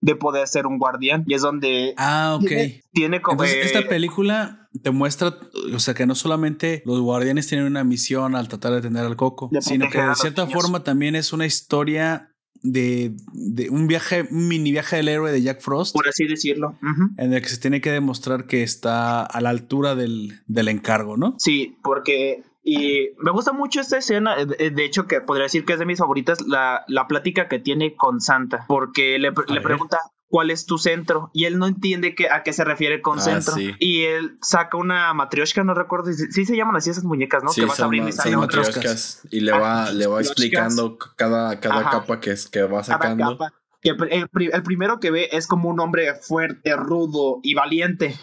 de 0.00 0.16
poder 0.16 0.48
ser 0.48 0.66
un 0.66 0.78
guardián. 0.78 1.24
Y 1.26 1.34
es 1.34 1.42
donde. 1.42 1.92
Ah, 1.98 2.38
ok. 2.40 2.50
Tiene, 2.92 3.20
como. 3.20 3.44
esta 3.44 3.86
película 3.86 4.67
te 4.82 4.90
muestra, 4.90 5.36
o 5.74 5.78
sea, 5.78 5.94
que 5.94 6.06
no 6.06 6.14
solamente 6.14 6.82
los 6.84 7.00
guardianes 7.00 7.46
tienen 7.46 7.66
una 7.66 7.84
misión 7.84 8.34
al 8.34 8.48
tratar 8.48 8.72
de 8.72 8.80
tener 8.80 9.04
al 9.04 9.16
coco, 9.16 9.50
sino 9.60 9.88
que 9.90 10.00
de 10.00 10.14
cierta 10.14 10.46
forma 10.46 10.82
también 10.82 11.14
es 11.14 11.32
una 11.32 11.46
historia 11.46 12.34
de, 12.62 13.14
un 13.70 13.86
viaje, 13.86 14.26
un 14.30 14.48
mini 14.48 14.72
viaje 14.72 14.96
del 14.96 15.08
héroe 15.08 15.32
de 15.32 15.42
Jack 15.42 15.60
Frost. 15.60 15.94
Por 15.94 16.08
así 16.08 16.26
decirlo. 16.26 16.76
En 17.16 17.32
el 17.32 17.42
que 17.42 17.48
se 17.48 17.58
tiene 17.58 17.80
que 17.80 17.90
demostrar 17.90 18.46
que 18.46 18.62
está 18.62 19.22
a 19.22 19.40
la 19.40 19.50
altura 19.50 19.94
del, 19.94 20.40
del 20.46 20.68
encargo, 20.68 21.16
¿no? 21.16 21.34
Sí, 21.38 21.76
porque 21.82 22.42
y 22.70 23.10
me 23.18 23.30
gusta 23.30 23.52
mucho 23.52 23.80
esta 23.80 23.96
escena, 23.96 24.36
eh, 24.58 24.70
de 24.70 24.84
hecho 24.84 25.06
que 25.06 25.22
podría 25.22 25.44
decir 25.44 25.64
que 25.64 25.72
es 25.72 25.78
de 25.78 25.86
mis 25.86 25.98
favoritas, 25.98 26.46
la, 26.46 26.84
la 26.86 27.06
plática 27.06 27.48
que 27.48 27.58
tiene 27.58 27.96
con 27.96 28.20
Santa, 28.20 28.66
porque 28.68 29.18
le, 29.18 29.32
le 29.48 29.60
pregunta, 29.62 29.98
cuál 30.30 30.50
es 30.50 30.66
tu 30.66 30.76
centro 30.78 31.30
y 31.32 31.44
él 31.46 31.58
no 31.58 31.66
entiende 31.66 32.14
que, 32.14 32.28
a 32.28 32.42
qué 32.42 32.52
se 32.52 32.62
refiere 32.64 33.00
con 33.00 33.18
Ah, 33.18 33.22
centro 33.22 33.54
sí. 33.54 33.72
y 33.78 34.02
él 34.02 34.36
saca 34.42 34.76
una 34.76 35.12
matrioshka 35.14 35.64
no 35.64 35.72
recuerdo 35.74 36.12
si 36.12 36.30
sí 36.30 36.44
se 36.44 36.54
llaman 36.56 36.76
así 36.76 36.90
esas 36.90 37.04
muñecas 37.04 37.42
no 37.42 37.50
Sí, 37.50 37.62
que 37.62 37.66
vas 37.66 37.74
a 37.74 37.76
son, 37.78 37.86
abrir 37.86 38.02
y 38.02 38.04
ma- 38.06 38.12
sale 38.12 38.32
son 38.34 38.44
otro- 38.44 38.62
matrioshkas. 38.62 39.22
Y 39.30 39.40
le 39.40 39.52
Ah, 39.52 39.58
va, 39.58 39.92
le 39.92 40.06
va 40.06 40.20
explicando 40.20 40.98
cada, 41.16 41.58
cada 41.60 41.80
Ajá. 41.80 41.90
capa 41.90 42.20
que, 42.20 42.30
va 42.34 42.68
cada 42.68 42.84
sacando. 42.84 43.38
capa. 43.38 43.54
Que 43.80 43.92
pr- 43.94 44.08
el, 44.10 44.28
pri- 44.28 44.50
el 44.52 44.62
primero 44.62 45.00
que 45.00 45.10
ve 45.10 45.28
es 45.32 45.46
como 45.46 45.70
un 45.70 45.80
hombre 45.80 46.14
fuerte 46.14 46.76
rudo 46.76 47.38
y 47.42 47.54
valiente 47.54 48.14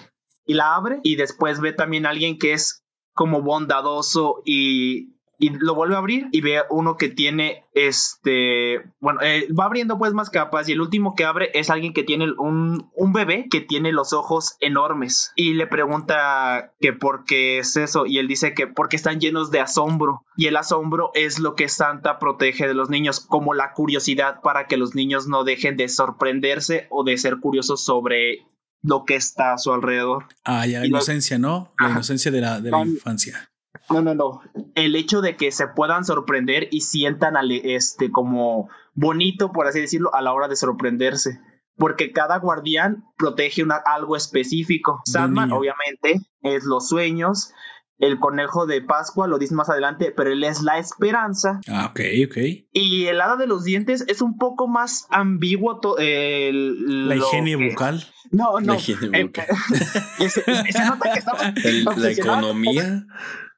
y 0.46 0.54
la 0.54 0.76
abre 0.76 1.00
y 1.04 1.16
después 1.16 1.60
ve 1.60 1.74
también 1.74 2.06
a 2.06 2.10
alguien 2.10 2.38
que 2.38 2.54
es 2.54 2.84
como 3.14 3.42
bondadoso 3.42 4.42
y 4.46 5.15
y 5.40 5.50
lo 5.50 5.76
vuelve 5.76 5.96
a 5.96 6.00
abrir 6.00 6.28
y 6.32 6.42
ve 6.42 6.62
uno 6.70 6.98
que 6.98 7.10
tiene 7.10 7.66
este 7.74 8.84
bueno 9.00 9.20
eh, 9.22 9.48
va 9.54 9.66
abriendo 9.66 9.98
pues 9.98 10.14
más 10.14 10.30
capas 10.30 10.68
y 10.70 10.72
el 10.72 10.82
último 10.82 11.16
que 11.16 11.26
abre 11.26 11.50
es 11.54 11.70
alguien 11.70 11.94
que 11.94 12.04
tiene 12.04 12.26
un, 12.38 12.90
un 12.96 13.14
bebé 13.14 13.48
que 13.50 13.62
tiene 13.62 13.92
los 13.92 14.14
ojos 14.14 14.56
enormes 14.60 15.32
y 15.36 15.54
le 15.54 15.68
pregunta 15.68 16.74
que 16.80 16.94
por 16.94 17.26
qué 17.26 17.60
es 17.60 17.76
eso 17.78 18.06
y 18.06 18.18
él 18.20 18.28
dice 18.28 18.54
que 18.54 18.68
porque 18.68 18.96
están 18.96 19.20
llenos 19.20 19.52
de 19.52 19.60
asombro 19.60 20.24
y 20.38 20.48
el 20.48 20.58
asombro 20.58 21.12
es 21.14 21.40
lo 21.40 21.56
que 21.56 21.70
Santa 21.70 22.20
protege 22.20 22.68
de 22.68 22.74
los 22.74 22.90
niños 22.90 23.20
como 23.20 23.54
la 23.54 23.74
curiosidad 23.74 24.42
para 24.42 24.68
que 24.68 24.78
los 24.78 24.96
niños 24.96 25.28
no 25.28 25.44
dejen 25.44 25.78
de 25.78 25.90
sorprenderse 25.90 26.88
o 26.90 27.04
de 27.04 27.18
ser 27.18 27.38
curiosos 27.40 27.84
sobre 27.84 28.46
lo 28.84 29.04
que 29.06 29.16
está 29.16 29.54
a 29.54 29.58
su 29.58 29.74
alrededor 29.74 30.26
Ah, 30.44 30.66
ya 30.68 30.80
la 30.80 30.86
Y 30.86 30.90
lo- 30.90 30.98
inocencia, 30.98 31.38
¿no? 31.40 31.72
La 31.80 31.88
Ajá. 31.88 31.96
inocencia 31.96 32.32
de 32.32 32.42
la, 32.42 32.60
de 32.62 32.70
la 32.72 32.82
infancia. 32.86 33.50
No, 33.90 34.02
no, 34.02 34.16
no. 34.16 34.42
El 34.76 34.96
hecho 34.96 35.22
de 35.22 35.36
que 35.36 35.52
se 35.52 35.68
puedan 35.68 36.06
sorprender 36.06 36.68
y 36.72 36.82
sientan 36.82 37.36
este 37.52 38.12
como 38.12 38.70
bonito, 38.94 39.52
por 39.52 39.68
así 39.68 39.80
decirlo, 39.82 40.14
a 40.14 40.22
la 40.22 40.34
hora 40.34 40.48
de 40.48 40.56
sorprenderse. 40.56 41.40
Porque 41.78 42.12
cada 42.14 42.38
guardián 42.40 43.04
protege 43.18 43.62
una, 43.64 43.76
algo 43.76 44.16
específico. 44.16 45.02
Sandman, 45.06 45.52
obviamente, 45.52 46.22
es 46.42 46.64
los 46.64 46.88
sueños. 46.88 47.52
El 47.98 48.20
conejo 48.20 48.66
de 48.66 48.82
Pascua 48.82 49.26
lo 49.28 49.38
dice 49.40 49.56
más 49.56 49.70
adelante, 49.70 50.14
pero 50.16 50.30
él 50.32 50.44
es 50.44 50.62
la 50.62 50.78
esperanza. 50.80 51.62
Ah, 51.70 51.88
ok, 51.92 52.00
ok. 52.30 52.38
Y 52.74 53.06
el 53.06 53.22
hada 53.22 53.38
de 53.38 53.48
los 53.48 53.64
dientes 53.64 54.04
es 54.10 54.22
un 54.22 54.38
poco 54.38 54.68
más 54.68 55.08
ambiguo. 55.12 55.80
to- 55.80 55.98
el- 55.98 57.08
La 57.08 57.16
higiene 57.16 57.58
que- 57.58 57.70
bucal. 57.70 58.04
No, 58.32 58.60
no. 58.60 58.74
La 58.74 58.76
higiene 58.80 59.18
Eh, 59.20 59.24
bucal. 59.26 59.46
ese- 60.20 60.44
se 60.72 60.86
nota 60.86 61.12
que 61.14 61.20
estaba 61.20 61.54
El- 61.64 61.86
la 61.86 62.12
economía. 62.12 63.06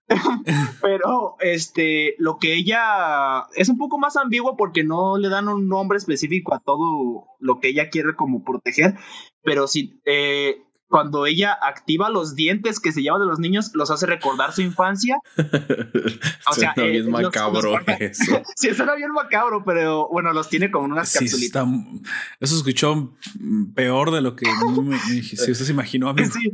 Pero 0.82 1.36
este, 1.40 2.16
lo 2.18 2.38
que 2.38 2.56
ella 2.56 3.46
es 3.56 3.70
un 3.70 3.78
poco 3.78 3.98
más 3.98 4.16
ambiguo 4.18 4.56
porque 4.58 4.84
no 4.84 5.18
le 5.18 5.30
dan 5.30 5.48
un 5.48 5.68
nombre 5.68 5.98
específico 5.98 6.54
a 6.54 6.60
todo 6.60 7.26
lo 7.40 7.60
que 7.60 7.70
ella 7.70 7.90
quiere 7.90 8.16
como 8.16 8.44
proteger. 8.44 8.96
Pero 9.44 9.68
si 9.68 10.00
eh, 10.06 10.62
cuando 10.90 11.26
ella 11.26 11.52
activa 11.62 12.10
los 12.10 12.36
dientes 12.36 12.80
que 12.80 12.94
se 12.94 13.02
lleva 13.02 13.20
de 13.20 13.26
los 13.26 13.40
niños, 13.40 13.72
los 13.74 13.92
hace 13.92 14.06
recordar 14.06 14.54
su 14.54 14.62
infancia. 14.62 15.18
O 16.50 16.54
sea, 16.54 16.74
Suena 16.74 16.88
eh, 16.88 16.92
bien 16.92 17.12
los- 17.12 17.22
macabro 17.24 17.72
los- 17.78 17.82
eso. 18.00 18.42
Sí, 18.56 18.74
suena 18.74 18.96
bien 18.96 19.12
macabro, 19.12 19.64
pero 19.66 20.08
bueno, 20.10 20.32
los 20.32 20.48
tiene 20.48 20.72
como 20.72 20.86
unas 20.86 21.10
Sí, 21.10 21.20
capsulitas. 21.20 21.68
está, 21.68 21.78
eso 22.40 22.56
escuchó 22.56 23.14
peor 23.76 24.12
de 24.12 24.22
lo 24.22 24.36
que 24.38 24.46
me- 24.76 24.82
me- 24.84 24.98
si 24.98 25.36
usted 25.36 25.54
se 25.66 25.72
imaginó. 25.74 26.08
amigo. 26.10 26.30
Sí. 26.32 26.54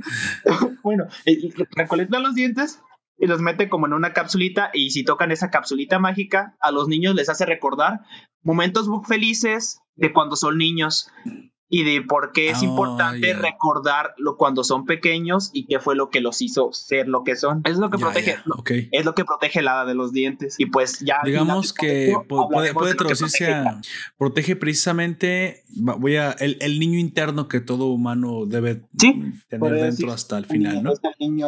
bueno, 0.81 1.03
eh, 1.25 1.53
recolecta 1.75 2.17
los 2.19 2.34
dientes 2.34 2.80
y 3.18 3.27
los 3.27 3.41
mete 3.41 3.69
como 3.69 3.85
en 3.85 3.94
una 3.94 4.14
capsulita 4.14 4.69
y 4.73 4.91
si 4.91 5.03
tocan 5.03 5.31
esa 5.31 5.49
capsulita 5.49 5.99
mágica, 5.99 6.56
a 6.60 6.72
los 6.72 6.88
niños 6.88 7.15
les 7.15 7.30
hace 7.30 7.45
recordar 7.45 8.02
momentos 8.41 8.88
felices 9.07 9.80
de 9.95 10.11
cuando 10.11 10.35
son 10.35 10.57
niños 10.57 11.10
y 11.76 11.84
de 11.84 12.04
por 12.04 12.32
qué 12.34 12.52
es 12.52 12.62
importante 12.62 13.30
ya. 13.30 13.40
recordarlo 13.40 14.38
cuando 14.38 14.64
son 14.64 14.86
pequeños 14.86 15.50
y 15.54 15.66
qué 15.66 15.80
fue 15.80 15.95
lo 15.95 16.10
que 16.12 16.22
los 16.22 16.40
hizo 16.44 16.72
ser 16.72 17.08
lo 17.08 17.24
que 17.24 17.36
son. 17.36 17.62
Es 17.66 17.78
lo 17.80 17.90
que 17.90 17.98
protege. 17.98 18.38
Es 18.91 19.06
lo 19.06 19.16
que 19.16 19.26
protege 19.26 19.60
el 19.62 19.68
hada 19.68 19.84
de 19.86 19.95
los 19.95 20.12
dientes. 20.14 20.56
Y 20.60 20.68
pues 20.68 21.00
ya. 21.00 21.18
Digamos 21.26 21.74
que 21.74 22.14
puede, 22.30 22.74
puede 22.76 22.94
traducirse 22.94 23.45
protege 23.48 23.54
a 23.56 23.82
protege 24.20 24.56
precisamente 24.56 25.64
voy 25.98 26.18
a 26.18 26.32
el, 26.34 26.58
el 26.62 26.80
niño 26.80 27.00
interno 27.00 27.48
que 27.48 27.60
todo 27.60 27.88
humano 27.88 28.45
debe 28.45 28.84
Sí, 29.00 29.14
tener 29.50 29.72
dentro 29.72 29.86
decir. 29.86 30.10
hasta 30.10 30.38
el 30.38 30.45
final, 30.45 30.84
¿no? 30.84 30.91
Es 30.94 31.00
el 31.04 31.14
niño, 31.20 31.48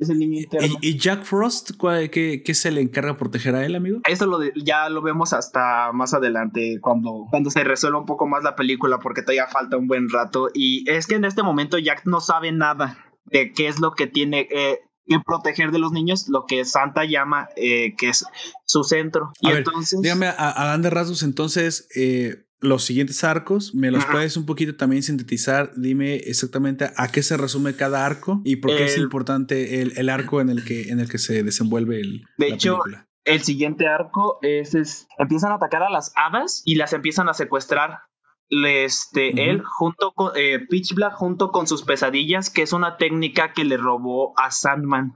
es 0.00 0.08
el 0.08 0.18
niño 0.18 0.40
interno. 0.40 0.78
¿Y, 0.80 0.88
y 0.92 0.96
Jack 0.98 1.24
Frost 1.24 1.72
cuál- 1.76 2.08
qué, 2.08 2.42
qué 2.42 2.54
se 2.54 2.70
le 2.70 2.80
encarga 2.80 3.12
de 3.12 3.18
proteger 3.18 3.54
a 3.54 3.66
él, 3.66 3.74
amigo? 3.74 4.00
Eso 4.08 4.24
lo 4.24 4.38
de- 4.38 4.52
ya 4.56 4.88
lo 4.88 5.02
vemos 5.02 5.34
hasta 5.34 5.92
más 5.92 6.14
adelante 6.14 6.78
cuando, 6.80 7.26
cuando 7.28 7.50
se 7.50 7.62
resuelva 7.64 7.98
un 7.98 8.06
poco 8.06 8.26
más 8.26 8.42
la 8.42 8.56
película 8.56 8.98
porque 8.98 9.20
todavía 9.20 9.46
falta 9.46 9.57
un 9.76 9.86
buen 9.88 10.08
rato 10.08 10.48
y 10.54 10.88
es 10.90 11.06
que 11.06 11.16
en 11.16 11.24
este 11.24 11.42
momento 11.42 11.78
Jack 11.78 12.02
no 12.06 12.20
sabe 12.20 12.52
nada 12.52 12.98
de 13.26 13.52
qué 13.52 13.68
es 13.68 13.80
lo 13.80 13.92
que 13.92 14.06
tiene 14.06 14.48
eh, 14.50 14.78
que 15.06 15.18
proteger 15.26 15.70
de 15.72 15.78
los 15.78 15.92
niños, 15.92 16.28
lo 16.28 16.44
que 16.46 16.64
Santa 16.64 17.04
llama 17.04 17.48
eh, 17.56 17.94
que 17.96 18.10
es 18.10 18.24
su 18.66 18.84
centro. 18.84 19.32
Y 19.40 19.48
A 19.48 19.50
ver, 19.50 19.58
entonces 19.58 20.00
Dígame 20.02 20.26
a, 20.28 20.52
grandes 20.64 20.92
rasgos 20.92 21.22
entonces 21.22 21.88
eh, 21.96 22.44
los 22.60 22.84
siguientes 22.84 23.22
arcos, 23.24 23.74
¿me 23.74 23.90
los 23.90 24.02
Ajá. 24.04 24.12
puedes 24.12 24.36
un 24.36 24.44
poquito 24.46 24.76
también 24.76 25.02
sintetizar? 25.02 25.72
Dime 25.76 26.16
exactamente 26.16 26.90
a 26.96 27.08
qué 27.08 27.22
se 27.22 27.36
resume 27.36 27.74
cada 27.76 28.04
arco 28.04 28.40
y 28.44 28.56
por 28.56 28.76
qué 28.76 28.84
es 28.86 28.98
importante 28.98 29.80
el, 29.82 29.92
el 29.96 30.08
arco 30.08 30.40
en 30.40 30.48
el 30.50 30.64
que 30.64 30.88
en 30.90 31.00
el 31.00 31.08
que 31.08 31.18
se 31.18 31.42
desenvuelve 31.42 32.00
el, 32.00 32.24
De 32.36 32.48
la 32.50 32.54
hecho, 32.56 32.78
película. 32.78 33.06
el 33.24 33.42
siguiente 33.42 33.86
arco 33.86 34.38
es, 34.42 34.74
es- 34.74 35.06
empiezan 35.18 35.52
a 35.52 35.56
atacar 35.56 35.82
a 35.84 35.90
las 35.90 36.12
hadas 36.16 36.62
y 36.64 36.74
las 36.74 36.92
empiezan 36.92 37.28
a 37.28 37.34
secuestrar. 37.34 38.00
Le- 38.50 38.84
Este, 38.84 39.50
él 39.50 39.62
junto 39.62 40.12
con 40.12 40.32
eh, 40.34 40.58
Pitch 40.70 40.94
Black 40.94 41.14
junto 41.14 41.50
con 41.50 41.66
sus 41.66 41.82
pesadillas, 41.82 42.48
que 42.50 42.62
es 42.62 42.72
una 42.72 42.96
técnica 42.96 43.52
que 43.52 43.64
le 43.64 43.76
robó 43.76 44.32
a 44.38 44.50
Sandman, 44.50 45.14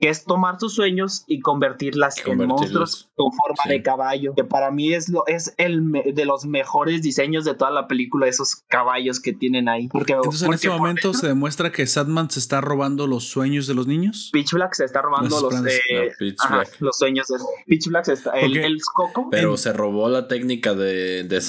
que 0.00 0.10
es 0.10 0.24
tomar 0.24 0.60
sus 0.60 0.76
sueños 0.76 1.24
y 1.26 1.40
convertirlas 1.40 2.24
en 2.24 2.46
monstruos 2.46 3.10
con 3.16 3.32
forma 3.32 3.64
Sí. 3.64 3.68
de 3.70 3.82
caballo. 3.82 4.32
Que 4.36 4.44
para 4.44 4.70
mí 4.70 4.92
es 4.94 5.08
lo 5.08 5.26
es 5.26 5.54
el 5.58 5.82
me- 5.82 6.12
de 6.12 6.24
los 6.24 6.44
mejores 6.46 7.02
diseños 7.02 7.44
de 7.44 7.54
toda 7.54 7.72
la 7.72 7.88
película, 7.88 8.28
esos 8.28 8.62
caballos 8.68 9.18
que 9.18 9.32
tienen 9.32 9.68
ahí. 9.68 9.88
Porque, 9.88 10.12
Entonces 10.12 10.42
en 10.42 10.46
porque 10.46 10.54
este 10.54 10.68
por 10.68 10.78
momento 10.78 11.08
dentro, 11.08 11.20
se 11.20 11.26
demuestra 11.26 11.72
que 11.72 11.84
Sadman 11.84 12.30
se 12.30 12.38
está 12.38 12.60
robando 12.60 13.08
los 13.08 13.24
sueños 13.24 13.66
de 13.66 13.74
los 13.74 13.88
niños. 13.88 14.30
Pitch 14.32 14.52
Black 14.52 14.74
se 14.74 14.84
está 14.84 15.02
robando 15.02 15.40
los, 15.40 15.52
eh, 15.66 15.80
No, 15.90 16.00
Pitch 16.16 16.36
ajá, 16.44 16.54
Black. 16.58 16.76
los 16.78 16.96
sueños 16.96 17.26
de 17.26 17.34
Pitch 17.66 17.88
Black 17.88 18.04
se 18.04 18.12
está, 18.12 18.30
el, 18.38 18.56
el 18.56 18.78
coco. 18.94 19.26
Pero 19.32 19.50
En- 19.50 19.58
se 19.58 19.72
robó 19.72 20.08
la 20.08 20.28
técnica 20.28 20.74
de, 20.74 21.24
de 21.24 21.40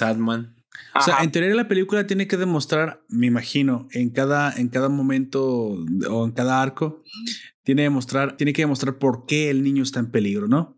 O 0.95 1.01
sea, 1.01 1.19
en 1.23 1.31
teoría 1.31 1.53
la 1.56 1.68
película 1.68 2.07
tiene 2.07 2.27
que 2.27 2.35
demostrar, 2.38 3.01
me 3.10 3.27
imagino, 3.27 3.88
en 3.91 4.10
cada, 4.10 4.51
en 4.53 4.69
cada 4.69 4.89
momento 4.89 5.77
o 6.10 6.26
en 6.26 6.31
cada 6.31 6.61
arco, 6.61 7.03
tiene, 7.64 7.84
demostrar, 7.84 8.38
tiene 8.38 8.53
que 8.53 8.64
demostrar 8.64 8.97
por 8.97 9.26
qué 9.26 9.49
el 9.49 9.64
niño 9.64 9.84
está 9.84 9.99
en 9.99 10.11
peligro, 10.11 10.47
¿no? 10.47 10.76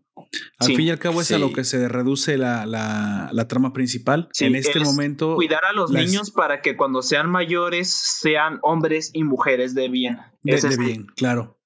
Al 0.58 0.66
Sí. 0.68 0.76
fin 0.76 0.86
y 0.86 0.90
al 0.90 0.98
cabo 0.98 1.20
es 1.20 1.30
a 1.32 1.38
lo 1.38 1.52
que 1.52 1.64
se 1.64 1.88
reduce 1.88 2.36
la, 2.38 2.64
la- 2.66 3.30
la 3.32 3.48
trama 3.48 3.72
principal. 3.72 4.28
Sí, 4.32 4.44
en 4.44 4.54
este 4.54 4.78
es 4.78 4.84
momento, 4.84 5.34
cuidar 5.34 5.60
a 5.68 5.72
los 5.72 5.90
las- 5.90 6.04
niños 6.06 6.30
para 6.30 6.60
que 6.60 6.76
cuando 6.76 7.02
sean 7.02 7.28
mayores 7.30 7.90
sean 7.90 8.58
hombres 8.62 9.10
y 9.14 9.24
mujeres 9.24 9.74
de 9.74 9.88
bien. 9.88 10.18
de, 10.42 10.76
bien, 10.78 11.06
claro. 11.16 11.58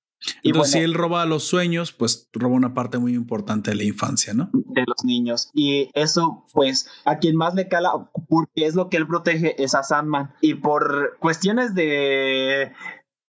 Y 0.43 0.49
Entonces, 0.49 0.53
bueno, 0.53 0.65
si 0.65 0.79
él 0.79 0.95
roba 0.95 1.27
los 1.27 1.45
sueños, 1.45 1.93
pues 1.93 2.29
roba 2.33 2.55
una 2.55 2.73
parte 2.75 2.99
muy 2.99 3.15
importante 3.15 3.71
de 3.71 3.77
la 3.77 3.85
infancia, 3.85 4.33
¿no? 4.35 4.51
De 4.81 4.87
los 4.87 5.05
niños. 5.05 5.51
Y 5.55 5.91
eso, 5.95 6.45
pues, 6.53 6.89
a 7.05 7.19
quien 7.19 7.37
más 7.37 7.55
le 7.55 7.69
cala, 7.69 7.91
porque 8.29 8.67
es 8.67 8.75
lo 8.75 8.89
que 8.89 8.97
él 8.97 9.07
protege, 9.07 9.63
es 9.63 9.75
a 9.75 9.83
Sandman. 9.83 10.35
Y 10.41 10.55
por 10.55 11.17
cuestiones 11.19 11.75
de 11.75 12.73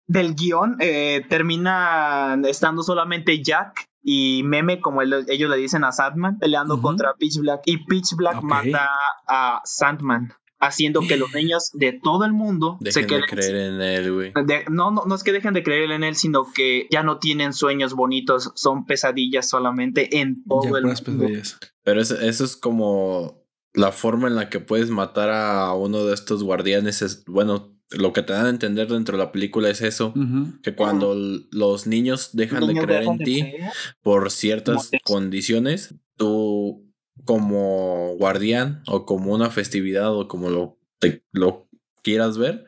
del 0.09 0.35
guion, 0.36 0.77
eh, 0.78 1.24
terminan 1.28 2.44
estando 2.44 2.82
solamente 2.82 3.43
Jack 3.43 3.89
y 4.02 4.43
Meme, 4.44 4.81
como 4.81 5.02
ellos 5.02 5.51
le 5.51 5.56
dicen 5.56 5.82
a 5.82 5.90
Sandman, 5.90 6.39
peleando 6.39 6.81
contra 6.81 7.14
Pitch 7.14 7.40
Black. 7.40 7.62
Y 7.64 7.78
Pitch 7.86 8.14
Black 8.14 8.40
mata 8.40 8.89
a 9.27 9.60
Sandman, 9.64 10.32
haciendo 10.58 11.00
que 11.02 11.16
los 11.16 11.30
niños 11.34 11.70
de 11.74 11.92
todo 11.92 12.24
el 12.24 12.32
mundo 12.32 12.78
se 12.80 12.84
Dejen 13.00 13.02
de 13.02 13.06
queden 13.08 13.24
creer 13.28 13.56
en 13.56 13.80
él, 13.80 14.12
güey. 14.12 14.32
De- 14.46 14.64
no, 14.70 14.90
no, 14.90 15.04
no 15.06 15.14
es 15.14 15.22
que 15.22 15.32
dejen 15.32 15.54
de 15.54 15.62
creer 15.62 15.90
en 15.90 16.02
él, 16.04 16.14
sino 16.16 16.46
que 16.52 16.86
ya 16.90 17.02
no 17.02 17.18
tienen 17.18 17.52
sueños 17.52 17.94
bonitos, 17.94 18.52
son 18.54 18.86
pesadillas 18.86 19.48
solamente 19.48 20.18
en 20.20 20.42
todo 20.44 20.62
Ya 20.64 20.78
el 20.78 20.84
mundo. 20.84 21.02
pesadillas. 21.04 21.58
Pero 21.84 22.00
eso, 22.00 22.18
eso 22.20 22.44
es 22.44 22.56
como 22.56 23.44
la 23.74 23.92
forma 23.92 24.28
en 24.28 24.34
la 24.36 24.48
que 24.48 24.58
puedes 24.60 24.88
matar 24.90 25.28
a 25.30 25.72
uno 25.74 26.04
de 26.04 26.14
estos 26.14 26.42
guardianes. 26.42 27.02
Es, 27.02 27.24
bueno, 27.26 27.76
lo 27.90 28.12
que 28.14 28.22
te 28.22 28.32
dan 28.32 28.46
a 28.46 28.50
entender 28.50 28.88
dentro 28.88 29.16
de 29.18 29.24
la 29.24 29.30
película 29.32 29.68
es 29.68 29.82
eso. 29.82 30.14
Que 30.62 30.74
cuando 30.74 31.12
l- 31.12 31.42
los 31.52 31.86
niños 31.86 32.30
dejan 32.32 32.60
Los 32.60 32.70
de 32.70 32.80
creer 32.80 33.00
dejan 33.00 33.12
en 33.12 33.18
de 33.18 33.24
ti 33.24 33.40
creer. 33.42 33.70
por 34.02 34.30
ciertas 34.30 34.90
condiciones, 35.04 35.94
tú 36.16 36.85
como 37.27 38.15
guardián 38.19 38.82
o 38.86 39.05
como 39.05 39.35
una 39.35 39.51
festividad 39.51 40.15
o 40.16 40.27
como 40.28 40.48
lo, 40.48 40.78
te- 40.98 41.23
lo 41.32 41.69
quieras 42.03 42.39
ver, 42.39 42.65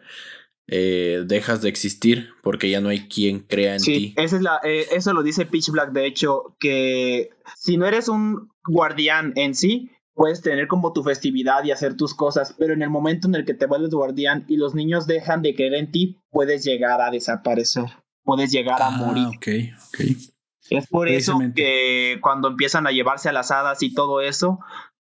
eh, 0.67 1.23
dejas 1.27 1.63
de 1.63 1.71
existir 1.71 2.29
porque 2.43 2.69
ya 2.69 2.83
no 2.83 2.91
hay 2.91 3.09
quien 3.09 3.41
crea 3.41 3.73
en 3.75 3.81
Sí, 3.81 3.93
ti. 3.95 4.15
esa 4.19 4.37
es 4.37 4.43
la, 4.43 4.61
eh, 4.65 4.87
eso 4.93 5.15
lo 5.15 5.23
dice 5.23 5.47
Pitch 5.47 5.71
Black, 5.71 5.93
de 5.93 6.05
hecho, 6.07 6.55
que 6.61 7.31
si 7.57 7.79
no 7.79 7.87
eres 7.87 8.09
un 8.09 8.51
guardián 8.67 9.33
en 9.37 9.55
sí, 9.55 9.91
puedes 10.13 10.43
tener 10.43 10.67
como 10.69 10.93
tu 10.93 11.03
festividad 11.05 11.65
y 11.65 11.71
hacer 11.71 11.97
tus 11.97 12.13
cosas, 12.13 12.55
pero 12.59 12.75
en 12.75 12.83
el 12.83 12.91
momento 12.91 13.29
en 13.29 13.37
el 13.37 13.45
que 13.47 13.55
te 13.55 13.67
vuelves 13.67 13.91
guardián 13.91 14.45
y 14.49 14.57
los 14.57 14.75
niños 14.75 15.07
dejan 15.07 15.41
de 15.43 15.55
creer 15.55 15.75
en 15.75 15.91
ti, 15.93 16.19
puedes 16.31 16.65
llegar 16.65 17.01
a 17.01 17.11
desaparecer, 17.11 17.85
puedes 18.25 18.51
llegar 18.51 18.83
a 18.83 18.91
Ah, 18.91 18.99
morir. 18.99 19.29
ok, 19.29 19.49
ok. 19.89 20.01
Es 20.71 20.87
por 20.87 21.09
eso 21.09 21.39
que 21.55 22.19
cuando 22.21 22.49
empiezan 22.49 22.87
a 22.87 22.91
llevarse 22.93 23.29
a 23.29 23.33
las 23.33 23.51
hadas 23.51 23.83
y 23.83 23.93
todo 23.95 24.21
eso, 24.21 24.59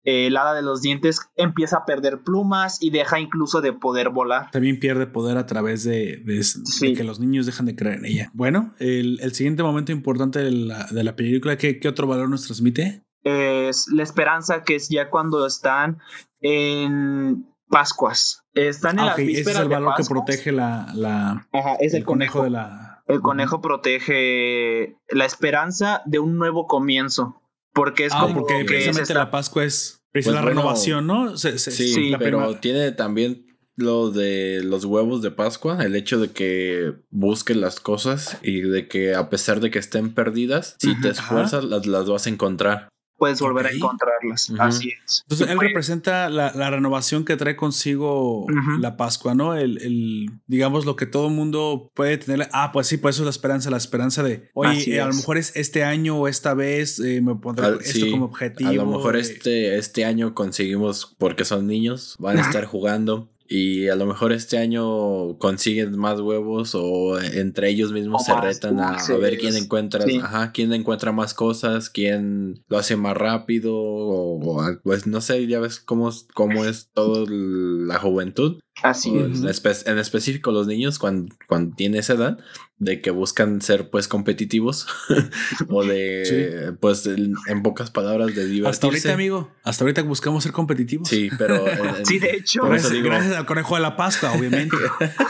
eh, 0.05 0.27
el 0.27 0.37
hada 0.37 0.55
de 0.55 0.63
los 0.63 0.83
dientes 0.83 1.21
empieza 1.37 1.77
a 1.79 1.85
perder 1.85 2.23
plumas 2.25 2.83
y 2.83 2.91
deja 2.91 3.21
incluso 3.21 3.61
de 3.61 3.73
poder 3.73 4.09
volar. 4.11 4.51
También 4.51 4.81
pierde 4.81 5.07
poder 5.07 5.37
a 5.37 5.47
través 5.47 5.85
de, 5.85 6.17
de- 6.25 6.35
de 6.39 6.43
Sí. 6.43 6.95
que 6.95 7.05
los 7.05 7.21
niños 7.21 7.47
dejan 7.47 7.67
de 7.67 7.77
creer 7.77 7.99
en 7.99 8.07
ella. 8.07 8.31
Bueno, 8.35 8.75
el, 8.81 9.21
el 9.21 9.33
siguiente 9.35 9.63
momento 9.63 9.93
importante 9.93 10.41
de 10.41 10.51
la, 10.51 10.87
de 10.91 11.05
la 11.05 11.15
película, 11.15 11.57
¿qué, 11.57 11.79
qué 11.79 11.89
otro 11.89 12.07
valor 12.09 12.29
nos 12.29 12.45
transmite? 12.47 13.05
Es 13.23 13.87
la 13.93 14.03
esperanza 14.03 14.65
que 14.65 14.75
es 14.75 14.89
ya 14.89 15.09
cuando 15.09 15.47
están 15.47 15.99
en 16.41 17.47
Pascuas. 17.69 18.43
Están 18.55 18.95
en 18.99 18.99
Ah, 19.01 19.05
las 19.07 19.15
ok, 19.15 19.21
ese 19.21 19.41
es 19.53 19.57
el 19.57 19.69
de 19.69 19.75
valor 19.75 19.95
que 19.97 20.05
protege 20.05 20.53
la, 20.53 20.89
la- 20.95 21.47
Ajá, 21.53 21.75
es 21.81 21.95
el, 21.95 22.05
conejo, 22.05 22.43
de 22.43 22.51
la... 22.51 22.92
El 23.07 23.21
conejo 23.21 23.61
protege 23.61 24.97
la 25.09 25.25
esperanza 25.25 26.03
de 26.07 26.19
un 26.19 26.37
nuevo 26.39 26.67
comienzo. 26.67 27.41
Porque 27.75 28.05
es 28.07 28.13
Ah, 28.15 28.21
como 28.23 28.35
porque 28.41 28.59
que 28.59 28.65
precisamente 28.67 29.15
la 29.15 29.31
Pascua 29.31 29.65
es, 29.65 30.05
es 30.13 30.27
Pues 30.27 30.35
la 30.35 30.43
bueno, 30.43 30.61
renovación, 30.61 31.07
¿no? 31.07 31.37
Se- 31.39 31.59
se- 31.59 31.71
Sí, 31.71 32.11
la 32.11 32.19
pero 32.19 32.57
tiene 32.59 32.93
también 32.93 33.47
lo 33.77 34.11
de 34.11 34.61
los 34.63 34.85
huevos 34.85 35.23
de 35.23 35.31
Pascua, 35.31 35.83
el 35.83 35.97
hecho 35.97 36.21
de 36.21 36.31
que 36.33 36.93
busques 37.11 37.57
las 37.57 37.81
cosas 37.81 38.39
y 38.43 38.61
de 38.61 38.89
que 38.89 39.15
a 39.15 39.31
pesar 39.31 39.61
de 39.61 39.71
que 39.71 39.79
estén 39.79 40.13
perdidas, 40.15 40.77
si 40.79 41.01
te 41.01 41.09
esfuerzas 41.09 41.65
las, 41.65 41.87
las 41.87 42.09
vas 42.09 42.27
a 42.27 42.31
encontrar. 42.31 42.89
Puedes 43.23 43.41
volver 43.41 43.67
Ok. 43.67 43.73
a 43.73 43.75
encontrarlas. 43.77 44.53
Así 44.59 44.89
es. 45.05 45.23
Entonces, 45.23 45.49
él 45.49 45.61
representa 45.61 46.29
la, 46.29 46.51
la 46.57 46.71
renovación 46.71 47.25
que 47.25 47.37
trae 47.37 47.55
consigo 47.55 48.47
la 48.81 48.97
Pascua, 48.97 49.33
¿no? 49.37 49.55
El, 49.55 49.81
el, 49.81 50.27
digamos, 50.49 50.85
lo 50.87 50.97
que 50.97 51.07
todo 51.07 51.31
mundo 51.31 51.89
puede 51.95 52.19
tener. 52.19 52.49
Ah, 52.53 52.71
pues 52.73 52.89
sí, 52.89 52.97
pues 52.97 53.15
eso 53.15 53.23
es 53.23 53.27
la 53.27 53.31
esperanza, 53.31 53.71
la 53.71 53.77
esperanza 53.77 54.25
de, 54.25 54.51
oye, 54.55 54.97
eh, 54.97 55.01
a 55.01 55.07
lo 55.07 55.15
mejor 55.15 55.39
es 55.39 55.55
este 55.55 55.85
año 55.85 56.17
o 56.19 56.27
esta 56.27 56.55
vez 56.55 56.99
eh, 56.99 57.21
me 57.23 57.37
pondré 57.37 57.67
Al- 57.67 57.81
esto 57.81 57.93
sí, 58.07 58.11
como 58.11 58.25
objetivo. 58.25 58.71
A 58.71 58.73
lo 58.75 58.87
mejor 58.87 59.15
eh, 59.17 59.21
este, 59.21 59.79
este 59.79 60.05
año 60.05 60.35
conseguimos, 60.35 61.15
porque 61.17 61.45
son 61.45 61.69
niños, 61.69 62.17
van 62.19 62.39
a 62.39 62.41
estar 62.49 62.65
jugando. 62.65 63.29
Y 63.55 63.89
a 63.89 63.97
lo 63.97 64.07
mejor 64.07 64.33
este 64.33 64.57
año 64.57 65.37
consiguen 65.37 65.99
más 65.99 66.19
huevos 66.21 66.75
o 66.75 67.21
entre 67.21 67.69
ellos 67.69 67.93
mismos 67.93 68.25
se 68.25 68.35
retan 68.35 68.81
a, 68.81 68.97
ver 69.21 69.37
quién 69.37 69.55
encuentra, 69.57 70.07
Sí. 70.07 70.19
ajá, 70.23 70.53
quién 70.53 70.73
encuentra 70.73 71.13
más 71.13 71.35
cosas, 71.35 71.91
quién 71.91 72.65
lo 72.69 72.79
hace 72.79 72.97
más 72.97 73.15
rápido 73.15 73.75
o, 73.77 74.41
o, 74.41 74.79
pues 74.83 75.07
no 75.07 75.21
sé, 75.21 75.47
ya 75.47 75.61
ves 75.61 75.81
cómo, 75.81 76.09
es- 76.09 76.27
cómo 76.35 76.65
es 76.65 76.89
toda 76.95 77.27
la 77.29 77.99
juventud. 77.99 78.59
Así 78.83 79.17
es. 79.17 79.25
en, 79.41 79.45
espe- 79.49 79.83
en 79.91 79.99
específico 79.99 80.51
los 80.53 80.67
niños 80.67 80.99
cuando, 80.99 81.35
cuando 81.47 81.75
tienen 81.77 82.01
esa 82.01 82.15
edad 82.15 82.39
de 82.79 83.01
que 83.01 83.11
buscan 83.13 83.61
ser 83.63 83.91
pues 83.91 84.09
competitivos 84.09 84.89
o 85.69 85.85
de 85.85 86.75
pues 86.81 87.07
en, 87.07 87.35
en 87.47 87.63
pocas 87.63 87.91
palabras 87.91 88.35
de 88.35 88.45
divertirse. 88.47 88.69
Hasta 88.69 88.87
ahorita, 88.89 89.13
amigo, 89.13 89.51
hasta 89.63 89.85
ahorita 89.85 90.03
buscamos 90.03 90.43
ser 90.43 90.51
competitivos. 90.53 91.09
Sí, 91.09 91.31
pero 91.39 91.67
en- 91.69 91.97
en- 91.97 92.07
Sí, 92.07 92.19
de 92.19 92.31
hecho. 92.33 92.63
Por 92.63 92.75
eso 92.75 92.89
Gracias, 92.89 92.93
digo- 92.93 93.07
gracias 93.15 93.37
al 93.37 93.47
conejo 93.47 93.77
de 93.77 93.83
la 93.83 93.97
Pascua, 93.97 94.33
obviamente. 94.33 94.77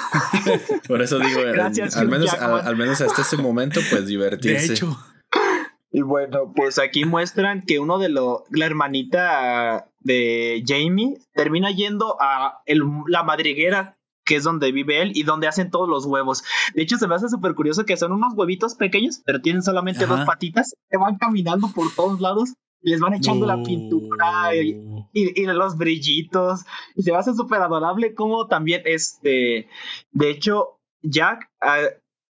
por 0.89 1.03
eso 1.03 1.19
digo, 1.19 1.41
en- 1.41 1.53
Gracias, 1.53 1.97
al 1.97 2.07
Hugh 2.07 2.11
menos 2.13 2.31
Jackman. 2.31 2.51
al, 2.61 2.67
al 2.69 2.77
menos 2.77 3.01
hasta 3.01 3.23
ese 3.23 3.37
momento 3.37 3.81
pues 3.91 4.03
de 4.03 4.07
divertirse. 4.09 4.73
hecho, 4.73 4.99
Y 5.93 6.01
bueno, 6.01 6.53
pues 6.57 6.79
aquí 6.79 7.05
muestran 7.05 7.63
que 7.67 7.79
uno 7.79 7.99
de 7.99 8.09
los, 8.09 8.41
la 8.51 8.65
hermanita 8.67 9.89
de 10.01 10.65
Jamie 10.67 11.19
termina 11.35 11.71
yendo 11.71 12.17
a 12.21 12.63
el- 12.67 12.83
la 13.09 13.23
madriguera 13.23 13.97
que 14.25 14.37
es 14.37 14.45
donde 14.45 14.71
vive 14.71 15.03
él 15.03 15.13
y 15.17 15.25
donde 15.25 15.49
hacen 15.49 15.71
todos 15.71 15.89
los 15.89 16.07
huevos. 16.07 16.45
De 16.75 16.83
hecho, 16.83 16.97
se 16.97 17.09
me 17.09 17.17
hace 17.17 17.29
súper 17.29 17.55
curioso 17.55 17.85
que 17.85 17.97
son 17.97 18.13
unos 18.13 18.35
huevitos 18.35 18.77
pequeños, 18.77 19.21
pero 19.25 19.41
tienen 19.43 19.63
solamente 19.63 20.05
Ajá. 20.05 20.15
dos 20.17 20.25
patitas, 20.25 20.75
que 20.89 20.97
van 20.97 21.17
caminando 21.19 21.73
por 21.75 21.93
todos 21.95 22.21
lados, 22.21 22.55
les 22.83 23.01
van 23.01 23.15
echando 23.15 23.47
la 23.47 23.63
pintura 23.65 24.55
y, 24.55 24.77
y, 25.13 25.43
y 25.43 25.47
los 25.47 25.77
brillitos, 25.77 26.61
y 26.95 27.03
se 27.03 27.11
me 27.11 27.19
hace 27.19 27.35
súper 27.35 27.61
adorable 27.63 28.15
como 28.15 28.47
también 28.47 28.83
este, 28.85 29.69
de 30.13 30.31
hecho, 30.31 30.79
Jack 31.03 31.51
ah, 31.61 31.81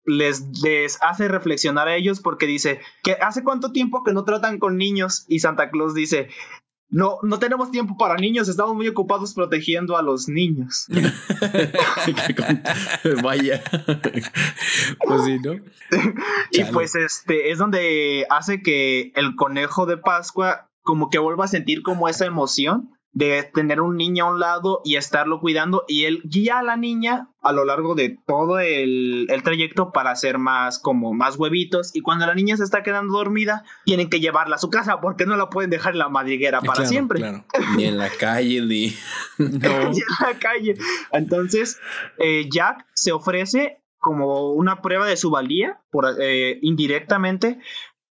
les, 0.08 0.44
les 0.62 0.98
hace 1.02 1.28
reflexionar 1.28 1.88
a 1.88 1.96
ellos 1.96 2.20
porque 2.20 2.46
dice 2.46 2.80
que 3.02 3.12
hace 3.12 3.44
cuánto 3.44 3.72
tiempo 3.72 4.02
que 4.02 4.12
no 4.12 4.24
tratan 4.24 4.58
con 4.58 4.76
niños 4.76 5.24
y 5.28 5.40
Santa 5.40 5.70
Claus 5.70 5.94
dice, 5.94 6.28
no, 6.90 7.18
no 7.22 7.38
tenemos 7.38 7.70
tiempo 7.70 7.98
para 7.98 8.16
niños, 8.16 8.48
estamos 8.48 8.74
muy 8.74 8.88
ocupados 8.88 9.34
protegiendo 9.34 9.96
a 9.96 10.02
los 10.02 10.28
niños. 10.28 10.86
Vaya. 13.22 13.62
Pues 15.06 15.24
sí, 15.24 15.38
¿no? 15.38 15.52
Y 16.50 16.58
Chale. 16.58 16.72
pues 16.72 16.94
este 16.94 17.50
es 17.50 17.58
donde 17.58 18.26
hace 18.30 18.62
que 18.62 19.12
el 19.14 19.36
conejo 19.36 19.84
de 19.84 19.98
Pascua 19.98 20.70
como 20.82 21.10
que 21.10 21.18
vuelva 21.18 21.44
a 21.44 21.48
sentir 21.48 21.82
como 21.82 22.08
esa 22.08 22.24
emoción 22.24 22.97
de 23.12 23.42
tener 23.54 23.80
un 23.80 23.96
niño 23.96 24.26
a 24.26 24.30
un 24.30 24.38
lado 24.38 24.80
y 24.84 24.96
estarlo 24.96 25.40
cuidando 25.40 25.84
y 25.88 26.04
él 26.04 26.20
guía 26.24 26.58
a 26.58 26.62
la 26.62 26.76
niña 26.76 27.30
a 27.42 27.52
lo 27.52 27.64
largo 27.64 27.94
de 27.94 28.16
todo 28.26 28.58
el, 28.60 29.26
el 29.30 29.42
trayecto 29.42 29.92
para 29.92 30.10
hacer 30.10 30.38
más 30.38 30.78
como 30.78 31.14
más 31.14 31.36
huevitos 31.36 31.90
y 31.96 32.00
cuando 32.02 32.26
la 32.26 32.34
niña 32.34 32.56
se 32.56 32.64
está 32.64 32.82
quedando 32.82 33.16
dormida 33.16 33.64
tienen 33.84 34.10
que 34.10 34.20
llevarla 34.20 34.56
a 34.56 34.58
su 34.58 34.68
casa 34.70 35.00
porque 35.00 35.24
no 35.26 35.36
la 35.36 35.48
pueden 35.48 35.70
dejar 35.70 35.94
en 35.94 35.98
la 36.00 36.08
madriguera 36.10 36.60
para 36.60 36.74
Claro, 36.74 36.88
siempre 36.88 37.18
Claro. 37.20 37.44
ni 37.76 37.84
en 37.86 37.96
la 37.98 38.10
calle 38.20 38.60
ni 38.60 38.94
No. 39.38 39.46
en 39.58 39.92
la 40.20 40.38
calle. 40.38 40.76
Entonces, 41.12 41.78
eh, 42.18 42.46
Jack 42.50 42.84
se 42.92 43.12
ofrece 43.12 43.80
como 44.00 44.52
una 44.52 44.80
prueba 44.80 45.06
de 45.06 45.16
su 45.16 45.30
valía, 45.30 45.80
por, 45.90 46.06
eh, 46.20 46.58
indirectamente, 46.62 47.58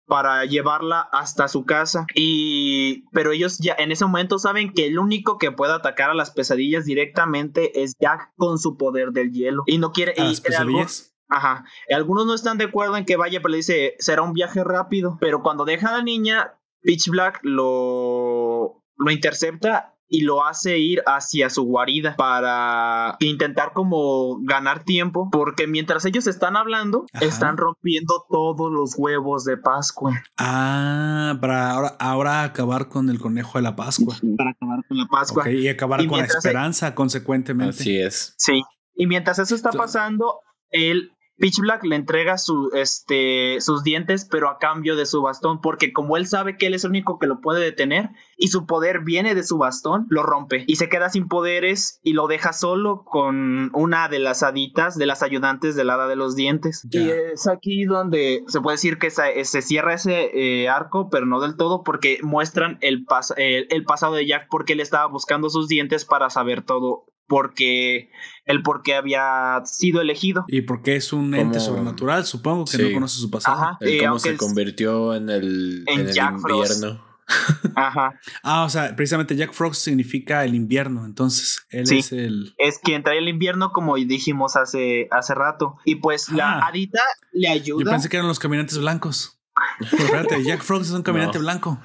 para 0.07 0.45
llevarla 0.45 1.01
hasta 1.13 1.49
su 1.49 1.65
casa. 1.65 2.07
Y, 2.15 3.05
pero 3.13 3.33
ellos 3.33 3.59
ya 3.59 3.75
en 3.79 3.93
ese 3.93 4.05
momento 4.05 4.39
saben 4.39 4.73
que 4.73 4.87
el 4.87 4.99
único 4.99 5.39
que 5.39 5.53
puede 5.53 5.73
atacar 5.73 6.11
a 6.11 6.15
las 6.15 6.31
pesadillas 6.31 6.85
directamente 6.85 7.83
es 7.83 7.95
Jack 8.01 8.33
con 8.37 8.59
su 8.59 8.77
poder 8.77 9.11
del 9.11 9.33
hielo. 9.33 9.65
Y 9.67 9.79
no 9.79 9.93
quiere. 9.93 10.15
A 10.19 10.25
y 10.25 10.29
las 10.29 10.41
pesadillas. 10.41 11.13
Ajá. 11.29 11.65
Algunos 11.91 12.27
no 12.27 12.35
están 12.35 12.57
de 12.57 12.67
acuerdo 12.67 12.97
en 12.97 13.05
que 13.05 13.17
vaya, 13.17 13.41
pero 13.41 13.51
le 13.51 13.57
dice, 13.59 13.97
será 13.99 14.23
un 14.23 14.33
viaje 14.33 14.63
rápido. 14.63 15.19
Pero 15.21 15.43
cuando 15.43 15.65
deja 15.65 15.89
a 15.89 15.99
la 15.99 16.03
niña, 16.03 16.55
Pitch 16.83 17.09
Black 17.09 17.41
lo, 17.43 18.85
lo 18.97 19.11
intercepta 19.11 19.96
y 20.09 20.23
lo 20.23 20.45
hace 20.47 20.79
ir 20.79 21.03
hacia 21.07 21.51
su 21.51 21.65
guarida 21.65 22.15
para 22.17 23.17
intentar 23.21 23.73
como 23.73 24.39
ganar 24.43 24.85
tiempo. 24.85 25.29
Porque 25.33 25.67
mientras 25.67 26.05
ellos 26.05 26.27
están 26.27 26.57
hablando, 26.57 27.07
Ajá. 27.13 27.25
están 27.25 27.57
rompiendo 27.57 28.25
todos 28.31 28.71
los 28.73 28.95
huevos 28.97 29.45
de 29.45 29.57
Pascua. 29.57 30.23
Ah, 30.39 31.37
para 31.41 31.71
ahora, 31.73 31.97
ahora 31.99 32.43
acabar 32.45 32.89
con 32.89 33.09
el 33.09 33.19
conejo 33.19 33.59
de 33.59 33.63
la 33.63 33.75
Pascua. 33.75 34.15
Para 34.37 34.51
acabar 34.51 34.85
con 34.87 34.97
la 34.99 35.07
Pascua. 35.07 35.43
Ok, 35.43 35.49
y 35.51 35.69
acabar 35.69 36.01
Y 36.01 36.07
con 36.07 36.19
la 36.19 36.25
mientras- 36.25 36.45
esperanza, 36.45 36.95
consecuentemente. 36.95 37.71
así 37.81 37.99
es. 37.99 38.35
Sí. 38.39 38.63
Y 38.95 39.07
mientras 39.07 39.39
eso 39.39 39.55
está 39.55 39.73
pasando, 39.73 40.41
el 40.71 41.13
Pitch 41.39 41.59
Black 41.61 41.85
le 41.85 41.97
entrega 41.97 42.39
su, 42.39 42.71
este, 42.75 43.61
sus 43.61 43.83
dientes, 43.83 44.27
pero 44.31 44.49
a 44.49 44.59
cambio 44.59 44.97
de 44.97 45.05
su 45.07 45.21
bastón, 45.21 45.61
porque 45.61 45.93
como 45.93 46.17
él 46.17 46.27
sabe 46.27 46.57
que 46.57 46.67
él 46.67 46.75
es 46.75 46.85
el 46.85 46.91
único 46.91 47.19
que 47.19 47.27
lo 47.27 47.41
puede 47.41 47.63
detener 47.63 48.11
y 48.39 48.49
su 48.49 48.67
poder 48.67 49.01
viene 49.01 49.35
de 49.35 49.43
su 49.43 49.59
bastón, 49.59 50.07
lo 50.09 50.23
rompe 50.23 50.65
y 50.67 50.77
se 50.77 50.89
queda 50.89 51.11
sin 51.11 51.29
poderes 51.29 52.01
y 52.03 52.15
lo 52.15 52.27
deja 52.27 52.53
solo 52.53 53.05
con 53.05 53.71
una 53.75 54.09
de 54.09 54.19
las 54.19 54.43
haditas, 54.43 54.97
de 54.97 55.07
las 55.07 55.23
ayudantes 55.23 55.77
del 55.77 55.91
hada 55.91 56.09
de 56.09 56.17
los 56.17 56.37
dientes. 56.37 56.87
Y 56.91 57.11
es 57.11 57.47
aquí 57.49 57.85
donde 57.85 58.43
se 58.49 58.61
puede 58.61 58.77
decir 58.77 58.99
que 58.99 59.11
se, 59.11 59.45
se 59.45 59.63
cierra 59.63 59.95
ese 59.95 60.31
eh, 60.33 60.69
arco, 60.69 61.11
pero 61.11 61.27
no 61.27 61.41
del 61.41 61.57
todo, 61.57 61.83
porque 61.83 62.19
muestran 62.23 62.79
el, 62.81 63.05
pas- 63.05 63.35
el, 63.37 63.67
el 63.71 63.85
pasado 63.85 64.15
de 64.15 64.27
Jack, 64.27 64.47
porque 64.51 64.73
él 64.73 64.81
estaba 64.81 65.07
buscando 65.07 65.51
sus 65.51 65.69
dientes 65.69 66.05
para 66.05 66.31
saber 66.31 66.63
todo, 66.63 67.05
porque 67.27 68.11
el 68.45 68.63
por 68.63 68.83
qué 68.83 68.95
había 68.95 69.61
sido 69.65 70.01
elegido. 70.01 70.45
Y 70.49 70.63
porque 70.63 70.97
es 70.97 71.13
un 71.13 71.35
ente 71.35 71.59
Como- 71.59 71.61
sobrenatural, 71.61 72.25
supongo 72.25 72.65
que 72.65 72.77
Sí. 72.77 72.83
no 72.85 72.93
conoce 72.95 73.19
su 73.21 73.31
pasado. 73.31 73.57
Ajá. 73.63 73.79
El 73.81 73.89
Eh, 73.89 73.99
cómo 74.05 74.19
se 74.19 74.37
convirtió 74.37 75.15
en 75.15 75.29
el, 75.31 75.85
en 75.87 76.01
en 76.01 76.09
el 76.09 76.15
Frost. 76.41 76.73
invierno. 76.77 77.05
Ajá. 77.75 78.21
Ah, 78.45 78.63
o 78.65 78.69
sea, 78.71 78.95
precisamente 78.95 79.35
Jack 79.35 79.53
Frost 79.53 79.83
significa 79.83 80.45
el 80.45 80.55
invierno, 80.55 81.05
entonces 81.05 81.67
él 81.71 81.85
Sí. 81.89 81.99
es 81.99 82.13
el... 82.13 82.55
Es 82.57 82.79
quien 82.79 83.03
trae 83.03 83.19
el 83.19 83.29
invierno, 83.29 83.73
como 83.73 83.97
dijimos 83.97 84.55
hace, 84.55 85.09
hace 85.11 85.35
rato. 85.35 85.77
Y 85.85 85.97
pues 85.97 86.29
la 86.31 86.61
Ah. 86.61 86.69
hadita 86.69 87.01
le 87.33 87.49
Yo 87.49 87.53
ayuda. 87.79 87.91
pensé 87.91 88.09
que 88.09 88.17
eran 88.19 88.29
los 88.29 88.39
caminantes 88.39 88.79
blancos. 88.79 89.33
Espérate, 89.81 90.45
Jack 90.45 90.63
Frost 90.63 90.85
es 90.85 90.91
un 90.93 91.03
caminante 91.03 91.39
No. 91.39 91.45
blanco. 91.45 91.81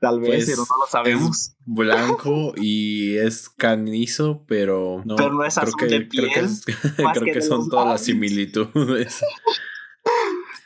Tal 0.00 0.20
vez, 0.20 0.28
Pues, 0.30 0.46
pero 0.46 0.58
no 0.62 0.76
lo 0.84 0.86
sabemos. 0.90 1.36
Es 1.38 1.56
blanco 1.66 2.52
y 2.56 3.16
es 3.16 3.48
canizo, 3.48 4.44
pero 4.46 5.02
no. 5.04 5.16
Pero 5.16 5.32
no 5.32 5.44
es 5.44 5.54
creo 5.54 5.66
azul 5.68 5.80
que, 5.80 5.86
de 5.86 6.08
creo 6.08 6.28
que, 6.32 6.40
es- 6.40 6.64
creo 6.96 7.12
que 7.12 7.20
que 7.32 7.34
de 7.34 7.42
son 7.42 7.68
todas 7.68 7.88
las 7.88 8.04
similitudes. 8.04 9.20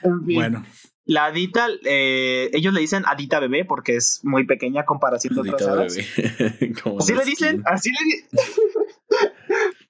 En 0.04 0.24
fin. 0.26 0.34
Bueno, 0.34 0.64
La 1.04 1.26
Adita, 1.26 1.68
eh, 1.84 2.50
ellos 2.52 2.74
le 2.74 2.80
dicen 2.80 3.04
Adita 3.06 3.38
bebé 3.40 3.64
porque 3.64 3.94
es 3.96 4.20
muy 4.24 4.44
pequeña 4.46 4.84
comparación 4.84 5.34
de 5.34 5.40
otras 5.42 5.62
hadas. 5.62 5.96
¿Así 6.98 7.14
le 7.14 7.24
dicen? 7.24 7.62
¿Así 7.66 7.90
le 7.90 8.04
dicen? 8.04 8.28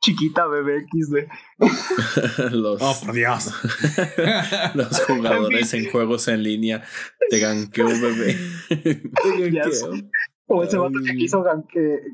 Chiquita 0.02 0.46
bebé 0.48 0.82
XD. 0.82 1.28
los, 2.50 2.82
oh, 2.82 3.00
por 3.04 3.14
Dios. 3.14 3.52
los 4.74 5.00
jugadores 5.04 5.72
en 5.74 5.90
juegos 5.90 6.26
en 6.26 6.42
línea 6.42 6.84
te 7.30 7.38
gankeo 7.38 7.86
bebé. 7.86 8.36
O 10.54 10.62
ese 10.62 10.76
vato 10.76 10.98
que 11.02 11.14
quiso 11.14 11.42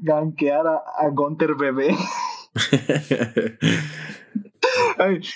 gankear 0.03 0.65
a, 0.65 0.77
a 0.97 1.09
Gunter 1.11 1.57
bebé. 1.57 1.97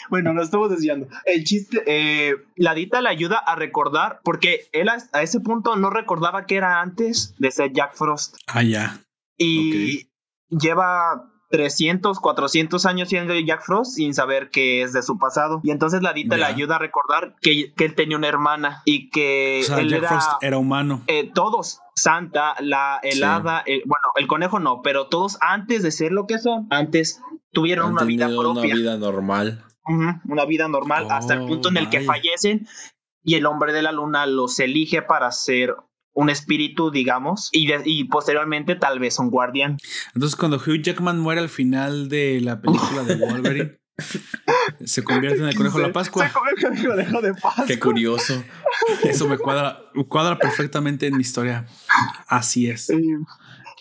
bueno, 0.08 0.32
nos 0.32 0.44
estamos 0.44 0.70
desviando. 0.70 1.08
El 1.24 1.42
chiste, 1.42 1.82
eh, 1.86 2.36
la 2.54 2.74
Dita 2.74 3.00
le 3.00 3.08
ayuda 3.08 3.38
a 3.38 3.56
recordar, 3.56 4.20
porque 4.22 4.66
él 4.70 4.88
a, 4.88 4.98
ese 5.20 5.40
punto 5.40 5.74
no 5.74 5.90
recordaba 5.90 6.46
que 6.46 6.54
era 6.54 6.80
antes 6.80 7.34
de 7.38 7.50
ser 7.50 7.72
Jack 7.72 7.96
Frost. 7.96 8.36
Ah, 8.46 8.62
ya. 8.62 9.00
Y 9.36 10.08
lleva 10.48 11.31
300, 11.52 12.18
400 12.18 12.86
años 12.86 13.10
siendo 13.10 13.34
Jack 13.38 13.62
Frost 13.62 13.92
sin 13.92 14.14
saber 14.14 14.48
que 14.48 14.82
es 14.82 14.94
de 14.94 15.02
su 15.02 15.18
pasado. 15.18 15.60
Y 15.62 15.70
entonces 15.70 16.02
la 16.02 16.14
Dita 16.14 16.38
le 16.38 16.46
ayuda 16.46 16.76
a 16.76 16.78
recordar 16.78 17.36
que, 17.42 17.74
él 17.76 17.94
tenía 17.94 18.16
una 18.16 18.26
hermana 18.26 18.80
y 18.86 19.10
que 19.10 19.60
él 19.60 19.90
Jack 19.90 19.92
era, 19.92 20.08
Frost 20.08 20.30
era 20.42 20.56
humano. 20.56 21.02
Eh, 21.08 21.30
todos, 21.32 21.80
Santa, 21.94 22.54
la 22.60 23.00
helada, 23.02 23.64
bueno, 23.66 24.04
el 24.16 24.26
conejo 24.26 24.60
no, 24.60 24.80
pero 24.80 25.08
todos 25.08 25.36
antes 25.42 25.82
de 25.82 25.90
ser 25.90 26.10
lo 26.10 26.26
que 26.26 26.38
son, 26.38 26.66
antes 26.70 27.20
tuvieron 27.52 27.92
una 27.92 28.04
vida 28.04 28.28
propia. 28.28 28.62
Una 28.62 28.74
vida 28.74 28.96
normal. 28.96 29.62
una 30.24 30.44
vida 30.46 30.68
normal 30.68 31.08
hasta 31.10 31.34
el 31.34 31.46
punto 31.46 31.68
en 31.68 31.76
el 31.76 31.90
que 31.90 32.00
fallecen 32.00 32.66
y 33.22 33.34
el 33.34 33.44
hombre 33.44 33.74
de 33.74 33.82
la 33.82 33.92
luna 33.92 34.24
los 34.24 34.58
elige 34.58 35.02
para 35.02 35.30
ser 35.30 35.76
un 36.14 36.30
espíritu, 36.30 36.90
digamos, 36.90 37.48
y, 37.52 37.70
y, 37.84 38.04
posteriormente 38.04 38.76
tal 38.76 38.98
vez 38.98 39.18
un 39.18 39.30
guardián. 39.30 39.78
Entonces, 40.14 40.36
cuando 40.36 40.58
Hugh 40.58 40.82
Jackman 40.82 41.18
muere 41.18 41.40
al 41.40 41.48
final 41.48 42.08
de 42.08 42.40
la 42.40 42.60
película 42.60 43.02
de 43.04 43.16
Wolverine, 43.16 43.78
se 44.84 45.02
convierte 45.04 45.38
en 45.38 45.48
el 45.48 45.54
conejo 45.54 45.78
de 45.78 45.86
la 45.86 45.92
Pascua. 45.92 46.26
Se 46.26 46.32
convierte 46.32 46.66
en 46.66 46.72
el 46.72 46.86
conejo 46.86 47.20
de 47.22 47.34
Pascua. 47.34 47.66
Qué 47.66 47.78
curioso. 47.78 48.42
Eso 49.04 49.28
me 49.28 49.38
cuadra, 49.38 49.80
cuadra 50.08 50.38
perfectamente 50.38 51.06
en 51.06 51.16
mi 51.16 51.22
historia. 51.22 51.66
Así 52.26 52.68
es. 52.68 52.90
y 52.90 53.16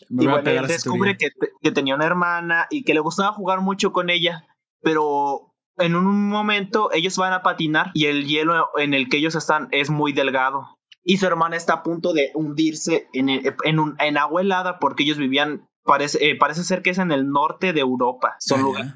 bueno, 0.10 0.38
él 0.38 0.68
descubre 0.68 1.18
que, 1.18 1.30
que 1.62 1.72
tenía 1.72 1.96
una 1.96 2.06
hermana 2.06 2.68
y 2.70 2.84
que 2.84 2.94
le 2.94 3.00
gustaba 3.00 3.34
jugar 3.34 3.62
mucho 3.62 3.92
con 3.92 4.10
ella, 4.10 4.46
pero 4.82 5.54
en 5.78 5.96
un 5.96 6.30
momento 6.30 6.92
ellos 6.94 7.18
van 7.18 7.34
a 7.34 7.42
patinar 7.42 7.92
y 7.94 8.06
el 8.06 8.26
hielo 8.26 8.70
en 8.78 8.94
el 8.94 9.10
que 9.10 9.18
ellos 9.18 9.36
están 9.36 9.68
es 9.72 9.90
muy 9.90 10.14
delgado 10.14 10.78
y 11.04 11.18
su 11.18 11.26
hermana 11.26 11.56
está 11.56 11.74
a 11.74 11.84
punto 11.84 12.14
de 12.14 12.32
hundirse 12.34 13.08
en, 13.14 13.30
en, 13.30 13.80
un, 13.80 13.96
en 14.00 14.18
agua 14.18 14.42
helada 14.42 14.80
porque 14.80 15.04
ellos 15.04 15.18
vivían 15.18 15.68
Parece, 15.84 16.30
eh, 16.30 16.36
parece, 16.36 16.64
ser 16.64 16.84
que 16.84 16.92
es 16.92 17.00
en 17.00 17.12
el 17.12 17.30
norte 17.30 17.74
de 17.74 17.80
Europa. 17.80 18.36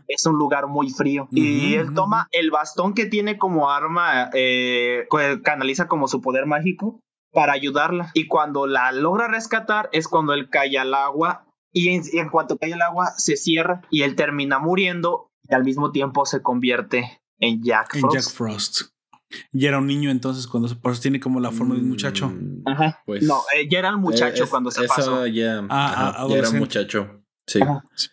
es 0.07 0.26
un 0.27 0.36
lugar 0.36 0.68
muy 0.68 0.91
frío. 0.91 1.27
y 1.32 1.73
él 1.73 1.95
toma 1.95 2.27
el 2.32 2.52
bastón 2.52 2.94
que 2.94 3.07
tiene 3.07 3.40
como 3.40 3.72
arma, 3.72 4.30
eh, 4.34 5.07
canaliza 5.44 5.88
como 5.88 6.07
su 6.07 6.22
poder 6.22 6.45
mágico 6.45 6.99
para 7.32 7.53
ayudarla. 7.53 8.11
Y 8.14 8.27
cuando 8.27 8.68
la 8.68 8.91
logra 8.91 9.27
rescatar 9.27 9.90
es 9.94 10.07
cuando 10.07 10.34
él 10.34 10.49
cae 10.49 10.77
al 10.77 10.94
agua. 10.94 11.48
Y 11.72 11.90
en, 11.90 12.03
en 12.14 12.30
cuanto 12.30 12.57
cae 12.57 12.73
al 12.73 12.84
agua 12.84 13.14
se 13.18 13.36
cierra 13.36 13.82
y 13.90 14.03
él 14.03 14.15
termina 14.15 14.60
muriendo 14.60 15.32
y 15.49 15.56
al 15.56 15.64
mismo 15.64 15.91
tiempo 15.91 16.26
se 16.26 16.41
convierte 16.41 17.19
en 17.40 17.64
Jack 17.64 17.98
Frost. 17.98 18.15
En 18.15 18.22
Jack 18.22 18.32
Frost. 18.32 18.94
Y 19.51 19.65
era 19.65 19.77
un 19.79 19.87
niño 19.87 20.11
entonces, 20.11 20.47
cuando 20.47 20.73
por 20.79 20.91
eso 20.91 21.01
tiene 21.01 21.19
como 21.19 21.39
la 21.39 21.51
forma 21.51 21.75
de 21.75 21.81
un 21.81 21.89
muchacho. 21.89 22.29
Mm, 22.29 22.63
ajá. 22.65 23.01
Pues, 23.05 23.23
no, 23.23 23.41
eh, 23.55 23.67
ya 23.69 23.79
era 23.79 23.95
un 23.95 24.01
muchacho 24.01 24.49
cuando 24.49 24.71
se 24.71 24.87
pasó. 24.87 25.27
Ya, 25.27 25.65
ah, 25.69 26.25
ya 26.29 26.37
era 26.37 26.49
un 26.49 26.59
muchacho. 26.59 27.21
Sí. 27.47 27.59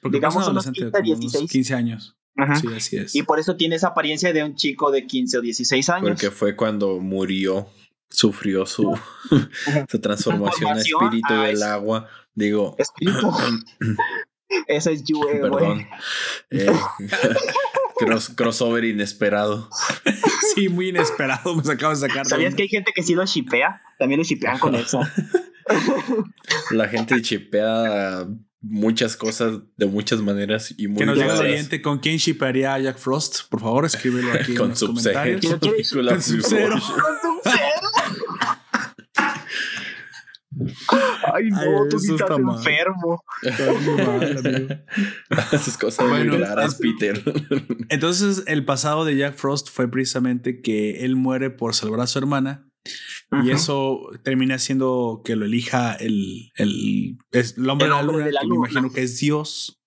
porque 0.00 0.18
Digamos 0.18 0.46
unos 0.46 0.70
15, 0.70 1.02
16. 1.02 1.50
15 1.50 1.74
años. 1.74 2.16
Ajá. 2.36 2.56
Sí, 2.56 2.68
así 2.74 2.96
es. 2.96 3.14
Y 3.14 3.22
por 3.22 3.38
eso 3.38 3.56
tiene 3.56 3.76
esa 3.76 3.88
apariencia 3.88 4.32
de 4.32 4.42
un 4.44 4.54
chico 4.54 4.90
de 4.90 5.06
15 5.06 5.38
o 5.38 5.40
16 5.40 5.88
años. 5.90 6.08
Porque 6.08 6.30
fue 6.30 6.56
cuando 6.56 6.98
murió, 6.98 7.68
sufrió 8.08 8.66
su, 8.66 8.98
su 9.90 10.00
transformación 10.00 10.72
a 10.72 10.78
espíritu 10.78 11.34
del 11.34 11.62
agua. 11.62 12.08
Digo. 12.34 12.74
Espíritu. 12.78 13.30
Ese 14.66 14.92
es 14.92 15.04
Yue, 15.04 15.40
Perdón. 15.40 15.86
Eh, 16.50 16.66
crossover 18.36 18.84
inesperado. 18.84 19.68
Sí, 20.54 20.68
muy 20.68 20.88
inesperado. 20.90 21.54
Me 21.56 21.72
acabo 21.72 21.94
de 21.94 22.00
sacar. 22.00 22.26
¿Sabías 22.26 22.54
que 22.54 22.62
hay 22.62 22.68
gente 22.68 22.92
que 22.94 23.02
sí 23.02 23.14
lo 23.14 23.24
shipea? 23.24 23.80
También 23.98 24.18
lo 24.18 24.24
shipean 24.24 24.58
con 24.58 24.74
eso. 24.74 25.00
La 26.72 26.88
gente 26.88 27.22
shipea 27.22 28.26
muchas 28.60 29.16
cosas 29.16 29.60
de 29.76 29.86
muchas 29.86 30.20
maneras 30.20 30.74
y 30.76 30.88
muy 30.88 30.98
Que 30.98 31.06
nos 31.06 31.16
diga 31.16 31.34
el 31.34 31.40
oyente 31.40 31.82
con 31.82 31.98
quién 31.98 32.16
shipearía 32.16 32.74
a 32.74 32.78
Jack 32.78 32.98
Frost. 32.98 33.48
Por 33.48 33.60
favor, 33.60 33.84
escríbelo 33.84 34.32
aquí 34.32 34.54
con 34.56 34.66
en 34.66 34.70
los 34.70 34.84
comentarios. 34.84 35.46
Con 35.46 36.22
Sub-Zero. 36.22 36.76
Ay, 41.34 41.50
no, 41.50 41.88
tú 41.88 41.98
sí 41.98 42.14
estás 42.14 42.38
enfermo. 42.38 43.22
Esas 45.52 45.78
cosas 45.78 46.08
muy 46.08 46.28
raras, 46.38 46.76
Peter. 46.76 47.22
Entonces, 47.88 48.44
el 48.46 48.64
pasado 48.64 49.04
de 49.04 49.16
Jack 49.16 49.36
Frost 49.36 49.70
fue 49.70 49.90
precisamente 49.90 50.60
que 50.60 51.04
él 51.04 51.16
muere 51.16 51.50
por 51.50 51.74
salvar 51.74 52.00
a 52.00 52.06
su 52.06 52.18
hermana. 52.18 52.68
Y 53.44 53.50
eso 53.50 54.10
termina 54.24 54.58
siendo 54.58 55.22
que 55.24 55.36
lo 55.36 55.46
elija 55.46 55.94
el, 55.94 56.50
el, 56.56 57.16
el 57.30 57.70
hombre, 57.70 57.86
de, 57.86 57.94
la 57.94 58.02
luna, 58.02 58.24
que 58.24 58.46
me 58.46 58.56
imagino 58.56 58.90
que 58.90 59.02
es 59.02 59.20
Dios. 59.20 59.80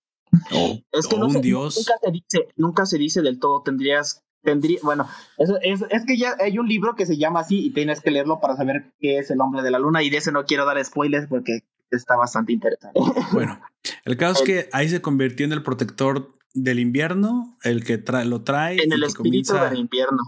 O, 0.50 0.80
es 0.92 1.06
que 1.06 1.14
un 1.14 1.40
Dios. 1.40 1.76
Nunca 1.76 1.94
se, 2.02 2.10
dice, 2.10 2.48
nunca 2.56 2.86
se 2.86 2.98
dice 2.98 3.22
del 3.22 3.38
todo. 3.38 3.62
Tendrías 3.62 4.25
tendría, 4.46 4.78
bueno, 4.82 5.08
es, 5.36 5.50
es, 5.90 6.06
que 6.06 6.16
ya 6.16 6.36
hay 6.40 6.58
un 6.58 6.68
libro 6.68 6.94
que 6.94 7.04
se 7.04 7.18
llama 7.18 7.40
así 7.40 7.66
y 7.66 7.70
tienes 7.70 8.00
que 8.00 8.10
leerlo 8.10 8.40
para 8.40 8.56
saber 8.56 8.92
qué 9.00 9.18
es 9.18 9.30
el 9.30 9.40
hombre 9.40 9.62
de 9.62 9.70
la 9.70 9.78
luna 9.78 10.02
y 10.02 10.08
de 10.08 10.18
ese 10.18 10.32
no 10.32 10.44
quiero 10.44 10.64
dar 10.64 10.82
spoilers 10.82 11.26
porque 11.26 11.64
está 11.90 12.16
bastante 12.16 12.52
interesante. 12.52 12.98
Bueno, 13.32 13.60
el 14.04 14.16
caso 14.16 14.42
es 14.42 14.46
que 14.46 14.68
ahí 14.72 14.88
se 14.88 15.02
convirtió 15.02 15.44
en 15.44 15.52
el 15.52 15.62
protector 15.62 16.38
del 16.54 16.78
invierno, 16.78 17.56
el 17.62 17.84
que 17.84 17.98
trae, 17.98 18.24
lo 18.24 18.42
trae. 18.42 18.82
En 18.82 18.92
el 18.92 19.02
espíritu 19.02 19.54
del 19.54 19.78
invierno. 19.78 20.22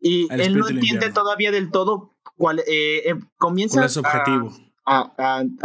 Y 0.00 0.26
él 0.32 0.56
no 0.56 0.68
entiende 0.68 1.10
todavía 1.10 1.50
del 1.50 1.70
todo 1.70 2.16
cuál, 2.36 2.60
eh, 2.60 3.10
eh, 3.10 3.14
comienza 3.36 3.74
¿Cuál 3.74 3.86
es 3.86 3.92
su 3.92 4.00
objetivo 4.00 4.48
a, 4.48 4.67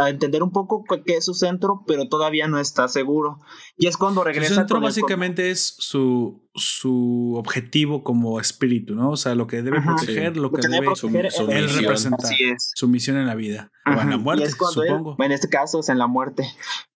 entender 0.06 0.42
un 0.42 0.50
poco 0.50 0.84
qué 1.04 1.16
es 1.16 1.24
su 1.24 1.34
centro, 1.34 1.82
pero 1.86 2.08
todavía 2.08 2.48
no 2.48 2.58
está 2.58 2.88
seguro. 2.88 3.40
Y 3.76 3.86
es 3.86 3.96
cuando 3.96 4.24
regresa. 4.24 4.48
Su 4.48 4.54
centro 4.54 4.80
básicamente 4.80 5.50
es 5.50 5.76
su, 5.78 6.48
su 6.54 7.34
objetivo 7.36 8.02
como 8.04 8.40
espíritu, 8.40 8.94
¿no? 8.94 9.10
O 9.10 9.16
sea, 9.16 9.34
lo 9.34 9.46
que 9.46 9.62
debe 9.62 9.80
proteger, 9.80 10.36
lo, 10.36 10.50
que, 10.50 10.68
debe, 10.68 10.86
proteger 10.86 11.30
su, 11.30 11.48
él 11.50 11.68
representar. 11.68 12.30
Su 12.58 12.88
misión 12.88 13.16
en 13.16 13.26
la 13.26 13.34
vida. 13.34 13.70
O 13.86 14.00
en 14.00 14.10
la 14.10 14.18
muerte, 14.18 14.48
supongo. 14.50 15.16
en 15.18 15.32
este 15.32 15.48
caso 15.48 15.80
es 15.80 15.88
en 15.88 15.98
la 15.98 16.06
muerte. 16.06 16.46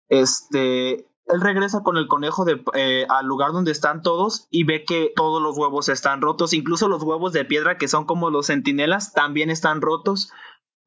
Este. 0.10 1.08
Él 1.28 1.42
regresa 1.42 1.82
con 1.82 1.98
el 1.98 2.08
conejo 2.08 2.46
de, 2.46 2.64
eh, 2.76 3.08
al 3.10 3.26
lugar 3.26 3.52
donde 3.52 3.72
están 3.72 4.04
todos 4.04 4.48
y 4.52 4.64
ve 4.64 4.84
que 4.86 5.12
todos 5.16 5.42
los 5.42 5.58
huevos 5.58 5.90
están 5.90 6.22
rotos, 6.22 6.54
incluso 6.54 6.88
los 6.88 7.02
huevos 7.02 7.34
de 7.34 7.44
piedra 7.46 7.80
que 7.80 7.88
son 7.88 8.06
como 8.06 8.30
los 8.30 8.46
centinelas 8.46 9.12
también 9.12 9.50
están 9.50 9.82
rotos 9.82 10.30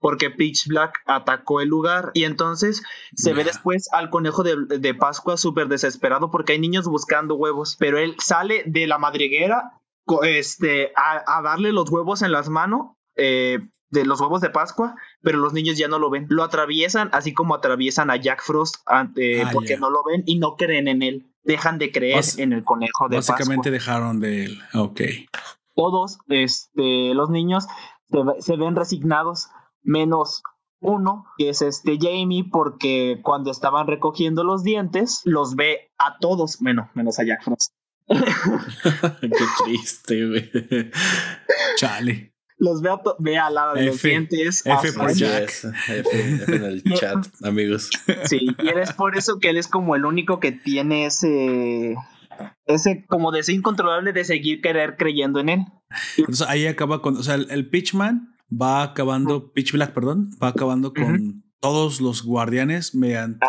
porque 0.01 0.31
Pitch 0.31 0.69
Black 0.69 1.01
atacó 1.07 1.61
el 1.61 1.69
lugar 1.69 2.11
y 2.15 2.25
entonces 2.25 2.83
se 3.15 3.33
ve 3.33 3.45
después 3.45 3.89
al 3.93 4.11
conejo 4.11 4.43
de, 4.43 4.95
Pascua 4.95 5.37
súper 5.37 5.69
desesperado 5.69 6.31
porque 6.31 6.53
hay 6.53 6.59
niños 6.59 6.87
buscando 6.87 7.35
huevos, 7.35 7.77
pero 7.79 7.99
él 7.99 8.15
sale 8.19 8.62
de 8.66 8.87
la 8.87 8.99
madriguera 8.99 9.73
este, 10.23 10.93
a, 10.97 11.43
darle 11.43 11.73
los 11.73 11.91
huevos 11.91 12.23
en 12.23 12.33
las 12.33 12.49
manos. 12.49 12.93
Eh, 13.16 13.59
de 13.91 14.05
los 14.05 14.20
huevos 14.20 14.43
de 14.43 14.51
Pascua, 14.51 14.97
pero 15.23 15.39
los 15.39 15.55
niños 15.55 15.79
ya 15.79 15.89
no 15.89 15.99
lo 15.99 16.11
ven. 16.11 16.27
Lo 16.29 16.45
atraviesan, 16.45 17.09
así 17.12 17.33
como 17.33 17.55
atraviesan 17.55 18.11
a 18.11 18.16
Jack 18.16 18.43
Frost 18.43 18.77
ah, 18.87 19.09
porque 19.51 19.79
no 19.79 19.89
lo 19.89 20.05
ven 20.05 20.25
y 20.27 20.39
no 20.39 20.57
creen 20.57 20.89
en 20.89 21.03
él. 21.03 21.27
Dejan 21.43 21.79
de 21.79 21.91
creer 21.91 22.23
en 22.37 22.53
el 22.53 22.65
conejo 22.65 23.09
de 23.09 23.16
Pascua. 23.16 23.37
Básicamente 23.37 23.70
dejaron 23.70 24.20
de 24.20 24.45
él. 24.45 24.61
Ok. 24.75 25.01
Todos 25.75 26.19
este, 26.29 27.15
los 27.15 27.31
niños 27.31 27.66
se 28.41 28.57
ven 28.57 28.77
resignados 28.77 29.49
menos 29.83 30.43
uno, 30.81 31.27
que 31.37 31.49
es 31.51 31.63
este 31.63 31.99
Jamie, 32.01 32.45
porque 32.51 33.21
cuando 33.23 33.51
estaban 33.51 33.87
recogiendo 33.87 34.45
los 34.45 34.63
dientes, 34.63 35.21
los 35.25 35.57
ve 35.57 35.91
a 35.99 36.19
todos, 36.19 36.61
menos, 36.63 36.89
menos 36.95 37.19
a 37.19 37.25
Jack 37.25 37.43
Frost. 37.43 37.73
Qué 39.21 39.31
triste, 39.65 40.29
güey. 40.29 40.51
Chale. 41.77 42.33
Los 42.57 42.83
ve, 42.83 42.91
a 42.91 43.01
ve 43.21 43.39
al 43.39 43.55
lado 43.55 43.75
de 43.75 43.87
los 43.87 44.03
dientes. 44.03 44.67
F 44.67 44.93
por 44.93 45.13
Jack. 45.13 45.51
F, 45.89 46.53
en 46.53 46.65
el 46.65 46.83
chat, 46.95 47.27
amigos. 47.45 47.91
Sí, 48.25 48.49
y 48.59 48.69
es 48.69 48.93
por 48.95 49.17
eso 49.17 49.39
que 49.39 49.51
él 49.51 49.59
es 49.59 49.69
como 49.69 49.95
el 49.95 50.05
único 50.05 50.41
que 50.41 50.53
tiene 50.53 51.07
ese 51.07 51.97
ese 52.67 53.05
como 53.07 53.33
deseo 53.33 53.55
incontrolable 53.55 54.13
de 54.13 54.25
seguir 54.25 54.61
querer 54.61 54.97
creyendo 54.97 55.39
en 55.41 55.49
él. 55.49 55.61
Entonces 56.17 56.49
ahí 56.49 56.67
acaba 56.67 57.01
con, 57.01 57.17
o 57.17 57.23
sea, 57.23 57.37
el, 57.37 57.49
el 57.51 57.69
Pitchman 57.69 58.37
va 58.51 58.83
acabando, 58.83 59.53
Pitch 59.53 59.73
Black, 59.73 59.93
perdón, 59.93 60.31
va 60.43 60.49
acabando 60.49 60.93
con 60.93 61.45
todos 61.61 62.01
los 62.01 62.23
guardianes 62.23 62.95
mediante 62.95 63.47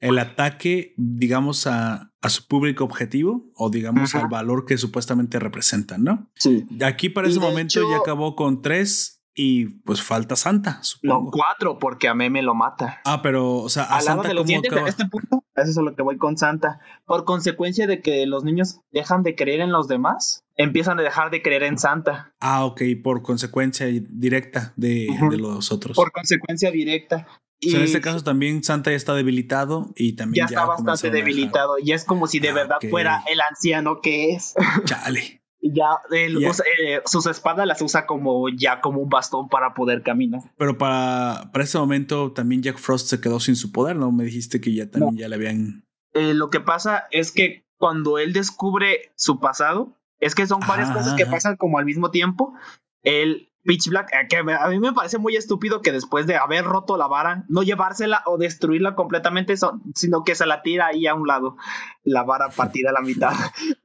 el 0.00 0.18
ataque, 0.18 0.94
digamos, 0.96 1.66
a, 1.66 2.12
a, 2.20 2.28
su 2.28 2.46
público 2.46 2.84
objetivo 2.84 3.50
o 3.54 3.68
digamos 3.68 4.14
al 4.14 4.28
valor 4.28 4.64
que 4.64 4.78
supuestamente 4.78 5.38
representan, 5.38 6.04
¿no? 6.04 6.30
Sí. 6.34 6.66
Aquí 6.84 7.08
para 7.08 7.28
ese 7.28 7.40
momento 7.40 7.80
ya 7.90 7.96
acabó 7.96 8.36
con 8.36 8.62
tres 8.62 9.21
y 9.34 9.66
pues 9.66 10.02
falta 10.02 10.36
Santa, 10.36 10.82
supongo. 10.82 11.24
No, 11.24 11.30
cuatro, 11.30 11.78
porque 11.78 12.08
a 12.08 12.14
Meme 12.14 12.42
lo 12.42 12.54
mata. 12.54 13.00
Ah, 13.04 13.22
pero, 13.22 13.56
o 13.56 13.68
sea, 13.68 13.84
a 13.84 14.00
Santa 14.00 14.28
de 14.28 14.34
los 14.34 14.46
dientes, 14.46 14.72
en 14.72 14.86
este 14.86 15.06
punto, 15.06 15.44
eso 15.56 15.70
es 15.70 15.76
lo 15.76 15.94
que 15.94 16.02
voy 16.02 16.18
con 16.18 16.36
Santa. 16.36 16.80
Por 17.06 17.24
consecuencia 17.24 17.86
de 17.86 18.00
que 18.00 18.26
los 18.26 18.44
niños 18.44 18.80
dejan 18.90 19.22
de 19.22 19.34
creer 19.34 19.60
en 19.60 19.72
los 19.72 19.88
demás, 19.88 20.44
empiezan 20.56 20.98
a 20.98 21.02
dejar 21.02 21.30
de 21.30 21.40
creer 21.40 21.62
en 21.62 21.78
Santa. 21.78 22.34
Ah, 22.40 22.64
ok, 22.64 22.82
por 23.02 23.22
consecuencia 23.22 23.86
directa 23.86 24.74
de, 24.76 25.08
de 25.30 25.38
los 25.38 25.72
otros. 25.72 25.96
Por 25.96 26.12
consecuencia 26.12 26.70
directa. 26.70 27.26
Y 27.58 27.76
en 27.76 27.82
este 27.82 28.00
caso 28.00 28.24
también 28.24 28.64
Santa 28.64 28.90
ya 28.90 28.96
está 28.96 29.14
debilitado 29.14 29.92
y 29.94 30.14
también 30.14 30.46
ya, 30.48 30.50
ya 30.50 30.60
está 30.62 30.82
bastante 30.82 31.16
debilitado. 31.16 31.76
Y 31.78 31.92
es 31.92 32.04
como 32.04 32.26
si 32.26 32.40
de 32.40 32.48
ah, 32.48 32.54
verdad 32.54 32.76
fuera 32.90 33.22
el 33.30 33.38
anciano 33.48 34.00
que 34.02 34.32
es. 34.32 34.54
Chale 34.84 35.41
ya 35.62 36.00
eh, 36.12 37.00
sus 37.06 37.26
espadas 37.26 37.66
las 37.66 37.80
usa 37.80 38.06
como 38.06 38.48
ya 38.48 38.80
como 38.80 39.00
un 39.00 39.08
bastón 39.08 39.48
para 39.48 39.74
poder 39.74 40.02
caminar. 40.02 40.40
Pero 40.56 40.76
para, 40.76 41.50
para 41.52 41.64
ese 41.64 41.78
momento 41.78 42.32
también 42.32 42.62
Jack 42.62 42.78
Frost 42.78 43.08
se 43.08 43.20
quedó 43.20 43.38
sin 43.38 43.56
su 43.56 43.70
poder, 43.70 43.96
¿no? 43.96 44.10
Me 44.10 44.24
dijiste 44.24 44.60
que 44.60 44.74
ya 44.74 44.90
también 44.90 45.16
ya 45.16 45.28
le 45.28 45.36
habían. 45.36 45.84
Eh, 46.14 46.34
lo 46.34 46.50
que 46.50 46.60
pasa 46.60 47.06
es 47.10 47.32
que 47.32 47.64
cuando 47.78 48.18
él 48.18 48.32
descubre 48.32 49.12
su 49.16 49.40
pasado, 49.40 49.96
es 50.18 50.34
que 50.34 50.46
son 50.46 50.60
varias 50.60 50.90
cosas 50.90 51.14
que 51.14 51.26
pasan 51.26 51.56
como 51.56 51.78
al 51.78 51.84
mismo 51.84 52.10
tiempo. 52.10 52.54
Él 53.02 53.51
Pitch 53.64 53.88
Black, 53.88 54.10
eh, 54.12 54.26
que 54.28 54.38
a 54.38 54.68
mí 54.68 54.78
me 54.80 54.92
parece 54.92 55.18
muy 55.18 55.36
estúpido 55.36 55.82
que 55.82 55.92
después 55.92 56.26
de 56.26 56.36
haber 56.36 56.64
roto 56.64 56.96
la 56.96 57.06
vara, 57.06 57.44
no 57.48 57.62
llevársela 57.62 58.22
o 58.26 58.36
destruirla 58.36 58.94
completamente, 58.96 59.54
sino 59.94 60.24
que 60.24 60.34
se 60.34 60.46
la 60.46 60.62
tira 60.62 60.86
ahí 60.88 61.06
a 61.06 61.14
un 61.14 61.28
lado, 61.28 61.56
la 62.02 62.24
vara 62.24 62.48
partida 62.48 62.90
a 62.90 62.92
la 62.92 63.00
mitad. 63.00 63.32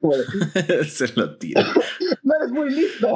se 0.88 1.12
la 1.14 1.38
tira. 1.38 1.64
no 2.22 2.34
eres 2.34 2.50
muy 2.50 2.70
listo. 2.70 3.08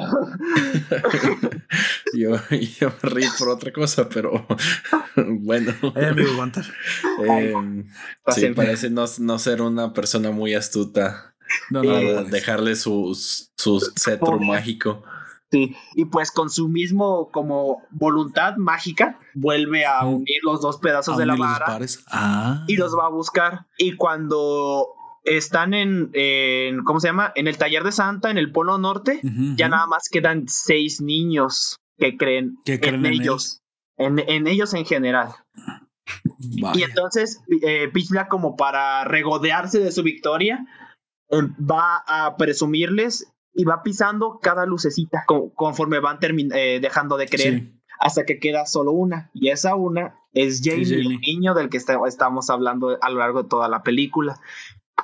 yo, 2.15 2.37
yo 2.81 2.93
me 3.03 3.11
reí 3.11 3.27
por 3.39 3.49
otra 3.49 3.73
cosa, 3.73 4.09
pero 4.09 4.47
bueno. 5.17 5.73
Eh, 7.25 7.85
sí, 8.29 8.47
parece 8.51 8.91
no, 8.91 9.05
no, 9.19 9.39
ser 9.39 9.63
una 9.63 9.93
persona 9.93 10.31
muy 10.31 10.55
astuta. 10.55 11.35
No, 11.71 11.83
no, 11.83 12.25
dejarle 12.25 12.77
su, 12.77 13.15
su 13.57 13.81
cetro 13.97 14.39
mágico. 14.39 15.03
Sí, 15.53 15.77
y 15.95 16.07
pues 16.07 16.31
con 16.31 16.49
su 16.49 16.69
mismo 16.69 17.29
como 17.31 17.83
voluntad 17.91 18.57
mágica 18.57 19.21
vuelve 19.35 19.85
a 19.85 20.07
unir 20.07 20.39
los 20.45 20.63
dos 20.63 20.79
pedazos 20.79 21.19
de 21.19 21.27
la 21.27 21.37
vara 21.37 21.79
ah. 22.11 22.65
y 22.67 22.77
los 22.77 22.97
va 22.97 23.05
a 23.05 23.11
buscar. 23.11 23.67
Y 23.77 23.97
cuando 23.97 24.89
están 25.25 25.75
en, 25.75 26.11
¿cómo 26.85 27.01
se 27.01 27.09
llama? 27.09 27.33
En 27.35 27.49
el 27.49 27.59
taller 27.59 27.85
de 27.85 27.93
Santa, 27.93 28.31
en 28.31 28.39
el 28.39 28.51
Polo 28.51 28.79
Norte, 28.79 29.21
ya 29.57 29.69
nada 29.69 29.87
más 29.87 30.09
quedan 30.11 30.49
seis 30.49 31.03
niños 31.03 31.77
que 31.99 32.17
creen, 32.17 32.57
en, 32.65 33.05
ellos, 33.05 33.61
en, 33.99 34.47
ellos 34.47 34.73
en 34.73 34.87
general. 34.87 35.35
Y 36.39 36.83
entonces 36.83 37.43
eh, 37.63 37.93
como 38.31 38.57
para 38.57 39.05
regodearse 39.05 39.81
de 39.81 39.93
su 39.93 40.03
victoria, 40.03 40.67
em, 41.29 41.55
va 41.61 42.03
a 42.07 42.39
presumirles 42.39 43.31
y 43.55 43.65
va 43.65 43.83
pisando 43.83 44.39
cada 44.41 44.67
lucecita 44.67 45.25
conforme 45.27 46.01
van 46.01 46.19
eh, 46.23 46.79
dejando 46.81 47.17
de 47.17 47.27
creer 47.27 47.73
hasta 47.99 48.25
que 48.25 48.39
queda 48.39 48.67
solo 48.67 48.93
una. 48.93 49.31
Y 49.33 49.51
esa 49.51 49.77
una 49.77 50.19
es 50.33 50.61
Jamie, 50.65 50.95
el 50.95 51.21
niño 51.21 51.55
del 51.55 51.69
que 51.69 51.77
estamos 51.77 52.51
hablando 52.51 52.99
a 53.01 53.11
lo 53.11 53.19
largo 53.19 53.43
de 53.43 53.49
toda 53.49 53.69
la 53.69 53.83
película. 53.83 54.41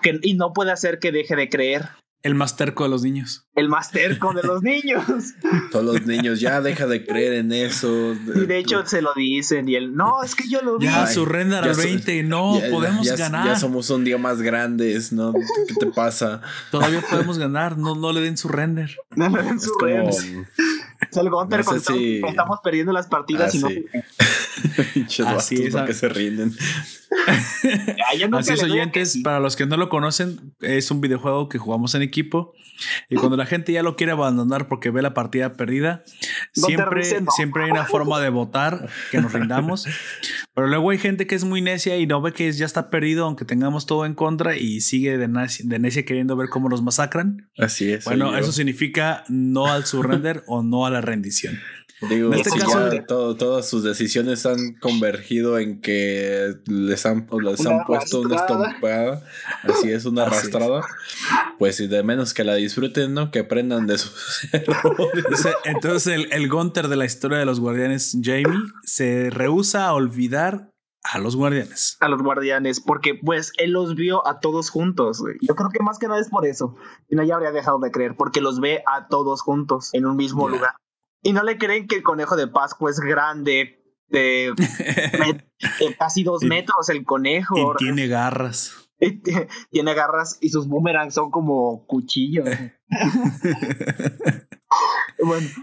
Que, 0.02 0.18
y 0.22 0.34
no 0.34 0.52
puede 0.52 0.72
hacer 0.72 0.98
que 0.98 1.12
deje 1.12 1.36
de 1.36 1.48
creer. 1.48 1.88
El 2.22 2.34
más 2.34 2.56
terco 2.56 2.82
de 2.82 2.90
los 2.90 3.02
niños. 3.02 3.46
El 3.54 3.68
más 3.68 3.92
terco 3.92 4.32
de 4.32 4.42
los 4.42 4.62
niños. 4.62 5.04
Todos 5.70 5.84
los 5.84 6.06
niños, 6.06 6.40
ya 6.40 6.60
deja 6.60 6.86
de 6.86 7.06
creer 7.06 7.34
en 7.34 7.52
eso. 7.52 8.14
Y 8.34 8.46
de 8.46 8.58
hecho 8.58 8.84
se 8.86 9.02
lo 9.02 9.10
dicen 9.14 9.68
y 9.68 9.76
él, 9.76 9.94
no, 9.94 10.24
es 10.24 10.34
que 10.34 10.48
yo 10.48 10.60
lo 10.62 10.78
vi. 10.78 10.86
Ya, 10.86 11.06
su 11.06 11.24
render 11.24 11.62
al 11.62 11.76
20, 11.76 12.24
no, 12.24 12.60
podemos 12.70 13.08
ganar. 13.16 13.46
Ya 13.46 13.56
somos 13.56 13.88
un 13.90 14.04
día 14.04 14.18
más 14.18 14.42
grandes, 14.42 15.12
¿no? 15.12 15.32
¿Qué 15.32 15.74
te 15.78 15.86
pasa? 15.86 16.40
Todavía 16.72 17.02
podemos 17.08 17.38
ganar, 17.38 17.78
no, 17.78 17.94
no 17.94 18.12
le 18.12 18.20
den 18.20 18.36
su 18.36 18.48
render. 18.48 18.96
No 19.16 19.28
le 19.28 19.42
den 19.42 19.58
su 19.58 19.76
render. 19.78 20.14
el 21.12 21.30
Gunter 21.30 21.60
estamos 21.60 22.60
perdiendo 22.62 22.92
las 22.92 23.06
partidas 23.08 23.54
y 23.54 23.58
no. 23.58 23.68
Así 25.26 25.54
es. 25.62 25.74
que 25.74 25.94
se 25.94 26.08
rinden. 26.08 26.52
Así 28.32 28.52
es, 28.52 28.62
oyentes, 28.62 29.18
para 29.22 29.40
los 29.40 29.56
que 29.56 29.66
no 29.66 29.76
lo 29.76 29.88
conocen, 29.88 30.54
es 30.60 30.90
un 30.90 31.00
videojuego 31.00 31.48
que 31.48 31.58
jugamos 31.58 31.94
en 31.94 32.02
equipo 32.02 32.54
y 33.08 33.16
cuando 33.16 33.36
la 33.36 33.46
gente 33.46 33.72
ya 33.72 33.82
lo 33.82 33.96
quiere 33.96 34.12
abandonar 34.12 34.68
porque 34.68 34.90
ve 34.90 35.02
la 35.02 35.14
partida 35.14 35.54
perdida, 35.54 36.04
siempre, 36.52 37.04
siempre 37.04 37.64
hay 37.64 37.70
una 37.70 37.84
forma 37.84 38.20
de 38.20 38.28
votar 38.28 38.88
que 39.10 39.20
nos 39.20 39.32
rindamos. 39.32 39.86
Pero 40.54 40.68
luego 40.68 40.90
hay 40.90 40.98
gente 40.98 41.26
que 41.26 41.34
es 41.34 41.44
muy 41.44 41.60
necia 41.60 41.96
y 41.96 42.06
no 42.06 42.20
ve 42.20 42.32
que 42.32 42.50
ya 42.52 42.66
está 42.66 42.90
perdido, 42.90 43.24
aunque 43.24 43.44
tengamos 43.44 43.86
todo 43.86 44.06
en 44.06 44.14
contra 44.14 44.56
y 44.56 44.80
sigue 44.80 45.18
de 45.18 45.28
necia, 45.28 46.04
queriendo 46.04 46.36
ver 46.36 46.48
cómo 46.48 46.68
los 46.68 46.82
masacran. 46.82 47.48
Así 47.58 47.92
es. 47.92 48.04
Bueno, 48.04 48.36
eso 48.36 48.52
significa 48.52 49.24
no 49.28 49.66
al 49.66 49.84
surrender 49.86 50.44
o 50.46 50.62
no 50.62 50.86
a 50.86 50.90
la 50.90 51.00
rendición. 51.00 51.58
Digo, 52.00 52.32
en 52.32 52.38
este 52.38 52.56
caso, 52.58 52.90
todo, 53.08 53.36
todas 53.36 53.68
sus 53.68 53.82
decisiones 53.82 54.46
han 54.46 54.74
convergido 54.74 55.58
en 55.58 55.80
que 55.80 56.54
les 56.66 57.04
han, 57.06 57.26
les 57.42 57.66
han 57.66 57.84
puesto 57.84 58.20
una 58.20 58.36
estompada, 58.36 59.24
así 59.64 59.90
es, 59.90 60.04
una 60.04 60.22
arrastrada. 60.22 60.82
Pues 61.58 61.80
y 61.80 61.88
de 61.88 62.04
menos 62.04 62.34
que 62.34 62.44
la 62.44 62.54
disfruten, 62.54 63.14
¿no? 63.14 63.32
Que 63.32 63.40
aprendan 63.40 63.88
de 63.88 63.98
sus 63.98 64.46
errores. 64.52 65.24
Entonces 65.64 66.14
el, 66.14 66.32
el 66.32 66.48
Gunter 66.48 66.86
de 66.86 66.96
la 66.96 67.04
historia 67.04 67.38
de 67.38 67.44
los 67.44 67.58
guardianes, 67.58 68.16
Jamie, 68.22 68.62
se 68.84 69.30
rehúsa 69.30 69.86
a 69.86 69.94
olvidar 69.94 70.70
a 71.02 71.18
los 71.18 71.36
guardianes. 71.36 71.96
A 72.00 72.08
los 72.08 72.22
guardianes, 72.22 72.80
porque 72.80 73.14
pues 73.14 73.52
él 73.56 73.72
los 73.72 73.94
vio 73.94 74.26
a 74.26 74.40
todos 74.40 74.70
juntos. 74.70 75.22
Yo 75.40 75.54
creo 75.54 75.70
que 75.70 75.82
más 75.82 75.98
que 75.98 76.06
nada 76.06 76.20
es 76.20 76.28
por 76.28 76.46
eso. 76.46 76.76
Y 77.08 77.16
no 77.16 77.24
ya 77.24 77.34
habría 77.34 77.50
dejado 77.50 77.78
de 77.78 77.90
creer, 77.90 78.14
porque 78.16 78.40
los 78.40 78.60
ve 78.60 78.82
a 78.86 79.08
todos 79.08 79.42
juntos 79.42 79.90
en 79.94 80.06
un 80.06 80.16
mismo 80.16 80.48
lugar. 80.48 80.74
Y 81.22 81.32
no 81.32 81.42
le 81.42 81.58
creen 81.58 81.86
que 81.86 81.96
el 81.96 82.02
conejo 82.02 82.36
de 82.36 82.48
Pascua 82.48 82.90
es 82.90 83.00
grande, 83.00 83.78
de, 84.08 84.54
casi 85.98 86.22
dos 86.22 86.42
metros 86.42 86.88
el 86.88 87.04
conejo. 87.04 87.74
Y 87.74 87.76
tiene 87.76 88.06
garras. 88.06 88.90
tiene 89.70 89.94
garras 89.94 90.38
y 90.40 90.48
sus 90.48 90.66
boomerangs 90.66 91.14
son 91.14 91.30
como 91.30 91.86
cuchillos. 91.86 92.48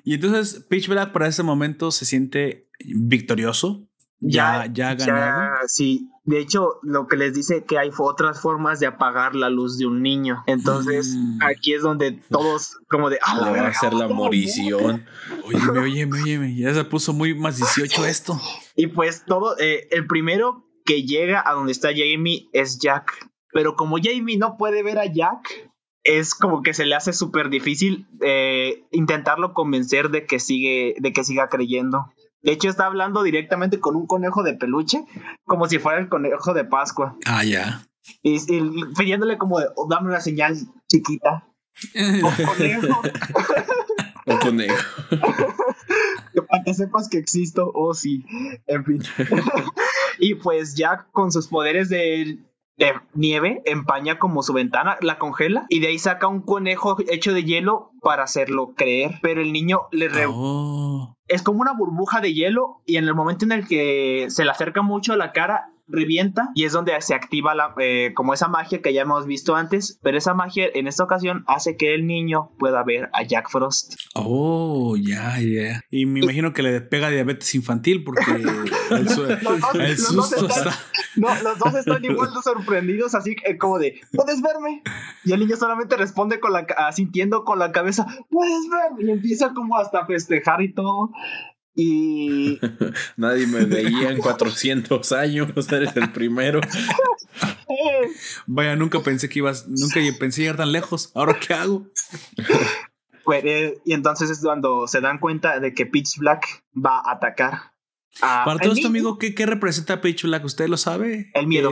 Y 0.03 0.15
entonces 0.15 0.65
Pitch 0.69 0.89
Black 0.89 1.13
para 1.13 1.27
ese 1.27 1.41
momento 1.41 1.89
se 1.91 2.05
siente 2.05 2.67
victorioso. 2.79 3.87
Ya, 4.19 4.65
ya, 4.65 4.95
ya 4.97 5.05
ganado. 5.05 5.55
sí, 5.67 6.09
de 6.25 6.39
hecho, 6.39 6.79
lo 6.81 7.07
que 7.07 7.17
les 7.17 7.35
dice 7.35 7.65
que 7.65 7.77
hay 7.77 7.91
otras 7.95 8.41
formas 8.41 8.79
de 8.79 8.87
apagar 8.87 9.35
la 9.35 9.51
luz 9.51 9.77
de 9.77 9.85
un 9.85 10.01
niño. 10.01 10.43
Entonces, 10.47 11.15
mm. 11.15 11.39
aquí 11.43 11.73
es 11.73 11.83
donde 11.83 12.13
todos, 12.31 12.79
como 12.89 13.11
de, 13.11 13.19
ah, 13.23 13.39
va 13.39 13.61
a 13.61 13.67
hacer 13.67 13.93
la 13.93 14.07
morición. 14.07 15.05
Oye, 15.45 15.79
oye, 15.79 16.05
oye, 16.11 16.55
ya 16.55 16.73
se 16.73 16.83
puso 16.83 17.13
muy 17.13 17.35
más 17.35 17.57
18 17.57 18.05
esto. 18.05 18.41
Y 18.75 18.87
pues 18.87 19.23
todo, 19.25 19.55
eh, 19.59 19.87
el 19.91 20.07
primero 20.07 20.65
que 20.83 21.03
llega 21.03 21.43
a 21.45 21.53
donde 21.53 21.71
está 21.71 21.89
Jamie 21.89 22.49
es 22.53 22.79
Jack. 22.79 23.29
Pero 23.51 23.75
como 23.75 23.97
Jamie 24.01 24.37
no 24.37 24.57
puede 24.57 24.81
ver 24.81 24.97
a 24.97 25.05
Jack, 25.05 25.71
es 26.03 26.33
como 26.33 26.63
que 26.63 26.73
se 26.73 26.85
le 26.85 26.95
hace 26.95 27.13
súper 27.13 27.49
difícil 27.49 28.07
eh, 28.21 28.83
intentarlo 28.91 29.53
convencer 29.53 30.09
de 30.09 30.25
que 30.25 30.39
sigue, 30.39 30.95
de 30.99 31.13
que 31.13 31.23
siga 31.23 31.49
creyendo. 31.49 32.05
De 32.45 32.51
hecho, 32.51 32.69
está 32.69 32.85
hablando 32.85 33.23
directamente 33.23 33.79
con 33.79 33.95
un 33.95 34.05
conejo 34.05 34.43
de 34.43 34.53
peluche, 34.53 35.03
como 35.45 35.67
si 35.67 35.79
fuera 35.79 35.99
el 35.99 36.09
conejo 36.09 36.53
de 36.53 36.63
Pascua. 36.63 37.17
Ah, 37.25 37.43
ya. 37.43 37.81
Y, 38.21 38.39
pidiéndole 38.95 39.39
como 39.39 39.59
de, 39.59 39.65
oh, 39.75 39.87
dame 39.89 40.09
una 40.09 40.21
señal 40.21 40.55
chiquita. 40.87 41.47
o 41.95 42.45
conejo. 42.55 43.01
o 44.27 44.39
conejo. 44.39 44.77
Para 46.47 46.63
que 46.63 46.75
sepas 46.75 47.09
que 47.09 47.17
existo, 47.17 47.71
oh 47.73 47.95
sí. 47.95 48.23
En 48.67 48.85
fin. 48.85 49.01
y 50.19 50.35
pues 50.35 50.75
ya 50.75 51.07
con 51.11 51.31
sus 51.31 51.47
poderes 51.47 51.89
de 51.89 52.37
de 52.77 52.93
nieve, 53.13 53.61
empaña 53.65 54.19
como 54.19 54.43
su 54.43 54.53
ventana, 54.53 54.97
la 55.01 55.17
congela 55.17 55.65
y 55.69 55.79
de 55.79 55.87
ahí 55.87 55.97
saca 55.99 56.27
un 56.27 56.41
conejo 56.41 56.97
hecho 57.07 57.33
de 57.33 57.43
hielo 57.43 57.91
para 58.01 58.23
hacerlo 58.23 58.73
creer. 58.75 59.19
Pero 59.21 59.41
el 59.41 59.53
niño 59.53 59.87
le 59.91 60.09
re 60.09 60.25
oh. 60.27 61.14
Es 61.27 61.41
como 61.41 61.61
una 61.61 61.73
burbuja 61.73 62.21
de 62.21 62.33
hielo 62.33 62.81
y 62.85 62.97
en 62.97 63.05
el 63.05 63.15
momento 63.15 63.45
en 63.45 63.51
el 63.51 63.67
que 63.67 64.27
se 64.29 64.45
le 64.45 64.51
acerca 64.51 64.81
mucho 64.81 65.13
a 65.13 65.17
la 65.17 65.31
cara, 65.31 65.69
revienta 65.87 66.49
y 66.55 66.65
es 66.65 66.73
donde 66.73 66.93
se 67.01 67.13
activa 67.13 67.53
la, 67.53 67.73
eh, 67.79 68.13
como 68.15 68.33
esa 68.33 68.47
magia 68.47 68.81
que 68.81 68.93
ya 68.93 69.01
hemos 69.01 69.25
visto 69.25 69.55
antes, 69.55 69.99
pero 70.01 70.17
esa 70.17 70.33
magia 70.33 70.67
en 70.73 70.87
esta 70.87 71.03
ocasión 71.03 71.43
hace 71.47 71.77
que 71.77 71.93
el 71.93 72.07
niño 72.07 72.51
pueda 72.57 72.83
ver 72.83 73.09
a 73.13 73.23
Jack 73.23 73.49
Frost. 73.49 73.95
Oh, 74.15 74.95
ya, 74.97 75.39
ya. 75.39 75.81
Y 75.89 76.05
me 76.05 76.21
imagino 76.21 76.53
que 76.53 76.63
le 76.63 76.81
pega 76.81 77.09
diabetes 77.09 77.53
infantil 77.55 78.03
porque 78.03 78.23
el, 78.91 79.09
susto 79.97 80.47
está... 80.47 80.71
No, 81.15 81.27
los 81.43 81.59
dos 81.59 81.75
están 81.75 82.03
igual 82.03 82.33
de 82.33 82.41
sorprendidos, 82.41 83.15
así 83.15 83.35
como 83.59 83.79
de, 83.79 84.01
¿puedes 84.11 84.41
verme? 84.41 84.81
Y 85.23 85.31
el 85.31 85.39
niño 85.39 85.55
solamente 85.55 85.95
responde 85.95 86.39
con 86.39 86.53
la, 86.53 86.65
sintiendo 86.91 87.43
con 87.43 87.59
la 87.59 87.71
cabeza, 87.71 88.05
¿puedes 88.29 88.69
verme? 88.69 89.05
Y 89.05 89.11
empieza 89.11 89.53
como 89.53 89.77
hasta 89.77 90.05
festejar 90.05 90.61
y 90.61 90.73
todo. 90.73 91.11
Y. 91.75 92.59
Nadie 93.17 93.47
me 93.47 93.65
veía 93.65 94.11
en 94.11 94.17
400 94.17 95.11
años, 95.11 95.49
eres 95.71 95.95
el 95.95 96.11
primero. 96.11 96.61
Vaya, 98.47 98.75
nunca 98.75 99.01
pensé 99.01 99.27
que 99.29 99.39
ibas, 99.39 99.67
nunca 99.67 99.99
pensé 100.17 100.41
llegar 100.41 100.57
tan 100.57 100.71
lejos. 100.71 101.11
¿Ahora 101.13 101.37
qué 101.39 101.53
hago? 101.53 101.87
Pues, 103.25 103.43
eh, 103.43 103.81
y 103.83 103.93
entonces 103.93 104.29
es 104.29 104.39
cuando 104.41 104.87
se 104.87 105.01
dan 105.01 105.19
cuenta 105.19 105.59
de 105.59 105.73
que 105.73 105.85
Pitch 105.85 106.17
Black 106.17 106.63
va 106.73 106.99
a 106.99 107.13
atacar. 107.13 107.73
Para 108.19 108.59
todo 108.59 108.73
esto, 108.73 108.87
amigo, 108.87 109.17
¿qué, 109.17 109.35
¿qué, 109.35 109.45
representa 109.45 109.99
Pitch 109.99 110.23
Black? 110.23 110.45
¿Usted 110.45 110.69
lo 110.69 110.77
sabe? 110.77 111.31
El 111.33 111.47
miedo. 111.47 111.71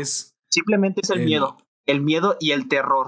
Simplemente 0.49 1.01
es 1.01 1.09
el, 1.11 1.25
miedo. 1.25 1.57
El 1.85 2.01
miedo 2.01 2.37
y 2.39 2.51
el 2.51 2.67
terror. 2.67 3.07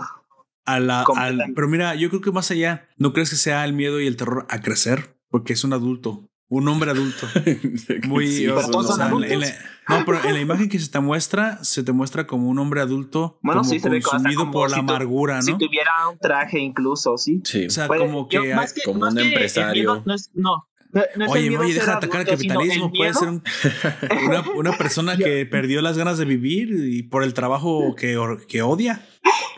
A 0.65 0.79
la, 0.79 1.05
pero 1.53 1.67
mira, 1.67 1.93
yo 1.95 2.09
creo 2.09 2.21
que 2.21 2.31
más 2.31 2.49
allá, 2.49 2.87
¿no 2.97 3.13
crees 3.13 3.29
que 3.29 3.35
sea 3.35 3.65
el 3.65 3.73
miedo 3.73 3.99
y 3.99 4.07
el 4.07 4.17
terror 4.17 4.47
a 4.49 4.61
crecer? 4.61 5.15
Porque 5.29 5.53
es 5.53 5.63
un 5.63 5.73
adulto. 5.73 6.27
Un 6.47 6.67
hombre 6.67 6.91
adulto. 6.91 7.27
Muy. 8.07 8.45
no, 8.45 10.05
pero 10.05 10.23
en 10.23 10.33
la 10.33 10.39
imagen 10.39 10.69
que 10.69 10.79
se 10.79 10.91
te 10.91 10.99
muestra, 10.99 11.63
se 11.63 11.83
te 11.83 11.91
muestra 11.91 12.27
como 12.27 12.49
un 12.49 12.59
hombre 12.59 12.81
adulto. 12.81 13.39
Bueno, 13.41 13.63
sí, 13.63 13.79
se 13.79 13.89
ve 13.89 14.01
consumido 14.01 14.51
por 14.51 14.69
la 14.69 14.77
amargura, 14.77 15.37
¿no? 15.37 15.41
Si 15.41 15.57
tuviera 15.57 15.91
un 16.11 16.19
traje, 16.19 16.59
incluso, 16.59 17.17
sí. 17.17 17.41
O 17.65 17.69
sea, 17.69 17.87
como 17.87 18.27
que. 18.27 18.55
como 18.85 19.07
un 19.07 19.17
empresario. 19.17 20.03
no, 20.05 20.15
no, 20.35 20.67
oye, 21.27 21.57
oye, 21.57 21.73
deja 21.73 21.91
de 21.91 21.97
atacar 21.97 22.21
al 22.21 22.27
capitalismo. 22.27 22.91
Puede 22.91 23.13
ser 23.13 23.29
una, 24.55 24.77
persona 24.77 25.17
que 25.17 25.45
perdió 25.45 25.81
las 25.81 25.97
ganas 25.97 26.17
de 26.17 26.25
vivir 26.25 26.69
y 26.71 27.03
por 27.03 27.23
el 27.23 27.33
trabajo 27.33 27.95
que, 27.95 28.17
que 28.47 28.61
odia. 28.61 29.05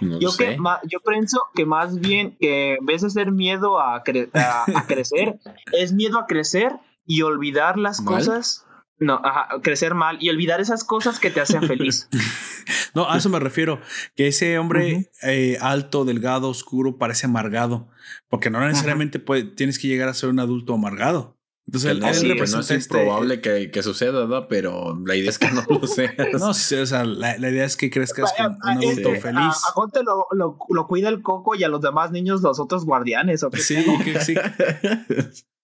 yo, 0.01 0.35
Que, 0.37 0.57
yo 0.89 0.99
pienso 0.99 1.39
que 1.55 1.65
más 1.65 1.99
bien 1.99 2.37
que 2.39 2.75
en 2.75 2.85
vez 2.85 3.01
de 3.01 3.09
ser 3.09 3.31
miedo 3.31 3.79
a, 3.79 4.03
crecer, 4.03 5.39
es 5.73 5.93
miedo 5.93 6.19
a 6.19 6.27
crecer 6.27 6.73
y 7.05 7.21
olvidar 7.21 7.77
las 7.77 8.01
cosas. 8.01 8.66
No, 8.99 9.21
crecer 9.61 9.93
mal 9.93 10.17
y 10.19 10.29
olvidar 10.29 10.59
esas 10.59 10.83
cosas 10.83 11.19
que 11.19 11.29
te 11.29 11.39
hacen 11.39 11.63
feliz. 11.63 12.09
no, 12.95 13.09
a 13.09 13.17
eso 13.17 13.29
me 13.29 13.39
refiero. 13.39 13.79
Que 14.15 14.27
ese 14.27 14.57
hombre 14.57 15.11
eh, 15.21 15.57
alto, 15.61 16.03
delgado, 16.03 16.49
oscuro, 16.49 16.97
parece 16.97 17.27
amargado. 17.27 17.89
Porque 18.29 18.49
no 18.49 18.65
necesariamente 18.65 19.19
tienes 19.55 19.77
que 19.77 19.87
llegar 19.87 20.09
a 20.09 20.13
ser 20.13 20.29
un 20.29 20.39
adulto 20.39 20.73
amargado. 20.73 21.37
Entonces, 21.67 21.91
él, 21.91 21.99
no, 21.99 22.07
es 22.07 22.53
este 22.71 22.75
improbable 22.75 23.41
que, 23.41 23.69
que, 23.71 23.83
suceda, 23.83 24.25
¿no? 24.25 24.47
Pero 24.47 24.97
la 25.05 25.15
idea 25.17 25.29
es 25.29 25.37
que 25.37 25.51
no 25.51 25.63
lo 25.69 25.85
seas. 25.87 26.15
no, 26.39 26.53
sí, 26.53 26.75
o 26.75 26.85
sea, 26.85 27.03
la, 27.03 27.37
idea 27.37 27.65
es 27.65 27.75
que 27.75 27.89
crezcas 27.91 28.33
como 28.37 28.57
un 28.63 28.69
adulto 28.69 29.09
feliz. 29.21 29.63
A, 29.69 29.73
Conte 29.73 29.99
lo, 30.01 30.27
lo, 30.31 30.87
cuida 30.87 31.09
el 31.09 31.21
coco 31.21 31.55
y 31.55 31.65
a 31.65 31.67
los 31.67 31.81
demás 31.81 32.11
niños 32.11 32.41
los 32.41 32.61
otros 32.61 32.85
guardianes. 32.85 33.43
¿o 33.43 33.51
sí, 33.51 33.85
sí. 34.21 34.35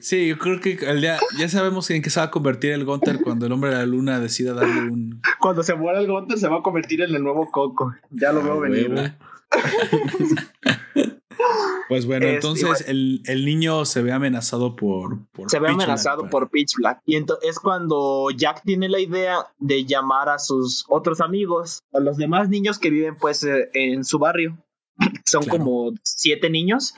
sí, 0.00 0.28
yo 0.28 0.38
creo 0.38 0.60
que 0.60 0.78
el 0.82 1.00
día, 1.00 1.18
ya 1.38 1.48
sabemos 1.48 1.90
en 1.90 2.02
qué 2.02 2.10
se 2.10 2.20
va 2.20 2.26
a 2.26 2.30
convertir 2.30 2.72
el 2.72 2.84
Gunter 2.84 3.20
cuando 3.22 3.46
el 3.46 3.52
hombre 3.52 3.70
de 3.70 3.76
la 3.76 3.86
luna 3.86 4.20
decida 4.20 4.54
darle 4.54 4.90
un. 4.90 5.20
Cuando 5.40 5.62
se 5.62 5.74
muera 5.74 6.00
el 6.00 6.06
Gunter 6.06 6.38
se 6.38 6.48
va 6.48 6.58
a 6.58 6.62
convertir 6.62 7.02
en 7.02 7.14
el 7.14 7.22
nuevo 7.22 7.50
coco. 7.50 7.94
Ya 8.10 8.32
lo 8.32 8.42
veo 8.42 8.60
venir. 8.60 9.14
Pues 11.88 12.06
bueno, 12.06 12.26
entonces 12.26 12.84
el, 12.88 13.44
niño 13.44 13.84
se 13.84 14.00
ve 14.02 14.12
amenazado 14.12 14.76
por, 14.76 15.26
se 15.48 15.58
ve 15.58 15.68
amenazado 15.68 16.30
por 16.30 16.50
Pitch 16.50 16.76
Black. 16.76 17.02
Y 17.04 17.16
entonces 17.16 17.50
es 17.50 17.58
cuando 17.58 18.28
Jack 18.34 18.62
tiene 18.64 18.88
la 18.88 18.98
idea 18.98 19.46
de 19.58 19.84
llamar 19.84 20.30
a 20.30 20.38
sus 20.38 20.86
otros 20.88 21.20
amigos, 21.20 21.82
a 21.92 22.00
los 22.00 22.16
demás 22.16 22.48
niños 22.48 22.78
que 22.78 22.90
viven 22.90 23.16
pues 23.16 23.44
eh, 23.44 23.68
en 23.74 24.04
su 24.04 24.18
barrio. 24.18 24.56
Son 25.26 25.44
como 25.44 25.92
siete 26.02 26.48
niños. 26.48 26.94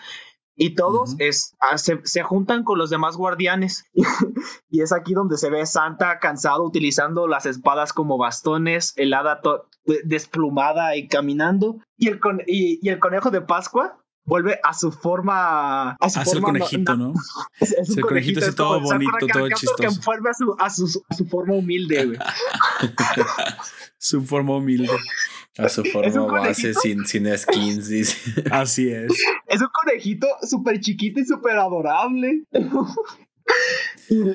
Y 0.57 0.75
todos 0.75 1.17
es, 1.19 1.57
ah, 1.61 1.79
se, 1.79 2.23
juntan 2.23 2.63
con 2.63 2.79
los 2.79 2.91
demás 2.91 3.17
guardianes. 3.17 3.85
y 4.71 4.83
es 4.83 4.93
aquí 4.93 5.15
donde 5.15 5.37
se 5.37 5.51
ve 5.51 5.67
Santa 5.67 6.19
cansado 6.21 6.65
utilizando 6.65 7.27
las 7.27 7.47
espadas 7.47 7.93
como 7.93 8.19
bastones, 8.19 8.93
el 8.97 9.15
hada 9.15 9.41
desplumada 10.05 10.97
y 10.97 11.09
caminando. 11.09 11.79
Y 11.97 12.09
el, 12.09 12.21
y 12.47 12.89
el 12.89 13.01
conejo 13.01 13.31
de 13.31 13.41
Pascua 13.41 13.99
vuelve 14.25 14.59
a 14.63 14.75
su 14.75 14.91
forma. 14.91 15.93
A 15.93 16.11
su 16.11 16.21
forma, 16.21 16.35
el 16.35 16.43
conejito, 16.43 16.97
¿no? 16.97 17.13
el 17.61 18.01
conejito, 18.03 18.41
así 18.41 18.55
todo 18.55 18.81
bonito, 18.81 19.27
todo 19.33 19.49
chistoso. 19.49 19.77
Que 19.77 19.89
vuelve 20.05 20.31
a 20.31 20.35
su, 20.35 20.57
a 20.59 20.71
su, 20.71 21.05
a 21.09 21.15
su 21.15 21.27
forma 21.27 21.55
humilde, 21.55 22.07
güey. 22.07 22.19
su 23.99 24.23
forma 24.25 24.57
humilde. 24.57 24.91
A 25.59 25.69
su 25.69 25.85
forma 25.93 26.27
base 26.27 26.75
sin, 26.75 27.07
sin 27.07 27.27
skins. 27.37 28.17
Así 28.51 28.91
es. 28.91 29.13
Es 29.47 29.61
un 29.61 29.69
conejito 29.73 30.27
súper 30.43 30.81
chiquito 30.81 31.21
y 31.21 31.25
súper 31.25 31.57
adorable. 31.57 32.43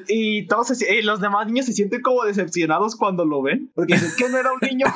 Y, 0.08 0.46
todos 0.48 0.72
los 1.04 1.20
demás 1.20 1.48
niños 1.48 1.66
se 1.66 1.74
sienten 1.74 2.02
como 2.02 2.24
decepcionados 2.24 2.96
cuando 2.96 3.26
lo 3.26 3.42
ven. 3.42 3.72
Porque 3.76 3.96
dicen 3.96 4.12
que 4.18 4.30
no 4.30 4.38
era 4.38 4.52
un 4.52 4.60
niño. 4.62 4.86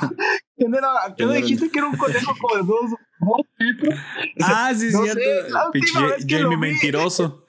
No 0.56 0.78
era. 0.78 0.88
¿Qué 1.18 1.26
no 1.26 1.34
dijiste 1.34 1.70
que 1.70 1.80
era 1.80 1.88
un 1.90 1.98
conejo 1.98 2.32
como 2.40 2.56
de 2.56 2.62
dos, 2.62 2.92
Ah, 4.42 4.72
sí, 4.74 4.88
es 4.88 4.98
cierto. 4.98 5.20
Jamie 6.26 6.58
mentiroso. 6.58 7.43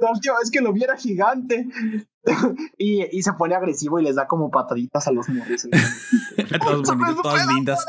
La 0.00 0.10
última 0.10 0.38
vez 0.38 0.50
que 0.50 0.60
lo 0.60 0.72
vi 0.72 0.82
era 0.82 0.96
gigante. 0.96 1.66
y, 2.78 3.04
y, 3.16 3.22
se 3.22 3.32
pone 3.34 3.54
agresivo 3.54 3.98
y 4.00 4.04
les 4.04 4.16
da 4.16 4.26
como 4.26 4.50
pataditas 4.50 5.06
a 5.08 5.12
los 5.12 5.28
morros. 5.28 5.68
bonitos, 6.86 7.22
todas 7.22 7.46
lindas. 7.46 7.86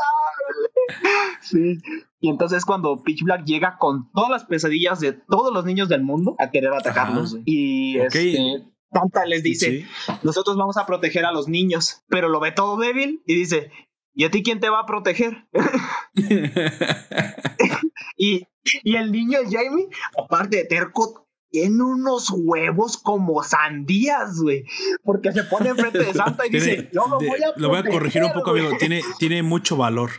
Sí. 1.42 1.80
Y 2.20 2.30
entonces 2.30 2.66
cuando 2.66 3.02
Pitch 3.04 3.24
Black 3.24 3.46
llega 3.46 3.78
con 3.78 4.12
todas 4.12 4.30
las 4.30 4.46
pesadillas 4.46 5.00
de 5.00 5.14
todos 5.14 5.54
los 5.54 5.66
niños 5.66 5.90
del 5.90 6.04
mundo 6.04 6.36
a 6.40 6.52
querer 6.52 6.74
atacarlos. 6.74 7.38
Y 7.46 7.98
este, 7.98 8.64
Tanta 8.92 9.26
les 9.26 9.44
dice, 9.44 9.86
nosotros 10.24 10.58
vamos 10.58 10.78
a 10.78 10.86
proteger 10.86 11.26
a 11.26 11.32
los 11.32 11.48
niños, 11.48 12.02
pero 12.08 12.28
lo 12.28 12.40
ve 12.40 12.52
todo 12.52 12.78
débil 12.78 13.22
y 13.26 13.36
dice, 13.36 13.72
¿y 14.20 14.26
a 14.26 14.30
ti 14.30 14.44
quién 14.44 14.60
te 14.60 14.70
va 14.70 14.82
a 14.82 14.86
proteger? 14.86 15.48
y, 18.18 18.46
y 18.84 18.96
el 18.98 19.14
niño 19.14 19.40
Jamie, 19.50 19.88
aparte 20.22 20.58
de 20.58 20.66
terco, 20.66 21.26
tiene 21.50 21.82
unos 21.82 22.30
huevos 22.30 22.98
como 22.98 23.42
sandías, 23.44 24.42
güey. 24.42 24.66
Porque 25.06 25.32
se 25.32 25.46
pone 25.46 25.70
enfrente 25.70 26.00
de 26.00 26.14
Santa 26.14 26.46
y 26.46 26.50
dice, 26.50 26.90
yo 26.92 27.08
lo 27.08 27.16
voy 27.16 27.28
a 27.28 27.30
proteger, 27.30 27.62
Lo 27.62 27.70
voy 27.70 27.78
a 27.78 27.84
corregir 27.84 28.24
un 28.26 28.34
poco, 28.34 28.52
amigo. 28.52 28.72
Tiene, 28.78 29.02
tiene 29.20 29.42
mucho 29.42 29.78
valor. 29.78 30.12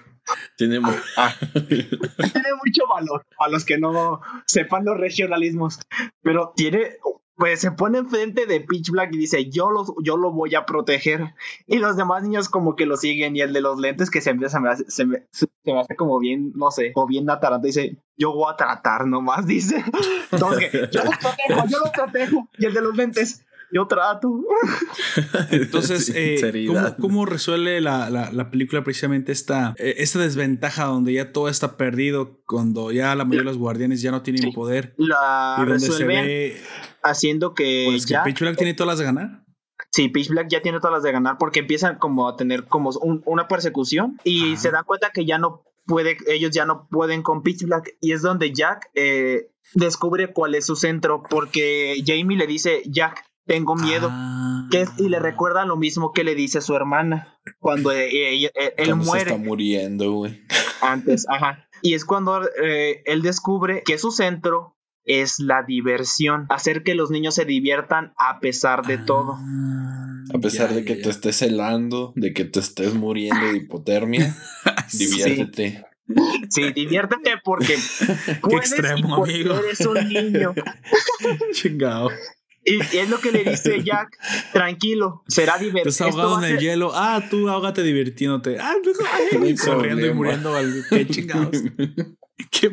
Tiene, 0.57 0.81
ah. 1.19 1.35
tiene 1.69 2.49
mucho 2.65 2.87
valor 2.89 3.27
a 3.39 3.49
los 3.49 3.67
que 3.67 3.77
no 3.77 4.23
sepan 4.47 4.87
los 4.87 4.97
regionalismos. 4.97 5.79
Pero 6.23 6.55
tiene 6.57 6.97
pues 7.41 7.59
se 7.59 7.73
pone 7.73 7.97
enfrente 7.97 8.45
de 8.45 8.61
Pitch 8.61 8.91
Black 8.91 9.15
y 9.15 9.17
dice, 9.17 9.49
yo 9.49 9.71
lo, 9.71 9.87
yo 10.05 10.19
lo 10.19 10.31
voy 10.31 10.55
a 10.55 10.67
proteger. 10.67 11.35
Y 11.67 11.79
los 11.79 11.97
demás 11.97 12.23
niños 12.23 12.51
como 12.51 12.77
que 12.77 12.85
lo 12.85 12.99
siguen 12.99 13.35
y 13.35 13.41
el 13.41 13.55
de 13.55 13.63
los 13.63 13.81
lentes 13.81 14.11
que 14.11 14.21
se 14.21 14.35
me, 14.35 14.47
se 14.51 14.61
me, 14.61 14.69
hace, 14.69 14.85
se 14.89 15.07
me, 15.07 15.25
hace 15.81 15.97
como 15.97 16.19
bien, 16.19 16.53
no 16.55 16.71
sé, 16.71 16.93
o 16.95 17.07
bien 17.07 17.25
natarante, 17.25 17.69
dice, 17.69 17.97
yo 18.19 18.35
voy 18.35 18.53
a 18.53 18.57
tratar 18.57 19.07
nomás, 19.07 19.47
dice. 19.47 19.83
Entonces, 20.31 20.71
yo 20.91 21.03
lo 21.03 21.11
protejo, 21.13 21.67
yo 21.67 21.79
lo 21.79 21.93
protejo. 21.93 22.49
Y 22.59 22.67
el 22.67 22.75
de 22.75 22.81
los 22.83 22.95
lentes, 22.95 23.47
yo 23.73 23.87
trato. 23.87 24.45
Entonces, 25.51 26.13
eh, 26.15 26.67
¿cómo, 27.01 27.27
resuelve 27.27 27.81
la, 27.81 28.11
la, 28.11 28.51
película 28.51 28.83
precisamente 28.85 29.33
esta, 29.33 29.75
eh, 29.79 29.95
esta 29.99 30.19
desventaja 30.19 30.85
donde 30.85 31.13
ya 31.13 31.33
todo 31.33 31.49
está 31.49 31.77
perdido, 31.77 32.41
cuando 32.47 32.93
ya 32.93 33.15
la 33.15 33.25
mayoría 33.25 33.41
de 33.41 33.57
los 33.57 33.59
guardianes 33.59 34.03
ya 34.03 34.11
no 34.11 34.23
tienen 34.23 34.53
poder? 34.53 34.95
La 34.97 35.57
y 35.59 35.67
donde 35.67 35.87
se 35.87 36.05
ve 36.05 36.61
haciendo 37.03 37.55
que. 37.55 37.87
Pues 37.91 38.07
que 38.07 38.17
Pitch 38.25 38.41
Black 38.41 38.57
tiene 38.57 38.75
todas 38.75 38.89
las 38.89 38.99
de 38.99 39.05
ganar. 39.05 39.45
Sí, 39.91 40.09
Pitch 40.09 40.29
Black 40.29 40.49
ya 40.51 40.63
tiene 40.63 40.79
todas 40.79 40.95
las 40.95 41.03
de 41.03 41.13
ganar 41.13 41.37
porque 41.39 41.61
empiezan 41.61 41.99
como 41.99 42.29
a 42.29 42.37
tener 42.37 42.65
como 42.65 42.91
una 43.25 43.49
persecución 43.49 44.19
y 44.25 44.57
se 44.57 44.71
dan 44.71 44.85
cuenta 44.85 45.11
que 45.11 45.25
ya 45.25 45.39
no 45.39 45.65
puede, 45.87 46.17
ellos 46.29 46.51
ya 46.53 46.65
no 46.65 46.87
pueden 46.89 47.23
con 47.23 47.43
Pitch 47.43 47.65
Black 47.65 47.97
y 48.01 48.13
es 48.13 48.23
donde 48.23 48.53
Jack 48.53 48.91
eh, 48.95 49.51
descubre 49.75 50.33
cuál 50.33 50.55
es 50.55 50.67
su 50.67 50.77
centro 50.77 51.23
porque 51.29 52.03
Jamie 52.07 52.37
le 52.37 52.47
dice, 52.47 52.83
Jack, 52.87 53.25
tengo 53.51 53.75
miedo. 53.75 54.13
Que 54.71 54.87
y 54.99 55.09
le 55.09 55.17
ah. 55.17 55.21
recuerda 55.21 55.65
lo 55.65 55.77
mismo 55.77 56.13
que 56.13 56.23
le 56.23 56.37
dice 56.37 56.59
a 56.59 56.61
su 56.61 56.77
hermana 56.77 57.41
cuando 57.59 57.91
eh, 57.91 58.45
eh, 58.45 58.75
él 58.77 58.95
muere. 58.95 59.33
está 59.33 59.37
muriendo, 59.37 60.13
güey. 60.13 60.41
Antes, 60.81 61.27
ajá. 61.29 61.67
Y 61.83 61.95
es 61.95 62.05
cuando 62.05 62.41
él 62.63 63.23
descubre 63.23 63.83
que 63.85 63.99
su 63.99 64.13
centro 64.13 64.77
es 65.05 65.41
la 65.41 65.65
diversión, 65.65 66.47
hacer 66.51 66.85
que 66.85 66.95
los 66.95 67.11
niños 67.11 67.35
se 67.35 67.45
diviertan 67.45 68.13
a 68.17 68.39
pesar 68.39 68.87
de 68.87 68.99
todo. 68.99 69.37
Ah, 69.37 70.25
a 70.35 70.39
pesar 70.39 70.73
de 70.73 70.85
que 70.85 70.95
te 70.95 71.11
estés 71.11 71.43
helando, 71.43 72.13
de 72.15 72.33
que 72.33 72.45
te 72.45 72.61
estés 72.61 72.95
muriendo 72.95 73.47
de 73.47 73.57
hipotermia, 73.57 74.37
diviértete. 74.93 75.85
Sí, 76.49 76.73
diviértete 76.73 77.35
porque 77.45 77.77
Qué 78.49 78.57
extremo, 78.57 79.25
amigo. 79.25 79.55
Eres 79.59 79.81
un 79.81 80.09
niño. 80.09 80.55
Chingado. 81.53 82.11
Y, 82.65 82.81
es 82.81 83.09
lo 83.09 83.19
que 83.21 83.33
le 83.33 83.45
dice 83.45 83.83
Jack, 83.85 84.19
tranquilo, 84.53 85.23
será 85.27 85.59
divertido. 85.59 85.91
Estás 85.91 86.09
ahogado 86.09 86.45
en 86.45 86.53
el 86.53 86.59
hielo. 86.59 86.93
Ah, 86.95 87.23
tú 87.31 87.49
ahógate 87.49 87.83
divirtiéndote. 87.83 88.59
Ah, 88.59 88.75
ay, 89.43 89.57
corriendo 89.57 90.07
y 90.07 90.13
muriendo. 90.13 90.55
Qué 90.91 91.07
chingados. 91.07 91.63
Qué 92.51 92.73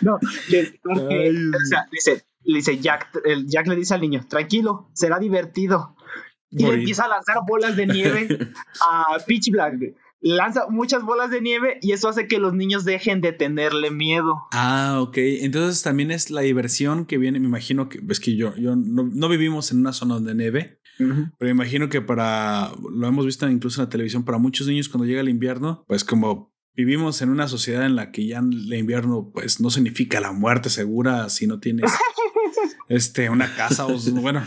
No, 0.00 0.18
le, 0.48 0.80
porque, 0.82 1.30
o 1.30 1.66
sea, 1.68 1.86
dice, 1.90 2.24
le 2.44 2.56
dice 2.56 2.78
Jack, 2.78 3.20
el 3.24 3.46
Jack 3.48 3.66
le 3.66 3.76
dice 3.76 3.94
al 3.94 4.00
niño, 4.00 4.24
tranquilo, 4.28 4.90
será 4.92 5.18
divertido. 5.18 5.96
Y 6.50 6.66
le 6.66 6.74
empieza 6.74 7.06
a 7.06 7.08
lanzar 7.08 7.38
bolas 7.46 7.76
de 7.76 7.86
nieve 7.86 8.28
a 8.82 9.16
Pitch 9.26 9.50
Black 9.50 9.78
lanza 10.22 10.68
muchas 10.70 11.02
bolas 11.02 11.30
de 11.30 11.40
nieve 11.40 11.78
y 11.82 11.92
eso 11.92 12.08
hace 12.08 12.28
que 12.28 12.38
los 12.38 12.54
niños 12.54 12.84
dejen 12.84 13.20
de 13.20 13.32
tenerle 13.32 13.90
miedo. 13.90 14.36
Ah, 14.52 14.98
ok. 15.00 15.16
Entonces 15.18 15.82
también 15.82 16.10
es 16.10 16.30
la 16.30 16.40
diversión 16.40 17.04
que 17.04 17.18
viene, 17.18 17.40
me 17.40 17.46
imagino 17.46 17.88
que, 17.88 18.00
es 18.08 18.20
que 18.20 18.36
yo, 18.36 18.54
yo 18.56 18.76
no, 18.76 19.28
vivimos 19.28 19.72
en 19.72 19.78
una 19.78 19.92
zona 19.92 20.14
donde 20.14 20.34
nieve, 20.34 20.80
pero 20.98 21.28
me 21.40 21.50
imagino 21.50 21.88
que 21.88 22.00
para, 22.00 22.70
lo 22.92 23.08
hemos 23.08 23.26
visto 23.26 23.48
incluso 23.48 23.80
en 23.80 23.86
la 23.86 23.90
televisión, 23.90 24.24
para 24.24 24.38
muchos 24.38 24.68
niños 24.68 24.88
cuando 24.88 25.06
llega 25.06 25.20
el 25.20 25.28
invierno, 25.28 25.84
pues 25.88 26.04
como 26.04 26.52
vivimos 26.74 27.20
en 27.22 27.30
una 27.30 27.48
sociedad 27.48 27.84
en 27.84 27.96
la 27.96 28.12
que 28.12 28.26
ya 28.26 28.38
el 28.38 28.72
invierno 28.72 29.30
pues 29.32 29.60
no 29.60 29.70
significa 29.70 30.20
la 30.20 30.32
muerte 30.32 30.70
segura 30.70 31.28
si 31.28 31.46
no 31.46 31.60
tienes 31.60 31.92
este, 32.88 33.30
una 33.30 33.54
casa 33.54 33.86
o 33.86 33.98
bueno. 34.12 34.44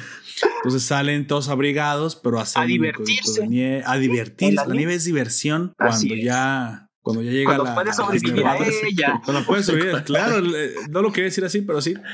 Entonces 0.57 0.83
salen 0.83 1.27
todos 1.27 1.49
abrigados, 1.49 2.15
pero 2.15 2.39
hacen 2.39 2.63
a 2.63 2.65
divertirse. 2.65 3.47
Nieve, 3.47 3.83
a 3.85 3.97
divertirse. 3.97 4.55
La, 4.55 4.65
nieve 4.65 4.95
es 4.95 5.05
diversión 5.05 5.73
cuando 5.77 6.15
ya 6.15 6.89
cuando 7.05 7.21
ya 7.21 7.31
llega 7.31 7.45
cuando 7.45 7.63
la. 7.65 7.75
Puedes 7.75 7.95
sobrevivir 7.95 8.45
a 8.45 8.57
ella. 8.57 9.21
Cuando 9.23 9.45
puedes 9.45 9.67
sobrevivir, 9.67 10.03
claro, 10.03 10.41
no 10.89 11.01
lo 11.03 11.11
quería 11.11 11.25
decir 11.25 11.45
así, 11.45 11.61
pero 11.61 11.79
sí, 11.79 11.93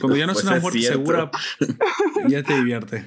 Cuando 0.00 0.16
ya 0.16 0.26
no 0.26 0.32
es 0.32 0.42
pues 0.42 0.44
una 0.44 0.60
muerte 0.60 0.82
segura, 0.82 1.30
ya 2.28 2.42
te 2.42 2.56
divierte. 2.56 3.06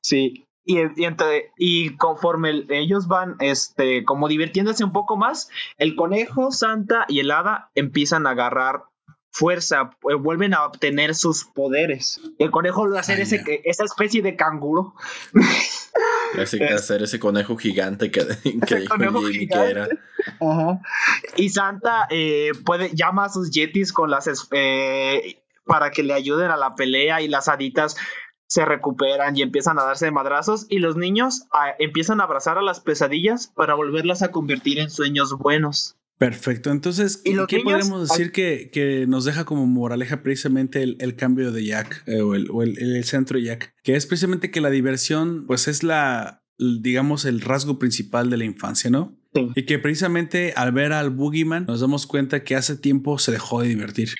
Sí. 0.00 0.44
Y, 0.64 0.78
y, 0.80 1.08
y, 1.56 1.96
conforme 1.96 2.66
ellos 2.68 3.08
van 3.08 3.36
este, 3.40 4.04
como 4.04 4.28
divirtiéndose 4.28 4.84
un 4.84 4.92
poco 4.92 5.16
más, 5.16 5.48
el 5.78 5.96
conejo, 5.96 6.52
Santa 6.52 7.06
y 7.08 7.20
el 7.20 7.30
hada 7.30 7.70
empiezan 7.74 8.26
a 8.26 8.30
agarrar 8.30 8.82
fuerza, 9.30 9.90
eh, 10.10 10.14
vuelven 10.14 10.54
a 10.54 10.64
obtener 10.64 11.14
sus 11.14 11.44
poderes. 11.44 12.20
El 12.38 12.50
conejo 12.50 12.86
lo 12.86 12.98
hacer 12.98 13.20
ese, 13.20 13.42
esa 13.64 13.84
especie 13.84 14.22
de 14.22 14.36
canguro. 14.36 14.94
Hace 16.38 16.58
que 16.58 16.66
hacer 16.66 17.02
ese 17.02 17.18
conejo 17.18 17.56
gigante 17.56 18.10
que, 18.10 18.20
que 18.66 18.86
era. 19.52 19.88
Y 21.36 21.48
Santa 21.48 22.06
eh, 22.10 22.52
puede 22.64 22.94
llama 22.94 23.24
a 23.24 23.28
sus 23.28 23.50
yetis 23.50 23.92
con 23.92 24.10
las 24.10 24.28
eh, 24.52 25.40
para 25.64 25.90
que 25.90 26.02
le 26.02 26.14
ayuden 26.14 26.50
a 26.50 26.56
la 26.56 26.74
pelea 26.74 27.20
y 27.22 27.28
las 27.28 27.48
haditas 27.48 27.96
se 28.46 28.64
recuperan 28.64 29.36
y 29.36 29.42
empiezan 29.42 29.78
a 29.78 29.84
darse 29.84 30.06
de 30.06 30.10
madrazos 30.10 30.66
y 30.68 30.78
los 30.78 30.96
niños 30.96 31.44
ah, 31.52 31.74
empiezan 31.78 32.20
a 32.20 32.24
abrazar 32.24 32.56
a 32.58 32.62
las 32.62 32.80
pesadillas 32.80 33.48
para 33.48 33.74
volverlas 33.74 34.22
a 34.22 34.30
convertir 34.30 34.78
en 34.78 34.90
sueños 34.90 35.36
buenos. 35.36 35.97
Perfecto. 36.18 36.72
Entonces, 36.72 37.22
¿qué 37.24 37.60
podemos 37.60 38.08
decir 38.08 38.32
que, 38.32 38.70
que, 38.72 39.06
nos 39.06 39.24
deja 39.24 39.44
como 39.44 39.66
moraleja 39.66 40.22
precisamente 40.22 40.82
el, 40.82 41.14
cambio 41.14 41.52
de 41.52 41.64
Jack 41.64 42.02
eh, 42.06 42.20
o, 42.20 42.34
el, 42.34 43.04
centro 43.04 43.38
de 43.38 43.44
Jack? 43.44 43.74
Que 43.84 43.94
es 43.94 44.04
precisamente 44.06 44.50
que 44.50 44.60
la 44.60 44.70
diversión, 44.70 45.46
pues 45.46 45.68
es 45.68 45.84
la, 45.84 46.42
digamos, 46.58 47.24
el 47.24 47.40
rasgo 47.40 47.78
principal 47.78 48.30
de 48.30 48.36
la 48.36 48.44
infancia, 48.44 48.90
¿no? 48.90 49.16
Sí. 49.32 49.48
Y 49.54 49.62
que 49.64 49.78
precisamente 49.78 50.54
al 50.56 50.72
ver 50.72 50.92
al 50.92 51.10
Boogeyman 51.10 51.66
nos 51.66 51.80
damos 51.80 52.06
cuenta 52.06 52.42
que 52.42 52.56
hace 52.56 52.76
tiempo 52.76 53.18
se 53.18 53.30
dejó 53.30 53.62
de 53.62 53.68
divertir. 53.68 54.14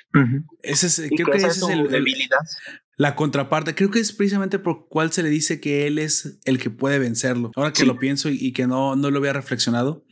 Ese 0.62 0.86
es, 0.86 1.02
creo 1.16 1.26
que, 1.26 1.38
ese 1.38 1.48
es 1.48 1.62
el, 1.68 1.88
debilidad. 1.88 2.38
La 2.96 3.16
contraparte, 3.16 3.74
creo 3.74 3.90
que 3.90 4.00
es 4.00 4.12
precisamente 4.12 4.58
por 4.58 4.86
cual 4.88 5.10
se 5.10 5.22
le 5.22 5.30
dice 5.30 5.60
que 5.60 5.86
él 5.86 5.98
es 5.98 6.38
el 6.44 6.58
que 6.58 6.70
puede 6.70 6.98
vencerlo. 6.98 7.50
Ahora 7.56 7.72
que 7.72 7.86
lo 7.86 7.98
pienso 7.98 8.28
y, 8.28 8.36
y, 8.38 8.52
que 8.52 8.66
no, 8.66 8.96
no 8.96 9.10
lo 9.10 9.18
había 9.18 9.32
reflexionado, 9.32 10.04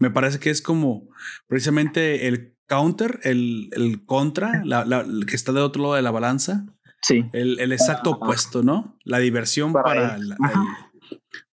me 0.00 0.10
parece 0.10 0.40
que 0.40 0.50
es 0.50 0.62
como 0.62 1.08
precisamente 1.46 2.26
el 2.26 2.56
counter, 2.66 3.20
el, 3.22 3.68
el 3.72 4.04
contra, 4.04 4.62
la, 4.64 5.04
que 5.26 5.36
está 5.36 5.52
del 5.52 5.62
otro 5.62 5.82
lado 5.82 5.94
de 5.94 6.02
la 6.02 6.10
balanza. 6.10 6.66
Sí. 7.02 7.26
El, 7.32 7.60
el 7.60 7.72
exacto 7.72 8.12
opuesto, 8.12 8.62
¿no? 8.62 8.98
La 9.04 9.18
diversión 9.18 9.72
para, 9.72 10.16
el, 10.16 10.34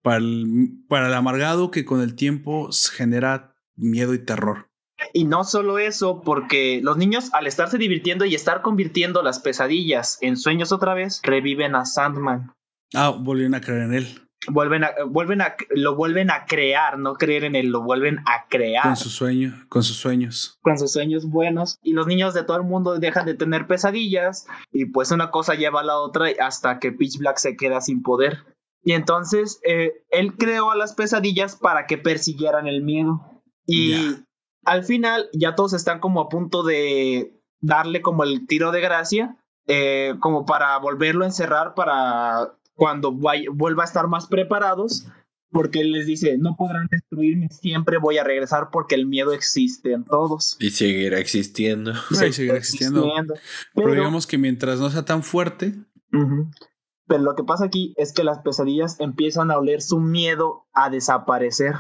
para, 0.02 0.16
el, 0.16 0.70
para 0.88 1.06
el 1.08 1.14
amargado 1.14 1.70
que 1.70 1.84
con 1.84 2.00
el 2.00 2.14
tiempo 2.14 2.70
genera 2.92 3.54
miedo 3.76 4.12
y 4.12 4.18
terror. 4.18 4.68
Y 5.12 5.24
no 5.24 5.44
solo 5.44 5.78
eso, 5.78 6.22
porque 6.22 6.80
los 6.82 6.96
niños 6.96 7.30
al 7.34 7.46
estarse 7.46 7.78
divirtiendo 7.78 8.24
y 8.24 8.34
estar 8.34 8.62
convirtiendo 8.62 9.22
las 9.22 9.40
pesadillas 9.40 10.18
en 10.20 10.36
sueños 10.36 10.72
otra 10.72 10.94
vez, 10.94 11.20
reviven 11.22 11.74
a 11.74 11.84
Sandman. 11.84 12.52
Ah, 12.94 13.10
volvieron 13.10 13.54
a 13.54 13.60
creer 13.60 13.82
en 13.82 13.94
él 13.94 14.22
vuelven 14.48 14.84
a, 14.84 14.90
vuelven 15.08 15.40
a, 15.40 15.56
lo 15.70 15.94
vuelven 15.94 16.30
a 16.30 16.46
crear, 16.46 16.98
no 16.98 17.14
creer 17.14 17.44
en 17.44 17.54
él, 17.54 17.68
lo 17.68 17.82
vuelven 17.82 18.18
a 18.26 18.46
crear. 18.48 18.82
Con 18.82 18.96
sus 18.96 19.12
sueños, 19.12 19.54
con 19.68 19.82
sus 19.82 19.96
sueños. 19.96 20.58
Con 20.62 20.78
sus 20.78 20.92
sueños 20.92 21.26
buenos. 21.26 21.78
Y 21.82 21.92
los 21.92 22.06
niños 22.06 22.34
de 22.34 22.44
todo 22.44 22.56
el 22.56 22.64
mundo 22.64 22.98
dejan 22.98 23.26
de 23.26 23.34
tener 23.34 23.66
pesadillas. 23.66 24.46
Y 24.72 24.86
pues 24.86 25.10
una 25.10 25.30
cosa 25.30 25.54
lleva 25.54 25.80
a 25.80 25.84
la 25.84 25.98
otra 25.98 26.26
hasta 26.40 26.78
que 26.78 26.92
Pitch 26.92 27.18
Black 27.18 27.38
se 27.38 27.56
queda 27.56 27.80
sin 27.80 28.02
poder. 28.02 28.44
Y 28.84 28.92
entonces 28.92 29.60
eh, 29.64 30.04
él 30.10 30.36
creó 30.36 30.70
a 30.70 30.76
las 30.76 30.94
pesadillas 30.94 31.56
para 31.56 31.86
que 31.86 31.98
persiguieran 31.98 32.66
el 32.66 32.82
miedo. 32.82 33.20
Y 33.66 34.16
al 34.64 34.82
final 34.82 35.28
ya 35.32 35.54
todos 35.54 35.72
están 35.72 36.00
como 36.00 36.20
a 36.20 36.28
punto 36.28 36.64
de 36.64 37.40
darle 37.60 38.02
como 38.02 38.24
el 38.24 38.46
tiro 38.46 38.72
de 38.72 38.80
gracia. 38.80 39.36
Eh, 39.68 40.16
como 40.18 40.44
para 40.44 40.76
volverlo 40.78 41.22
a 41.22 41.28
encerrar 41.28 41.74
para 41.74 42.56
cuando 42.74 43.12
vuelva 43.12 43.82
a 43.82 43.86
estar 43.86 44.08
más 44.08 44.26
preparados, 44.26 45.06
porque 45.50 45.80
él 45.80 45.92
les 45.92 46.06
dice, 46.06 46.38
no 46.38 46.56
podrán 46.56 46.88
destruirme, 46.90 47.48
siempre 47.50 47.98
voy 47.98 48.18
a 48.18 48.24
regresar 48.24 48.70
porque 48.72 48.94
el 48.94 49.06
miedo 49.06 49.32
existe 49.32 49.92
en 49.92 50.04
todos. 50.04 50.56
Y 50.58 50.70
seguirá 50.70 51.18
existiendo. 51.18 51.92
Sí, 52.10 52.32
seguirá 52.32 52.56
existiendo. 52.56 53.12
Pero, 53.74 53.92
digamos 53.92 54.26
que 54.26 54.38
mientras 54.38 54.80
no 54.80 54.90
sea 54.90 55.04
tan 55.04 55.22
fuerte. 55.22 55.74
Pero 57.06 57.22
lo 57.22 57.34
que 57.34 57.44
pasa 57.44 57.66
aquí 57.66 57.92
es 57.96 58.12
que 58.12 58.24
las 58.24 58.38
pesadillas 58.38 58.98
empiezan 58.98 59.50
a 59.50 59.58
oler 59.58 59.82
su 59.82 60.00
miedo 60.00 60.66
a 60.72 60.88
desaparecer 60.88 61.74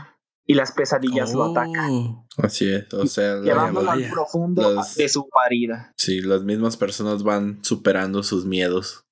y 0.44 0.54
las 0.54 0.72
pesadillas 0.72 1.32
lo 1.32 1.44
atacan. 1.44 1.90
Oh. 1.90 2.26
Así 2.38 2.70
es, 2.70 2.92
o 2.92 3.06
sea, 3.06 3.40
llevándolo 3.40 3.90
al 3.90 4.10
profundo 4.10 4.82
de 4.96 5.08
su 5.08 5.28
parida. 5.28 5.94
Sí, 5.96 6.20
las 6.20 6.42
mismas 6.42 6.76
personas 6.76 7.22
van 7.22 7.64
superando 7.64 8.22
sus 8.22 8.44
miedos 8.44 9.06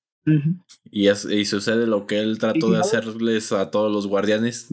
y, 0.91 1.09
y, 1.09 1.45
sucede 1.45 1.87
lo 1.87 2.05
que 2.05 2.19
él 2.19 2.37
trató 2.37 2.69
de 2.69 2.79
hacerles 2.79 3.51
a 3.51 3.71
todos 3.71 3.91
los 3.91 4.07
guardianes, 4.07 4.67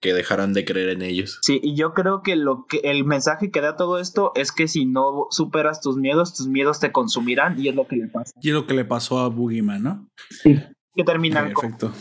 que 0.00 0.12
dejaran 0.12 0.52
de 0.52 0.64
creer 0.64 0.90
en 0.90 1.02
ellos. 1.02 1.38
Sí, 1.42 1.60
y 1.62 1.76
yo 1.76 1.94
creo 1.94 2.22
que 2.22 2.36
lo 2.36 2.66
que 2.66 2.78
el 2.84 3.04
mensaje 3.04 3.50
que 3.50 3.60
da 3.60 3.76
todo 3.76 3.98
esto 3.98 4.32
es 4.34 4.50
que 4.50 4.66
si 4.66 4.84
no 4.84 5.28
superas 5.30 5.80
tus 5.80 5.96
miedos, 5.96 6.34
tus 6.34 6.48
miedos 6.48 6.80
te 6.80 6.90
consumirán 6.90 7.58
y 7.58 7.68
es 7.68 7.74
lo 7.74 7.86
que 7.86 7.96
le 7.96 8.08
pasa. 8.08 8.32
Y 8.42 8.48
es 8.48 8.54
lo 8.54 8.66
que 8.66 8.74
le 8.74 8.84
pasó 8.84 9.20
a 9.20 9.28
Boogeyman, 9.28 9.82
¿no? 9.82 10.08
Sí. 10.30 10.60
Que 10.94 11.04
terminan 11.04 11.54
Perfecto. 11.54 11.92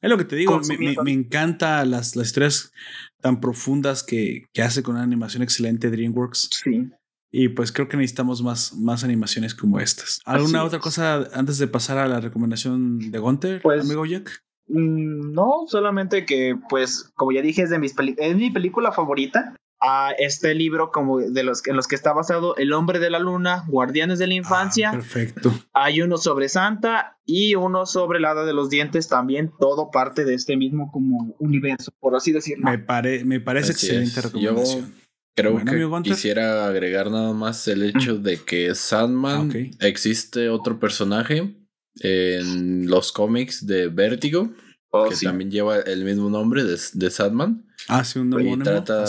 es 0.00 0.10
lo 0.10 0.16
que 0.16 0.24
te 0.24 0.36
digo, 0.36 0.58
me, 0.66 0.96
me, 1.02 1.12
encanta 1.12 1.84
las, 1.84 2.16
las 2.16 2.28
historias 2.28 2.72
tan 3.20 3.40
profundas 3.40 4.02
que, 4.02 4.46
que 4.54 4.62
hace 4.62 4.82
con 4.82 4.94
una 4.94 5.04
animación 5.04 5.42
excelente 5.42 5.90
DreamWorks. 5.90 6.48
Sí. 6.50 6.90
Y 7.34 7.48
pues 7.48 7.72
creo 7.72 7.88
que 7.88 7.96
necesitamos 7.96 8.42
más, 8.42 8.74
más 8.74 9.04
animaciones 9.04 9.54
como 9.54 9.80
estas. 9.80 10.20
¿Alguna 10.26 10.62
otra 10.64 10.80
cosa 10.80 11.26
antes 11.32 11.56
de 11.56 11.66
pasar 11.66 11.96
a 11.96 12.06
la 12.06 12.20
recomendación 12.20 13.10
de 13.10 13.18
Gunter, 13.18 13.62
pues, 13.62 13.80
amigo 13.80 14.04
Jack? 14.04 14.44
Mm, 14.68 15.32
no, 15.32 15.64
solamente 15.66 16.26
que, 16.26 16.56
pues, 16.68 17.10
como 17.14 17.32
ya 17.32 17.40
dije, 17.40 17.62
es 17.62 17.70
de 17.70 17.78
mis 17.78 17.94
es 18.18 18.36
mi 18.36 18.50
película 18.50 18.92
favorita. 18.92 19.56
A 19.84 20.12
este 20.16 20.54
libro, 20.54 20.92
como 20.92 21.18
de 21.18 21.42
los 21.42 21.66
en 21.66 21.74
los 21.74 21.88
que 21.88 21.96
está 21.96 22.12
basado 22.12 22.54
El 22.54 22.72
hombre 22.72 23.00
de 23.00 23.10
la 23.10 23.18
luna, 23.18 23.64
Guardianes 23.66 24.20
de 24.20 24.28
la 24.28 24.34
Infancia. 24.34 24.90
Ah, 24.90 24.92
perfecto. 24.92 25.52
Hay 25.72 26.02
uno 26.02 26.18
sobre 26.18 26.48
Santa 26.48 27.18
y 27.26 27.56
uno 27.56 27.84
sobre 27.84 28.20
el 28.20 28.24
hada 28.26 28.44
de 28.44 28.52
los 28.52 28.70
dientes, 28.70 29.08
también 29.08 29.50
todo 29.58 29.90
parte 29.90 30.24
de 30.24 30.34
este 30.34 30.56
mismo 30.56 30.92
como 30.92 31.34
universo, 31.40 31.90
por 31.98 32.14
así 32.14 32.30
decirlo. 32.30 32.70
Me, 32.70 33.24
me 33.24 33.40
parece 33.40 33.72
excelente 33.72 34.20
recomendación. 34.20 35.01
Creo 35.34 35.58
que 35.64 36.10
quisiera 36.10 36.66
agregar 36.66 37.10
nada 37.10 37.32
más 37.32 37.66
el 37.68 37.82
hecho 37.82 38.18
de 38.18 38.38
que 38.38 38.74
Sandman 38.74 39.50
existe 39.80 40.50
otro 40.50 40.78
personaje 40.78 41.56
en 42.00 42.86
los 42.88 43.12
cómics 43.12 43.66
de 43.66 43.88
Vertigo, 43.88 44.50
oh, 44.90 45.08
que 45.08 45.16
también 45.16 45.50
lleva 45.50 45.78
el 45.80 46.04
mismo 46.04 46.28
nombre 46.28 46.64
de, 46.64 46.78
de 46.92 47.10
Sandman. 47.10 47.66
Ah, 47.88 48.04
sí, 48.04 48.18
un 48.18 48.38
Y 48.40 48.58
trata, 48.58 49.04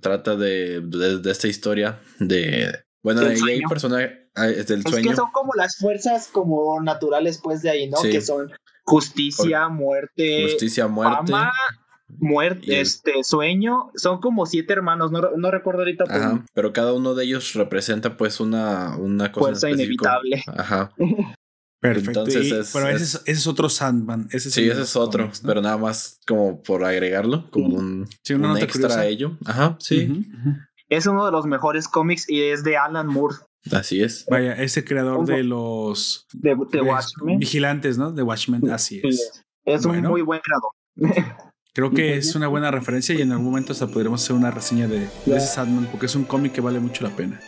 trata 0.00 0.36
de, 0.36 0.80
de, 0.80 1.30
esta 1.30 1.48
historia 1.48 2.00
de... 2.18 2.80
Bueno, 3.02 3.22
hay, 3.22 3.62
personajes 3.62 4.10
ah, 4.34 4.48
es 4.48 4.66
del 4.66 4.82
sueño. 4.82 4.98
Es 4.98 5.06
que 5.08 5.16
son 5.16 5.30
como 5.32 5.52
las 5.54 5.76
fuerzas 5.76 6.28
como 6.28 6.80
naturales 6.80 7.40
pues 7.42 7.62
de 7.62 7.70
ahí, 7.70 7.88
¿no? 7.88 8.00
Que 8.00 8.20
son 8.20 8.52
justicia, 8.84 9.68
muerte, 9.68 10.44
justicia, 10.44 10.86
muerte, 10.86 11.32
fama, 11.32 11.52
muerte, 12.18 12.80
este 12.80 13.24
sueño, 13.24 13.90
son 13.94 14.20
como 14.20 14.46
siete 14.46 14.72
hermanos, 14.72 15.10
no, 15.10 15.20
no 15.36 15.50
recuerdo 15.50 15.80
ahorita. 15.80 16.04
Ajá, 16.08 16.44
pero 16.54 16.72
cada 16.72 16.92
uno 16.92 17.14
de 17.14 17.24
ellos 17.24 17.54
representa 17.54 18.16
pues 18.16 18.40
una, 18.40 18.96
una 18.96 19.32
cosa 19.32 19.44
fuerza 19.44 19.70
inevitable. 19.70 20.42
Ajá. 20.46 20.92
Perfecto. 21.82 22.20
Entonces 22.20 22.70
pero 22.72 22.88
ese, 22.88 23.18
es, 23.26 23.46
otro 23.48 23.68
Sandman. 23.68 24.28
Ese 24.30 24.52
sí, 24.52 24.68
ese 24.68 24.82
es 24.82 24.94
otro, 24.94 25.30
pero 25.44 25.60
nada 25.60 25.76
más 25.76 26.20
como 26.28 26.62
por 26.62 26.84
agregarlo, 26.84 27.50
como 27.50 27.76
un, 27.76 28.08
extra 28.60 29.00
a 29.00 29.06
ello. 29.06 29.36
Ajá, 29.44 29.76
sí. 29.80 30.24
Es 30.88 31.06
uno 31.06 31.26
de 31.26 31.32
los 31.32 31.44
mejores 31.44 31.88
cómics 31.88 32.30
y 32.30 32.42
es 32.42 32.62
de 32.62 32.76
Alan 32.76 33.08
Moore. 33.08 33.34
Así 33.72 34.00
es. 34.00 34.26
Vaya, 34.30 34.54
ese 34.54 34.84
creador 34.84 35.26
de 35.26 35.42
los 35.42 36.26
de, 36.32 36.54
Watchmen. 36.54 37.38
Vigilantes, 37.38 37.98
¿no? 37.98 38.12
De 38.12 38.22
Watchmen, 38.22 38.70
así 38.70 39.00
es. 39.02 39.42
Es 39.64 39.84
un 39.84 40.02
muy 40.02 40.22
buen 40.22 40.40
creador. 40.40 40.72
Creo 41.74 41.90
que 41.90 42.18
es 42.18 42.34
una 42.34 42.48
buena 42.48 42.70
referencia 42.70 43.14
y 43.14 43.22
en 43.22 43.32
algún 43.32 43.46
momento 43.46 43.72
hasta 43.72 43.86
podremos 43.86 44.22
hacer 44.22 44.36
una 44.36 44.50
reseña 44.50 44.86
de, 44.86 45.08
de 45.24 45.36
ese 45.36 45.46
Sandman 45.46 45.86
porque 45.86 46.04
es 46.04 46.14
un 46.14 46.24
cómic 46.24 46.52
que 46.52 46.60
vale 46.60 46.78
mucho 46.80 47.02
la 47.02 47.16
pena. 47.16 47.40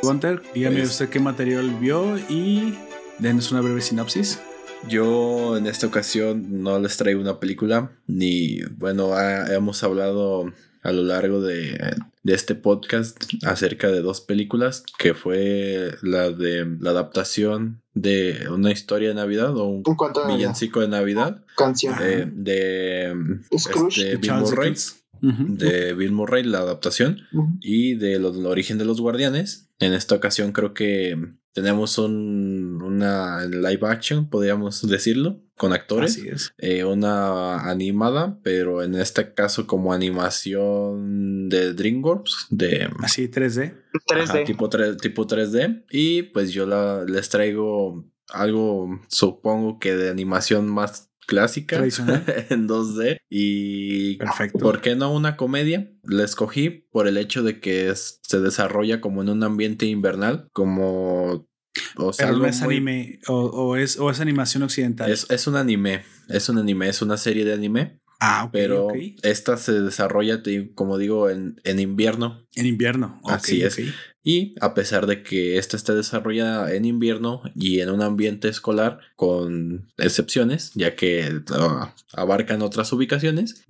Gunter, 0.00 0.42
dígame 0.54 0.76
pues 0.76 0.90
usted 0.90 1.08
qué 1.08 1.18
material 1.18 1.74
vio 1.80 2.16
y 2.28 2.78
denos 3.18 3.50
una 3.50 3.62
breve 3.62 3.80
sinopsis. 3.80 4.40
Yo 4.88 5.56
en 5.56 5.66
esta 5.66 5.88
ocasión 5.88 6.62
no 6.62 6.78
les 6.78 6.96
traigo 6.96 7.20
una 7.20 7.40
película, 7.40 7.90
ni 8.06 8.60
bueno, 8.76 9.18
hemos 9.18 9.82
hablado 9.82 10.52
a 10.84 10.92
lo 10.92 11.02
largo 11.02 11.40
de, 11.40 11.96
este 12.32 12.54
podcast 12.54 13.22
acerca 13.44 13.88
de 13.88 14.00
dos 14.00 14.20
películas, 14.20 14.84
que 14.98 15.14
fue 15.14 15.94
la 16.02 16.30
de 16.30 16.66
la 16.80 16.90
adaptación 16.90 17.82
de 17.92 18.48
una 18.50 18.72
historia 18.72 19.10
de 19.10 19.14
Navidad 19.14 19.56
o 19.56 19.66
un, 19.66 19.82
villancico 20.28 20.80
de 20.80 20.88
Navidad. 20.88 21.44
Canción. 21.56 21.98
De, 21.98 22.26
de 22.26 23.38
este, 23.50 24.16
Bill 24.16 24.32
Murray. 24.32 24.74
De 25.20 25.94
Bill 25.94 26.12
Murray, 26.12 26.42
la 26.44 26.58
adaptación. 26.58 27.18
Y 27.60 27.94
de 27.94 28.18
del 28.18 28.46
origen 28.46 28.78
de 28.78 28.84
los 28.84 29.00
guardianes. 29.00 29.70
En 29.78 29.92
esta 29.92 30.14
ocasión 30.14 30.52
creo 30.52 30.72
que 30.72 31.16
tenemos 31.52 31.98
un, 31.98 32.80
una 32.82 33.44
live 33.46 33.86
action, 33.86 34.28
podríamos 34.28 34.86
decirlo, 34.88 35.40
con 35.56 35.72
actores. 35.72 36.16
Así 36.16 36.28
es. 36.28 36.52
Eh, 36.58 36.84
una 36.84 37.68
animada, 37.70 38.38
pero 38.42 38.82
en 38.82 38.94
este 38.94 39.34
caso 39.34 39.66
como 39.66 39.92
animación 39.92 41.48
de 41.48 41.72
DreamWorks. 41.74 42.48
De, 42.50 42.88
Así, 43.00 43.28
3D. 43.28 43.74
3D. 44.08 44.44
tipo, 44.46 44.68
3, 44.68 44.96
tipo 44.98 45.26
3D. 45.26 45.84
Y 45.90 46.22
pues 46.22 46.52
yo 46.52 46.66
la, 46.66 47.04
les 47.04 47.28
traigo 47.28 48.04
algo, 48.30 49.00
supongo 49.08 49.78
que 49.78 49.94
de 49.94 50.10
animación 50.10 50.68
más 50.68 51.10
clásica 51.26 51.76
en 52.50 52.68
2D 52.68 53.18
y 53.30 54.16
perfecto. 54.16 54.58
¿Por 54.58 54.80
qué 54.80 54.94
no 54.96 55.12
una 55.12 55.36
comedia? 55.36 55.90
La 56.02 56.24
escogí 56.24 56.70
por 56.70 57.08
el 57.08 57.16
hecho 57.16 57.42
de 57.42 57.60
que 57.60 57.92
se 57.94 58.40
desarrolla 58.40 59.00
como 59.00 59.22
en 59.22 59.30
un 59.30 59.42
ambiente 59.42 59.86
invernal, 59.86 60.48
como 60.52 61.48
o 61.96 62.12
sea, 62.12 62.32
no 62.32 62.46
es 62.46 62.62
anime 62.62 63.20
o, 63.26 63.76
es, 63.76 63.98
o 63.98 64.10
es 64.10 64.20
animación 64.20 64.62
occidental. 64.62 65.10
Es, 65.10 65.26
es, 65.30 65.46
un 65.46 65.56
anime, 65.56 66.04
es 66.28 66.48
un 66.48 66.58
anime, 66.58 66.88
es 66.88 67.02
una 67.02 67.16
serie 67.16 67.44
de 67.44 67.52
anime. 67.52 68.00
Ah, 68.20 68.44
ok. 68.44 68.50
pero 68.52 68.88
esta 69.22 69.56
se 69.56 69.72
desarrolla, 69.80 70.42
como 70.74 70.98
digo, 70.98 71.28
en, 71.28 71.60
en 71.64 71.78
invierno. 71.78 72.46
En 72.54 72.66
invierno. 72.66 73.20
Así 73.24 73.62
es. 73.62 73.78
Y 74.26 74.54
a 74.62 74.72
pesar 74.72 75.06
de 75.06 75.22
que 75.22 75.58
esta 75.58 75.76
esté 75.76 75.94
desarrollada 75.94 76.72
en 76.72 76.86
invierno 76.86 77.42
y 77.54 77.80
en 77.80 77.90
un 77.90 78.00
ambiente 78.00 78.48
escolar, 78.48 79.00
con 79.16 79.92
excepciones, 79.98 80.72
ya 80.74 80.96
que 80.96 81.42
ah, 81.50 81.94
abarcan 82.14 82.62
otras 82.62 82.90
ubicaciones, 82.94 83.64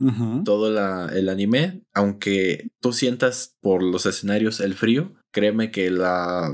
todo 0.44 1.08
el 1.08 1.28
anime, 1.28 1.82
aunque 1.92 2.70
tú 2.80 2.92
sientas 2.92 3.56
por 3.60 3.82
los 3.82 4.06
escenarios 4.06 4.60
el 4.60 4.74
frío, 4.74 5.16
créeme 5.34 5.70
que 5.70 5.90
la, 5.90 6.50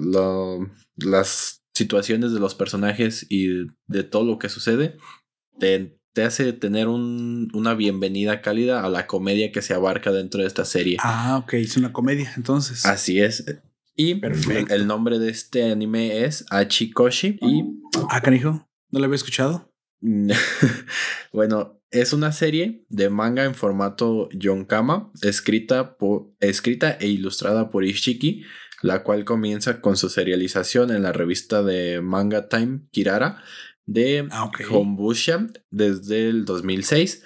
las 0.96 1.62
situaciones 1.74 2.32
de 2.32 2.40
los 2.40 2.56
personajes 2.56 3.26
y 3.28 3.66
de 3.86 4.02
todo 4.02 4.24
lo 4.24 4.38
que 4.38 4.48
sucede 4.48 4.96
te, 5.58 6.00
te 6.14 6.24
hace 6.24 6.52
tener 6.52 6.88
un, 6.88 7.48
una 7.52 7.74
bienvenida 7.74 8.40
cálida 8.40 8.82
a 8.82 8.88
la 8.88 9.06
comedia 9.06 9.52
que 9.52 9.62
se 9.62 9.74
abarca 9.74 10.10
dentro 10.10 10.40
de 10.40 10.48
esta 10.48 10.64
serie. 10.64 10.96
Ah, 11.00 11.38
ok, 11.42 11.54
es 11.54 11.76
una 11.76 11.92
comedia 11.92 12.32
entonces. 12.36 12.84
Así 12.86 13.20
es. 13.20 13.44
Y 13.94 14.14
Perfecto. 14.16 14.74
el 14.74 14.86
nombre 14.86 15.18
de 15.18 15.30
este 15.30 15.70
anime 15.70 16.24
es 16.24 16.46
Achikoshi. 16.50 17.38
Y. 17.42 17.64
Ah, 18.08 18.22
canijo. 18.22 18.66
¿No 18.90 18.98
lo 18.98 19.04
había 19.04 19.16
escuchado? 19.16 19.70
bueno, 21.32 21.80
es 21.90 22.12
una 22.12 22.32
serie 22.32 22.84
de 22.88 23.10
manga 23.10 23.44
en 23.44 23.54
formato 23.54 24.28
yonkama, 24.30 25.10
escrita, 25.22 25.96
por, 25.96 26.32
escrita 26.40 26.92
e 26.92 27.08
ilustrada 27.08 27.70
por 27.70 27.84
Ishiki, 27.84 28.44
la 28.82 29.02
cual 29.02 29.24
comienza 29.24 29.80
con 29.80 29.96
su 29.96 30.08
serialización 30.08 30.90
en 30.90 31.02
la 31.02 31.12
revista 31.12 31.62
de 31.62 32.00
Manga 32.00 32.48
Time 32.48 32.82
Kirara 32.90 33.42
de 33.86 34.28
ah, 34.30 34.50
desde 35.70 36.28
el 36.28 36.44
2006. 36.44 37.24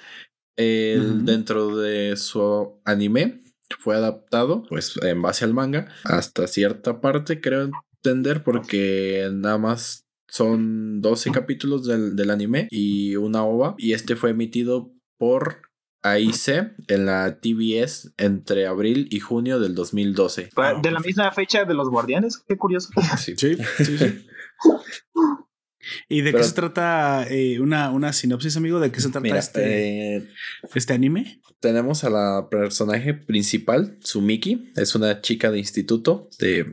Dentro 0.56 1.76
de 1.76 2.16
su 2.16 2.81
anime 2.85 3.43
fue 3.81 3.97
adaptado, 3.97 4.62
pues 4.68 4.94
en 5.02 5.20
base 5.20 5.44
al 5.44 5.52
manga, 5.52 5.89
hasta 6.05 6.47
cierta 6.47 7.01
parte, 7.01 7.40
creo 7.40 7.70
entender, 7.97 8.44
porque 8.44 9.28
nada 9.32 9.59
más 9.59 10.06
son 10.28 11.01
12 11.01 11.32
capítulos 11.32 11.86
del, 11.86 12.16
del 12.16 12.31
anime 12.31 12.68
y 12.70 13.16
una 13.16 13.44
ova, 13.44 13.74
y 13.78 13.93
este 13.93 14.16
fue 14.16 14.31
emitido 14.31 14.93
por 15.18 15.62
AIC 16.05 16.74
en 16.89 17.06
la 17.06 17.40
TBS 17.40 18.12
entre 18.18 18.66
abril 18.66 19.09
y 19.10 19.20
junio 19.20 19.59
del 19.59 19.74
2012. 19.74 20.51
De 20.82 20.90
la 20.90 21.01
misma 21.01 21.32
fecha 21.32 21.64
de 21.64 21.74
los 21.74 21.89
Guardianes, 21.89 22.44
qué 22.47 22.56
curioso. 22.56 22.90
Sí, 23.18 23.35
sí, 23.36 23.56
sí. 23.98 24.26
¿Y 26.09 26.20
de 26.20 26.32
qué 26.32 26.44
se 26.44 26.52
trata 26.52 27.26
eh, 27.28 27.59
una, 27.60 27.90
una 27.90 28.12
sinopsis, 28.12 28.56
amigo? 28.56 28.81
¿De 28.81 28.93
qué 28.93 29.01
se 29.01 29.09
trata 29.10 29.39
este, 29.39 30.16
eh, 30.16 30.28
este 30.74 30.93
anime? 30.93 31.40
Tenemos 31.60 32.05
a 32.05 32.10
la 32.10 32.48
personaje 32.51 33.14
principal, 33.14 33.98
Sumiki. 34.01 34.72
Es 34.76 34.94
una 34.94 35.22
chica 35.22 35.51
de 35.51 35.59
instituto 35.59 36.28
de 36.39 36.66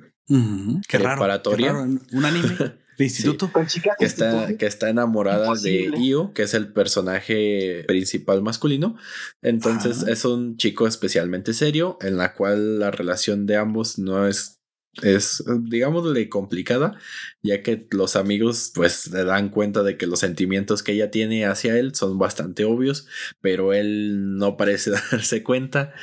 preparatoria. 0.89 1.73
Un 1.73 2.25
anime 2.25 2.57
de 2.97 3.03
instituto. 3.05 3.51
que, 3.97 4.05
está, 4.05 4.55
que 4.57 4.65
está 4.65 4.89
enamorada 4.89 5.53
de 5.55 5.91
Io, 5.97 6.33
que 6.33 6.43
es 6.43 6.53
el 6.53 6.71
personaje 6.73 7.83
principal 7.87 8.41
masculino. 8.41 8.97
Entonces 9.41 10.03
es 10.03 10.25
un 10.25 10.57
chico 10.57 10.87
especialmente 10.87 11.53
serio, 11.53 11.97
en 12.01 12.17
la 12.17 12.33
cual 12.33 12.79
la 12.79 12.91
relación 12.91 13.45
de 13.45 13.57
ambos 13.57 13.97
no 13.97 14.27
es 14.27 14.61
es, 15.01 15.43
digámosle, 15.61 16.27
complicada, 16.27 16.97
ya 17.41 17.63
que 17.63 17.87
los 17.91 18.15
amigos 18.15 18.71
pues 18.75 18.93
se 18.93 19.23
dan 19.23 19.49
cuenta 19.49 19.83
de 19.83 19.97
que 19.97 20.05
los 20.05 20.19
sentimientos 20.19 20.83
que 20.83 20.91
ella 20.91 21.11
tiene 21.11 21.45
hacia 21.45 21.77
él 21.77 21.95
son 21.95 22.17
bastante 22.17 22.65
obvios, 22.65 23.07
pero 23.39 23.73
él 23.73 24.35
no 24.37 24.57
parece 24.57 24.91
darse 25.11 25.43
cuenta, 25.43 25.93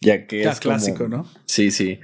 ya 0.00 0.26
que 0.26 0.44
es 0.44 0.60
clásico, 0.60 1.08
¿no? 1.08 1.30
Sí, 1.44 1.70
sí. 1.70 2.00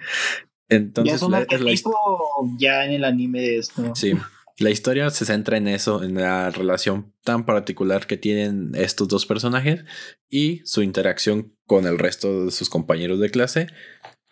Entonces, 0.68 1.20
ya 1.20 1.47
es 1.72 1.84
un 1.84 2.59
ya 2.59 2.84
en 2.84 2.93
el 2.93 3.05
anime 3.05 3.40
de 3.40 3.59
esto. 3.59 3.94
Sí. 3.94 4.14
La 4.59 4.70
historia 4.70 5.10
se 5.10 5.26
centra 5.26 5.59
en 5.59 5.68
eso, 5.68 6.02
en 6.02 6.14
la 6.14 6.51
relación 6.51 7.12
tan 7.22 7.44
particular 7.44 8.06
que 8.06 8.16
tienen 8.16 8.72
estos 8.74 9.06
dos 9.06 9.26
personajes 9.26 9.84
y 10.30 10.62
su 10.64 10.80
interacción 10.80 11.55
con 11.66 11.86
el 11.86 11.98
resto 11.98 12.47
de 12.47 12.51
sus 12.51 12.70
compañeros 12.70 13.20
de 13.20 13.30
clase, 13.30 13.66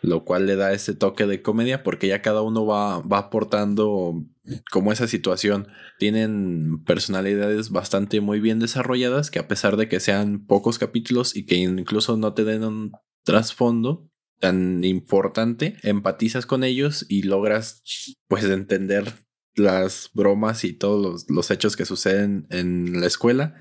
lo 0.01 0.25
cual 0.25 0.47
le 0.47 0.57
da 0.57 0.73
ese 0.73 0.95
toque 0.95 1.27
de 1.27 1.43
comedia 1.43 1.83
porque 1.83 2.09
ya 2.09 2.23
cada 2.23 2.41
uno 2.41 2.65
va, 2.65 3.01
va 3.01 3.19
aportando 3.19 4.25
como 4.71 4.93
esa 4.93 5.09
situación. 5.09 5.69
Tienen 5.99 6.83
personalidades 6.85 7.69
bastante 7.69 8.23
muy 8.23 8.41
bien 8.41 8.61
desarrolladas 8.61 9.31
que 9.31 9.41
a 9.41 9.49
pesar 9.49 9.77
de 9.77 9.89
que 9.89 10.01
sean 10.01 10.47
pocos 10.47 10.79
capítulos 10.79 11.37
y 11.37 11.45
que 11.45 11.57
incluso 11.57 12.17
no 12.17 12.33
te 12.33 12.45
den 12.45 12.65
un 12.65 12.93
trasfondo 13.25 14.09
tan 14.41 14.85
importante, 14.85 15.77
empatizas 15.83 16.47
con 16.47 16.65
ellos 16.65 17.07
y 17.09 17.23
logras 17.23 17.83
pues 18.29 18.45
entender 18.45 19.13
las 19.55 20.11
bromas 20.15 20.65
y 20.65 20.73
todos 20.73 21.03
los, 21.03 21.31
los 21.31 21.51
hechos 21.51 21.77
que 21.77 21.85
suceden 21.85 22.47
en 22.51 23.01
la 23.01 23.07
escuela 23.07 23.55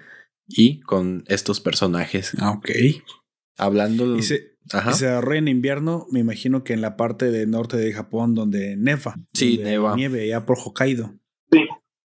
y 0.47 0.81
con 0.81 1.23
estos 1.27 1.59
personajes. 1.61 2.33
Ah, 2.39 2.51
ok. 2.51 2.69
Hablando... 3.57 4.17
Ajá. 4.71 4.91
Y 4.91 4.93
se 4.93 5.07
agarró 5.07 5.33
en 5.33 5.49
invierno, 5.49 6.07
me 6.09 6.21
imagino 6.21 6.63
que 6.63 6.71
en 6.71 6.79
la 6.79 6.95
parte 6.95 7.31
de 7.31 7.45
norte 7.45 7.75
de 7.75 7.91
Japón 7.91 8.33
donde 8.33 8.77
neva. 8.77 9.15
Sí, 9.33 9.57
neva. 9.57 9.93
Nieve 9.93 10.25
ya 10.25 10.45
por 10.45 10.57
Hokkaido. 10.57 11.19
Sí. 11.51 11.59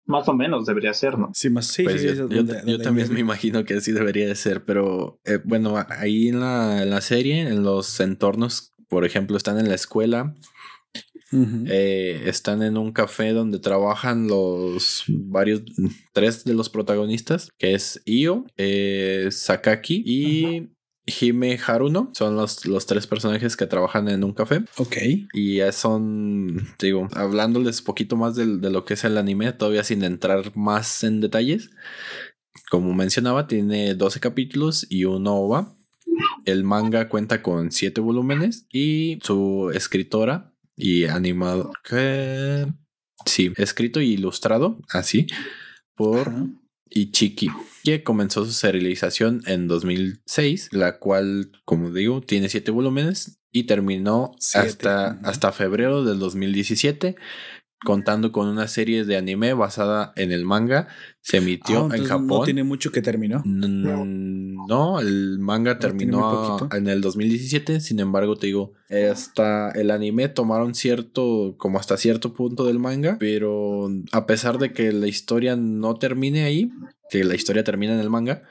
Más 0.07 0.29
o 0.29 0.35
menos 0.35 0.67
debería 0.67 0.95
ser, 0.95 1.19
¿no? 1.19 1.31
Sí, 1.35 1.51
más 1.51 1.67
sí. 1.67 1.83
Pues 1.85 2.01
sí, 2.01 2.07
yo, 2.07 2.13
es 2.13 2.19
yo- 2.19 2.27
donde- 2.29 2.55
yo 2.55 2.61
donde 2.65 2.85
también 2.85 3.13
me 3.13 3.21
imagino 3.21 3.65
que 3.65 3.75
así 3.75 3.91
debería 3.93 4.27
de 4.29 4.35
ser, 4.37 4.65
pero 4.65 5.19
eh, 5.25 5.39
bueno, 5.45 5.75
ahí 5.89 6.29
en 6.29 6.41
la, 6.41 6.83
en 6.83 6.91
la 6.91 7.01
serie, 7.01 7.41
en 7.43 7.63
los 7.65 7.99
entornos, 8.01 8.73
por 8.89 9.05
ejemplo, 9.05 9.37
están 9.37 9.59
en 9.59 9.69
la 9.69 9.75
escuela, 9.75 10.35
eh, 11.69 12.23
están 12.27 12.63
en 12.63 12.77
un 12.77 12.93
café 12.93 13.33
donde 13.33 13.59
trabajan 13.59 14.29
los 14.29 15.03
varios, 15.09 15.63
tres 16.13 16.45
de 16.45 16.55
los 16.55 16.71
protagonistas, 16.71 17.51
que 17.59 17.75
es 17.75 18.01
Io, 18.07 18.47
eh, 18.57 19.29
Sakaki 19.33 20.03
y 20.07 20.69
Hime 21.07 21.59
Haruno. 21.65 22.11
Son 22.15 22.37
los, 22.37 22.67
los 22.67 22.87
tres 22.87 23.07
personajes 23.07 23.57
que 23.57 23.67
trabajan 23.67 24.09
en 24.09 24.25
un 24.25 24.35
café. 24.35 24.65
Ok. 24.77 24.97
Y 25.33 25.61
son, 25.73 26.69
digo, 26.79 27.09
hablándoles 27.15 27.81
poquito 27.83 28.17
más 28.17 28.35
de, 28.35 28.47
lo 28.47 28.85
que 28.85 28.95
es 28.95 29.05
el 29.05 29.17
anime, 29.17 29.53
todavía 29.53 29.85
sin 29.85 30.03
entrar 30.03 30.57
más 30.57 31.05
en 31.05 31.21
detalles. 31.21 31.71
Como 32.71 32.93
mencionaba, 32.95 33.47
tiene 33.47 33.95
12 33.95 34.21
capítulos 34.21 34.87
y 34.91 35.05
un 35.05 35.27
OVA. 35.27 35.77
El 36.45 36.65
manga 36.65 37.09
cuenta 37.09 37.43
con 37.43 37.71
7 37.71 38.01
volúmenes 38.01 38.67
y 38.73 39.19
su 39.23 39.71
escritora 39.75 40.53
y 40.75 41.05
animado 41.05 41.73
que 41.85 42.67
sí, 43.25 43.53
escrito 43.57 44.01
y 44.01 44.13
ilustrado 44.13 44.79
así 44.89 45.27
por 45.95 46.33
Ajá. 46.87 47.01
Ichiki, 47.01 47.51
que 47.85 48.03
comenzó 48.03 48.45
su 48.45 48.53
serialización 48.53 49.43
en 49.47 49.69
2006, 49.69 50.69
la 50.73 50.99
cual, 50.99 51.51
como 51.65 51.91
digo, 51.91 52.21
tiene 52.21 52.49
siete 52.49 52.71
volúmenes 52.71 53.39
y 53.53 53.65
terminó 53.65 54.35
Siete, 54.39 54.69
hasta, 54.69 55.07
hasta 55.23 55.53
febrero 55.53 56.05
del 56.05 56.19
2017, 56.19 57.17
contando 57.85 58.33
con 58.33 58.49
una 58.49 58.69
serie 58.69 59.05
de 59.05 59.17
anime 59.17 59.53
basada 59.53 60.13
en 60.17 60.33
el 60.33 60.45
manga. 60.45 60.89
Se 61.21 61.37
Ah, 61.37 61.41
emitió 61.41 61.77
en 61.79 61.83
entonces 61.85 62.09
Japón. 62.09 62.27
No 62.29 62.43
tiene 62.43 62.65
mucho 62.65 62.91
que 62.93 63.03
terminó. 63.03 63.43
No, 63.45 64.99
el 65.01 65.39
manga 65.39 65.79
terminó 65.79 66.69
en 66.73 66.87
el 66.89 67.01
2017. 67.01 67.81
Sin 67.81 68.01
embargo, 68.01 68.37
te 68.37 68.47
digo, 68.49 68.73
hasta 69.11 69.71
el 69.71 69.91
anime 69.91 70.29
tomaron 70.29 70.75
cierto, 70.75 71.55
como 71.59 71.79
hasta 71.79 71.97
cierto 71.97 72.33
punto 72.33 72.65
del 72.65 72.79
manga, 72.79 73.17
pero 73.19 73.89
a 74.13 74.27
pesar 74.27 74.59
de 74.59 74.73
que 74.73 74.93
la 74.93 75.07
historia 75.09 75.57
no 75.57 75.95
termine 75.97 76.45
ahí, 76.45 76.71
que 77.11 77.25
la 77.25 77.35
historia 77.35 77.63
termina 77.65 77.95
en 77.95 78.01
el 78.01 78.11
manga, 78.11 78.43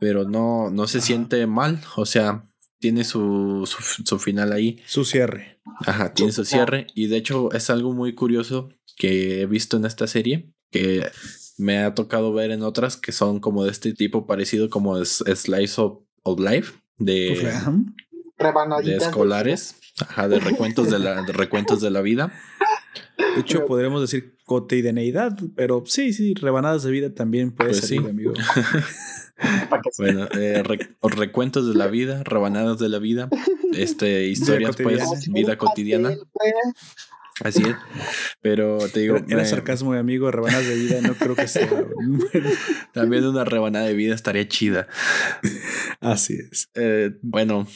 pero 0.00 0.28
no, 0.28 0.70
no 0.70 0.86
se 0.86 0.98
Ajá. 0.98 1.06
siente 1.06 1.46
mal. 1.46 1.80
O 1.96 2.06
sea, 2.06 2.44
tiene 2.78 3.04
su, 3.04 3.64
su, 3.66 4.02
su 4.04 4.18
final 4.18 4.52
ahí. 4.52 4.80
Su 4.86 5.04
cierre. 5.04 5.60
Ajá, 5.80 6.12
tiene 6.14 6.32
su 6.32 6.44
cierre. 6.44 6.86
Y 6.94 7.06
de 7.08 7.16
hecho 7.16 7.52
es 7.52 7.70
algo 7.70 7.92
muy 7.92 8.14
curioso 8.14 8.68
que 8.96 9.42
he 9.42 9.46
visto 9.46 9.76
en 9.76 9.84
esta 9.84 10.06
serie, 10.06 10.52
que 10.70 11.06
me 11.56 11.78
ha 11.78 11.94
tocado 11.94 12.32
ver 12.32 12.50
en 12.50 12.62
otras 12.62 12.96
que 12.96 13.12
son 13.12 13.40
como 13.40 13.64
de 13.64 13.70
este 13.70 13.92
tipo 13.94 14.26
parecido 14.26 14.70
como 14.70 14.98
es 14.98 15.22
Slice 15.34 15.80
of, 15.80 16.00
of 16.22 16.40
Life 16.40 16.72
de, 16.98 17.36
Pues, 17.40 17.64
de 17.64 17.72
Rebanaditas. 18.38 19.02
escolares, 19.08 19.76
ajá, 20.00 20.28
de 20.28 20.38
recuentos 20.40 20.90
de 20.90 20.98
la, 21.00 21.22
de 21.22 21.32
recuentos 21.32 21.80
de 21.80 21.90
la 21.90 22.00
vida. 22.00 22.32
De 23.34 23.40
hecho, 23.40 23.66
podríamos 23.66 24.00
decir 24.00 24.36
cotidianeidad, 24.44 25.36
pero 25.56 25.82
sí, 25.86 26.12
sí, 26.12 26.34
rebanadas 26.34 26.82
de 26.84 26.90
vida 26.92 27.14
también 27.14 27.50
puede 27.52 27.70
Pues 27.70 27.80
ser, 27.80 27.88
sí. 27.88 27.96
amigo. 27.98 28.32
Bueno, 29.98 30.28
eh, 30.38 30.62
re- 30.64 30.96
recuentos 31.02 31.68
de 31.68 31.74
la 31.74 31.86
vida, 31.86 32.22
rebanadas 32.24 32.78
de 32.78 32.88
la 32.88 32.98
vida, 32.98 33.28
este, 33.72 34.24
historias 34.28 34.76
pues, 34.76 35.28
vida 35.28 35.56
cotidiana, 35.56 36.14
así 37.44 37.62
es. 37.62 37.76
Pero 38.40 38.78
te 38.92 39.00
digo, 39.00 39.16
Era, 39.16 39.26
era 39.28 39.36
me- 39.42 39.44
sarcasmo, 39.46 39.92
mi 39.92 39.98
amigo, 39.98 40.30
rebanadas 40.30 40.66
de 40.66 40.74
vida, 40.76 41.00
no 41.00 41.14
creo 41.14 41.36
que 41.36 41.46
sea. 41.48 41.68
también 42.92 43.24
una 43.26 43.44
rebanada 43.44 43.86
de 43.86 43.94
vida 43.94 44.14
estaría 44.14 44.46
chida. 44.48 44.88
Así 46.00 46.34
es. 46.50 46.68
Eh, 46.74 47.12
bueno, 47.22 47.66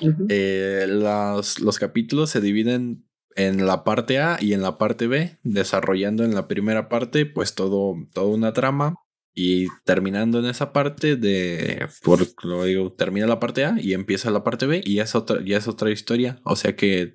Ujú. 0.00 0.26
Eh, 0.28 0.86
los, 0.88 1.60
los 1.60 1.78
capítulos 1.78 2.30
se 2.30 2.40
dividen 2.40 3.04
en 3.36 3.66
la 3.66 3.84
parte 3.84 4.18
A 4.20 4.38
y 4.40 4.52
en 4.54 4.62
la 4.62 4.78
parte 4.78 5.06
B, 5.06 5.38
desarrollando 5.42 6.24
en 6.24 6.34
la 6.34 6.48
primera 6.48 6.88
parte 6.88 7.26
pues 7.26 7.54
todo, 7.54 7.94
toda 8.12 8.26
una 8.28 8.52
trama 8.52 8.94
y 9.34 9.68
terminando 9.84 10.38
en 10.40 10.46
esa 10.46 10.72
parte 10.72 11.16
de, 11.16 11.88
por 12.02 12.26
lo 12.44 12.64
digo, 12.64 12.92
termina 12.92 13.26
la 13.26 13.40
parte 13.40 13.64
A 13.64 13.76
y 13.80 13.94
empieza 13.94 14.30
la 14.30 14.44
parte 14.44 14.66
B 14.66 14.82
y 14.84 14.96
ya 14.96 15.04
es 15.04 15.14
otra, 15.14 15.40
ya 15.44 15.56
es 15.58 15.68
otra 15.68 15.90
historia, 15.90 16.40
o 16.44 16.56
sea 16.56 16.76
que 16.76 17.14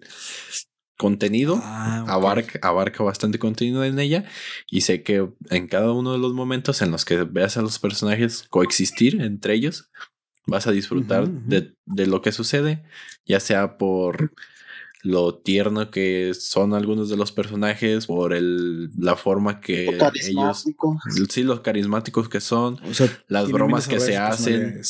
contenido 0.97 1.59
Ah, 1.61 2.05
abarca, 2.07 2.59
abarca 2.61 3.03
bastante 3.03 3.37
contenido 3.37 3.83
en 3.83 3.99
ella 3.99 4.25
y 4.69 4.81
sé 4.81 5.03
que 5.03 5.29
en 5.49 5.67
cada 5.67 5.91
uno 5.91 6.13
de 6.13 6.19
los 6.19 6.33
momentos 6.33 6.81
en 6.81 6.91
los 6.91 7.03
que 7.03 7.23
veas 7.23 7.57
a 7.57 7.61
los 7.61 7.79
personajes 7.79 8.45
coexistir 8.49 9.21
entre 9.21 9.53
ellos, 9.53 9.91
vas 10.47 10.67
a 10.67 10.71
disfrutar 10.71 11.27
de, 11.29 11.75
de 11.85 12.07
lo 12.07 12.21
que 12.21 12.31
sucede, 12.31 12.83
ya 13.25 13.39
sea 13.39 13.77
por 13.77 14.33
lo 15.05 15.35
tierno 15.35 15.91
que 15.91 16.33
son 16.33 16.73
algunos 16.73 17.09
de 17.09 17.15
los 17.15 17.31
personajes, 17.31 18.07
por 18.07 18.33
el, 18.33 18.89
la 18.97 19.15
forma 19.15 19.61
que 19.61 19.97
ellos, 20.27 20.65
sí, 21.29 21.43
los 21.43 21.59
carismáticos 21.59 22.27
que 22.27 22.41
son, 22.41 22.79
O 22.83 22.93
sea, 22.93 23.07
las 23.27 23.51
bromas 23.51 23.87
que 23.87 23.99
se 23.99 24.17
hacen. 24.17 24.81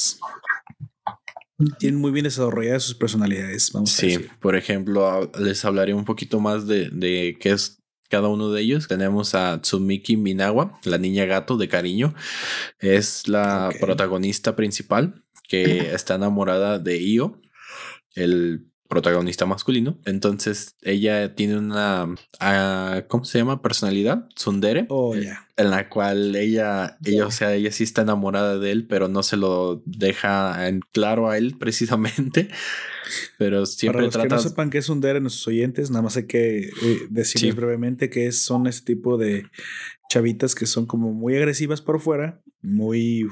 Tienen 1.80 2.00
muy 2.00 2.12
bien 2.12 2.24
desarrolladas 2.26 2.84
sus 2.84 2.96
personalidades, 2.96 3.72
vamos 3.74 3.94
a 3.94 4.02
Sí, 4.02 4.08
decir. 4.08 4.30
por 4.40 4.56
ejemplo, 4.56 5.08
a- 5.08 5.30
les 5.40 5.64
hablaré 5.66 5.94
un 5.94 6.06
poquito 6.06 6.40
más 6.40 6.66
de, 6.66 6.90
de 6.92 7.38
qué 7.40 7.52
es 7.52 7.82
cada 8.10 8.28
uno 8.30 8.52
de 8.52 8.62
ellos. 8.62 8.88
Tenemos 8.88 9.36
a 9.36 9.62
Tsumiki 9.62 10.16
Minawa, 10.18 10.80
la 10.86 10.98
niña 10.98 11.26
gato 11.26 11.58
de 11.58 11.68
cariño. 11.70 12.14
Es 12.80 13.28
la 13.28 13.70
protagonista 13.82 14.56
principal 14.56 15.24
que 15.48 15.94
está 15.94 16.16
enamorada 16.16 16.80
de 16.80 17.02
Io, 17.02 17.42
el 18.16 18.70
protagonista 18.88 19.46
masculino. 19.46 19.98
Entonces, 20.06 20.76
ella 20.82 21.36
tiene 21.36 21.58
una, 21.58 22.14
ah, 22.40 23.04
¿cómo 23.08 23.26
se 23.26 23.40
llama? 23.40 23.62
Personalidad, 23.62 24.28
tsundere. 24.36 24.86
Oh, 24.90 25.16
ya. 25.16 25.48
en 25.58 25.72
la 25.72 25.90
cual 25.90 26.36
ella, 26.36 26.98
ella, 27.04 27.26
o 27.28 27.32
sea, 27.32 27.54
ella 27.56 27.72
sí 27.72 27.84
está 27.84 28.02
enamorada 28.04 28.60
de 28.60 28.72
él, 28.72 28.88
pero 28.88 29.08
no 29.08 29.24
se 29.24 29.38
lo 29.38 29.82
deja 29.86 30.68
en 30.68 30.82
claro 30.92 31.30
a 31.30 31.38
él 31.38 31.56
precisamente. 31.60 32.50
Pero 33.38 33.58
Para 33.58 33.66
siempre 33.68 34.02
los 34.04 34.18
que 34.18 34.28
no 34.28 34.40
sepan 34.40 34.70
qué 34.70 34.80
es 34.80 34.90
un 34.90 35.00
DER 35.02 35.18
en 35.18 35.24
nuestros 35.24 35.48
oyentes, 35.48 35.92
nada 35.92 36.02
más 36.02 36.18
hay 36.18 36.26
que 36.26 36.58
eh, 36.60 36.72
decirles 37.10 37.52
Sí. 37.54 37.56
brevemente 37.56 38.10
que 38.10 38.32
son 38.32 38.66
este 38.68 38.96
tipo 38.96 39.18
de 39.18 39.46
chavitas 40.10 40.56
que 40.56 40.66
son 40.66 40.86
como 40.86 41.14
muy 41.14 41.36
agresivas 41.36 41.82
por 41.82 42.00
fuera, 42.00 42.42
muy 42.62 43.28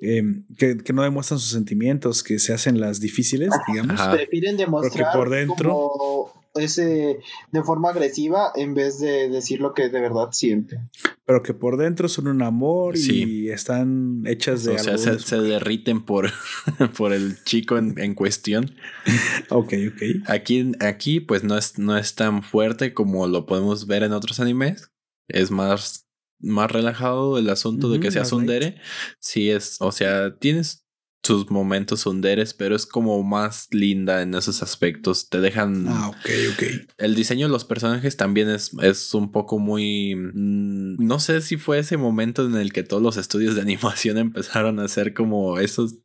em, 0.00 0.44
que, 0.56 0.78
que 0.78 0.92
no 0.92 1.02
demuestran 1.02 1.38
sus 1.40 1.50
sentimientos, 1.50 2.22
que 2.22 2.38
se 2.38 2.52
hacen 2.52 2.80
las 2.80 3.00
difíciles, 3.00 3.50
digamos. 3.68 4.00
Ajá. 4.00 4.12
Prefieren 4.12 4.56
demostrar 4.56 5.12
por 5.16 5.30
dentro- 5.30 5.70
como 5.72 6.40
ese 6.54 7.20
de 7.52 7.62
forma 7.62 7.90
agresiva 7.90 8.50
en 8.56 8.74
vez 8.74 8.98
de 8.98 9.28
decir 9.28 9.60
lo 9.60 9.72
que 9.72 9.88
de 9.88 10.00
verdad 10.00 10.30
siente. 10.32 10.78
pero 11.24 11.44
que 11.44 11.54
por 11.54 11.76
dentro 11.76 12.08
son 12.08 12.26
un 12.26 12.42
amor 12.42 12.96
Sí. 12.98 13.22
y 13.44 13.50
están 13.50 14.24
hechas 14.26 14.64
de 14.64 14.72
o 14.74 14.78
sea, 14.80 14.98
se, 14.98 15.20
se 15.20 15.36
derriten 15.40 16.04
por, 16.04 16.28
por 16.98 17.12
el 17.12 17.40
chico 17.44 17.78
en, 17.78 17.96
en 18.00 18.14
cuestión. 18.14 18.74
Ok, 19.50 19.74
ok. 19.92 20.02
Aquí, 20.28 20.72
aquí, 20.80 21.20
pues 21.20 21.44
no 21.44 21.56
es, 21.56 21.78
no 21.78 21.96
es 21.96 22.14
tan 22.16 22.42
fuerte 22.42 22.94
como 22.94 23.26
lo 23.28 23.46
podemos 23.46 23.86
ver 23.86 24.02
en 24.02 24.12
otros 24.12 24.40
animes. 24.40 24.90
Es 25.28 25.50
más, 25.52 26.08
más 26.40 26.70
relajado 26.70 27.38
el 27.38 27.48
asunto 27.50 27.90
de 27.90 28.00
que 28.00 28.10
sea 28.10 28.22
más 28.22 28.32
light. 28.32 28.40
Sundere. 28.40 28.74
Sí, 29.18 29.50
es, 29.50 29.76
o 29.80 29.92
sea, 29.92 30.36
tienes 30.36 30.86
sus 31.22 31.50
momentos 31.50 32.00
Sunderes, 32.00 32.54
pero 32.54 32.74
es 32.74 32.86
como 32.86 33.22
más 33.22 33.68
linda 33.72 34.22
en 34.22 34.34
esos 34.34 34.62
aspectos. 34.62 35.28
Te 35.28 35.38
dejan. 35.40 35.86
Ah, 35.86 36.08
ok, 36.08 36.30
ok. 36.54 36.62
El 36.96 37.14
diseño 37.14 37.46
de 37.46 37.52
los 37.52 37.66
personajes 37.66 38.16
también 38.16 38.48
es, 38.48 38.70
es 38.82 39.12
un 39.12 39.30
poco 39.30 39.58
muy... 39.58 40.14
mm, 40.16 40.96
no 40.98 41.20
sé 41.20 41.42
si 41.42 41.58
fue 41.58 41.78
ese 41.80 41.98
momento 41.98 42.46
en 42.46 42.54
el 42.56 42.72
que 42.72 42.84
todos 42.84 43.02
los 43.02 43.18
estudios 43.18 43.54
de 43.54 43.60
animación 43.68 44.16
empezaron 44.16 44.80
a 44.80 44.84
hacer 44.84 45.12
como 45.12 45.58
esos... 45.58 45.96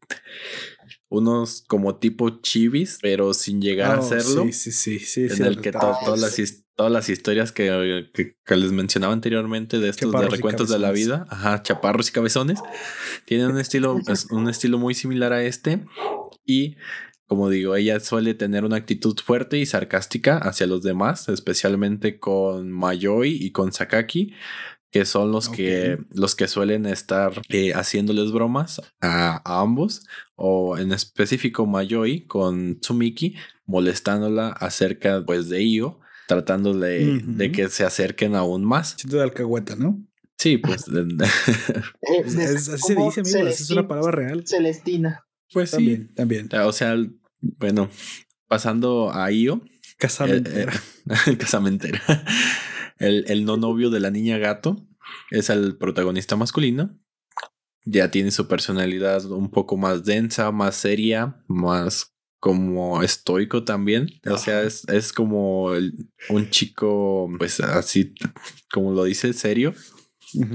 Unos 1.07 1.63
como 1.67 1.97
tipo 1.97 2.41
chivis, 2.41 2.97
pero 3.01 3.33
sin 3.33 3.61
llegar 3.61 3.91
a 3.91 3.99
Oh, 3.99 4.03
hacerlo. 4.03 4.43
Sí, 4.45 4.51
sí, 4.53 4.71
sí. 4.71 4.99
sí 4.99 5.21
en 5.23 5.29
sí, 5.29 5.43
el 5.43 5.61
que 5.61 5.71
to- 5.71 5.79
todas, 5.79 6.19
las, 6.19 6.35
todas 6.75 6.91
las 6.91 7.09
historias 7.09 7.51
que, 7.51 8.09
que- 8.13 8.37
que 8.45 8.55
les 8.55 8.71
mencionaba 8.71 9.13
anteriormente 9.13 9.79
de 9.79 9.89
estos 9.89 10.11
de 10.11 10.17
Chaparros 10.17 10.31
recuentos 10.33 10.69
de 10.69 10.79
la 10.79 10.91
vida, 10.91 11.25
ajá, 11.29 11.63
chaparros 11.63 12.09
y 12.09 12.11
cabezones, 12.11 12.59
tienen 13.25 13.47
un 13.51 13.59
estilo, 13.59 13.99
es 14.07 14.27
un 14.31 14.49
estilo 14.49 14.77
muy 14.77 14.93
similar 14.93 15.33
a 15.33 15.43
este. 15.43 15.85
Y 16.45 16.75
como 17.27 17.49
digo, 17.49 17.75
ella 17.75 17.99
suele 17.99 18.33
tener 18.35 18.65
una 18.65 18.75
actitud 18.75 19.17
fuerte 19.23 19.57
y 19.57 19.65
sarcástica 19.65 20.37
hacia 20.37 20.67
los 20.67 20.83
demás, 20.83 21.27
especialmente 21.29 22.19
con 22.19 22.71
Mayoi 22.71 23.31
y 23.31 23.51
con 23.51 23.71
Sakaki, 23.73 24.33
que 24.91 25.05
son 25.05 25.31
los 25.31 25.49
que 25.49 25.93
Ok. 25.99 26.05
los 26.11 26.35
que 26.35 26.47
suelen 26.47 26.85
estar 26.85 27.41
eh, 27.49 27.73
haciéndoles 27.73 28.31
bromas 28.31 28.79
a, 29.01 29.41
a 29.43 29.61
ambos, 29.61 30.05
o 30.35 30.77
en 30.77 30.91
específico 30.91 31.65
Mayoi 31.65 32.27
con 32.27 32.79
Tsumiki, 32.79 33.35
molestándola 33.65 34.49
acerca 34.49 35.23
pues 35.25 35.49
de 35.49 35.63
Io, 35.63 35.99
tratándole 36.27 37.15
Ujú. 37.17 37.31
de 37.33 37.51
que 37.51 37.69
se 37.69 37.83
acerquen 37.83 38.35
aún 38.35 38.63
más. 38.65 38.95
Siento 38.97 39.17
de 39.17 39.23
alcahueta, 39.23 39.75
¿no? 39.75 40.03
Sí, 40.37 40.57
pues. 40.57 40.85
Es- 42.01 42.69
así 42.69 42.93
se 42.93 42.95
dice, 42.95 43.21
amigo. 43.21 43.47
esa 43.47 43.63
Es 43.63 43.69
una 43.71 43.87
palabra 43.87 44.11
real. 44.11 44.43
Celestina. 44.45 45.25
pues 45.53 45.69
sí. 45.69 45.75
También, 45.77 46.13
también. 46.15 46.49
O 46.65 46.71
sea, 46.71 46.95
bueno, 47.41 47.89
pasando 48.47 49.11
a 49.13 49.31
Io, 49.31 49.61
Casamentera. 49.97 50.73
Eh, 50.73 51.13
el 51.27 51.37
casamentera. 51.37 52.01
El, 52.97 53.25
el 53.29 53.45
no 53.45 53.57
novio 53.57 53.89
de 53.89 53.99
la 53.99 54.11
niña 54.11 54.37
gato 54.37 54.85
es 55.31 55.49
el 55.49 55.77
protagonista 55.77 56.35
masculino. 56.35 56.97
Ya 57.85 58.09
tiene 58.09 58.31
su 58.31 58.47
personalidad 58.47 59.25
un 59.25 59.51
poco 59.51 59.77
más 59.77 60.03
densa, 60.05 60.51
más 60.51 60.75
seria, 60.75 61.43
más 61.47 62.14
como 62.45 63.01
estoico 63.01 63.63
también. 63.63 64.07
O 64.29 64.37
sea, 64.37 64.61
es, 64.61 64.87
es 64.89 65.11
como 65.11 65.73
el- 65.73 65.93
un 66.29 66.51
chico, 66.51 67.27
pues 67.39 67.59
así 67.59 68.13
como 68.71 68.91
lo 68.91 69.03
dice, 69.05 69.33
serio. 69.33 69.73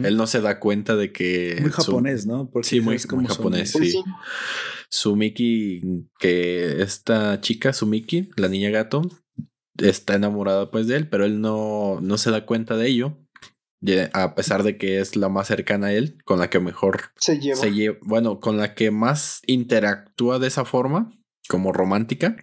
Él 0.05 0.17
no 0.17 0.29
se 0.29 0.41
da 0.41 0.61
cuenta 0.61 0.95
de 0.95 1.11
que... 1.11 1.57
muy 1.61 1.71
su- 1.73 1.77
japonés, 1.83 2.27
¿no? 2.27 2.49
Porque 2.49 2.69
Sí, 2.69 2.81
muy- 2.81 2.97
cómo 3.01 3.23
muy 3.23 3.29
son. 3.29 3.37
japonés. 3.39 3.73
Pues 3.73 3.91
Sí. 3.91 3.91
sí. 3.91 4.05
Sumiki, 4.89 5.81
que 6.21 6.81
esta 6.81 7.41
chica, 7.41 7.73
Sumiki, 7.73 8.31
la 8.37 8.47
niña 8.49 8.71
gato, 8.71 9.03
está 9.77 10.15
enamorada 10.15 10.71
pues 10.71 10.87
de 10.87 10.97
él, 10.97 11.09
pero 11.09 11.25
él 11.25 11.41
no, 11.41 11.99
no 12.01 12.19
se 12.19 12.31
da 12.31 12.47
cuenta 12.47 12.77
de 12.77 12.87
ello. 12.89 13.19
Ya- 13.83 14.11
A 14.12 14.37
pesar 14.37 14.62
de 14.62 14.77
que 14.77 15.01
es 15.01 15.17
la 15.17 15.29
más 15.29 15.49
cercana 15.49 15.89
a 15.89 15.93
él, 15.93 16.19
con 16.25 16.39
la 16.39 16.51
que 16.51 16.61
mejor 16.61 17.01
Se 17.17 17.41
lleva. 17.41 17.57
se 17.57 17.73
lleva, 17.73 17.97
bueno, 18.03 18.39
con 18.39 18.59
la 18.59 18.75
que 18.75 18.91
más 18.93 19.41
interactúa 19.47 20.39
de 20.39 20.47
esa 20.49 20.65
forma, 20.65 21.17
como 21.51 21.72
romántica, 21.72 22.36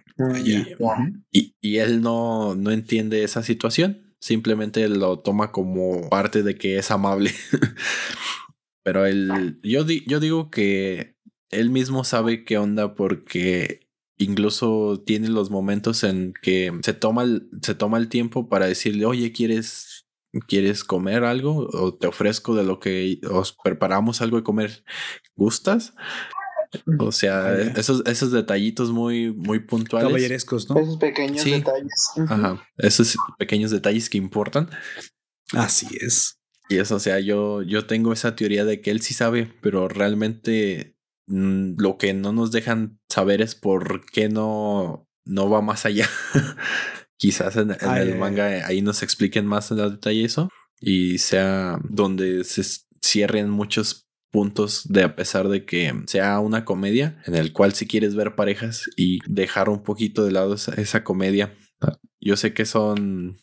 wow. 0.78 0.94
y, 1.32 1.56
y 1.60 1.78
él 1.78 2.02
no, 2.02 2.54
no 2.54 2.70
entiende 2.70 3.24
esa 3.24 3.42
situación. 3.42 4.14
Simplemente 4.20 4.88
lo 4.88 5.20
toma 5.20 5.50
como 5.52 6.08
parte 6.10 6.42
de 6.42 6.56
que 6.56 6.76
es 6.78 6.90
amable. 6.90 7.32
Pero 8.84 9.06
él, 9.06 9.58
yo, 9.62 9.84
di- 9.84 10.04
yo 10.06 10.20
digo 10.20 10.50
que 10.50 11.16
él 11.50 11.70
mismo 11.70 12.04
sabe 12.04 12.44
qué 12.44 12.58
onda 12.58 12.94
porque 12.94 13.88
incluso 14.18 15.02
tiene 15.06 15.28
los 15.28 15.50
momentos 15.50 16.04
en 16.04 16.32
que 16.42 16.72
se 16.82 16.92
toma 16.94 17.22
el, 17.22 17.48
se 17.62 17.74
toma 17.74 17.98
el 17.98 18.08
tiempo 18.08 18.48
para 18.48 18.66
decirle, 18.66 19.06
oye, 19.06 19.32
¿quieres, 19.32 20.06
¿quieres 20.48 20.84
comer 20.84 21.24
algo? 21.24 21.68
O 21.72 21.94
te 21.94 22.06
ofrezco 22.06 22.54
de 22.54 22.64
lo 22.64 22.80
que 22.80 23.20
os 23.30 23.52
preparamos 23.62 24.20
algo 24.22 24.36
de 24.38 24.42
comer. 24.42 24.84
¿Gustas? 25.36 25.94
O 26.98 27.12
sea, 27.12 27.46
Ah, 27.48 27.60
esos, 27.76 28.02
esos 28.06 28.32
detallitos 28.32 28.90
muy, 28.90 29.32
muy 29.32 29.60
puntuales. 29.60 30.08
Caballerescos, 30.08 30.68
¿no? 30.70 30.78
Esos 30.78 30.96
pequeños 30.98 31.42
Sí. 31.42 31.52
detalles. 31.52 32.10
Ajá, 32.28 32.62
esos 32.78 33.16
pequeños 33.38 33.70
detalles 33.70 34.08
que 34.10 34.18
importan. 34.18 34.68
Así 35.52 35.86
es. 36.00 36.38
Y 36.68 36.76
eso, 36.78 36.96
o 36.96 37.00
sea, 37.00 37.18
yo, 37.20 37.62
yo 37.62 37.86
tengo 37.86 38.12
esa 38.12 38.36
teoría 38.36 38.64
de 38.64 38.80
que 38.82 38.90
él 38.90 39.00
sí 39.00 39.14
sabe, 39.14 39.50
pero 39.62 39.88
realmente 39.88 40.96
mm, 41.26 41.74
lo 41.78 41.96
que 41.96 42.12
no 42.12 42.32
nos 42.32 42.52
dejan 42.52 42.98
saber 43.08 43.40
es 43.40 43.54
por 43.54 44.04
qué 44.06 44.28
no, 44.28 45.08
no 45.24 45.48
va 45.48 45.62
más 45.62 45.86
allá. 45.86 46.08
Quizás 47.16 47.56
en, 47.56 47.70
en 47.72 47.76
Ay, 47.80 48.02
el 48.02 48.12
ay, 48.14 48.18
manga 48.18 48.66
ahí 48.66 48.80
nos 48.82 49.02
expliquen 49.02 49.46
más 49.46 49.70
en 49.70 49.78
detalle 49.78 50.24
eso 50.24 50.50
y 50.80 51.18
sea 51.18 51.78
donde 51.88 52.44
se 52.44 52.62
cierren 53.04 53.50
muchos 53.50 54.07
puntos 54.30 54.86
de 54.88 55.02
a 55.04 55.16
pesar 55.16 55.48
de 55.48 55.64
que 55.64 55.92
sea 56.06 56.38
una 56.40 56.64
comedia 56.64 57.22
en 57.26 57.34
el 57.34 57.52
cual 57.52 57.72
si 57.74 57.86
quieres 57.86 58.14
ver 58.14 58.34
parejas 58.34 58.88
y 58.96 59.20
dejar 59.26 59.68
un 59.68 59.82
poquito 59.82 60.24
de 60.24 60.32
lado 60.32 60.54
esa, 60.54 60.74
esa 60.74 61.02
comedia. 61.04 61.54
Yo 62.20 62.36
sé 62.36 62.52
que 62.52 62.66
son 62.66 63.36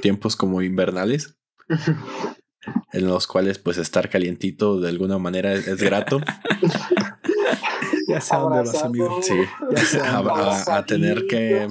tiempos 0.00 0.36
como 0.36 0.62
invernales 0.62 1.36
en 2.92 3.06
los 3.06 3.26
cuales 3.26 3.58
pues 3.58 3.78
estar 3.78 4.08
calientito 4.10 4.80
de 4.80 4.88
alguna 4.90 5.18
manera 5.18 5.52
es, 5.54 5.66
es 5.66 5.82
grato. 5.82 6.20
Ya 8.08 8.20
sé 8.20 8.34
a 8.34 8.38
dónde 8.38 8.58
vas, 8.62 8.84
amigo. 8.84 9.20
Sí, 9.22 9.38
Ya 9.70 9.84
sé 9.84 10.00
a, 10.02 10.84
tener 10.86 11.26
que... 11.26 11.68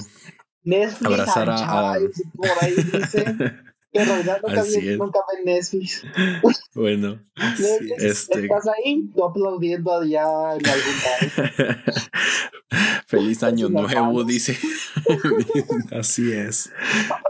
Netflix, 0.64 1.06
abrazar 1.06 1.50
a- 1.50 1.56
a- 1.56 1.94
Anchai, 1.94 2.10
por 2.36 2.50
ahí 2.62 2.76
dice. 2.76 3.36
Que 3.92 4.00
en 4.00 4.06
realidad 4.08 4.40
nunca, 4.46 4.62
Así 4.62 4.80
vi- 4.82 4.98
nunca 4.98 5.20
ven 5.36 5.46
Netflix. 5.46 6.04
Bueno, 6.74 7.22
Netflix. 7.36 8.02
Este- 8.02 8.44
estás 8.44 8.66
ahí, 8.68 9.10
tú 9.14 9.26
aplaudiendo 9.26 9.92
allá 9.94 10.56
en 10.56 10.66
algún 10.66 10.94
lado. 11.58 11.76
feliz 13.08 13.44
año 13.44 13.68
nuevo, 13.70 14.24
dice. 14.24 14.58
Así 15.92 16.32
es. 16.32 16.72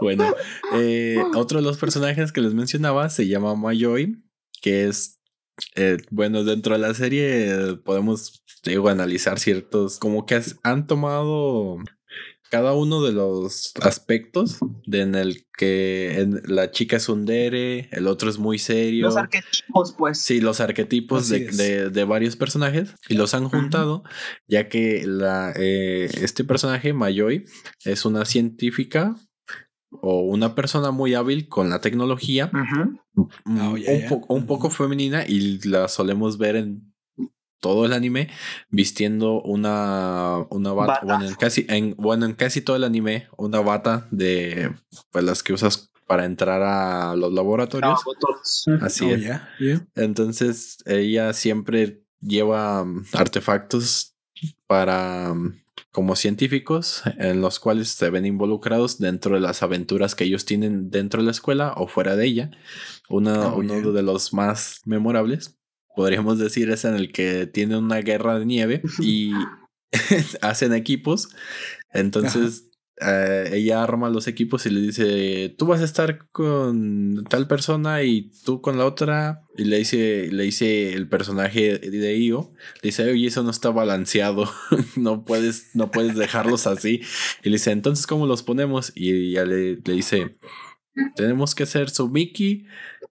Bueno, 0.00 0.32
eh, 0.74 1.20
otro 1.34 1.58
de 1.58 1.64
los 1.64 1.78
personajes 1.78 2.30
que 2.32 2.40
les 2.40 2.54
mencionaba 2.54 3.08
se 3.10 3.26
llama 3.26 3.54
Mayoi, 3.56 4.22
que 4.60 4.86
es, 4.86 5.18
eh, 5.74 5.96
bueno, 6.10 6.44
dentro 6.44 6.74
de 6.74 6.80
la 6.80 6.94
serie 6.94 7.50
eh, 7.52 7.74
podemos 7.84 8.44
digo, 8.64 8.88
analizar 8.88 9.40
ciertos, 9.40 9.98
como 9.98 10.24
que 10.24 10.36
has- 10.36 10.56
han 10.62 10.86
tomado 10.86 11.78
cada 12.52 12.74
uno 12.74 13.02
de 13.02 13.12
los 13.12 13.72
aspectos 13.80 14.58
de 14.86 15.00
en 15.00 15.14
el 15.14 15.46
que 15.56 16.20
en- 16.20 16.42
la 16.44 16.70
chica 16.70 16.98
es 16.98 17.08
un 17.08 17.24
dere, 17.24 17.88
el 17.92 18.06
otro 18.06 18.28
es 18.28 18.36
muy 18.38 18.58
serio. 18.58 19.06
Los 19.06 19.16
arquetipos, 19.16 19.94
pues. 19.96 20.20
Sí, 20.20 20.42
los 20.42 20.60
arquetipos 20.60 21.30
de, 21.30 21.46
de- 21.56 21.88
de 21.88 22.04
varios 22.04 22.36
personajes 22.36 22.94
y 23.08 23.14
los 23.14 23.32
han 23.32 23.48
juntado, 23.48 24.02
ya 24.46 24.68
que 24.68 25.04
la, 25.06 25.54
eh, 25.56 26.10
este 26.20 26.44
personaje, 26.44 26.92
Mayoi, 26.92 27.44
es 27.86 28.04
una 28.04 28.26
científica 28.26 29.16
o 29.90 30.20
una 30.20 30.54
persona 30.54 30.90
muy 30.90 31.14
hábil 31.14 31.48
con 31.48 31.70
la 31.70 31.80
tecnología, 31.80 32.50
Oh, 33.46 33.76
ya, 33.78 33.92
un, 33.92 34.08
po- 34.08 34.26
un 34.34 34.46
poco 34.46 34.68
femenina 34.68 35.24
y 35.26 35.58
la 35.68 35.88
solemos 35.88 36.36
ver 36.36 36.56
en 36.56 36.91
todo 37.62 37.86
el 37.86 37.92
anime 37.94 38.28
vistiendo 38.70 39.40
una, 39.40 40.44
una 40.50 40.72
bata, 40.72 40.92
Bata. 40.94 41.06
Bueno, 41.06 41.24
en 41.28 41.34
casi, 41.36 41.64
en, 41.68 41.94
bueno, 41.96 42.26
en 42.26 42.34
casi 42.34 42.60
todo 42.60 42.76
el 42.76 42.84
anime, 42.84 43.28
una 43.38 43.60
bata 43.60 44.08
de 44.10 44.74
pues, 45.12 45.24
las 45.24 45.42
que 45.42 45.52
usas 45.54 45.90
para 46.06 46.24
entrar 46.26 46.60
a 46.60 47.14
los 47.16 47.32
laboratorios. 47.32 48.00
No, 48.04 48.12
todos. 48.20 48.64
Así 48.82 49.04
Oh, 49.06 49.14
es. 49.14 49.80
Entonces 49.94 50.78
ella 50.84 51.32
siempre 51.32 52.02
lleva 52.20 52.84
mm, 52.84 53.04
artefactos 53.14 54.14
para 54.66 55.32
mm, 55.32 55.60
como 55.92 56.16
científicos 56.16 57.02
en 57.18 57.40
los 57.40 57.60
cuales 57.60 57.88
se 57.90 58.10
ven 58.10 58.26
involucrados 58.26 58.98
dentro 58.98 59.34
de 59.36 59.40
las 59.40 59.62
aventuras 59.62 60.14
que 60.14 60.24
ellos 60.24 60.44
tienen 60.44 60.90
dentro 60.90 61.20
de 61.20 61.26
la 61.26 61.30
escuela 61.32 61.74
o 61.76 61.86
fuera 61.86 62.16
de 62.16 62.26
ella. 62.26 62.50
Una- 63.08 63.48
Oh, 63.52 63.58
uno 63.58 63.80
yeah. 63.80 63.90
de 63.92 64.02
los 64.02 64.32
más 64.32 64.80
memorables, 64.84 65.56
podríamos 65.94 66.38
decir, 66.38 66.70
es 66.70 66.84
en 66.84 66.94
el 66.94 67.12
que 67.12 67.46
tiene 67.46 67.76
una 67.76 67.98
guerra 67.98 68.38
de 68.38 68.46
nieve 68.46 68.82
y 69.00 69.32
hacen 70.40 70.74
equipos. 70.74 71.28
Entonces 71.92 72.72
eh, 73.04 73.50
ella 73.54 73.82
arma 73.82 74.10
los 74.10 74.28
equipos 74.28 74.66
y 74.66 74.70
le 74.70 74.80
dice, 74.80 75.54
tú 75.58 75.66
vas 75.66 75.80
a 75.80 75.84
estar 75.84 76.28
con 76.30 77.24
tal 77.28 77.48
persona 77.48 78.02
y 78.02 78.30
tú 78.44 78.60
con 78.60 78.78
la 78.78 78.86
otra. 78.86 79.42
Y 79.56 79.64
le 79.64 79.78
dice, 79.78 80.28
le 80.30 80.44
dice 80.44 80.92
el 80.92 81.08
personaje 81.08 81.78
de 81.78 82.18
Io, 82.18 82.52
le 82.82 82.88
dice, 82.88 83.10
oye, 83.10 83.26
eso 83.26 83.42
no 83.42 83.50
está 83.50 83.70
balanceado, 83.70 84.50
no 84.96 85.24
puedes, 85.24 85.74
no 85.74 85.90
puedes 85.90 86.16
dejarlos 86.16 86.66
así. 86.66 87.00
Y 87.42 87.48
le 87.48 87.56
dice, 87.56 87.72
entonces, 87.72 88.06
¿cómo 88.06 88.26
los 88.26 88.42
ponemos? 88.42 88.92
Y 88.94 89.30
ella 89.30 89.44
le, 89.44 89.76
le 89.76 89.92
dice, 89.92 90.36
tenemos 91.16 91.54
que 91.54 91.64
hacer 91.64 91.90
Sumiki, 91.90 92.66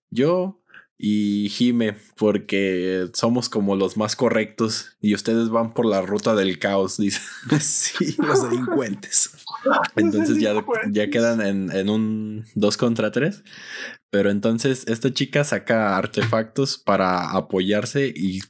yo 0.09 0.60
y 1.03 1.51
Hime, 1.57 1.95
porque 2.15 3.09
somos 3.13 3.49
como 3.49 3.75
los 3.75 3.97
más 3.97 4.15
correctos 4.15 4.95
y 5.01 5.15
ustedes 5.15 5.49
van 5.49 5.73
por 5.73 5.87
la 5.87 6.03
ruta 6.03 6.35
del 6.35 6.59
caos, 6.59 6.97
dice. 6.97 7.21
Sí, 7.59 8.15
los 8.19 8.47
delincuentes. 8.47 9.31
Entonces 9.95 10.37
ya, 10.37 10.53
ya 10.91 11.09
quedan 11.09 11.41
en, 11.41 11.71
en 11.71 11.89
un 11.89 12.45
2 12.53 12.77
contra 12.77 13.11
3. 13.11 13.43
Pero 14.11 14.29
entonces 14.29 14.83
esta 14.87 15.11
chica 15.11 15.43
saca 15.43 15.97
artefactos 15.97 16.77
para 16.77 17.31
apoyarse 17.31 18.13
y 18.13 18.41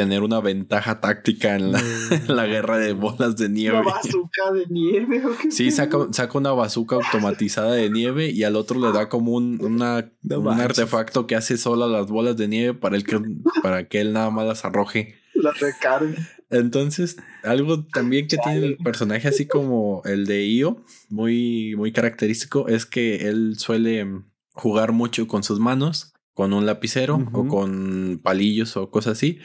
tener 0.00 0.22
una 0.22 0.40
ventaja 0.40 1.00
táctica 1.00 1.54
en 1.56 1.72
la, 1.72 1.80
en 2.10 2.36
la 2.36 2.46
guerra 2.46 2.78
de 2.78 2.92
bolas 2.92 3.36
de 3.36 3.46
Una 3.46 3.54
nieve. 3.54 3.82
bazooka 3.82 4.52
de 4.54 4.66
nieve. 4.68 5.24
¿o 5.26 5.30
qué 5.36 5.50
Sí, 5.50 5.70
saca, 5.70 5.98
saca 6.12 6.38
una 6.38 6.52
bazooka 6.52 6.96
automatizada 6.96 7.72
de 7.74 7.90
nieve 7.90 8.30
y 8.30 8.44
al 8.44 8.56
otro 8.56 8.78
le 8.80 8.92
da 8.92 9.08
como 9.08 9.32
un, 9.32 9.58
una- 9.62 10.10
No 10.22 10.40
un 10.40 10.60
artefacto 10.60 11.26
que 11.26 11.34
hace 11.36 11.56
sola 11.56 11.86
las 11.86 12.08
bolas 12.08 12.36
de 12.36 12.48
nieve 12.48 12.74
para, 12.74 12.96
el 12.96 13.04
que, 13.04 13.20
para 13.62 13.88
que 13.88 14.00
él 14.00 14.12
nada 14.12 14.30
más 14.30 14.46
las 14.46 14.64
arroje. 14.64 15.14
La 15.34 15.52
recarga. 15.52 16.14
Entonces, 16.50 17.16
algo 17.44 17.84
también 17.84 18.26
que 18.26 18.38
tiene 18.38 18.64
el 18.66 18.76
personaje, 18.78 19.28
así 19.28 19.46
como 19.46 20.00
el 20.06 20.24
de 20.26 20.46
Io, 20.48 20.82
muy, 21.10 21.74
muy 21.76 21.92
característico, 21.92 22.68
es 22.68 22.86
que 22.86 23.28
él 23.28 23.54
suele 23.58 24.06
jugar 24.52 24.92
mucho 24.92 25.26
con 25.28 25.42
sus 25.42 25.60
manos, 25.60 26.12
con 26.38 26.52
un 26.52 26.66
lapicero 26.66 27.16
o 27.16 27.40
Ujú. 27.40 27.48
con 27.48 28.20
palillos 28.22 28.76
o 28.76 28.92
cosas 28.92 29.14
así. 29.14 29.40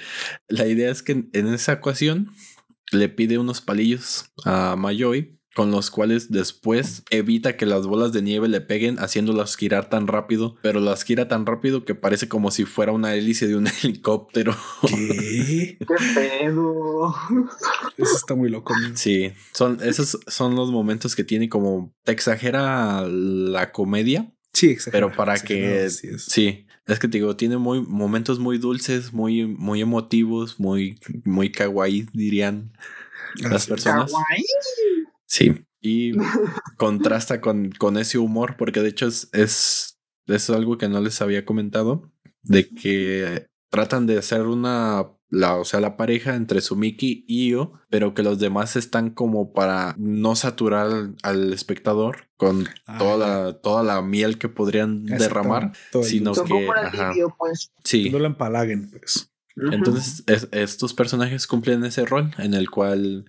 La 0.47 0.67
idea 0.67 0.91
es 0.91 1.01
que 1.01 1.25
en 1.33 1.47
esa 1.47 1.73
ocasión 1.73 2.29
le 2.91 3.09
pide 3.09 3.39
unos 3.39 3.61
palillos 3.61 4.25
a 4.45 4.75
Mayoi 4.77 5.39
con 5.55 5.71
los 5.71 5.89
cuales 5.89 6.29
después 6.29 7.01
evita 7.09 7.57
que 7.57 7.65
las 7.65 7.87
bolas 7.87 8.13
de 8.13 8.21
nieve 8.21 8.47
le 8.47 8.61
peguen 8.61 8.97
haciéndolas 8.99 9.55
girar 9.57 9.89
tan 9.89 10.05
rápido, 10.05 10.55
pero 10.61 10.79
las 10.79 11.03
gira 11.03 11.27
tan 11.27 11.47
rápido 11.47 11.83
que 11.83 11.95
parece 11.95 12.27
como 12.29 12.51
si 12.51 12.63
fuera 12.65 12.91
una 12.91 13.15
hélice 13.15 13.47
de 13.47 13.55
un 13.55 13.65
helicóptero. 13.83 14.55
¿Qué? 14.87 15.77
¿Qué 15.87 15.95
pedo? 16.13 17.15
Eso 17.97 18.15
está 18.15 18.35
muy 18.35 18.51
loco. 18.51 18.71
amigo. 18.75 18.91
Sí, 18.97 19.31
son 19.51 19.79
esos 19.81 20.19
son 20.27 20.53
los 20.53 20.69
momentos 20.69 21.15
que 21.15 21.23
tiene 21.23 21.49
como 21.49 21.91
te 22.03 22.11
exagera 22.11 23.01
la 23.07 23.71
comedia, 23.71 24.29
Sí, 24.55 24.77
pero 24.91 25.11
para 25.11 25.39
que 25.39 25.89
sí, 25.89 26.67
es 26.87 26.99
que 26.99 27.07
te 27.07 27.17
digo, 27.17 27.35
tiene 27.35 27.57
muy 27.57 27.81
momentos 27.81 28.39
muy 28.39 28.57
dulces, 28.57 29.13
muy 29.13 29.45
muy 29.45 29.81
emotivos, 29.81 30.59
muy 30.59 30.99
muy 31.23 31.51
kawaii 31.51 32.07
dirían 32.13 32.73
las 33.41 33.67
personas. 33.67 34.11
Kawaii. 34.11 34.43
Sí, 35.25 35.65
y 35.81 36.11
contrasta 36.77 37.41
con, 37.41 37.71
con 37.71 37.97
ese 37.97 38.17
humor, 38.17 38.55
porque 38.57 38.81
de 38.81 38.89
hecho 38.89 39.07
es, 39.07 39.29
es, 39.33 39.99
es 40.27 40.49
algo 40.49 40.77
que 40.77 40.87
no 40.89 41.01
les 41.01 41.21
había 41.21 41.45
comentado, 41.45 42.11
de 42.41 42.69
que 42.69 43.47
tratan 43.69 44.05
de 44.05 44.17
hacer 44.17 44.43
una, 44.43 45.07
la, 45.35 45.55
o 45.55 45.65
sea, 45.65 45.79
la 45.79 45.97
pareja 45.97 46.35
entre 46.35 46.61
Sumiki 46.61 47.25
y 47.27 47.47
Io, 47.49 47.73
pero 47.89 48.13
que 48.13 48.21
los 48.21 48.37
demás 48.39 48.75
están 48.75 49.09
como 49.09 49.51
para 49.51 49.95
no 49.97 50.35
saturar 50.35 50.85
al, 50.87 51.15
al 51.23 51.53
espectador 51.53 52.27
con 52.37 52.67
Ah, 52.85 52.97
toda, 52.99 53.17
la, 53.17 53.53
toda 53.53 53.81
la 53.83 54.01
miel 54.03 54.37
que 54.37 54.47
podrían 54.49 55.05
derramar, 55.05 55.71
sino 56.03 56.33
que, 56.45 56.67
pues. 57.37 57.71
sí. 57.83 58.09
No 58.11 58.19
lo 58.19 58.27
empalaguen, 58.27 58.91
pues. 58.91 59.31
Entonces, 59.55 60.23
es- 60.27 60.47
estos 60.51 60.93
personajes 60.93 61.47
cumplen 61.47 61.83
ese 61.83 62.05
rol 62.05 62.31
en 62.37 62.53
el 62.53 62.69
cual 62.69 63.25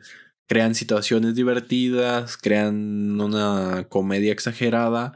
crean 0.46 0.74
situaciones 0.74 1.34
divertidas, 1.34 2.36
crean 2.36 3.18
una 3.20 3.86
comedia 3.88 4.32
exagerada 4.32 5.14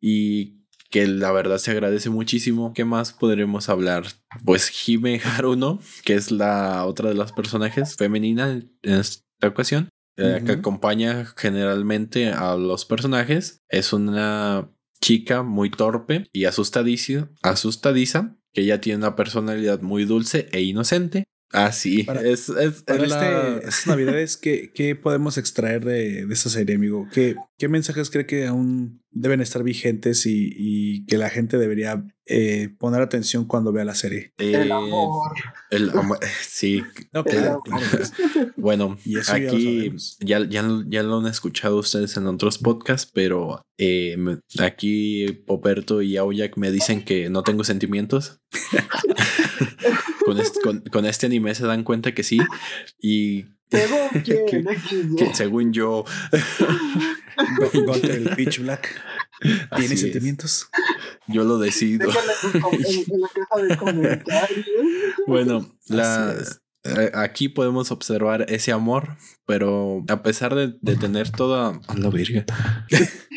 y 0.00 0.65
que 0.90 1.06
la 1.06 1.32
verdad 1.32 1.58
se 1.58 1.70
agradece 1.72 2.10
muchísimo. 2.10 2.72
¿Qué 2.74 2.84
más 2.84 3.12
podremos 3.12 3.68
hablar? 3.68 4.04
Pues 4.44 4.70
Hime 4.88 5.20
Haruno, 5.24 5.80
que 6.04 6.14
es 6.14 6.30
la 6.30 6.84
otra 6.84 7.08
de 7.08 7.14
las 7.14 7.32
personajes 7.32 7.96
femenina 7.96 8.50
en 8.52 8.70
esta 8.82 9.24
ocasión, 9.46 9.88
eh, 10.16 10.42
que 10.46 10.52
acompaña 10.52 11.26
generalmente 11.36 12.30
a 12.30 12.56
los 12.56 12.84
personajes. 12.84 13.60
Es 13.68 13.92
una 13.92 14.70
chica 15.00 15.42
muy 15.42 15.70
torpe 15.70 16.26
y 16.32 16.44
asustadiza, 16.46 17.28
asustadiza 17.42 18.36
que 18.54 18.64
ya 18.64 18.80
tiene 18.80 18.98
una 18.98 19.16
personalidad 19.16 19.82
muy 19.82 20.04
dulce 20.04 20.48
e 20.52 20.62
inocente. 20.62 21.24
Así 21.52 22.02
Para- 22.02 22.22
es, 22.22 22.48
es, 22.48 22.82
Para 22.82 23.04
es 23.04 23.10
la- 23.10 23.48
este, 23.56 23.68
estas 23.68 23.86
navidades, 23.86 24.36
¿qué, 24.36 24.72
qué 24.74 24.96
podemos 24.96 25.38
extraer 25.38 25.84
de, 25.84 26.26
de 26.26 26.34
esta 26.34 26.50
serie, 26.50 26.74
amigo? 26.74 27.06
¿Qué, 27.12 27.36
qué 27.58 27.68
mensajes 27.68 28.10
cree 28.10 28.26
que 28.26 28.46
aún 28.46 29.02
deben 29.10 29.40
estar 29.40 29.62
vigentes 29.62 30.26
y, 30.26 30.50
y 30.54 31.06
que 31.06 31.16
la 31.16 31.30
gente 31.30 31.56
debería 31.56 32.04
eh, 32.26 32.68
poner 32.78 33.00
atención 33.00 33.46
cuando 33.46 33.72
vea 33.72 33.84
la 33.84 33.94
serie? 33.94 34.34
eh, 34.38 34.52
El 34.54 34.72
amor. 34.72 35.32
el 35.70 35.90
amor- 35.90 36.18
sí, 36.46 36.82
No, 37.12 37.24
claro, 37.24 37.62
claro. 37.64 37.82
bueno, 38.56 38.98
Y 39.04 39.18
eso 39.18 39.36
ya 39.38 39.44
lo 39.44 39.48
aquí 39.52 39.92
ya, 40.20 40.46
ya, 40.48 40.64
ya 40.86 41.02
lo 41.02 41.18
han 41.18 41.26
escuchado 41.26 41.78
ustedes 41.78 42.16
en 42.16 42.26
otros 42.26 42.58
podcasts, 42.58 43.10
pero 43.12 43.62
eh, 43.78 44.16
aquí 44.58 45.26
Poperto 45.46 46.02
y 46.02 46.16
Aoyak 46.18 46.56
me 46.58 46.70
dicen 46.70 47.02
que 47.04 47.30
no 47.30 47.42
tengo 47.42 47.64
sentimientos. 47.64 48.40
con, 50.24 50.38
este, 50.40 50.60
con, 50.60 50.80
con 50.80 51.06
este 51.06 51.26
anime 51.26 51.54
se 51.54 51.66
dan 51.66 51.84
cuenta 51.84 52.12
que 52.14 52.22
sí. 52.22 52.38
Y 53.00 53.44
Según 53.70 54.08
quién, 54.24 54.46
que- 55.16 55.34
según 55.34 55.72
yo, 55.72 56.04
Gunter, 57.72 58.10
el 58.12 58.30
Pitch 58.36 58.60
Black. 58.60 58.88
así 59.70 59.80
¿Tiene 59.80 59.94
es. 59.94 60.00
sentimientos? 60.00 60.68
Yo 61.26 61.44
lo 61.44 61.58
decido. 61.58 62.08
Bueno, 65.26 65.66
la, 65.88 66.34
eh, 66.84 67.10
aquí 67.14 67.48
podemos 67.48 67.90
observar 67.90 68.46
ese 68.48 68.70
amor, 68.72 69.16
pero 69.44 70.04
a 70.08 70.22
pesar 70.22 70.54
de, 70.54 70.74
de 70.80 70.96
tener 70.96 71.30
toda 71.30 71.80
a 71.88 71.96
la 71.96 72.10
verga, 72.10 72.44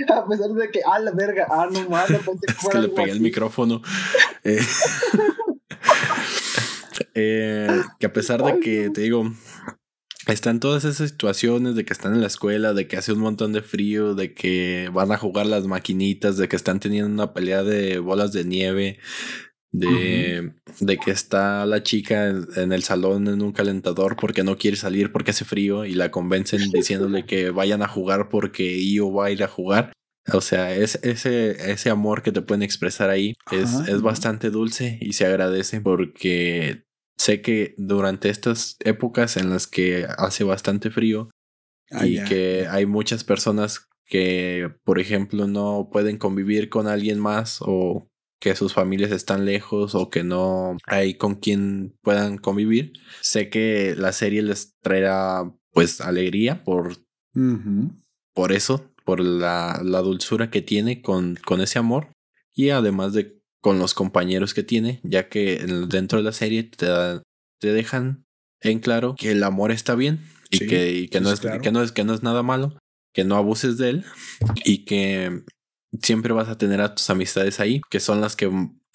A 0.09 0.27
pesar 0.27 0.49
de 0.51 0.69
que, 0.71 0.79
ah, 0.89 0.99
la 0.99 1.11
verga, 1.11 1.47
ah, 1.49 1.67
no 1.71 1.87
mames, 1.89 2.19
es 2.47 2.69
que 2.69 2.77
le 2.79 2.87
pegué 2.89 3.11
el 3.11 3.19
micrófono. 3.21 3.81
Eh, 4.43 4.59
eh, 7.13 7.81
que 7.99 8.05
a 8.05 8.13
pesar 8.13 8.43
de 8.43 8.59
que 8.59 8.89
te 8.91 9.01
digo, 9.01 9.31
están 10.33 10.59
todas 10.59 10.85
esas 10.85 11.09
situaciones 11.09 11.75
de 11.75 11.85
que 11.85 11.93
están 11.93 12.13
en 12.13 12.21
la 12.21 12.27
escuela, 12.27 12.73
de 12.73 12.87
que 12.87 12.97
hace 12.97 13.13
un 13.13 13.19
montón 13.19 13.53
de 13.53 13.61
frío, 13.61 14.15
de 14.15 14.33
que 14.33 14.89
van 14.93 15.11
a 15.11 15.17
jugar 15.17 15.45
las 15.45 15.65
maquinitas, 15.65 16.37
de 16.37 16.47
que 16.47 16.55
están 16.55 16.79
teniendo 16.79 17.11
una 17.11 17.33
pelea 17.33 17.63
de 17.63 17.99
bolas 17.99 18.31
de 18.33 18.45
nieve, 18.45 18.99
de, 19.71 20.53
de 20.79 20.97
que 20.97 21.11
está 21.11 21.65
la 21.65 21.83
chica 21.83 22.27
en, 22.27 22.47
en 22.55 22.71
el 22.71 22.83
salón 22.83 23.27
en 23.27 23.41
un 23.41 23.51
calentador 23.51 24.15
porque 24.15 24.43
no 24.43 24.57
quiere 24.57 24.77
salir 24.77 25.11
porque 25.11 25.31
hace 25.31 25.45
frío 25.45 25.85
y 25.85 25.93
la 25.93 26.09
convencen 26.09 26.71
diciéndole 26.71 27.25
que 27.25 27.51
vayan 27.51 27.83
a 27.83 27.87
jugar 27.87 28.29
porque 28.29 28.79
Io 28.81 29.13
va 29.13 29.27
a 29.27 29.31
ir 29.31 29.43
a 29.43 29.47
jugar. 29.47 29.93
O 30.33 30.41
sea, 30.41 30.75
es, 30.75 30.99
ese, 31.03 31.71
ese 31.71 31.89
amor 31.89 32.21
que 32.21 32.31
te 32.31 32.41
pueden 32.41 32.61
expresar 32.61 33.09
ahí 33.09 33.35
es, 33.51 33.73
es 33.87 34.01
bastante 34.01 34.49
dulce 34.49 34.97
y 35.01 35.13
se 35.13 35.25
agradece 35.25 35.81
porque 35.81 36.83
sé 37.19 37.41
que 37.41 37.75
durante 37.77 38.29
estas 38.29 38.77
épocas 38.79 39.37
en 39.37 39.51
las 39.51 39.67
que 39.67 40.07
hace 40.17 40.43
bastante 40.43 40.89
frío 40.89 41.29
Ah, 41.91 42.05
y 42.05 42.23
que 42.25 42.67
hay 42.69 42.85
muchas 42.85 43.23
personas 43.23 43.87
que, 44.05 44.71
por 44.83 44.99
ejemplo, 44.99 45.47
no 45.47 45.89
pueden 45.91 46.17
convivir 46.17 46.69
con 46.69 46.87
alguien 46.87 47.19
más 47.19 47.59
o 47.61 48.07
que 48.39 48.55
sus 48.55 48.73
familias 48.73 49.11
están 49.11 49.45
lejos 49.45 49.95
o 49.95 50.09
que 50.09 50.23
no 50.23 50.77
hay 50.85 51.15
con 51.15 51.35
quien 51.35 51.97
puedan 52.01 52.37
convivir. 52.37 52.93
Sé 53.21 53.49
que 53.49 53.95
la 53.97 54.13
serie 54.13 54.41
les 54.41 54.77
traerá 54.81 55.51
pues 55.71 55.99
alegría 55.99 56.63
por, 56.63 56.97
por 58.33 58.51
eso, 58.51 58.91
por 59.03 59.19
la, 59.19 59.81
la 59.83 59.99
dulzura 59.99 60.49
que 60.49 60.61
tiene 60.61 61.01
con, 61.01 61.37
con 61.45 61.61
ese 61.61 61.79
amor 61.79 62.11
y 62.53 62.69
además 62.69 63.13
de 63.13 63.38
con 63.61 63.79
los 63.79 63.93
compañeros 63.93 64.53
que 64.53 64.63
tiene, 64.63 64.99
ya 65.03 65.29
que 65.29 65.55
en- 65.61 65.89
dentro 65.89 66.19
de 66.19 66.23
la 66.23 66.31
serie 66.31 66.63
te, 66.63 66.85
da- 66.85 67.21
te 67.59 67.73
dejan 67.73 68.25
en 68.61 68.79
claro 68.79 69.15
que 69.17 69.31
el 69.31 69.43
amor 69.43 69.71
está 69.71 69.95
bien 69.95 70.19
y 70.49 70.57
Sí, 70.59 70.67
que, 70.67 70.91
y 70.91 71.07
que 71.09 71.19
sí, 71.19 71.23
no 71.23 71.31
es, 71.31 71.39
claro. 71.41 71.61
que, 71.61 71.71
no 71.71 71.81
es, 71.83 71.91
que 71.91 72.03
no 72.03 72.13
es 72.13 72.23
nada 72.23 72.41
malo, 72.43 72.77
que 73.13 73.23
no 73.23 73.35
abuses 73.35 73.77
de 73.77 73.89
él 73.89 74.05
y 74.65 74.85
que 74.85 75.43
siempre 76.01 76.33
vas 76.33 76.47
a 76.49 76.57
tener 76.57 76.81
a 76.81 76.95
tus 76.95 77.09
amistades 77.09 77.59
ahí, 77.59 77.81
que 77.89 77.99
son 77.99 78.21
las 78.21 78.35
que 78.35 78.49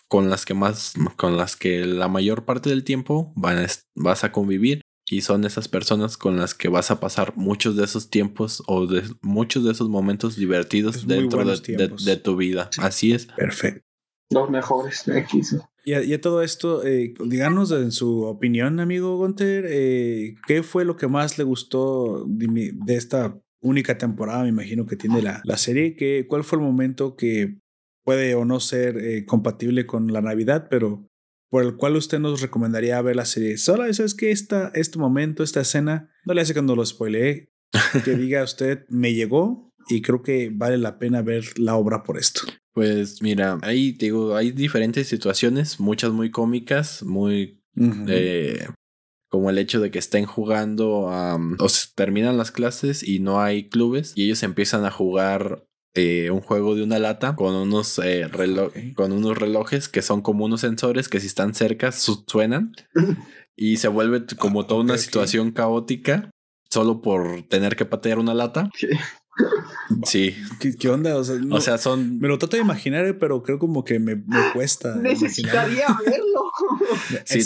con 0.09 0.31
las 0.31 0.45
que 0.45 0.55
más, 0.55 0.93
con 1.17 1.37
las 1.37 1.57
que 1.57 1.85
la 1.87 2.09
mayor 2.09 2.45
parte 2.45 2.71
del 2.71 2.85
tiempo 2.85 3.33
van 3.37 3.59
a 3.59 3.65
est- 3.65 3.83
vas 3.97 4.23
a 4.25 4.33
convivir 4.33 4.81
y 5.07 5.21
son 5.23 5.45
esas 5.45 5.69
personas 5.69 6.17
con 6.17 6.37
las 6.39 6.55
que 6.55 6.69
vas 6.69 6.91
a 6.91 7.01
pasar 7.01 7.35
muchos 7.37 7.77
de 7.77 7.85
esos 7.85 8.09
tiempos 8.11 8.63
o 8.67 8.87
de 8.87 9.03
muchos 9.23 9.65
de 9.65 9.73
esos 9.73 9.89
momentos 9.89 10.37
divertidos 10.37 10.97
Es 10.97 11.07
dentro 11.07 11.45
de 11.45 12.17
tu 12.17 12.37
vida. 12.37 12.71
Así 12.79 13.13
es. 13.13 13.27
Perfecto. 13.27 13.84
Los 14.31 14.51
mejores 14.51 15.07
X. 15.07 15.57
Y 15.85 15.93
a, 15.93 16.03
y 16.03 16.15
a 16.15 16.21
todo 16.21 16.43
esto, 16.43 16.85
eh, 16.85 17.15
díganos 17.27 17.71
en 17.71 17.93
su 17.93 18.23
opinión, 18.23 18.81
amigo 18.81 19.17
Gunter, 19.19 19.67
eh, 19.69 20.35
¿qué 20.47 20.63
fue 20.63 20.85
lo 20.85 20.97
que 20.97 21.09
más 21.09 21.37
le 21.39 21.45
gustó 21.45 22.25
de, 22.27 22.49
mi- 22.49 22.71
de 22.73 22.97
esta 22.97 23.39
única 23.61 23.99
temporada, 23.99 24.43
me 24.43 24.49
imagino 24.49 24.87
que 24.87 24.97
tiene 24.97 25.21
la, 25.23 25.41
la 25.45 25.59
serie? 25.59 25.95
¿Qué, 25.95 26.27
¿Cuál 26.29 26.43
fue 26.43 26.59
el 26.59 26.65
momento 26.65 27.17
que 27.17 27.59
puede 28.03 28.35
o 28.35 28.45
no 28.45 28.61
ser 28.61 28.97
eh, 28.99 29.25
compatible 29.27 29.87
con 29.87 30.11
la 30.13 30.23
Navidad, 30.23 30.69
pero 30.71 31.07
por 31.51 31.63
el 31.63 31.77
cual 31.77 31.97
usted 31.97 32.19
nos 32.19 32.41
recomendaría 32.41 33.01
ver 33.03 33.17
la 33.17 33.25
serie? 33.27 33.59
Solo 33.59 33.85
eso 33.85 34.05
es 34.05 34.15
que 34.15 34.31
esta, 34.31 34.71
este 34.75 34.99
momento, 34.99 35.43
esta 35.43 35.61
escena, 35.61 36.11
no 36.25 36.33
le 36.35 36.41
hace 36.41 36.55
cuando 36.55 36.75
lo 36.77 36.85
spoileé, 36.87 37.51
que 38.05 38.17
diga 38.17 38.43
usted, 38.43 38.87
me 38.89 39.13
llegó 39.13 39.71
y 39.89 40.01
creo 40.01 40.23
que 40.23 40.51
vale 40.53 40.79
la 40.79 40.99
pena 40.99 41.21
ver 41.21 41.45
la 41.59 41.77
obra 41.77 42.03
por 42.05 42.17
esto. 42.19 42.41
Pues 42.75 43.23
mira, 43.23 43.59
ahí 43.63 43.93
te 43.93 44.07
digo, 44.07 44.35
hay 44.37 44.51
diferentes 44.51 45.07
situaciones, 45.09 45.79
muchas 45.79 46.11
muy 46.13 46.31
cómicas, 46.33 47.03
muy 47.05 47.63
eh, 48.09 48.67
como 49.31 49.51
el 49.51 49.59
hecho 49.59 49.81
de 49.81 49.91
que 49.93 49.99
estén 50.01 50.27
jugando, 50.27 51.09
am, 51.11 51.57
o 51.61 51.69
se 51.69 51.89
terminan 51.95 52.37
las 52.37 52.51
clases 52.51 53.07
y 53.07 53.21
no 53.21 53.41
hay 53.41 53.69
clubes 53.69 54.13
y 54.17 54.25
ellos 54.25 54.43
empiezan 54.43 54.85
a 54.85 54.91
jugar 54.91 55.65
eh, 55.95 56.31
un 56.31 56.41
juego 56.41 56.75
de 56.75 56.83
una 56.83 56.99
lata 56.99 57.37
con 57.37 57.55
unos 57.55 57.99
eh, 58.01 58.27
relo- 58.29 58.73
con 58.95 59.13
unos 59.13 59.39
relojes 59.39 59.89
que 59.89 60.03
son 60.03 60.23
como 60.23 60.45
unos 60.45 60.61
sensores 60.63 61.09
que 61.09 61.21
si 61.21 61.29
están 61.29 61.55
cerca 61.55 61.93
su- 61.93 62.25
suenan 62.27 62.73
y 63.57 63.77
se 63.77 63.87
vuelve 63.89 64.21
t- 64.21 64.37
como 64.37 64.63
Ah, 64.63 64.67
toda 64.67 64.81
una 64.81 64.99
situación 64.99 65.53
caótica 65.53 66.31
solo 66.71 67.03
por 67.03 67.43
tener 67.49 67.77
que 67.77 67.85
patear 67.85 68.19
una 68.19 68.35
lata. 68.35 68.69
Sí. 70.05 70.35
¿Qué, 70.79 70.89
onda? 70.89 71.17
O 71.17 71.25
sea, 71.25 71.37
o 71.51 71.61
sea, 71.61 71.79
son. 71.79 72.19
Me 72.19 72.29
lo 72.29 72.39
trato 72.39 72.57
de 72.57 72.63
imaginar, 72.63 73.19
pero 73.19 73.43
creo 73.43 73.59
como 73.59 73.85
que 73.85 73.99
me, 73.99 74.17
me 74.17 74.53
cuesta. 74.53 74.95
Necesitaría 75.03 75.87
verlo. 76.05 76.51
sí, 77.25 77.41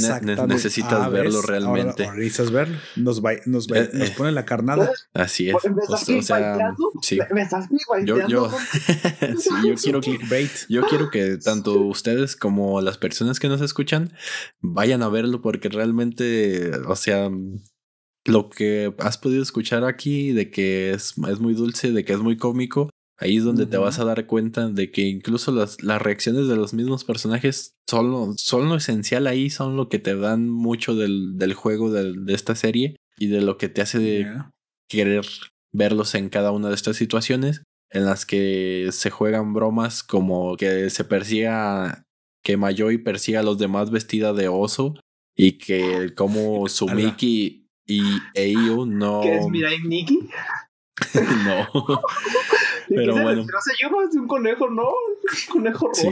necesitas 0.47 0.93
ah, 0.93 1.09
verlo 1.09 1.43
realmente. 1.43 2.05
Ahora, 2.05 2.17
necesitas 2.17 2.51
verlo. 2.51 2.79
Nos, 2.97 3.25
va, 3.25 3.33
nos, 3.47 3.69
va, 3.69 3.79
eh, 3.79 3.91
nos 3.93 4.11
pone 4.11 4.33
la 4.33 4.45
carnada. 4.45 4.91
Así 5.15 5.49
es. 5.49 5.57
¿Me 5.65 5.83
estás 5.83 6.09
o, 6.09 6.23
sea, 6.23 6.75
sí. 7.03 7.19
¿Me 7.33 7.43
estás 7.43 7.69
yo, 8.05 8.27
yo, 8.29 8.51
sí, 9.39 9.51
yo 9.67 9.75
quiero 9.75 10.01
que 10.01 10.19
yo 10.69 10.83
quiero 10.87 11.11
que 11.11 11.39
tanto 11.39 11.81
ustedes 11.81 12.37
como 12.37 12.81
las 12.81 12.99
personas 12.99 13.41
que 13.41 13.49
nos 13.49 13.61
escuchan 13.61 14.13
vayan 14.61 15.03
a 15.03 15.09
verlo 15.09 15.41
porque 15.41 15.69
realmente, 15.69 16.71
o 16.87 16.97
sea, 16.97 17.31
lo 18.25 18.51
que 18.51 18.95
has 18.99 19.19
podido 19.19 19.43
escuchar 19.43 19.85
aquí 19.85 20.33
de 20.33 20.51
que 20.51 20.91
es, 20.91 21.15
es 21.29 21.41
muy 21.41 21.55
dulce, 21.55 21.93
de 21.93 22.05
que 22.05 22.13
es 22.13 22.21
muy 22.21 22.37
cómico, 22.37 22.91
ahí 23.19 23.37
es 23.37 23.45
donde 23.45 23.67
te 23.67 23.79
vas 23.79 23.99
a 23.99 24.05
dar 24.05 24.27
cuenta 24.27 24.69
de 24.69 24.91
que 24.91 25.03
incluso 25.03 25.53
las, 25.53 25.83
las 25.83 26.01
reacciones 26.01 26.47
de 26.47 26.57
los 26.57 26.73
mismos 26.75 27.05
personajes 27.05 27.75
son 27.89 28.11
lo, 28.11 28.33
son 28.37 28.69
lo 28.69 28.77
esencial 28.77 29.27
ahí, 29.27 29.51
son 29.51 29.77
lo 29.77 29.89
que 29.89 29.99
te 29.99 30.15
dan 30.15 30.49
mucho 30.49 30.95
del, 30.95 31.37
del 31.37 31.55
juego 31.55 31.91
de, 31.91 32.15
de, 32.17 32.35
esta 32.35 32.55
serie 32.55 32.97
y 33.19 33.27
de 33.29 33.41
lo 33.41 33.59
que 33.59 33.69
te 33.69 33.83
hace 33.83 34.27
querer 34.89 35.27
verlos 35.73 36.15
en 36.15 36.29
cada 36.29 36.53
una 36.53 36.69
de 36.69 36.75
estas 36.75 36.97
situaciones 36.97 37.63
en 37.91 38.05
las 38.05 38.27
que 38.27 38.89
se 38.93 39.11
juegan 39.11 39.55
bromas 39.55 40.03
como 40.03 40.57
que 40.57 40.91
se 40.91 41.05
persiga 41.05 42.05
que 42.45 42.57
Mayoi 42.57 42.99
persiga 42.99 43.41
a 43.41 43.43
los 43.43 43.59
demás 43.59 43.91
vestida 43.91 44.33
de 44.33 44.49
oso 44.49 44.95
y 45.37 45.53
que 45.53 46.15
como 46.15 46.69
Sumiki 46.69 47.58
y 47.89 48.03
Eio 48.35 48.87
no. 48.87 49.23
¿Qué 49.23 49.39
es 49.39 49.47
Mirai 49.49 49.81
Nikki? 49.81 50.29
no. 51.45 51.69
Pero 52.89 53.21
bueno. 53.21 53.45
Yo 53.81 53.91
más 53.91 54.13
de 54.13 54.21
un 54.21 54.29
conejo, 54.29 54.71
¿no? 54.71 54.89
Un 54.89 55.53
conejo 55.53 55.89
rosa. 55.89 56.09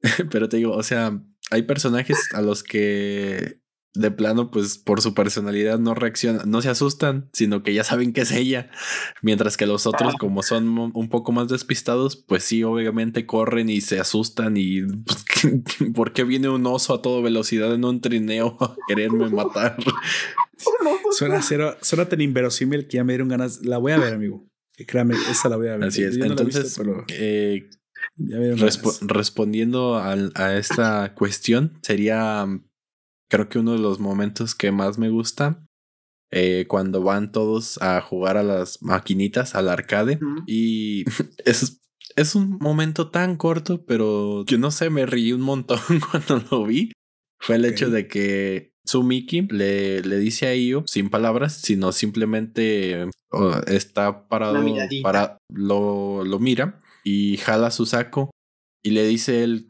Pero 0.30 0.48
te 0.48 0.58
digo, 0.58 0.72
o 0.72 0.82
sea, 0.82 1.18
hay 1.50 1.62
personajes 1.62 2.28
a 2.34 2.42
los 2.42 2.62
que 2.62 3.60
de 3.94 4.10
plano, 4.10 4.50
pues 4.50 4.78
por 4.78 5.00
su 5.00 5.14
personalidad 5.14 5.78
no 5.78 5.94
reaccionan, 5.94 6.50
no 6.50 6.62
se 6.62 6.68
asustan, 6.68 7.28
sino 7.32 7.62
que 7.62 7.74
ya 7.74 7.84
saben 7.84 8.12
que 8.12 8.22
es 8.22 8.30
ella. 8.30 8.70
Mientras 9.22 9.56
que 9.56 9.66
los 9.66 9.86
otros, 9.86 10.14
ah. 10.14 10.18
como 10.18 10.42
son 10.42 10.78
un 10.94 11.08
poco 11.08 11.32
más 11.32 11.48
despistados, 11.48 12.16
pues 12.16 12.44
sí, 12.44 12.62
obviamente 12.62 13.26
corren 13.26 13.68
y 13.68 13.80
se 13.80 13.98
asustan 13.98 14.56
y 14.56 14.82
pues, 14.82 15.24
¿por 15.94 16.12
qué 16.12 16.24
viene 16.24 16.48
un 16.48 16.66
oso 16.66 16.94
a 16.94 17.02
toda 17.02 17.22
velocidad 17.22 17.74
en 17.74 17.84
un 17.84 18.00
trineo 18.00 18.56
a 18.60 18.76
quererme 18.86 19.28
matar? 19.30 19.76
suena, 21.10 21.40
suena 21.80 22.08
tan 22.08 22.20
inverosímil 22.20 22.86
que 22.88 22.98
ya 22.98 23.04
me 23.04 23.14
dieron 23.14 23.28
ganas. 23.28 23.64
La 23.64 23.78
voy 23.78 23.92
a 23.92 23.98
ver, 23.98 24.14
amigo. 24.14 24.46
Créame, 24.86 25.16
esa 25.28 25.48
la 25.48 25.56
voy 25.56 25.68
a 25.68 25.76
ver. 25.76 25.88
Así 25.88 26.02
es. 26.04 26.16
Entonces, 26.16 26.80
eh, 27.08 27.68
respondiendo 29.00 29.98
a 29.98 30.56
esta 30.56 31.14
cuestión, 31.14 31.78
sería 31.82 32.46
creo 33.28 33.48
que 33.48 33.58
uno 33.58 33.72
de 33.72 33.78
los 33.78 34.00
momentos 34.00 34.54
que 34.54 34.72
más 34.72 34.98
me 34.98 35.08
gusta 35.08 35.64
eh, 36.30 36.66
cuando 36.68 37.02
van 37.02 37.32
todos 37.32 37.80
a 37.80 38.00
jugar 38.02 38.36
a 38.36 38.42
las 38.42 38.82
maquinitas, 38.82 39.54
al 39.54 39.68
arcade. 39.68 40.18
Y 40.46 41.04
es, 41.44 41.80
es 42.16 42.34
un 42.34 42.58
momento 42.60 43.10
tan 43.10 43.36
corto, 43.36 43.84
pero 43.86 44.44
yo 44.44 44.58
no 44.58 44.70
sé, 44.70 44.90
me 44.90 45.06
reí 45.06 45.32
un 45.32 45.40
montón 45.40 45.80
cuando 46.10 46.44
lo 46.50 46.64
vi. 46.66 46.92
Fue 47.40 47.56
el 47.56 47.64
hecho 47.64 47.88
de 47.88 48.08
que 48.08 48.72
Sumiki 48.84 49.42
le, 49.42 50.02
le 50.02 50.18
dice 50.18 50.48
a 50.48 50.56
Io, 50.56 50.82
sin 50.86 51.08
palabras, 51.08 51.54
sino 51.54 51.92
simplemente 51.92 53.08
está 53.66 54.28
parado, 54.28 54.64
para, 55.02 55.38
lo, 55.48 56.24
lo 56.24 56.38
mira 56.40 56.80
y 57.04 57.36
jala 57.36 57.70
su 57.70 57.86
saco 57.86 58.30
y 58.82 58.90
le 58.90 59.06
dice 59.06 59.44
él, 59.44 59.66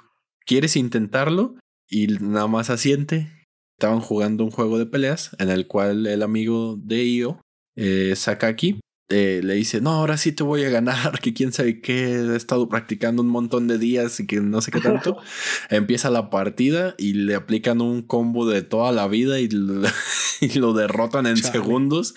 ¿quieres 0.47 0.77
intentarlo? 0.77 1.57
Y 1.91 2.07
nada 2.07 2.47
más 2.47 2.71
asiente 2.71 3.38
estaban 3.79 4.01
jugando 4.01 4.43
un 4.43 4.51
juego 4.51 4.77
de 4.77 4.87
peleas 4.87 5.37
en 5.39 5.51
el 5.51 5.69
cual 5.69 6.09
el 6.09 6.25
amigo 6.25 6.77
de 6.77 7.05
Io, 7.05 7.41
eh, 7.77 8.13
Sakaki, 8.17 8.81
eh, 9.11 9.41
le 9.43 9.55
dice, 9.55 9.81
no, 9.81 9.93
ahora 9.93 10.19
sí 10.19 10.33
te 10.33 10.43
voy 10.43 10.65
a 10.65 10.69
ganar, 10.69 11.19
que 11.23 11.33
quién 11.33 11.53
sabe 11.53 11.81
qué, 11.81 12.17
he 12.17 12.37
estado 12.37 12.69
practicando 12.69 13.23
un 13.23 13.29
montón 13.29 13.67
de 13.67 13.79
días 13.79 14.21
y 14.21 14.27
que 14.27 14.41
no 14.41 14.61
sé 14.61 14.71
qué 14.71 14.81
tanto. 14.81 15.17
Empieza 15.71 16.11
la 16.11 16.29
partida 16.29 16.95
y 16.99 17.15
le 17.15 17.35
aplican 17.35 17.81
un 17.81 18.03
combo 18.03 18.47
de 18.47 18.61
toda 18.63 18.93
la 18.93 19.09
vida 19.09 19.41
y, 19.41 19.49
lo 20.57 20.73
derrotan 20.75 21.27
en 21.27 21.39
segundos. 21.39 22.15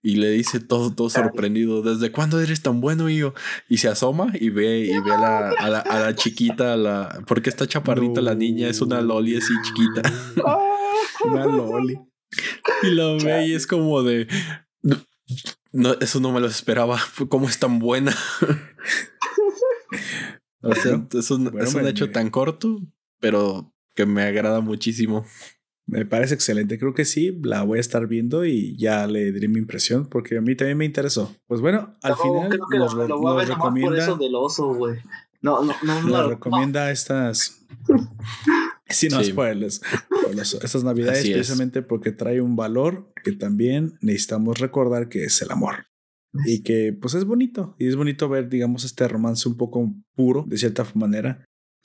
Y 0.00 0.16
le 0.16 0.30
dice 0.30 0.60
todo, 0.60 0.94
todo 0.94 1.10
sorprendido, 1.10 1.82
¿desde 1.82 2.12
cuándo 2.12 2.40
eres 2.40 2.62
tan 2.62 2.80
bueno, 2.80 3.10
yo? 3.10 3.34
Y 3.68 3.78
se 3.78 3.88
asoma 3.88 4.30
y 4.38 4.50
ve, 4.50 4.82
y 4.82 5.00
ve 5.00 5.12
a, 5.12 5.18
la, 5.18 5.80
a, 5.80 5.98
la, 5.98 6.14
chiquita, 6.14 6.76
la, 6.76 7.24
porque 7.26 7.50
está 7.50 7.66
chaparrita 7.66 8.20
la 8.20 8.36
niña, 8.36 8.68
es 8.68 8.80
una 8.80 9.00
loli 9.00 9.36
así 9.36 9.52
chiquita. 9.64 10.02
una 11.24 11.46
loli. 11.46 11.98
Y 12.84 12.90
lo 12.90 13.18
ve 13.18 13.48
y 13.48 13.54
es 13.54 13.66
como 13.66 14.04
de... 14.04 14.28
No, 15.76 15.92
eso 16.00 16.20
no 16.20 16.32
me 16.32 16.40
lo 16.40 16.46
esperaba. 16.46 16.98
¿Cómo 17.28 17.48
es 17.48 17.58
tan 17.58 17.78
buena? 17.78 18.14
o 20.62 20.74
sea, 20.74 21.06
es 21.12 21.30
un, 21.30 21.60
es 21.60 21.74
un 21.74 21.86
hecho 21.86 22.10
tan 22.10 22.30
corto, 22.30 22.80
pero 23.20 23.74
que 23.94 24.06
me 24.06 24.22
agrada 24.22 24.60
muchísimo. 24.60 25.26
Me 25.86 26.06
parece 26.06 26.34
excelente, 26.34 26.80
creo 26.80 26.94
que 26.94 27.04
sí, 27.04 27.38
la 27.42 27.62
voy 27.62 27.78
a 27.78 27.80
estar 27.80 28.08
viendo 28.08 28.44
y 28.44 28.76
ya 28.76 29.06
le 29.06 29.30
diré 29.30 29.46
mi 29.46 29.58
impresión 29.58 30.06
porque 30.06 30.38
a 30.38 30.40
mí 30.40 30.56
también 30.56 30.78
me 30.78 30.84
interesó. 30.84 31.32
Pues 31.46 31.60
bueno, 31.60 31.94
al 32.02 32.16
final 32.16 32.48
creo 32.48 32.66
que 32.68 32.78
nos, 32.78 32.94
lo, 32.94 33.20
voy 33.20 33.32
a 33.32 33.36
ver 33.36 33.48
recomienda, 33.48 33.90
por 33.90 33.98
eso 33.98 34.16
del 34.16 34.34
oso, 34.34 34.74
güey. 34.74 34.98
No, 35.42 35.62
no, 35.62 35.74
no, 35.84 36.02
no. 36.02 36.28
recomienda 36.30 36.90
estas 36.90 37.64
Sí, 38.88 39.08
no, 39.08 39.22
sí. 39.22 39.30
spoilers. 39.32 39.80
Estas 40.62 40.84
navidades 40.84 41.28
precisamente 41.28 41.82
porque 41.82 42.12
trae 42.12 42.40
un 42.40 42.56
valor 42.56 43.12
que 43.24 43.32
también 43.32 43.94
necesitamos 44.00 44.58
recordar 44.58 45.08
que 45.08 45.24
es 45.24 45.42
el 45.42 45.50
amor. 45.50 45.86
Y 46.44 46.62
que 46.62 46.92
pues 46.92 47.14
es 47.14 47.24
bonito. 47.24 47.74
Y 47.78 47.88
es 47.88 47.96
bonito 47.96 48.28
ver, 48.28 48.48
digamos, 48.48 48.84
este 48.84 49.08
romance 49.08 49.48
un 49.48 49.56
poco 49.56 49.92
puro, 50.14 50.44
de 50.46 50.58
cierta 50.58 50.86
manera, 50.94 51.44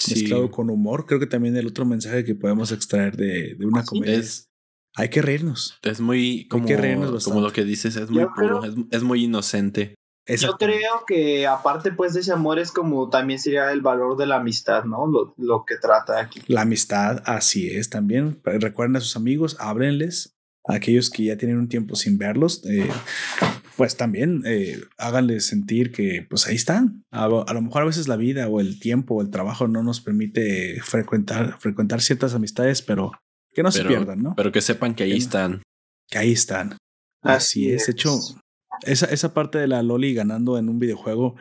mezclado 0.09 0.51
con 0.51 0.69
humor. 0.69 1.05
Creo 1.05 1.19
que 1.19 1.27
también 1.27 1.55
el 1.55 1.67
otro 1.67 1.85
mensaje 1.85 2.23
que 2.23 2.35
podemos 2.35 2.71
extraer 2.71 3.15
de, 3.15 3.55
de 3.55 3.65
una 3.65 3.83
comedia 3.83 4.15
es, 4.15 4.51
hay 4.95 5.09
que 5.09 5.21
reírnos. 5.21 5.77
Es 5.83 6.01
muy 6.01 6.47
como, 6.47 6.65
como 7.23 7.41
lo 7.41 7.53
que 7.53 7.63
dices, 7.63 7.95
es 7.95 8.09
muy 8.09 8.25
puro, 8.35 8.61
es, 8.91 9.03
muy 9.03 9.23
inocente. 9.23 9.95
Yo 10.27 10.57
creo 10.57 11.03
que 11.07 11.47
aparte 11.47 11.91
pues 11.91 12.13
de 12.13 12.21
ese 12.21 12.31
amor 12.31 12.59
es 12.59 12.71
como 12.71 13.09
también 13.09 13.39
sería 13.39 13.71
el 13.71 13.81
valor 13.81 14.17
de 14.17 14.27
la 14.27 14.37
amistad, 14.37 14.83
¿no? 14.83 15.07
Lo, 15.07 15.33
lo 15.37 15.65
que 15.65 15.77
trata 15.77 16.19
aquí. 16.19 16.41
La 16.47 16.61
amistad, 16.61 17.23
así 17.25 17.69
es 17.69 17.89
también. 17.89 18.39
Recuerden 18.43 18.95
a 18.95 18.99
sus 19.01 19.15
amigos, 19.15 19.57
ábrenles. 19.59 20.37
A 20.67 20.75
aquellos 20.75 21.09
que 21.09 21.23
ya 21.23 21.37
tienen 21.37 21.57
un 21.57 21.67
tiempo 21.67 21.95
sin 21.95 22.19
verlos, 22.19 22.61
eh, 22.65 22.87
pues 23.77 23.97
también 23.97 24.43
eh, 24.45 24.79
háganles 24.99 25.47
sentir 25.47 25.91
que 25.91 26.23
pues 26.29 26.45
ahí 26.45 26.55
están. 26.55 27.03
A, 27.09 27.27
lo 27.27 27.61
mejor 27.63 27.81
a 27.81 27.85
veces 27.85 28.07
la 28.07 28.15
vida 28.15 28.47
o 28.47 28.59
el 28.59 28.79
tiempo 28.79 29.15
o 29.15 29.21
el 29.23 29.31
trabajo 29.31 29.67
no 29.67 29.81
nos 29.81 30.01
permite 30.01 30.79
frecuentar, 30.83 31.57
frecuentar 31.59 31.99
ciertas 32.01 32.35
amistades, 32.35 32.83
pero 32.83 33.11
que 33.55 33.63
no 33.63 33.71
se 33.71 33.83
pierdan, 33.83 34.21
¿no? 34.21 34.35
Pero 34.35 34.51
que 34.51 34.61
sepan 34.61 34.93
que 34.93 35.05
ahí 35.05 35.17
están. 35.17 35.63
Que 36.07 36.19
ahí 36.19 36.31
están. 36.31 36.77
Así, 37.23 37.71
es. 37.71 37.89
Hecho, 37.89 38.19
esa, 38.83 39.05
esa 39.07 39.33
parte 39.33 39.57
de 39.57 39.67
la 39.67 39.83
Loli 39.83 40.13
ganando 40.13 40.57
en 40.57 40.69
un 40.69 40.79
videojuego 40.79 41.35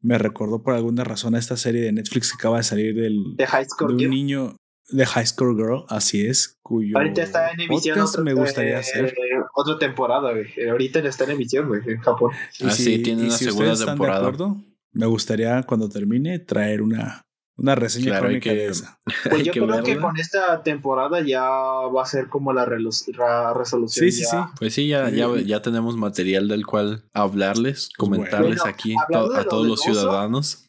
me 0.00 0.18
recordó 0.18 0.62
por 0.62 0.74
alguna 0.74 1.04
razón 1.04 1.34
a 1.34 1.38
esta 1.38 1.56
serie 1.56 1.82
de 1.82 1.92
Netflix 1.92 2.30
que 2.30 2.36
acaba 2.38 2.58
de 2.58 2.62
salir 2.62 2.94
del, 2.94 3.36
de, 3.36 3.46
High 3.46 3.66
School 3.66 3.96
de 3.96 4.04
un 4.04 4.10
niño 4.10 4.56
de 4.88 5.04
High 5.04 5.26
School 5.26 5.56
Girl, 5.56 5.84
así 5.88 6.26
es, 6.26 6.58
cuyo 6.62 6.96
ahorita 6.96 7.22
está 7.22 7.50
en 7.50 7.60
emisión 7.60 8.06
me 8.22 8.34
gustaría 8.34 8.78
hacer. 8.78 9.06
Eh, 9.06 9.12
otra 9.54 9.78
temporada, 9.78 10.32
güey. 10.32 10.46
Ahorita 10.68 11.00
está 11.00 11.24
en 11.24 11.32
emisión, 11.32 11.66
güey, 11.68 11.80
en 11.86 11.98
Japón. 11.98 12.30
Ah, 12.62 12.70
sí, 12.70 13.02
tiene 13.02 13.22
una 13.22 13.30
segunda 13.32 13.84
temporada. 13.84 14.20
De 14.20 14.26
acuerdo, 14.26 14.56
me 14.92 15.06
gustaría 15.06 15.62
cuando 15.64 15.88
termine 15.88 16.38
traer 16.38 16.82
una 16.82 17.25
una 17.56 17.74
reseña 17.74 18.18
crónica 18.20 18.50
de 18.50 18.66
esa. 18.66 18.98
Pues 19.30 19.44
yo 19.44 19.52
creo 19.52 19.82
que 19.82 19.98
con 19.98 20.18
esta 20.18 20.62
temporada 20.62 21.20
ya 21.20 21.42
va 21.42 22.02
a 22.02 22.06
ser 22.06 22.28
como 22.28 22.52
la, 22.52 22.64
resolución. 22.64 23.88
Sí, 23.88 24.12
sí, 24.12 24.24
sí. 24.24 24.36
Pues 24.58 24.74
sí, 24.74 24.88
ya, 24.88 25.08
ya, 25.10 25.28
ya, 25.44 25.62
tenemos 25.62 25.96
material 25.96 26.48
del 26.48 26.66
cual 26.66 27.04
hablarles, 27.12 27.90
pues 27.96 27.96
comentarles 27.96 28.64
aquí 28.64 28.94
a, 28.94 29.44
todos 29.44 29.66
los 29.66 29.80
ciudadanos. 29.80 30.68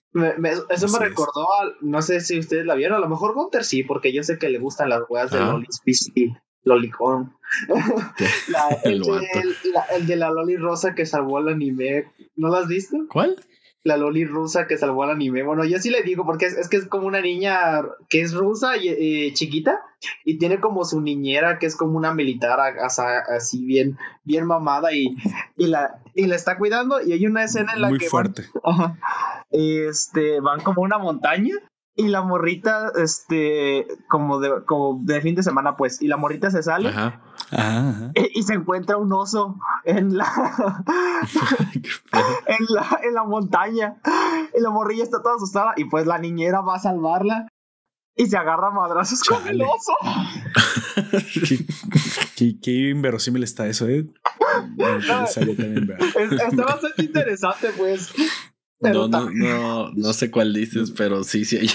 eso 0.70 0.88
me 0.88 1.00
recordó, 1.00 1.48
no 1.82 2.02
sé 2.02 2.22
si 2.22 2.40
ustedes 2.40 2.66
la 2.66 2.76
vieron, 2.76 2.98
a 2.98 3.02
lo 3.02 3.10
mejor 3.10 3.34
Gunter 3.34 3.64
sí, 3.64 3.84
porque 3.84 4.14
yo 4.14 4.24
sé 4.24 4.38
que 4.38 4.50
le 4.50 4.60
gustan 4.60 4.90
las 4.90 5.02
weas 5.10 5.32
de 5.32 5.40
Lolis 5.40 5.82
y 6.16 6.34
Lolicon. 6.64 7.34
el, 8.84 9.02
de, 9.02 9.28
el, 9.96 10.08
de 10.08 10.16
la 10.16 10.30
Loli 10.30 10.58
Rosa 10.58 10.96
que 10.96 11.06
salvó 11.06 11.40
el 11.40 11.50
anime, 11.50 12.12
¿no 12.36 12.50
lo 12.50 12.56
has 12.56 12.68
visto? 12.68 12.98
¿Cuál? 13.10 13.38
La 13.88 13.96
Loli 13.98 14.26
rusa 14.26 14.68
que 14.68 14.78
salvó 14.78 15.04
al 15.04 15.12
anime. 15.12 15.44
Bueno, 15.44 15.64
yo 15.64 15.80
sí 15.80 15.90
le 15.90 16.04
digo, 16.04 16.26
porque 16.26 16.46
es, 16.48 16.68
que 16.68 16.78
es 16.78 16.88
como 16.88 17.08
una 17.08 17.22
niña 17.22 17.82
que 18.10 18.22
es 18.22 18.34
rusa 18.34 18.76
y 18.76 18.90
eh, 18.90 19.34
chiquita 19.34 19.80
y 20.26 20.38
tiene 20.38 20.60
como 20.60 20.84
su 20.84 21.02
niñera 21.02 21.58
que 21.58 21.66
es 21.66 21.76
como 21.76 21.98
una 21.98 22.14
militar 22.14 22.60
así 22.60 23.66
bien, 23.66 23.98
bien 24.26 24.46
mamada 24.46 24.94
y, 24.94 25.16
y, 25.56 25.68
la, 25.68 26.02
y 26.14 26.28
la 26.28 26.36
está 26.36 26.58
cuidando. 26.58 27.02
Y 27.02 27.14
hay 27.14 27.26
una 27.26 27.46
escena 27.46 27.74
en 27.74 27.82
la 27.82 27.90
Muy 27.90 28.00
que. 28.00 28.08
fuerte. 28.08 28.44
este, 29.52 30.42
van 30.42 30.60
como 30.60 30.82
una 30.82 30.98
montaña 30.98 31.56
y 31.96 32.10
la 32.10 32.22
morrita, 32.22 32.92
este, 33.02 33.88
como 34.10 34.40
de, 34.40 34.66
como 34.66 35.00
de 35.04 35.22
fin 35.22 35.34
de 35.34 35.44
semana, 35.44 35.78
pues, 35.78 36.02
y 36.02 36.08
la 36.08 36.18
morrita 36.18 36.52
se 36.52 36.62
sale 36.62 36.90
ajá. 36.90 37.22
Ajá, 37.52 38.12
Y, 38.34 38.44
se 38.44 38.54
encuentra 38.54 38.98
un 38.98 39.12
oso 39.14 39.58
en 39.84 40.18
la, 40.18 40.26
en 42.48 42.66
la 42.70 43.00
en 43.04 43.14
la 43.14 43.24
montaña. 43.24 43.98
Y 44.58 44.62
la 44.62 44.70
morrilla 44.70 45.04
está 45.04 45.22
toda 45.22 45.36
asustada. 45.36 45.74
Y 45.78 45.86
pues 45.86 46.06
la 46.06 46.18
niñera 46.18 46.62
va 46.62 46.76
a 46.76 46.80
salvarla. 46.80 47.48
Y 48.16 48.26
se 48.26 48.36
agarra 48.36 48.68
a 48.68 48.72
madrazos 48.72 49.24
con 49.24 49.48
el 49.48 49.62
oso. 49.62 49.94
qué, 52.36 52.60
qué, 52.60 52.90
inverosímil 52.90 53.44
está 53.44 53.68
eso, 53.68 53.88
¿eh? 53.88 54.08
está 54.78 56.64
bastante 56.64 57.04
interesante, 57.04 57.70
pues. 57.78 58.12
No, 58.80 59.08
no, 59.08 59.30
no, 59.30 59.92
no, 59.92 60.14
sé 60.14 60.32
cuál 60.32 60.54
dices, 60.54 60.92
pero 60.92 61.24
sí, 61.24 61.46
sí 61.46 61.58
hay. 61.58 61.70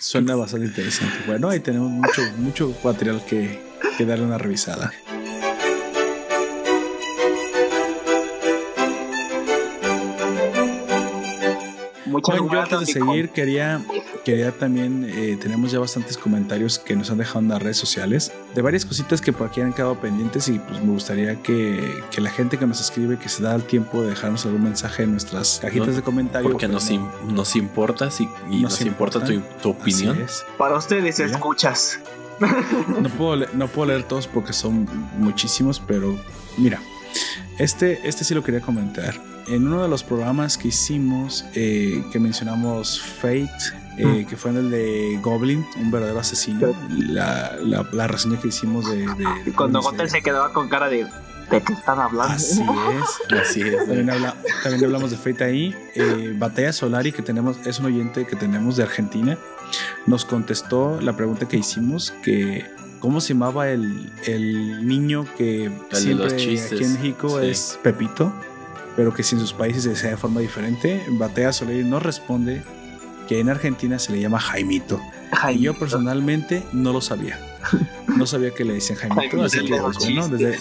Suena 0.00 0.34
bastante 0.34 0.66
interesante. 0.66 1.16
Bueno, 1.26 1.48
ahí 1.48 1.60
tenemos 1.60 1.90
mucho, 1.90 2.22
mucho 2.38 2.74
material 2.82 3.24
que, 3.24 3.69
que 3.96 4.04
darle 4.04 4.24
una 4.24 4.38
revisada. 4.38 4.92
bueno, 12.20 12.52
yo 12.52 12.60
antes 12.60 12.80
de 12.80 12.86
seguir 12.86 13.30
quería, 13.30 13.82
quería 14.24 14.52
también, 14.52 15.06
eh, 15.08 15.36
tenemos 15.40 15.70
ya 15.70 15.78
bastantes 15.78 16.16
comentarios 16.16 16.78
que 16.78 16.96
nos 16.96 17.10
han 17.10 17.18
dejado 17.18 17.40
en 17.40 17.48
las 17.48 17.62
redes 17.62 17.76
sociales 17.76 18.32
de 18.54 18.62
varias 18.62 18.84
cositas 18.84 19.20
que 19.20 19.32
por 19.32 19.48
aquí 19.48 19.60
han 19.60 19.72
quedado 19.72 20.00
pendientes 20.00 20.48
y 20.48 20.58
pues 20.58 20.82
me 20.82 20.92
gustaría 20.92 21.40
que, 21.42 22.02
que 22.10 22.20
la 22.20 22.30
gente 22.30 22.58
que 22.58 22.66
nos 22.66 22.80
escribe, 22.80 23.18
que 23.18 23.28
se 23.28 23.42
da 23.42 23.54
el 23.54 23.64
tiempo 23.64 24.02
de 24.02 24.10
dejarnos 24.10 24.44
algún 24.46 24.64
mensaje 24.64 25.04
en 25.04 25.12
nuestras 25.12 25.60
cajitas 25.60 25.96
de 25.96 26.02
comentarios. 26.02 26.52
Porque 26.52 26.68
pues, 26.68 26.90
nos, 26.90 27.32
nos 27.32 27.56
importa 27.56 28.10
si, 28.10 28.28
y 28.50 28.62
nos, 28.62 28.80
importa, 28.80 29.24
tu, 29.24 29.40
tu, 29.62 29.70
opinión. 29.70 30.26
Para 30.58 30.76
ustedes 30.76 31.20
escuchas. 31.20 32.00
No 32.40 33.08
puedo, 33.10 33.46
no 33.54 33.68
puedo 33.68 33.88
leer 33.88 34.04
todos 34.04 34.26
porque 34.26 34.52
son 34.52 34.88
muchísimos, 35.18 35.80
pero 35.80 36.18
mira, 36.56 36.80
este, 37.58 38.06
este 38.08 38.24
sí 38.24 38.34
lo 38.34 38.42
quería 38.42 38.60
comentar 38.60 39.20
en 39.50 39.66
uno 39.66 39.82
de 39.82 39.88
los 39.88 40.04
programas 40.04 40.56
que 40.56 40.68
hicimos, 40.68 41.44
eh, 41.54 42.04
que 42.12 42.18
mencionamos 42.18 43.00
Fate, 43.00 43.50
eh, 43.98 44.24
que 44.28 44.36
fue 44.36 44.52
en 44.52 44.56
el 44.58 44.70
de 44.70 45.18
Goblin, 45.22 45.66
un 45.76 45.90
verdadero 45.90 46.20
asesino, 46.20 46.72
la, 46.88 47.56
la, 47.92 48.06
reseña 48.06 48.40
que 48.40 48.48
hicimos 48.48 48.88
de... 48.90 49.06
Cuando 49.56 49.82
Gothel 49.82 50.08
se 50.08 50.22
quedaba 50.22 50.52
con 50.52 50.68
cara 50.68 50.88
de... 50.88 51.06
¿De 51.50 51.60
qué 51.60 51.72
están 51.72 51.98
hablando? 51.98 52.32
Así 52.32 52.62
es, 52.62 53.36
así 53.40 53.60
es. 53.60 53.78
También, 53.86 54.08
hablamos 54.84 55.10
de 55.10 55.16
Fate 55.16 55.42
ahí. 55.42 55.76
Eh, 55.96 56.32
Batalla 56.38 56.72
Solari, 56.72 57.10
que 57.10 57.22
tenemos, 57.22 57.56
es 57.66 57.80
un 57.80 57.86
oyente 57.86 58.24
que 58.24 58.36
tenemos 58.36 58.76
de 58.76 58.84
Argentina, 58.84 59.36
nos 60.06 60.24
contestó 60.24 61.00
la 61.00 61.16
pregunta 61.16 61.48
que 61.48 61.56
hicimos, 61.56 62.12
que 62.22 62.64
¿Cómo 63.00 63.22
se 63.22 63.32
llamaba 63.32 63.70
el, 63.70 64.12
el 64.26 64.86
niño 64.86 65.24
que 65.38 65.72
siempre 65.90 66.26
aquí 66.26 66.84
en 66.84 66.92
México 66.92 67.40
es 67.40 67.78
Pepito? 67.82 68.30
pero 68.96 69.14
que 69.14 69.22
si 69.22 69.34
en 69.34 69.40
sus 69.40 69.54
países 69.54 69.84
se 69.84 69.96
sea 69.96 70.10
de 70.10 70.16
forma 70.16 70.40
diferente, 70.40 71.02
Batea 71.08 71.52
Soler 71.52 71.84
nos 71.84 72.02
responde 72.02 72.62
que 73.28 73.40
en 73.40 73.48
Argentina 73.48 73.98
se 73.98 74.12
le 74.12 74.20
llama 74.20 74.38
Jaimito. 74.40 75.00
Y 75.50 75.60
yo 75.60 75.72
personalmente 75.72 76.62
no 76.72 76.92
lo 76.92 77.00
sabía. 77.00 77.38
No 78.08 78.26
sabía 78.26 78.50
que 78.50 78.64
le 78.64 78.74
decían 78.74 78.98
Jaimito, 78.98 79.42
así 79.42 79.64
que 79.64 79.76
pues, 79.76 79.96
bueno, 79.98 80.28
desde, 80.28 80.58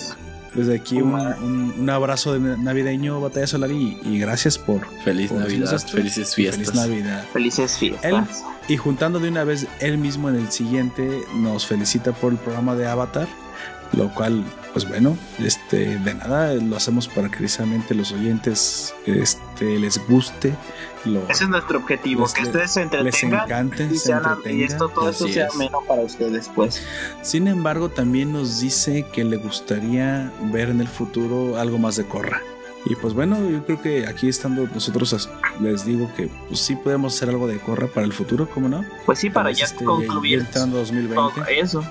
desde 0.54 0.76
aquí 0.76 1.02
un, 1.02 1.16
un, 1.16 1.90
abrazo 1.90 2.34
de 2.34 2.58
navideño 2.58 3.20
Batalla 3.20 3.48
Solar 3.48 3.72
y, 3.72 4.20
gracias 4.20 4.58
por 4.58 4.88
feliz 5.04 5.32
Navidad, 5.32 5.78
felices 5.88 6.36
fiestas. 6.36 6.68
Feliz 6.68 6.76
Navidad. 6.76 7.26
Felices 7.34 7.78
fiestas. 7.78 8.44
Y 8.70 8.78
juntando 8.78 9.20
de 9.20 9.28
una 9.28 9.44
vez 9.44 9.68
él 9.80 9.98
mismo 9.98 10.30
en 10.30 10.36
el 10.36 10.52
siguiente 10.52 11.26
nos 11.34 11.66
felicita 11.66 12.14
por 12.14 12.32
el 12.32 12.38
programa 12.38 12.76
de 12.76 12.88
Avatar, 12.88 13.28
lo 13.94 14.14
cual 14.14 14.46
pues 14.72 14.88
bueno, 14.88 15.18
este, 15.40 15.98
de 15.98 16.14
nada, 16.14 16.54
lo 16.54 16.78
hacemos 16.78 17.08
para 17.08 17.30
que 17.30 17.38
precisamente 17.38 17.96
los 17.96 18.12
oyentes 18.12 18.94
este, 19.06 19.80
les 19.80 19.98
guste. 20.08 20.54
Ese 21.28 21.46
es 21.46 21.50
nuestro 21.50 21.80
objetivo, 21.80 22.28
que 22.32 22.44
ustedes 22.44 22.72
se 22.74 22.84
entretengan 22.84 23.72
y, 24.46 24.64
esto, 24.64 24.90
todo 24.90 25.10
esto 25.10 25.28
sea 25.28 25.48
menos 25.58 25.84
para 25.88 26.04
ustedes, 26.04 26.52
pues. 26.54 26.86
Sin 27.24 27.48
embargo, 27.48 27.90
también 27.90 28.32
nos 28.32 28.60
dice 28.60 29.08
que 29.12 29.24
le 29.24 29.38
gustaría 29.38 30.32
ver 30.52 30.70
en 30.70 30.82
el 30.82 30.88
futuro 30.88 31.58
algo 31.58 31.80
más 31.80 31.96
de 31.96 32.06
Corra. 32.06 32.42
Y 32.86 32.96
pues 32.96 33.14
bueno, 33.14 33.38
yo 33.50 33.64
creo 33.66 33.82
que 33.82 34.08
aquí 34.08 34.30
estando 34.30 34.68
nosotros 34.68 35.30
les 35.60 35.86
digo 35.86 36.10
que 36.16 36.30
pues 36.48 36.60
sí 36.60 36.76
podemos 36.76 37.16
hacer 37.16 37.30
algo 37.30 37.48
de 37.48 37.60
Corra 37.60 37.88
para 37.88 38.06
el 38.06 38.14
futuro, 38.14 38.50
¿cómo 38.50 38.70
no? 38.70 38.86
Pues 39.06 39.20
sí, 39.20 39.30
para 39.30 39.52
ya 39.52 39.66
este, 39.66 39.84
concluir. 39.84 40.40
entrando 40.40 40.78
2020. 40.78 41.60
Eso. 41.60 41.84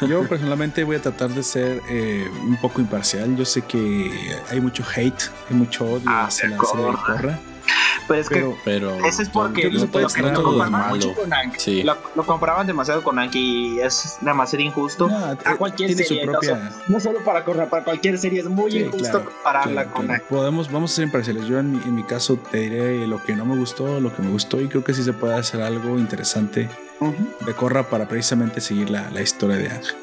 Yo 0.08 0.26
personalmente 0.28 0.84
voy 0.84 0.96
a 0.96 1.02
tratar 1.02 1.30
de 1.30 1.42
ser 1.42 1.82
eh, 1.88 2.28
un 2.42 2.56
poco 2.56 2.80
imparcial. 2.80 3.36
Yo 3.36 3.44
sé 3.44 3.62
que 3.62 4.10
hay 4.50 4.60
mucho 4.60 4.84
hate, 4.94 5.22
hay 5.48 5.56
mucho 5.56 5.84
odio 5.84 6.08
ah, 6.08 6.26
hacia 6.26 6.48
la 6.48 6.58
serie 6.58 6.86
de 6.86 6.92
Corra. 6.92 7.38
Pero 8.08 8.20
es 8.20 8.28
que 8.28 8.54
pero, 8.64 9.04
eso 9.04 9.22
es 9.22 9.28
porque 9.28 9.70
lo, 9.70 9.88
comparaban 10.42 10.88
mucho 10.90 11.14
con 11.14 11.32
Anki. 11.32 11.82
Lo, 11.82 12.26
comparaban 12.26 12.66
demasiado 12.66 13.02
con 13.02 13.18
Anki 13.18 13.76
y 13.76 13.80
es 13.80 14.18
demasiado 14.20 14.64
injusto. 14.64 15.08
a 15.08 15.56
cualquier 15.56 15.94
serie, 15.94 16.26
no, 16.88 17.00
solo 17.00 17.24
para 17.24 17.44
Corra, 17.44 17.68
para 17.68 17.84
cualquier 17.84 18.18
serie 18.18 18.40
es 18.40 18.48
muy 18.48 18.76
injusto 18.76 19.24
compararla 19.24 19.86
con 19.86 20.10
Anki. 20.10 20.24
Podemos, 20.28 20.70
vamos 20.70 20.92
a 20.92 20.96
ser 20.96 21.04
imparciales. 21.06 21.46
Yo 21.46 21.58
en 21.58 21.72
mi, 21.72 21.78
en 21.78 21.94
mi 21.94 22.02
caso 22.02 22.36
te 22.36 22.58
diré 22.58 23.06
lo 23.06 23.22
que 23.22 23.36
no 23.36 23.44
me 23.44 23.56
gustó, 23.56 24.00
lo 24.00 24.14
que 24.14 24.22
me 24.22 24.30
gustó 24.30 24.60
y 24.60 24.68
creo 24.68 24.84
que 24.84 24.94
sí 24.94 25.02
se 25.02 25.12
puede 25.12 25.34
hacer 25.34 25.62
algo 25.62 25.98
interesante 25.98 26.68
de 27.46 27.54
Corra 27.54 27.88
para 27.88 28.08
precisamente 28.08 28.60
seguir 28.60 28.90
la, 28.90 29.10
la 29.10 29.22
historia 29.22 29.56
de 29.56 29.70
Ángel. 29.70 29.96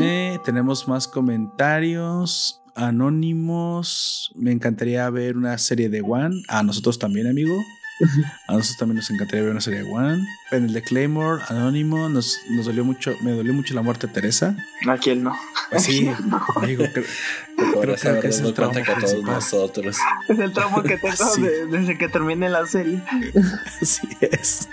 Eh, 0.00 0.38
tenemos 0.44 0.86
más 0.86 1.08
comentarios 1.08 2.61
anónimos. 2.74 4.32
Me 4.34 4.52
encantaría 4.52 5.08
ver 5.10 5.36
una 5.36 5.56
serie 5.58 5.88
de 5.88 6.02
One. 6.02 6.42
A 6.48 6.62
nosotros 6.62 6.98
también, 6.98 7.26
amigo. 7.26 7.56
A 8.48 8.52
nosotros 8.52 8.76
también 8.78 8.96
nos 8.96 9.10
encantaría 9.10 9.42
ver 9.42 9.52
una 9.52 9.60
serie 9.60 9.82
de 9.82 9.90
One. 9.90 10.26
En 10.50 10.64
el 10.64 10.72
de 10.72 10.82
Claymore, 10.82 11.42
Anónimo, 11.48 12.08
nos, 12.08 12.38
nos 12.50 12.66
dolió 12.66 12.84
mucho, 12.84 13.14
me 13.22 13.32
dolió 13.32 13.52
mucho 13.52 13.74
la 13.74 13.82
muerte 13.82 14.06
de 14.06 14.12
Teresa. 14.12 14.56
¿A 14.88 14.96
quién 14.98 15.22
no? 15.22 15.34
Sí, 15.78 16.10
amigo, 16.56 16.84
creo, 16.92 18.20
que 18.20 18.28
es 18.28 18.40
el 18.40 18.52
trauma 18.52 18.82
que 18.82 18.92
todos 18.94 19.22
nosotros. 19.22 19.96
Es 20.28 20.38
el 20.38 20.52
trauma 20.52 20.82
que 20.82 20.98
tengo 20.98 21.70
desde 21.70 21.96
que 21.96 22.08
termine 22.08 22.48
la 22.50 22.66
serie. 22.66 23.00
Así 23.80 24.08
es. 24.20 24.68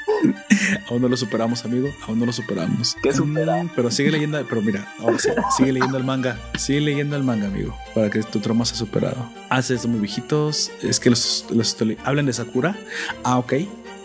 Aún 0.89 1.01
no 1.01 1.07
lo 1.07 1.17
superamos, 1.17 1.65
amigo. 1.65 1.89
Aún 2.07 2.19
no 2.19 2.25
lo 2.25 2.33
superamos. 2.33 2.95
¿Qué 3.01 3.13
supera? 3.13 3.63
Mm, 3.63 3.69
pero 3.75 3.91
sigue 3.91 4.11
leyendo, 4.11 4.43
pero 4.47 4.61
mira, 4.61 4.91
ahora 4.99 5.19
sí, 5.19 5.29
sigue 5.57 5.73
leyendo 5.73 5.97
el 5.97 6.03
manga. 6.03 6.39
Sigue 6.57 6.81
leyendo 6.81 7.15
el 7.15 7.23
manga, 7.23 7.47
amigo, 7.47 7.75
para 7.93 8.09
que 8.09 8.21
tu 8.23 8.39
trauma 8.39 8.65
sea 8.65 8.77
superado. 8.77 9.29
Hace 9.49 9.75
esto 9.75 9.87
muy 9.87 9.99
viejitos. 9.99 10.71
Es 10.81 10.99
que 10.99 11.09
los, 11.09 11.45
los 11.49 11.77
hablan 12.03 12.25
de 12.25 12.33
Sakura. 12.33 12.75
Ah, 13.23 13.37
ok. 13.37 13.53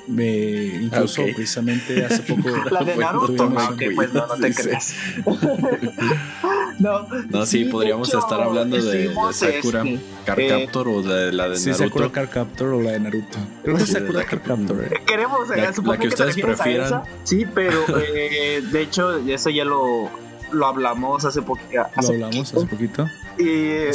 Me 0.07 0.83
incluso 0.83 1.23
precisamente 1.23 2.05
hace 2.05 2.23
poco. 2.35 2.51
La 2.71 2.85
de 2.85 2.97
Naruto. 2.97 3.53
Ah, 3.57 3.71
ok, 3.73 3.83
pues 3.95 4.13
no, 4.13 4.27
no 4.27 4.35
te 4.37 4.55
creas. 4.55 4.95
no, 6.79 7.07
no, 7.31 7.47
sí, 7.47 7.65
podríamos 7.65 8.13
estar 8.13 8.41
hablando 8.41 8.77
de, 8.77 9.09
de, 9.09 9.15
Sakura 9.33 9.83
este, 9.83 10.01
Carcaptor 10.27 10.89
o 10.89 11.03
de 11.03 11.33
la 11.33 11.45
de 11.45 11.51
Naruto. 11.51 11.57
Sí, 11.57 11.75
Sakura 11.75 12.13
Carcaptor 12.13 12.69
o 12.75 12.83
la 12.83 12.93
de 12.93 13.01
Naruto. 13.01 13.39
Creo 13.63 13.77
que 13.77 13.83
es 13.83 13.91
Sakura 13.91 14.25
Carcaptor. 14.25 14.85
Eh. 14.85 15.03
Queremos, 15.07 15.49
la, 15.49 15.73
la 15.83 15.99
que, 15.99 16.09
ustedes 16.09 16.37
prefieran. 16.37 17.03
Sí, 17.23 17.47
pero 17.55 17.85
eh, 17.99 18.63
de 18.71 18.83
hecho, 18.83 19.19
eso 19.19 19.49
ya 19.51 19.65
lo, 19.65 20.11
lo 20.53 20.67
hablamos 20.67 21.25
hace 21.25 21.43
poquito. 21.43 21.83
Lo 22.01 22.09
hablamos 22.09 22.55
hace 22.55 22.67
poquito. 22.67 23.09
Y 23.39 23.87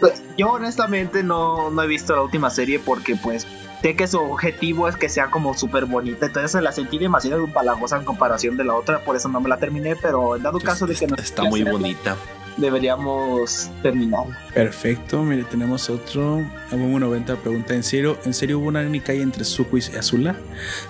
pues, 0.00 0.24
yo 0.36 0.52
honestamente 0.52 1.22
no, 1.22 1.70
no 1.70 1.82
he 1.82 1.86
visto 1.86 2.14
la 2.14 2.22
última 2.22 2.50
serie 2.50 2.78
porque 2.78 3.16
pues 3.16 3.46
sé 3.82 3.96
que 3.96 4.06
su 4.06 4.18
objetivo 4.18 4.88
es 4.88 4.96
que 4.96 5.08
sea 5.08 5.30
como 5.30 5.54
súper 5.54 5.86
bonita, 5.86 6.26
entonces 6.26 6.60
la 6.62 6.72
sentí 6.72 6.98
demasiado 6.98 7.44
empalagosa 7.44 7.96
en 7.96 8.04
comparación 8.04 8.56
de 8.56 8.64
la 8.64 8.74
otra, 8.74 9.00
por 9.00 9.16
eso 9.16 9.28
no 9.28 9.40
me 9.40 9.48
la 9.48 9.58
terminé, 9.58 9.96
pero 9.96 10.36
en 10.36 10.42
dado 10.42 10.58
caso 10.60 10.86
de 10.86 10.94
que 10.94 11.06
no... 11.06 11.16
Está 11.16 11.44
muy 11.44 11.62
bonita. 11.62 12.16
Deberíamos 12.56 13.70
terminar. 13.82 14.24
Perfecto, 14.54 15.22
mire, 15.22 15.44
tenemos 15.44 15.90
otro. 15.90 16.42
Abu 16.72 16.98
90 16.98 17.36
pregunta, 17.36 17.74
¿en 17.74 17.82
serio, 17.82 18.16
¿en 18.24 18.32
serio 18.32 18.58
hubo 18.58 18.68
una 18.68 18.80
Agnikai 18.80 19.20
entre 19.20 19.44
Suku 19.44 19.76
y 19.76 19.96
Azula? 19.96 20.36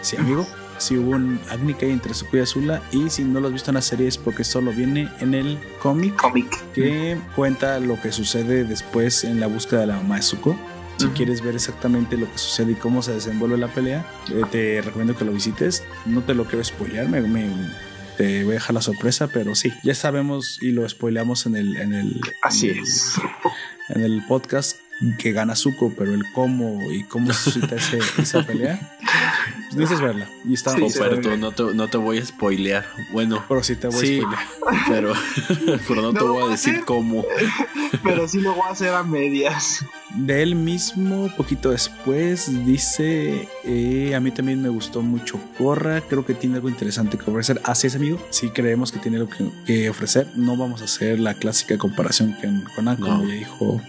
Sí, 0.00 0.16
amigo. 0.16 0.46
Sí 0.78 0.96
hubo 0.96 1.12
un 1.12 1.40
Agnikai 1.50 1.90
entre 1.90 2.14
Suku 2.14 2.36
y 2.36 2.40
Azula 2.40 2.82
y 2.92 3.10
si 3.10 3.24
no 3.24 3.40
lo 3.40 3.48
has 3.48 3.52
visto 3.52 3.70
en 3.70 3.76
la 3.76 3.82
serie 3.82 4.06
es 4.06 4.16
porque 4.16 4.44
solo 4.44 4.70
viene 4.70 5.08
en 5.20 5.34
el 5.34 5.58
cómic 5.82 6.14
cómic 6.20 6.46
que 6.72 7.18
cuenta 7.34 7.80
lo 7.80 8.00
que 8.00 8.12
sucede 8.12 8.64
después 8.64 9.24
en 9.24 9.40
la 9.40 9.46
búsqueda 9.46 9.80
de 9.80 9.86
la 9.86 9.96
mamá 9.96 10.16
de 10.16 10.22
Zuko 10.22 10.54
Si 10.98 11.08
quieres 11.08 11.42
ver 11.42 11.54
exactamente 11.54 12.16
lo 12.16 12.30
que 12.30 12.38
sucede 12.38 12.72
y 12.72 12.74
cómo 12.74 13.02
se 13.02 13.12
desenvuelve 13.12 13.58
la 13.58 13.68
pelea, 13.68 14.06
eh, 14.30 14.42
te 14.50 14.80
recomiendo 14.80 15.16
que 15.16 15.24
lo 15.24 15.32
visites. 15.32 15.84
No 16.06 16.22
te 16.22 16.34
lo 16.34 16.44
quiero 16.46 16.64
spoilear, 16.64 17.08
me, 17.08 17.20
te 18.16 18.44
voy 18.44 18.52
a 18.52 18.54
dejar 18.54 18.74
la 18.74 18.80
sorpresa, 18.80 19.28
pero 19.28 19.54
sí, 19.54 19.72
ya 19.82 19.94
sabemos 19.94 20.58
y 20.62 20.70
lo 20.70 20.88
spoileamos 20.88 21.44
en 21.46 21.56
el, 21.56 21.76
en 21.76 21.92
el, 21.92 22.20
Así 22.42 22.70
es. 22.70 23.14
En 23.90 24.02
el 24.02 24.24
podcast 24.26 24.78
que 25.18 25.32
gana 25.32 25.54
Zuko, 25.54 25.92
pero 25.96 26.14
el 26.14 26.22
cómo 26.32 26.80
y 26.90 27.04
cómo 27.04 27.32
suscita 27.32 27.76
ese, 27.76 27.98
esa 28.18 28.44
pelea, 28.44 28.96
pues 29.66 29.76
necesitas 29.76 30.00
verla. 30.00 30.28
Y 30.44 30.54
está 30.54 30.74
sí, 30.74 30.80
no 31.38 31.52
te, 31.52 31.74
no 31.74 31.88
te 31.88 31.96
voy 31.98 32.18
a 32.18 32.24
spoilear. 32.24 32.86
Bueno, 33.12 33.44
pero 33.46 33.62
sí 33.62 33.76
te 33.76 33.88
voy 33.88 33.96
a 33.96 33.98
spoilear. 33.98 34.46
Pero, 34.88 35.12
pero 35.88 36.02
no, 36.02 36.12
te 36.12 36.24
voy 36.24 36.44
a 36.44 36.48
decir 36.48 36.84
cómo. 36.84 37.24
Pero 38.02 38.28
sí 38.28 38.40
lo 38.40 38.52
voy 38.54 38.64
a 38.68 38.72
hacer 38.72 38.94
a 38.94 39.02
medias. 39.02 39.84
De 40.14 40.42
él 40.42 40.54
mismo, 40.54 41.30
poquito 41.36 41.70
después, 41.70 42.64
dice: 42.64 43.48
eh, 43.64 44.14
A 44.14 44.20
mí 44.20 44.30
también 44.30 44.62
me 44.62 44.68
gustó 44.68 45.02
mucho 45.02 45.40
Corra. 45.56 46.00
Creo 46.02 46.24
que 46.24 46.34
tiene 46.34 46.56
algo 46.56 46.68
interesante 46.68 47.16
que 47.16 47.30
ofrecer. 47.30 47.60
Así 47.64 47.86
es, 47.86 47.96
amigo. 47.96 48.18
Sí, 48.30 48.50
creemos 48.50 48.92
que 48.92 48.98
tiene 48.98 49.18
algo 49.18 49.30
que, 49.66 49.88
ofrecer. 49.88 50.28
No 50.36 50.56
vamos 50.56 50.82
a 50.82 50.84
hacer 50.84 51.18
la 51.18 51.34
clásica 51.34 51.78
comparación 51.78 52.32
con, 52.40 52.64
con 52.74 52.88
An, 52.88 52.96
como 52.96 53.26
ya 53.26 53.34
dijo 53.34 53.80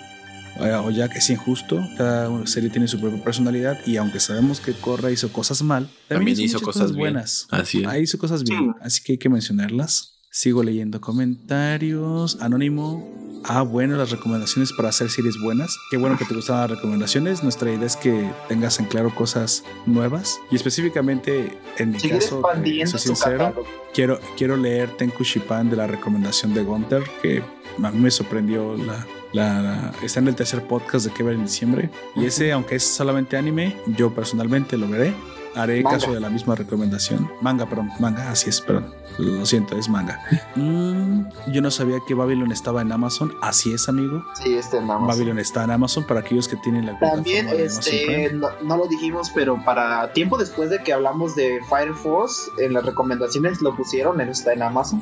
o 0.60 0.92
ya 0.92 1.10
que 1.10 1.20
es 1.20 1.30
injusto, 1.30 1.82
cada 1.98 2.46
serie 2.48 2.70
tiene 2.70 2.88
su 2.88 3.00
propia 3.00 3.24
personalidad 3.24 3.78
y 3.86 3.98
aunque 3.98 4.20
sabemos 4.20 4.60
que 4.60 4.74
Corra 4.74 5.12
hizo 5.12 5.32
cosas 5.32 5.62
mal, 5.62 5.90
también, 6.08 6.40
hizo, 6.40 6.62
cosas, 6.62 6.94
buenas. 6.94 7.48
Así 7.50 7.84
es. 7.84 8.02
hizo 8.02 8.18
cosas 8.18 8.44
bien, 8.44 8.76
así 8.82 9.02
que 9.04 9.14
hay 9.14 9.18
que 9.18 9.30
mencionarlas. 9.30 10.14
Sigo 10.30 10.62
leyendo 10.62 11.02
comentarios. 11.02 12.38
Anónimo. 12.42 13.42
Ah, 13.44 13.62
bueno, 13.62 13.96
las 13.96 14.12
recomendaciones 14.12 14.74
para 14.74 14.90
hacer 14.90 15.10
series 15.10 15.40
buenas. 15.42 15.76
Qué 15.90 15.98
bueno 15.98 16.18
que 16.18 16.26
te 16.26 16.36
gustan 16.36 16.58
las 16.58 16.72
recomendaciones. 16.72 17.44
Nuestra 17.44 17.72
idea 17.72 17.86
es 17.86 17.96
que 17.96 18.30
tengas 18.50 18.80
en 18.80 18.86
claro 18.86 19.14
cosas 19.16 19.64
nuevas. 19.86 20.38
Y 20.52 20.56
específicamente, 20.56 21.58
en 21.78 21.92
mi 21.92 22.00
caso, 22.00 22.44
soy 22.86 23.00
sincero, 23.00 23.64
quiero, 23.94 24.20
quiero 24.38 24.58
leer 24.58 24.96
Tenku 24.98 25.24
Shipan 25.24 25.70
de 25.70 25.78
la 25.78 25.88
recomendación 25.88 26.54
de 26.54 26.64
Gunter, 26.64 27.04
que 27.22 27.42
a 27.82 27.92
mí 27.92 28.00
me 28.00 28.12
sorprendió 28.12 28.76
la, 28.76 29.08
la, 29.38 29.92
está 30.02 30.20
en 30.20 30.28
el 30.28 30.36
tercer 30.36 30.64
podcast 30.64 31.06
de 31.06 31.14
que 31.14 31.24
ver 31.24 31.36
en 31.36 31.44
diciembre. 31.44 31.90
Y 32.16 32.26
ese, 32.26 32.52
aunque 32.52 32.76
es 32.76 32.84
solamente 32.84 33.38
anime, 33.38 33.78
yo 33.88 34.14
personalmente 34.14 34.78
lo 34.78 34.90
veré. 34.90 35.14
Haré 35.56 35.82
caso 35.84 36.14
de 36.14 36.20
la 36.20 36.30
misma 36.30 36.54
recomendación. 36.54 37.32
Manga, 37.42 37.66
perdón, 37.66 37.90
manga, 38.00 38.30
así 38.30 38.50
es, 38.50 38.62
perdón. 38.62 38.94
Lo 39.18 39.44
siento, 39.46 39.78
es 39.78 39.90
manga. 39.90 40.20
Mm, 40.56 41.26
yo 41.52 41.62
no 41.62 41.70
sabía 41.70 42.00
que 42.08 42.16
Babylon 42.16 42.52
estaba 42.52 42.82
en 42.82 42.92
Amazon. 42.92 43.32
Así 43.42 43.72
es, 43.74 43.88
amigo. 43.88 44.26
Sí, 44.34 44.56
está 44.56 44.78
en 44.78 44.86
Amazon. 44.86 45.08
Babylon 45.08 45.40
está 45.40 45.64
en 45.64 45.72
Amazon 45.72 46.04
para 46.06 46.22
aquellos 46.22 46.48
que 46.48 46.56
tienen 46.58 46.88
la 46.88 46.98
También, 46.98 47.48
este, 47.50 48.32
no, 48.34 48.50
no, 48.64 48.78
lo 48.78 48.88
dijimos, 48.88 49.32
pero 49.36 49.64
para 49.64 50.12
tiempo 50.14 50.38
después 50.40 50.72
de 50.72 50.82
que 50.82 50.94
hablamos 50.94 51.36
de 51.36 51.60
Fire 51.70 51.94
Force, 51.94 52.50
en 52.58 52.74
las 52.74 52.86
recomendaciones 52.86 53.62
lo 53.62 53.76
pusieron, 53.76 54.20
está 54.20 54.54
en 54.54 54.64
Amazon. 54.64 55.02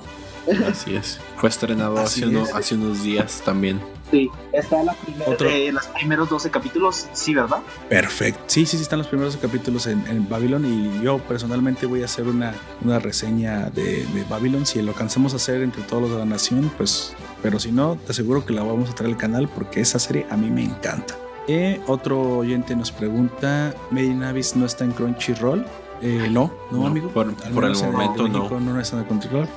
Así 0.70 0.96
es. 0.96 1.20
Fue 1.38 1.48
estrenado 1.48 1.98
hace, 2.00 2.26
hace, 2.54 2.76
unos 2.76 3.02
días 3.02 3.42
también. 3.46 3.80
Sí, 4.12 4.30
está 4.54 4.84
la 4.84 4.94
primera, 4.94 5.72
los 5.72 5.88
primeros 5.88 6.30
12 6.30 6.52
capítulos, 6.52 7.08
sí, 7.14 7.34
¿verdad? 7.34 7.60
Perfecto. 7.90 8.42
Sí, 8.48 8.66
sí, 8.66 8.78
sí, 8.78 8.84
están 8.84 9.00
los 9.00 9.08
primeros 9.08 9.34
12 9.34 9.48
capítulos 9.48 9.88
en, 9.88 10.06
en 10.08 10.30
Babylon 10.30 10.66
y 10.66 11.04
yo 11.04 11.18
personalmente 11.20 11.86
voy 11.86 12.04
a 12.04 12.06
hacer 12.06 12.28
una, 12.28 12.54
una 12.84 13.00
reseña 13.00 13.70
de, 13.72 14.06
de, 14.06 14.24
Babylon. 14.30 14.66
Si 14.66 14.82
lo 14.82 14.92
alcanzamos 14.92 15.34
a 15.34 15.38
hacer 15.38 15.62
entre 15.62 15.82
todos 15.84 16.04
los 16.04 16.12
de 16.12 16.20
la 16.20 16.26
nación, 16.26 16.72
pues, 16.78 17.16
pero 17.42 17.60
si 17.60 17.72
no, 17.72 17.96
te 17.96 18.12
aseguro 18.12 18.46
que 18.46 18.54
la 18.54 18.64
vamos 18.64 18.90
a 18.92 18.96
traer 18.96 19.14
al 19.14 19.18
canal 19.18 19.48
porque 19.48 19.82
esa 19.82 19.98
serie 19.98 20.28
a 20.30 20.38
mí 20.38 20.50
me 20.50 20.64
encanta. 20.64 21.16
Eh, 21.48 21.82
otro 21.88 22.38
oyente 22.38 22.76
nos 22.76 22.92
pregunta, 22.92 23.74
Medinavis 23.92 24.56
no 24.56 24.66
está 24.66 24.84
en 24.84 24.92
Crunchyroll. 24.92 25.66
Eh, 26.02 26.28
no, 26.30 26.52
no, 26.72 26.88
amigo. 26.88 27.10
Por, 27.10 27.34
por 27.36 27.66
el 27.66 27.76
momento 27.76 28.28
no. 28.28 28.60
No 28.60 28.80
está 28.80 29.00
en 29.00 29.06
Crunchyroll. 29.06 29.48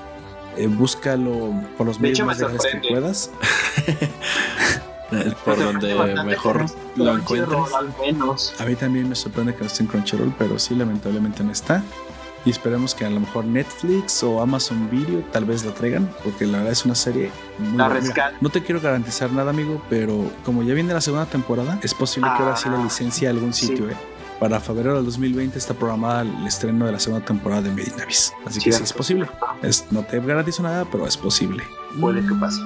Eh, 0.59 0.67
búscalo 0.67 1.55
por 1.77 1.87
los 1.87 2.01
medios 2.01 2.27
más 2.27 2.39
grandes 2.41 2.67
que 2.67 2.89
puedas. 2.89 3.31
por 5.45 5.57
donde 5.57 5.95
mejor 6.25 6.67
lo 6.97 7.17
encuentres. 7.17 8.55
A 8.59 8.65
mí 8.65 8.75
también 8.75 9.09
me 9.09 9.15
sorprende 9.15 9.55
que 9.55 9.61
no 9.61 9.67
esté 9.67 9.85
en 9.85 9.89
Crunchyroll, 9.89 10.35
pero 10.37 10.59
sí, 10.59 10.75
lamentablemente 10.75 11.45
no 11.45 11.53
está. 11.53 11.85
Y 12.45 12.51
esperemos 12.51 12.95
que 12.95 13.05
a 13.05 13.11
lo 13.11 13.21
mejor 13.21 13.45
Netflix 13.45 14.23
o 14.25 14.41
Amazon 14.41 14.91
Video 14.91 15.23
tal 15.33 15.45
vez 15.45 15.65
la 15.65 15.73
traigan, 15.75 16.11
porque 16.25 16.45
la 16.45 16.59
verdad 16.59 16.73
es 16.73 16.85
una 16.85 16.97
serie 16.97 17.31
muy 17.59 17.77
buena. 17.77 18.33
No 18.41 18.49
te 18.49 18.63
quiero 18.63 18.81
garantizar 18.81 19.31
nada, 19.33 19.51
amigo, 19.51 19.81
pero 19.89 20.29
como 20.45 20.65
ya 20.65 20.75
viene 20.75 20.93
la 20.93 21.01
segunda 21.01 21.27
temporada, 21.27 21.79
es 21.83 21.95
posible 21.95 22.31
que 22.37 22.43
ahora 22.43 22.57
sí 22.57 22.69
la 22.69 22.81
ah, 22.81 22.83
licencia 22.83 23.29
a 23.29 23.33
algún 23.33 23.53
sitio, 23.53 23.89
¿eh? 23.89 23.97
Para 24.39 24.61
febrero 24.61 24.95
del 24.97 25.05
2020 25.05 25.59
está 25.59 25.75
programada 25.75 26.23
el 26.23 26.47
estreno 26.47 26.87
de 26.87 26.93
la 26.93 27.01
segunda 27.01 27.25
temporada 27.27 27.63
de 27.63 27.71
Medinavis. 27.73 28.33
Así 28.47 28.61
que 28.61 28.71
sí 28.71 28.83
es 28.83 28.93
posible. 28.93 29.29
Es, 29.63 29.87
no 29.91 30.05
te 30.05 30.21
garantizo 30.21 30.63
nada, 30.63 30.85
pero 30.91 31.07
es 31.07 31.17
posible. 31.17 31.65
Puede 32.01 32.25
que 32.25 32.35
pase. 32.35 32.61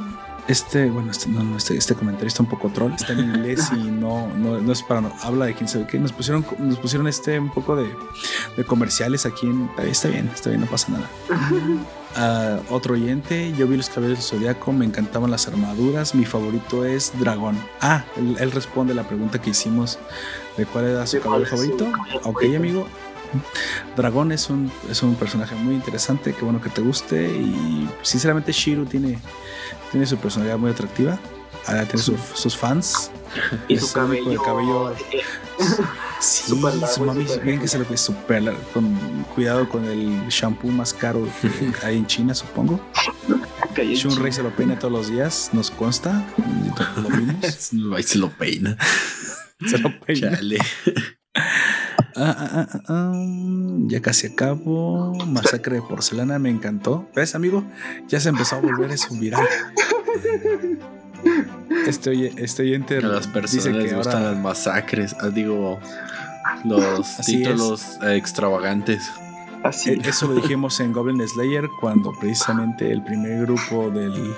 Este, 0.48 0.90
bueno, 0.90 1.12
este, 1.12 1.28
no, 1.28 1.56
este, 1.56 1.76
este 1.76 1.94
comentario 1.94 2.28
está 2.28 2.42
un 2.42 2.48
poco 2.48 2.68
troll, 2.68 2.92
está 2.92 3.12
en 3.12 3.20
inglés 3.20 3.70
y 3.72 3.76
no, 3.76 4.26
no, 4.36 4.72
es 4.72 4.82
para, 4.82 5.00
no, 5.00 5.12
habla 5.22 5.46
de 5.46 5.54
quién 5.54 5.68
sabe 5.68 5.86
qué. 5.86 5.98
Nos 5.98 6.12
pusieron, 6.12 6.44
nos 6.58 6.78
pusieron 6.78 7.06
este 7.06 7.38
un 7.38 7.50
poco 7.50 7.76
de, 7.76 7.88
de 8.56 8.64
comerciales 8.64 9.24
aquí 9.24 9.46
en, 9.46 9.70
está 9.86 10.08
bien, 10.08 10.28
está 10.34 10.50
bien, 10.50 10.62
no 10.62 10.66
pasa 10.66 10.88
nada. 10.92 11.08
Uh, 12.14 12.74
otro 12.74 12.94
oyente, 12.94 13.54
yo 13.56 13.66
vi 13.66 13.76
los 13.76 13.88
cabellos 13.88 14.18
del 14.18 14.40
zodiaco, 14.40 14.72
me 14.72 14.84
encantaban 14.84 15.30
las 15.30 15.46
armaduras, 15.48 16.14
mi 16.14 16.24
favorito 16.24 16.84
es 16.84 17.12
Dragón. 17.18 17.56
Ah, 17.80 18.04
él, 18.16 18.36
él 18.38 18.50
responde 18.50 18.94
la 18.94 19.04
pregunta 19.04 19.40
que 19.40 19.50
hicimos 19.50 19.98
de 20.56 20.66
cuál 20.66 20.86
era 20.86 21.06
su 21.06 21.20
cabello 21.20 21.46
favorito. 21.46 21.90
Ok, 22.24 22.42
amigo, 22.56 22.86
Dragón 23.96 24.32
es 24.32 24.48
un, 24.50 24.70
es 24.90 25.02
un 25.02 25.14
personaje 25.14 25.54
muy 25.54 25.74
interesante, 25.74 26.34
qué 26.34 26.44
bueno 26.44 26.60
que 26.60 26.70
te 26.70 26.80
guste 26.80 27.24
y 27.24 27.88
sinceramente 28.02 28.52
Shiru 28.52 28.86
tiene, 28.86 29.18
tiene 29.90 30.06
su 30.06 30.16
personalidad 30.16 30.58
muy 30.58 30.70
atractiva, 30.70 31.18
ah, 31.66 31.84
tiene 31.84 32.02
sus 32.02 32.56
fans. 32.56 33.10
Y 33.68 33.78
su 33.78 33.90
cabello. 33.92 34.42
cabello 34.42 34.94
sí, 36.20 36.44
su 36.48 36.56
mami, 37.04 37.26
bien 37.42 37.60
que 37.60 37.68
se 37.68 37.78
lo 37.78 37.88
que 37.88 37.96
super 37.96 38.54
con 38.74 39.24
cuidado 39.34 39.68
con 39.68 39.84
el 39.86 40.28
shampoo 40.28 40.70
más 40.70 40.92
caro 40.92 41.26
que 41.40 41.72
hay 41.86 41.96
en 41.96 42.06
China, 42.06 42.34
supongo. 42.34 42.80
Shunrei 43.76 44.32
se 44.32 44.42
lo 44.42 44.54
peina 44.54 44.78
todos 44.78 44.92
los 44.92 45.08
días, 45.08 45.50
nos 45.52 45.70
consta. 45.70 46.26
Lo 46.96 47.08
vimos. 47.08 47.46
se 48.04 48.18
lo 48.18 48.30
peina. 48.30 48.76
Se 49.66 49.78
lo 49.78 49.98
peina. 50.00 50.38
Ah, 51.34 51.81
ah, 52.16 52.66
ah, 52.72 52.82
ah, 52.88 53.24
ya 53.86 54.00
casi 54.00 54.28
acabo. 54.28 55.14
Masacre 55.26 55.76
de 55.76 55.82
porcelana 55.82 56.38
me 56.38 56.50
encantó. 56.50 57.08
¿Ves, 57.14 57.34
amigo? 57.34 57.64
Ya 58.08 58.20
se 58.20 58.28
empezó 58.28 58.56
a 58.56 58.60
volver 58.60 58.90
eso 58.90 59.14
viral. 59.14 59.46
Este, 61.86 62.32
este 62.42 62.62
oyente 62.62 62.98
a 62.98 63.00
las 63.00 63.26
personas 63.26 63.66
les 63.66 63.94
gustan 63.94 64.22
las 64.22 64.36
masacres. 64.36 65.16
digo, 65.34 65.80
los 66.64 67.16
títulos 67.24 67.98
extravagantes. 68.02 69.10
Así. 69.62 69.90
E, 69.90 70.00
eso 70.04 70.26
lo 70.26 70.34
dijimos 70.34 70.80
en 70.80 70.92
Goblin 70.92 71.26
Slayer 71.26 71.68
cuando 71.80 72.12
precisamente 72.12 72.90
el 72.90 73.02
primer 73.02 73.42
grupo 73.42 73.90
del, 73.90 74.34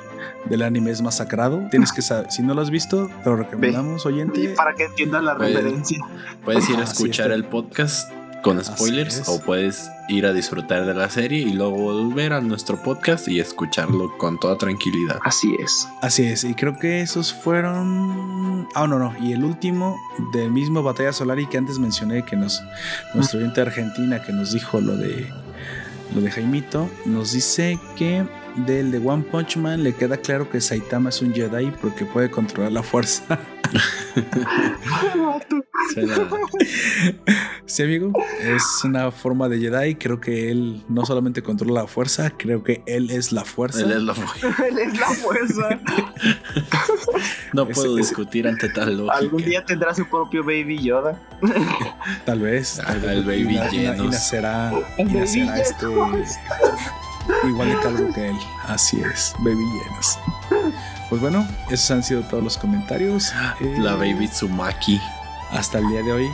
del 0.46 0.62
anime 0.62 0.90
es 0.90 1.02
masacrado. 1.02 1.66
Tienes 1.70 1.92
que 1.92 2.02
saber, 2.02 2.30
si 2.30 2.42
no 2.42 2.54
lo 2.54 2.60
has 2.60 2.70
visto, 2.70 3.08
te 3.22 3.30
lo 3.30 3.36
recomendamos, 3.36 4.04
oyente. 4.06 4.50
Para 4.50 4.74
que 4.74 4.84
entiendan 4.84 5.24
la 5.24 5.34
referencia. 5.34 5.98
Puedes 6.44 6.68
ir 6.68 6.76
a 6.76 6.84
escuchar 6.84 7.30
el 7.30 7.44
podcast 7.44 8.10
con 8.44 8.62
spoilers 8.62 9.22
o 9.26 9.40
puedes 9.40 9.90
ir 10.06 10.26
a 10.26 10.34
disfrutar 10.34 10.84
de 10.84 10.92
la 10.92 11.08
serie 11.08 11.38
y 11.38 11.54
luego 11.54 11.78
volver 11.78 12.34
a 12.34 12.42
nuestro 12.42 12.76
podcast 12.76 13.26
y 13.26 13.40
escucharlo 13.40 14.18
con 14.18 14.38
toda 14.38 14.58
tranquilidad. 14.58 15.18
Así 15.24 15.56
es. 15.58 15.88
Así 16.02 16.24
es, 16.24 16.44
y 16.44 16.54
creo 16.54 16.78
que 16.78 17.00
esos 17.00 17.32
fueron... 17.32 18.68
Ah, 18.74 18.86
no, 18.86 18.98
no, 18.98 19.14
y 19.18 19.32
el 19.32 19.44
último 19.44 19.96
del 20.34 20.52
mismo 20.52 20.82
Batalla 20.82 21.14
Solar 21.14 21.40
y 21.40 21.46
que 21.46 21.56
antes 21.56 21.78
mencioné 21.78 22.22
que 22.26 22.36
nos... 22.36 22.62
Nuestro 23.14 23.38
oyente 23.38 23.62
de 23.62 23.66
Argentina 23.68 24.22
que 24.22 24.32
nos 24.32 24.52
dijo 24.52 24.80
lo 24.80 24.96
de... 24.98 25.32
Lo 26.14 26.20
de 26.20 26.30
Jaimito, 26.30 26.90
nos 27.06 27.32
dice 27.32 27.80
que 27.96 28.26
del 28.56 28.90
de 28.90 28.98
One 28.98 29.24
Punch 29.24 29.56
Man 29.56 29.82
le 29.82 29.94
queda 29.94 30.16
claro 30.16 30.48
que 30.48 30.60
Saitama 30.60 31.08
es 31.08 31.20
un 31.22 31.34
Jedi 31.34 31.72
porque 31.80 32.04
puede 32.04 32.30
controlar 32.30 32.72
la 32.72 32.82
fuerza. 32.82 33.38
sí, 37.66 37.82
amigo, 37.82 38.12
es 38.40 38.62
una 38.84 39.10
forma 39.10 39.48
de 39.48 39.58
Jedi. 39.58 39.96
Creo 39.96 40.20
que 40.20 40.50
él 40.50 40.84
no 40.88 41.04
solamente 41.04 41.42
controla 41.42 41.82
la 41.82 41.88
fuerza, 41.88 42.30
creo 42.30 42.62
que 42.62 42.82
él 42.86 43.10
es 43.10 43.32
la 43.32 43.44
fuerza. 43.44 43.80
Él 43.80 43.92
es 43.92 44.02
la, 44.02 44.14
fuerza. 44.14 44.64
él 44.68 44.78
es 44.78 44.98
la 44.98 45.08
fuerza. 45.08 45.80
no 47.52 47.68
puedo 47.68 47.96
discutir 47.96 48.46
ante 48.46 48.68
tal 48.68 48.98
lógica. 48.98 49.16
Algún 49.16 49.42
día 49.42 49.64
tendrá 49.64 49.94
su 49.94 50.08
propio 50.08 50.44
Baby 50.44 50.82
Yoda. 50.82 51.20
tal 52.24 52.40
vez. 52.40 52.78
el 52.78 53.24
Baby 53.24 53.58
Y 53.72 54.06
nacerá, 54.06 54.72
y 54.98 55.04
nacerá 55.04 55.60
este 55.60 55.86
igual 57.48 57.68
de 57.68 57.80
calvo 57.80 58.12
que 58.14 58.28
él. 58.28 58.38
Así 58.66 59.00
es, 59.00 59.34
baby 59.38 59.64
llenos. 59.64 60.18
Pues 61.08 61.20
bueno, 61.20 61.46
esos 61.70 61.90
han 61.90 62.02
sido 62.02 62.22
todos 62.22 62.42
los 62.42 62.56
comentarios. 62.56 63.32
La 63.78 63.92
eh, 63.92 63.96
baby 63.96 64.28
Tsumaki. 64.28 65.00
hasta 65.50 65.78
el 65.78 65.88
día 65.88 66.02
de 66.02 66.12
hoy. 66.12 66.30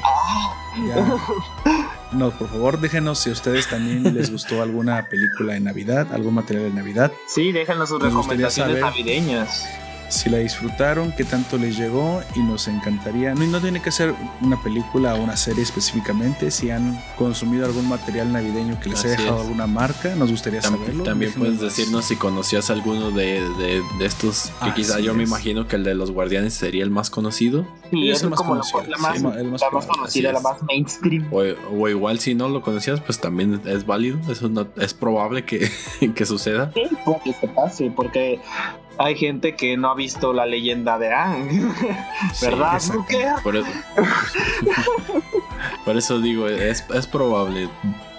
No, 2.13 2.31
por 2.33 2.49
favor, 2.49 2.81
déjenos 2.81 3.21
si 3.21 3.31
a 3.31 3.33
ustedes 3.33 3.69
también 3.69 4.15
les 4.15 4.33
gustó 4.33 4.63
alguna 4.63 5.09
película 5.09 5.53
de 5.53 5.61
Navidad, 5.61 6.09
algún 6.13 6.35
material 6.35 6.65
de 6.65 6.75
Navidad. 6.75 7.13
Sí, 7.27 7.53
déjenos 7.53 7.89
sus 7.89 8.03
recomendaciones 8.03 8.81
navideñas 8.81 9.65
si 10.11 10.29
la 10.29 10.39
disfrutaron, 10.39 11.13
qué 11.13 11.25
tanto 11.25 11.57
les 11.57 11.77
llegó 11.79 12.21
y 12.35 12.41
nos 12.41 12.69
encantaría. 12.69 13.35
No, 13.35 13.47
no 13.47 13.61
tiene 13.61 13.81
que 13.81 13.91
ser 13.91 14.15
una 14.43 14.61
película 14.63 15.15
o 15.15 15.23
una 15.23 15.37
serie 15.37 15.63
específicamente. 15.63 16.51
Si 16.51 16.71
han 16.71 17.01
consumido 17.17 17.65
algún 17.65 17.89
material 17.89 18.33
navideño 18.33 18.79
que 18.81 18.91
les 18.91 19.05
haya 19.05 19.17
dejado 19.17 19.41
alguna 19.41 19.67
marca, 19.67 20.15
nos 20.17 20.31
gustaría 20.31 20.61
saberlo. 20.63 21.05
También 21.05 21.33
puedes 21.33 21.61
decirnos 21.61 22.07
si 22.07 22.17
conocías 22.17 22.71
alguno 22.71 23.11
de, 23.11 23.41
de, 23.59 23.83
estos, 24.05 24.53
que 24.65 24.75
quizá 24.75 25.01
yo 25.01 25.15
me 25.15 25.23
imagino 25.23 25.67
que 25.67 25.77
el 25.77 25.85
de 25.85 25.95
los 25.95 26.11
guardianes 26.11 26.55
sería 26.55 26.83
el 26.83 26.91
más 26.91 27.09
conocido. 27.09 27.67
Sí, 27.91 28.11
es, 28.11 28.23
el 28.23 28.31
más 28.31 28.43
conocido. 28.43 28.83
La, 28.89 28.99
más, 28.99 29.21
conocida, 29.87 30.33
la 30.33 30.41
más 30.41 30.63
mainstream. 30.63 31.29
O, 31.33 31.89
igual 31.89 32.19
si 32.19 32.35
no 32.35 32.49
lo 32.49 32.63
conocías, 32.63 33.01
pues 33.01 33.21
también 33.21 33.61
es 33.65 33.87
válido. 33.87 34.19
Es, 34.31 34.43
es 34.77 34.95
probable 34.95 35.45
que, 35.45 35.71
que 36.15 36.27
suceda. 36.27 36.73
Sí, 36.75 36.83
puede 37.05 37.21
que 37.41 37.49
pase, 37.49 37.93
porque 37.95 38.41
hay 39.01 39.17
gente 39.17 39.57
que 39.57 39.79
no 39.79 39.91
ha 39.91 39.95
visto 39.95 40.35
la 40.35 40.45
leyenda 40.45 40.99
de 40.99 41.11
Ang, 41.11 41.75
¿verdad? 42.43 42.81
por, 43.43 43.57
eso, 43.57 43.67
por 45.87 45.97
eso 45.97 46.21
digo, 46.21 46.47
es, 46.47 46.85
es, 46.95 47.07
probable. 47.07 47.71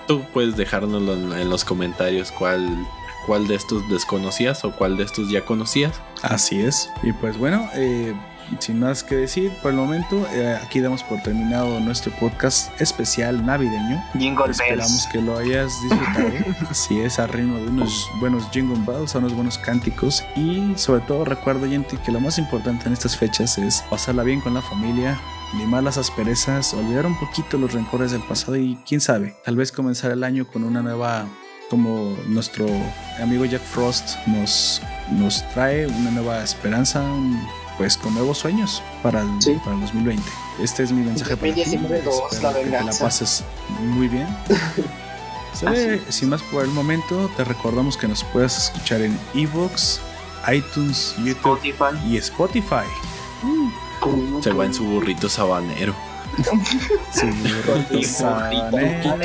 Tú 0.08 0.24
puedes 0.34 0.58
dejárnoslo 0.58 1.14
en, 1.38 1.50
los 1.52 1.64
comentarios 1.64 2.32
cuál, 2.32 2.68
cuál 3.28 3.48
de 3.48 3.56
estos 3.56 3.88
desconocías 3.90 4.66
o 4.66 4.72
cuál 4.72 4.98
de 4.98 5.04
estos 5.04 5.30
ya 5.30 5.46
conocías. 5.46 6.02
Así 6.24 6.60
es. 6.60 6.90
Y 7.04 7.14
pues 7.14 7.38
bueno, 7.38 7.70
eh, 7.76 8.16
sin 8.60 8.80
más 8.80 9.04
que 9.04 9.16
decir, 9.16 9.52
por 9.62 9.72
el 9.72 9.78
momento, 9.78 10.28
eh, 10.34 10.58
aquí 10.64 10.80
damos 10.80 11.04
por 11.04 11.22
terminado 11.22 11.80
nuestro 11.80 12.12
podcast 12.14 12.70
especial 12.82 13.46
navideño. 13.46 14.04
Jingle 14.14 14.52
Esperamos 14.52 15.08
que 15.12 15.22
lo 15.22 15.38
hayas 15.38 15.72
disfrutado. 15.84 16.30
Así 16.70 17.00
es, 17.00 17.20
a 17.20 17.28
ritmo 17.28 17.58
de 17.58 17.68
unos 17.68 18.10
buenos 18.20 18.50
jingle 18.52 18.80
bells, 18.86 19.16
a 19.16 19.20
unos 19.20 19.34
buenos 19.34 19.58
cánticos. 19.58 20.24
Y 20.36 20.74
sobre 20.76 21.02
todo, 21.02 21.26
recuerdo, 21.26 21.68
gente, 21.68 21.98
que 22.06 22.12
lo 22.12 22.20
más 22.20 22.38
importante 22.38 22.88
en 22.88 22.94
estas 22.94 23.18
fechas 23.18 23.58
es 23.58 23.84
pasarla 23.90 24.24
bien 24.24 24.42
con 24.42 24.54
la 24.54 24.62
familia, 24.62 25.20
limar 25.58 25.84
las 25.84 25.98
asperezas, 25.98 26.74
olvidar 26.74 27.06
un 27.06 27.20
poquito 27.20 27.58
los 27.58 27.74
rencores 27.74 28.12
del 28.12 28.22
pasado 28.22 28.56
y 28.56 28.78
quién 28.88 29.02
sabe, 29.02 29.36
tal 29.44 29.56
vez 29.56 29.72
comenzar 29.72 30.12
el 30.12 30.24
año 30.24 30.48
con 30.48 30.64
una 30.64 30.82
nueva 30.82 31.28
como 31.72 32.18
nuestro 32.28 32.68
amigo 33.22 33.46
Jack 33.46 33.62
Frost 33.62 34.18
nos, 34.28 34.82
nos 35.10 35.48
trae 35.54 35.88
una 35.88 36.12
nueva 36.12 36.44
esperanza, 36.44 37.02
pues 37.78 37.98
con 37.98 38.14
nuevos 38.14 38.38
sueños 38.38 38.82
para 39.02 39.22
el, 39.22 39.30
para 39.64 39.76
el 39.76 39.82
2020. 39.82 40.24
Este 40.62 40.84
es 40.84 40.92
mi 40.92 41.04
mensaje 41.04 41.36
para 41.38 41.54
ti. 41.54 41.64
la 42.42 42.54
que 42.54 42.66
la 42.70 42.94
pases 43.00 43.44
muy 43.80 44.08
bien. 44.08 44.28
Sin 46.10 46.30
más 46.30 46.42
por 46.44 46.64
el 46.64 46.70
momento, 46.70 47.30
te 47.36 47.44
recordamos 47.44 47.98
que 47.98 48.08
nos 48.08 48.24
puedes 48.24 48.58
escuchar 48.58 49.02
en 49.02 49.18
Evox, 49.34 50.00
iTunes, 50.52 51.16
YouTube 51.24 51.60
y 52.08 52.18
Spotify. 52.18 52.88
Se 54.42 54.52
va 54.52 54.66
en 54.66 54.74
su 54.74 54.86
burrito 54.86 55.30
sabanero. 55.30 55.94
su 57.14 57.28
burrito 57.28 58.08
sabanero. 58.08 59.20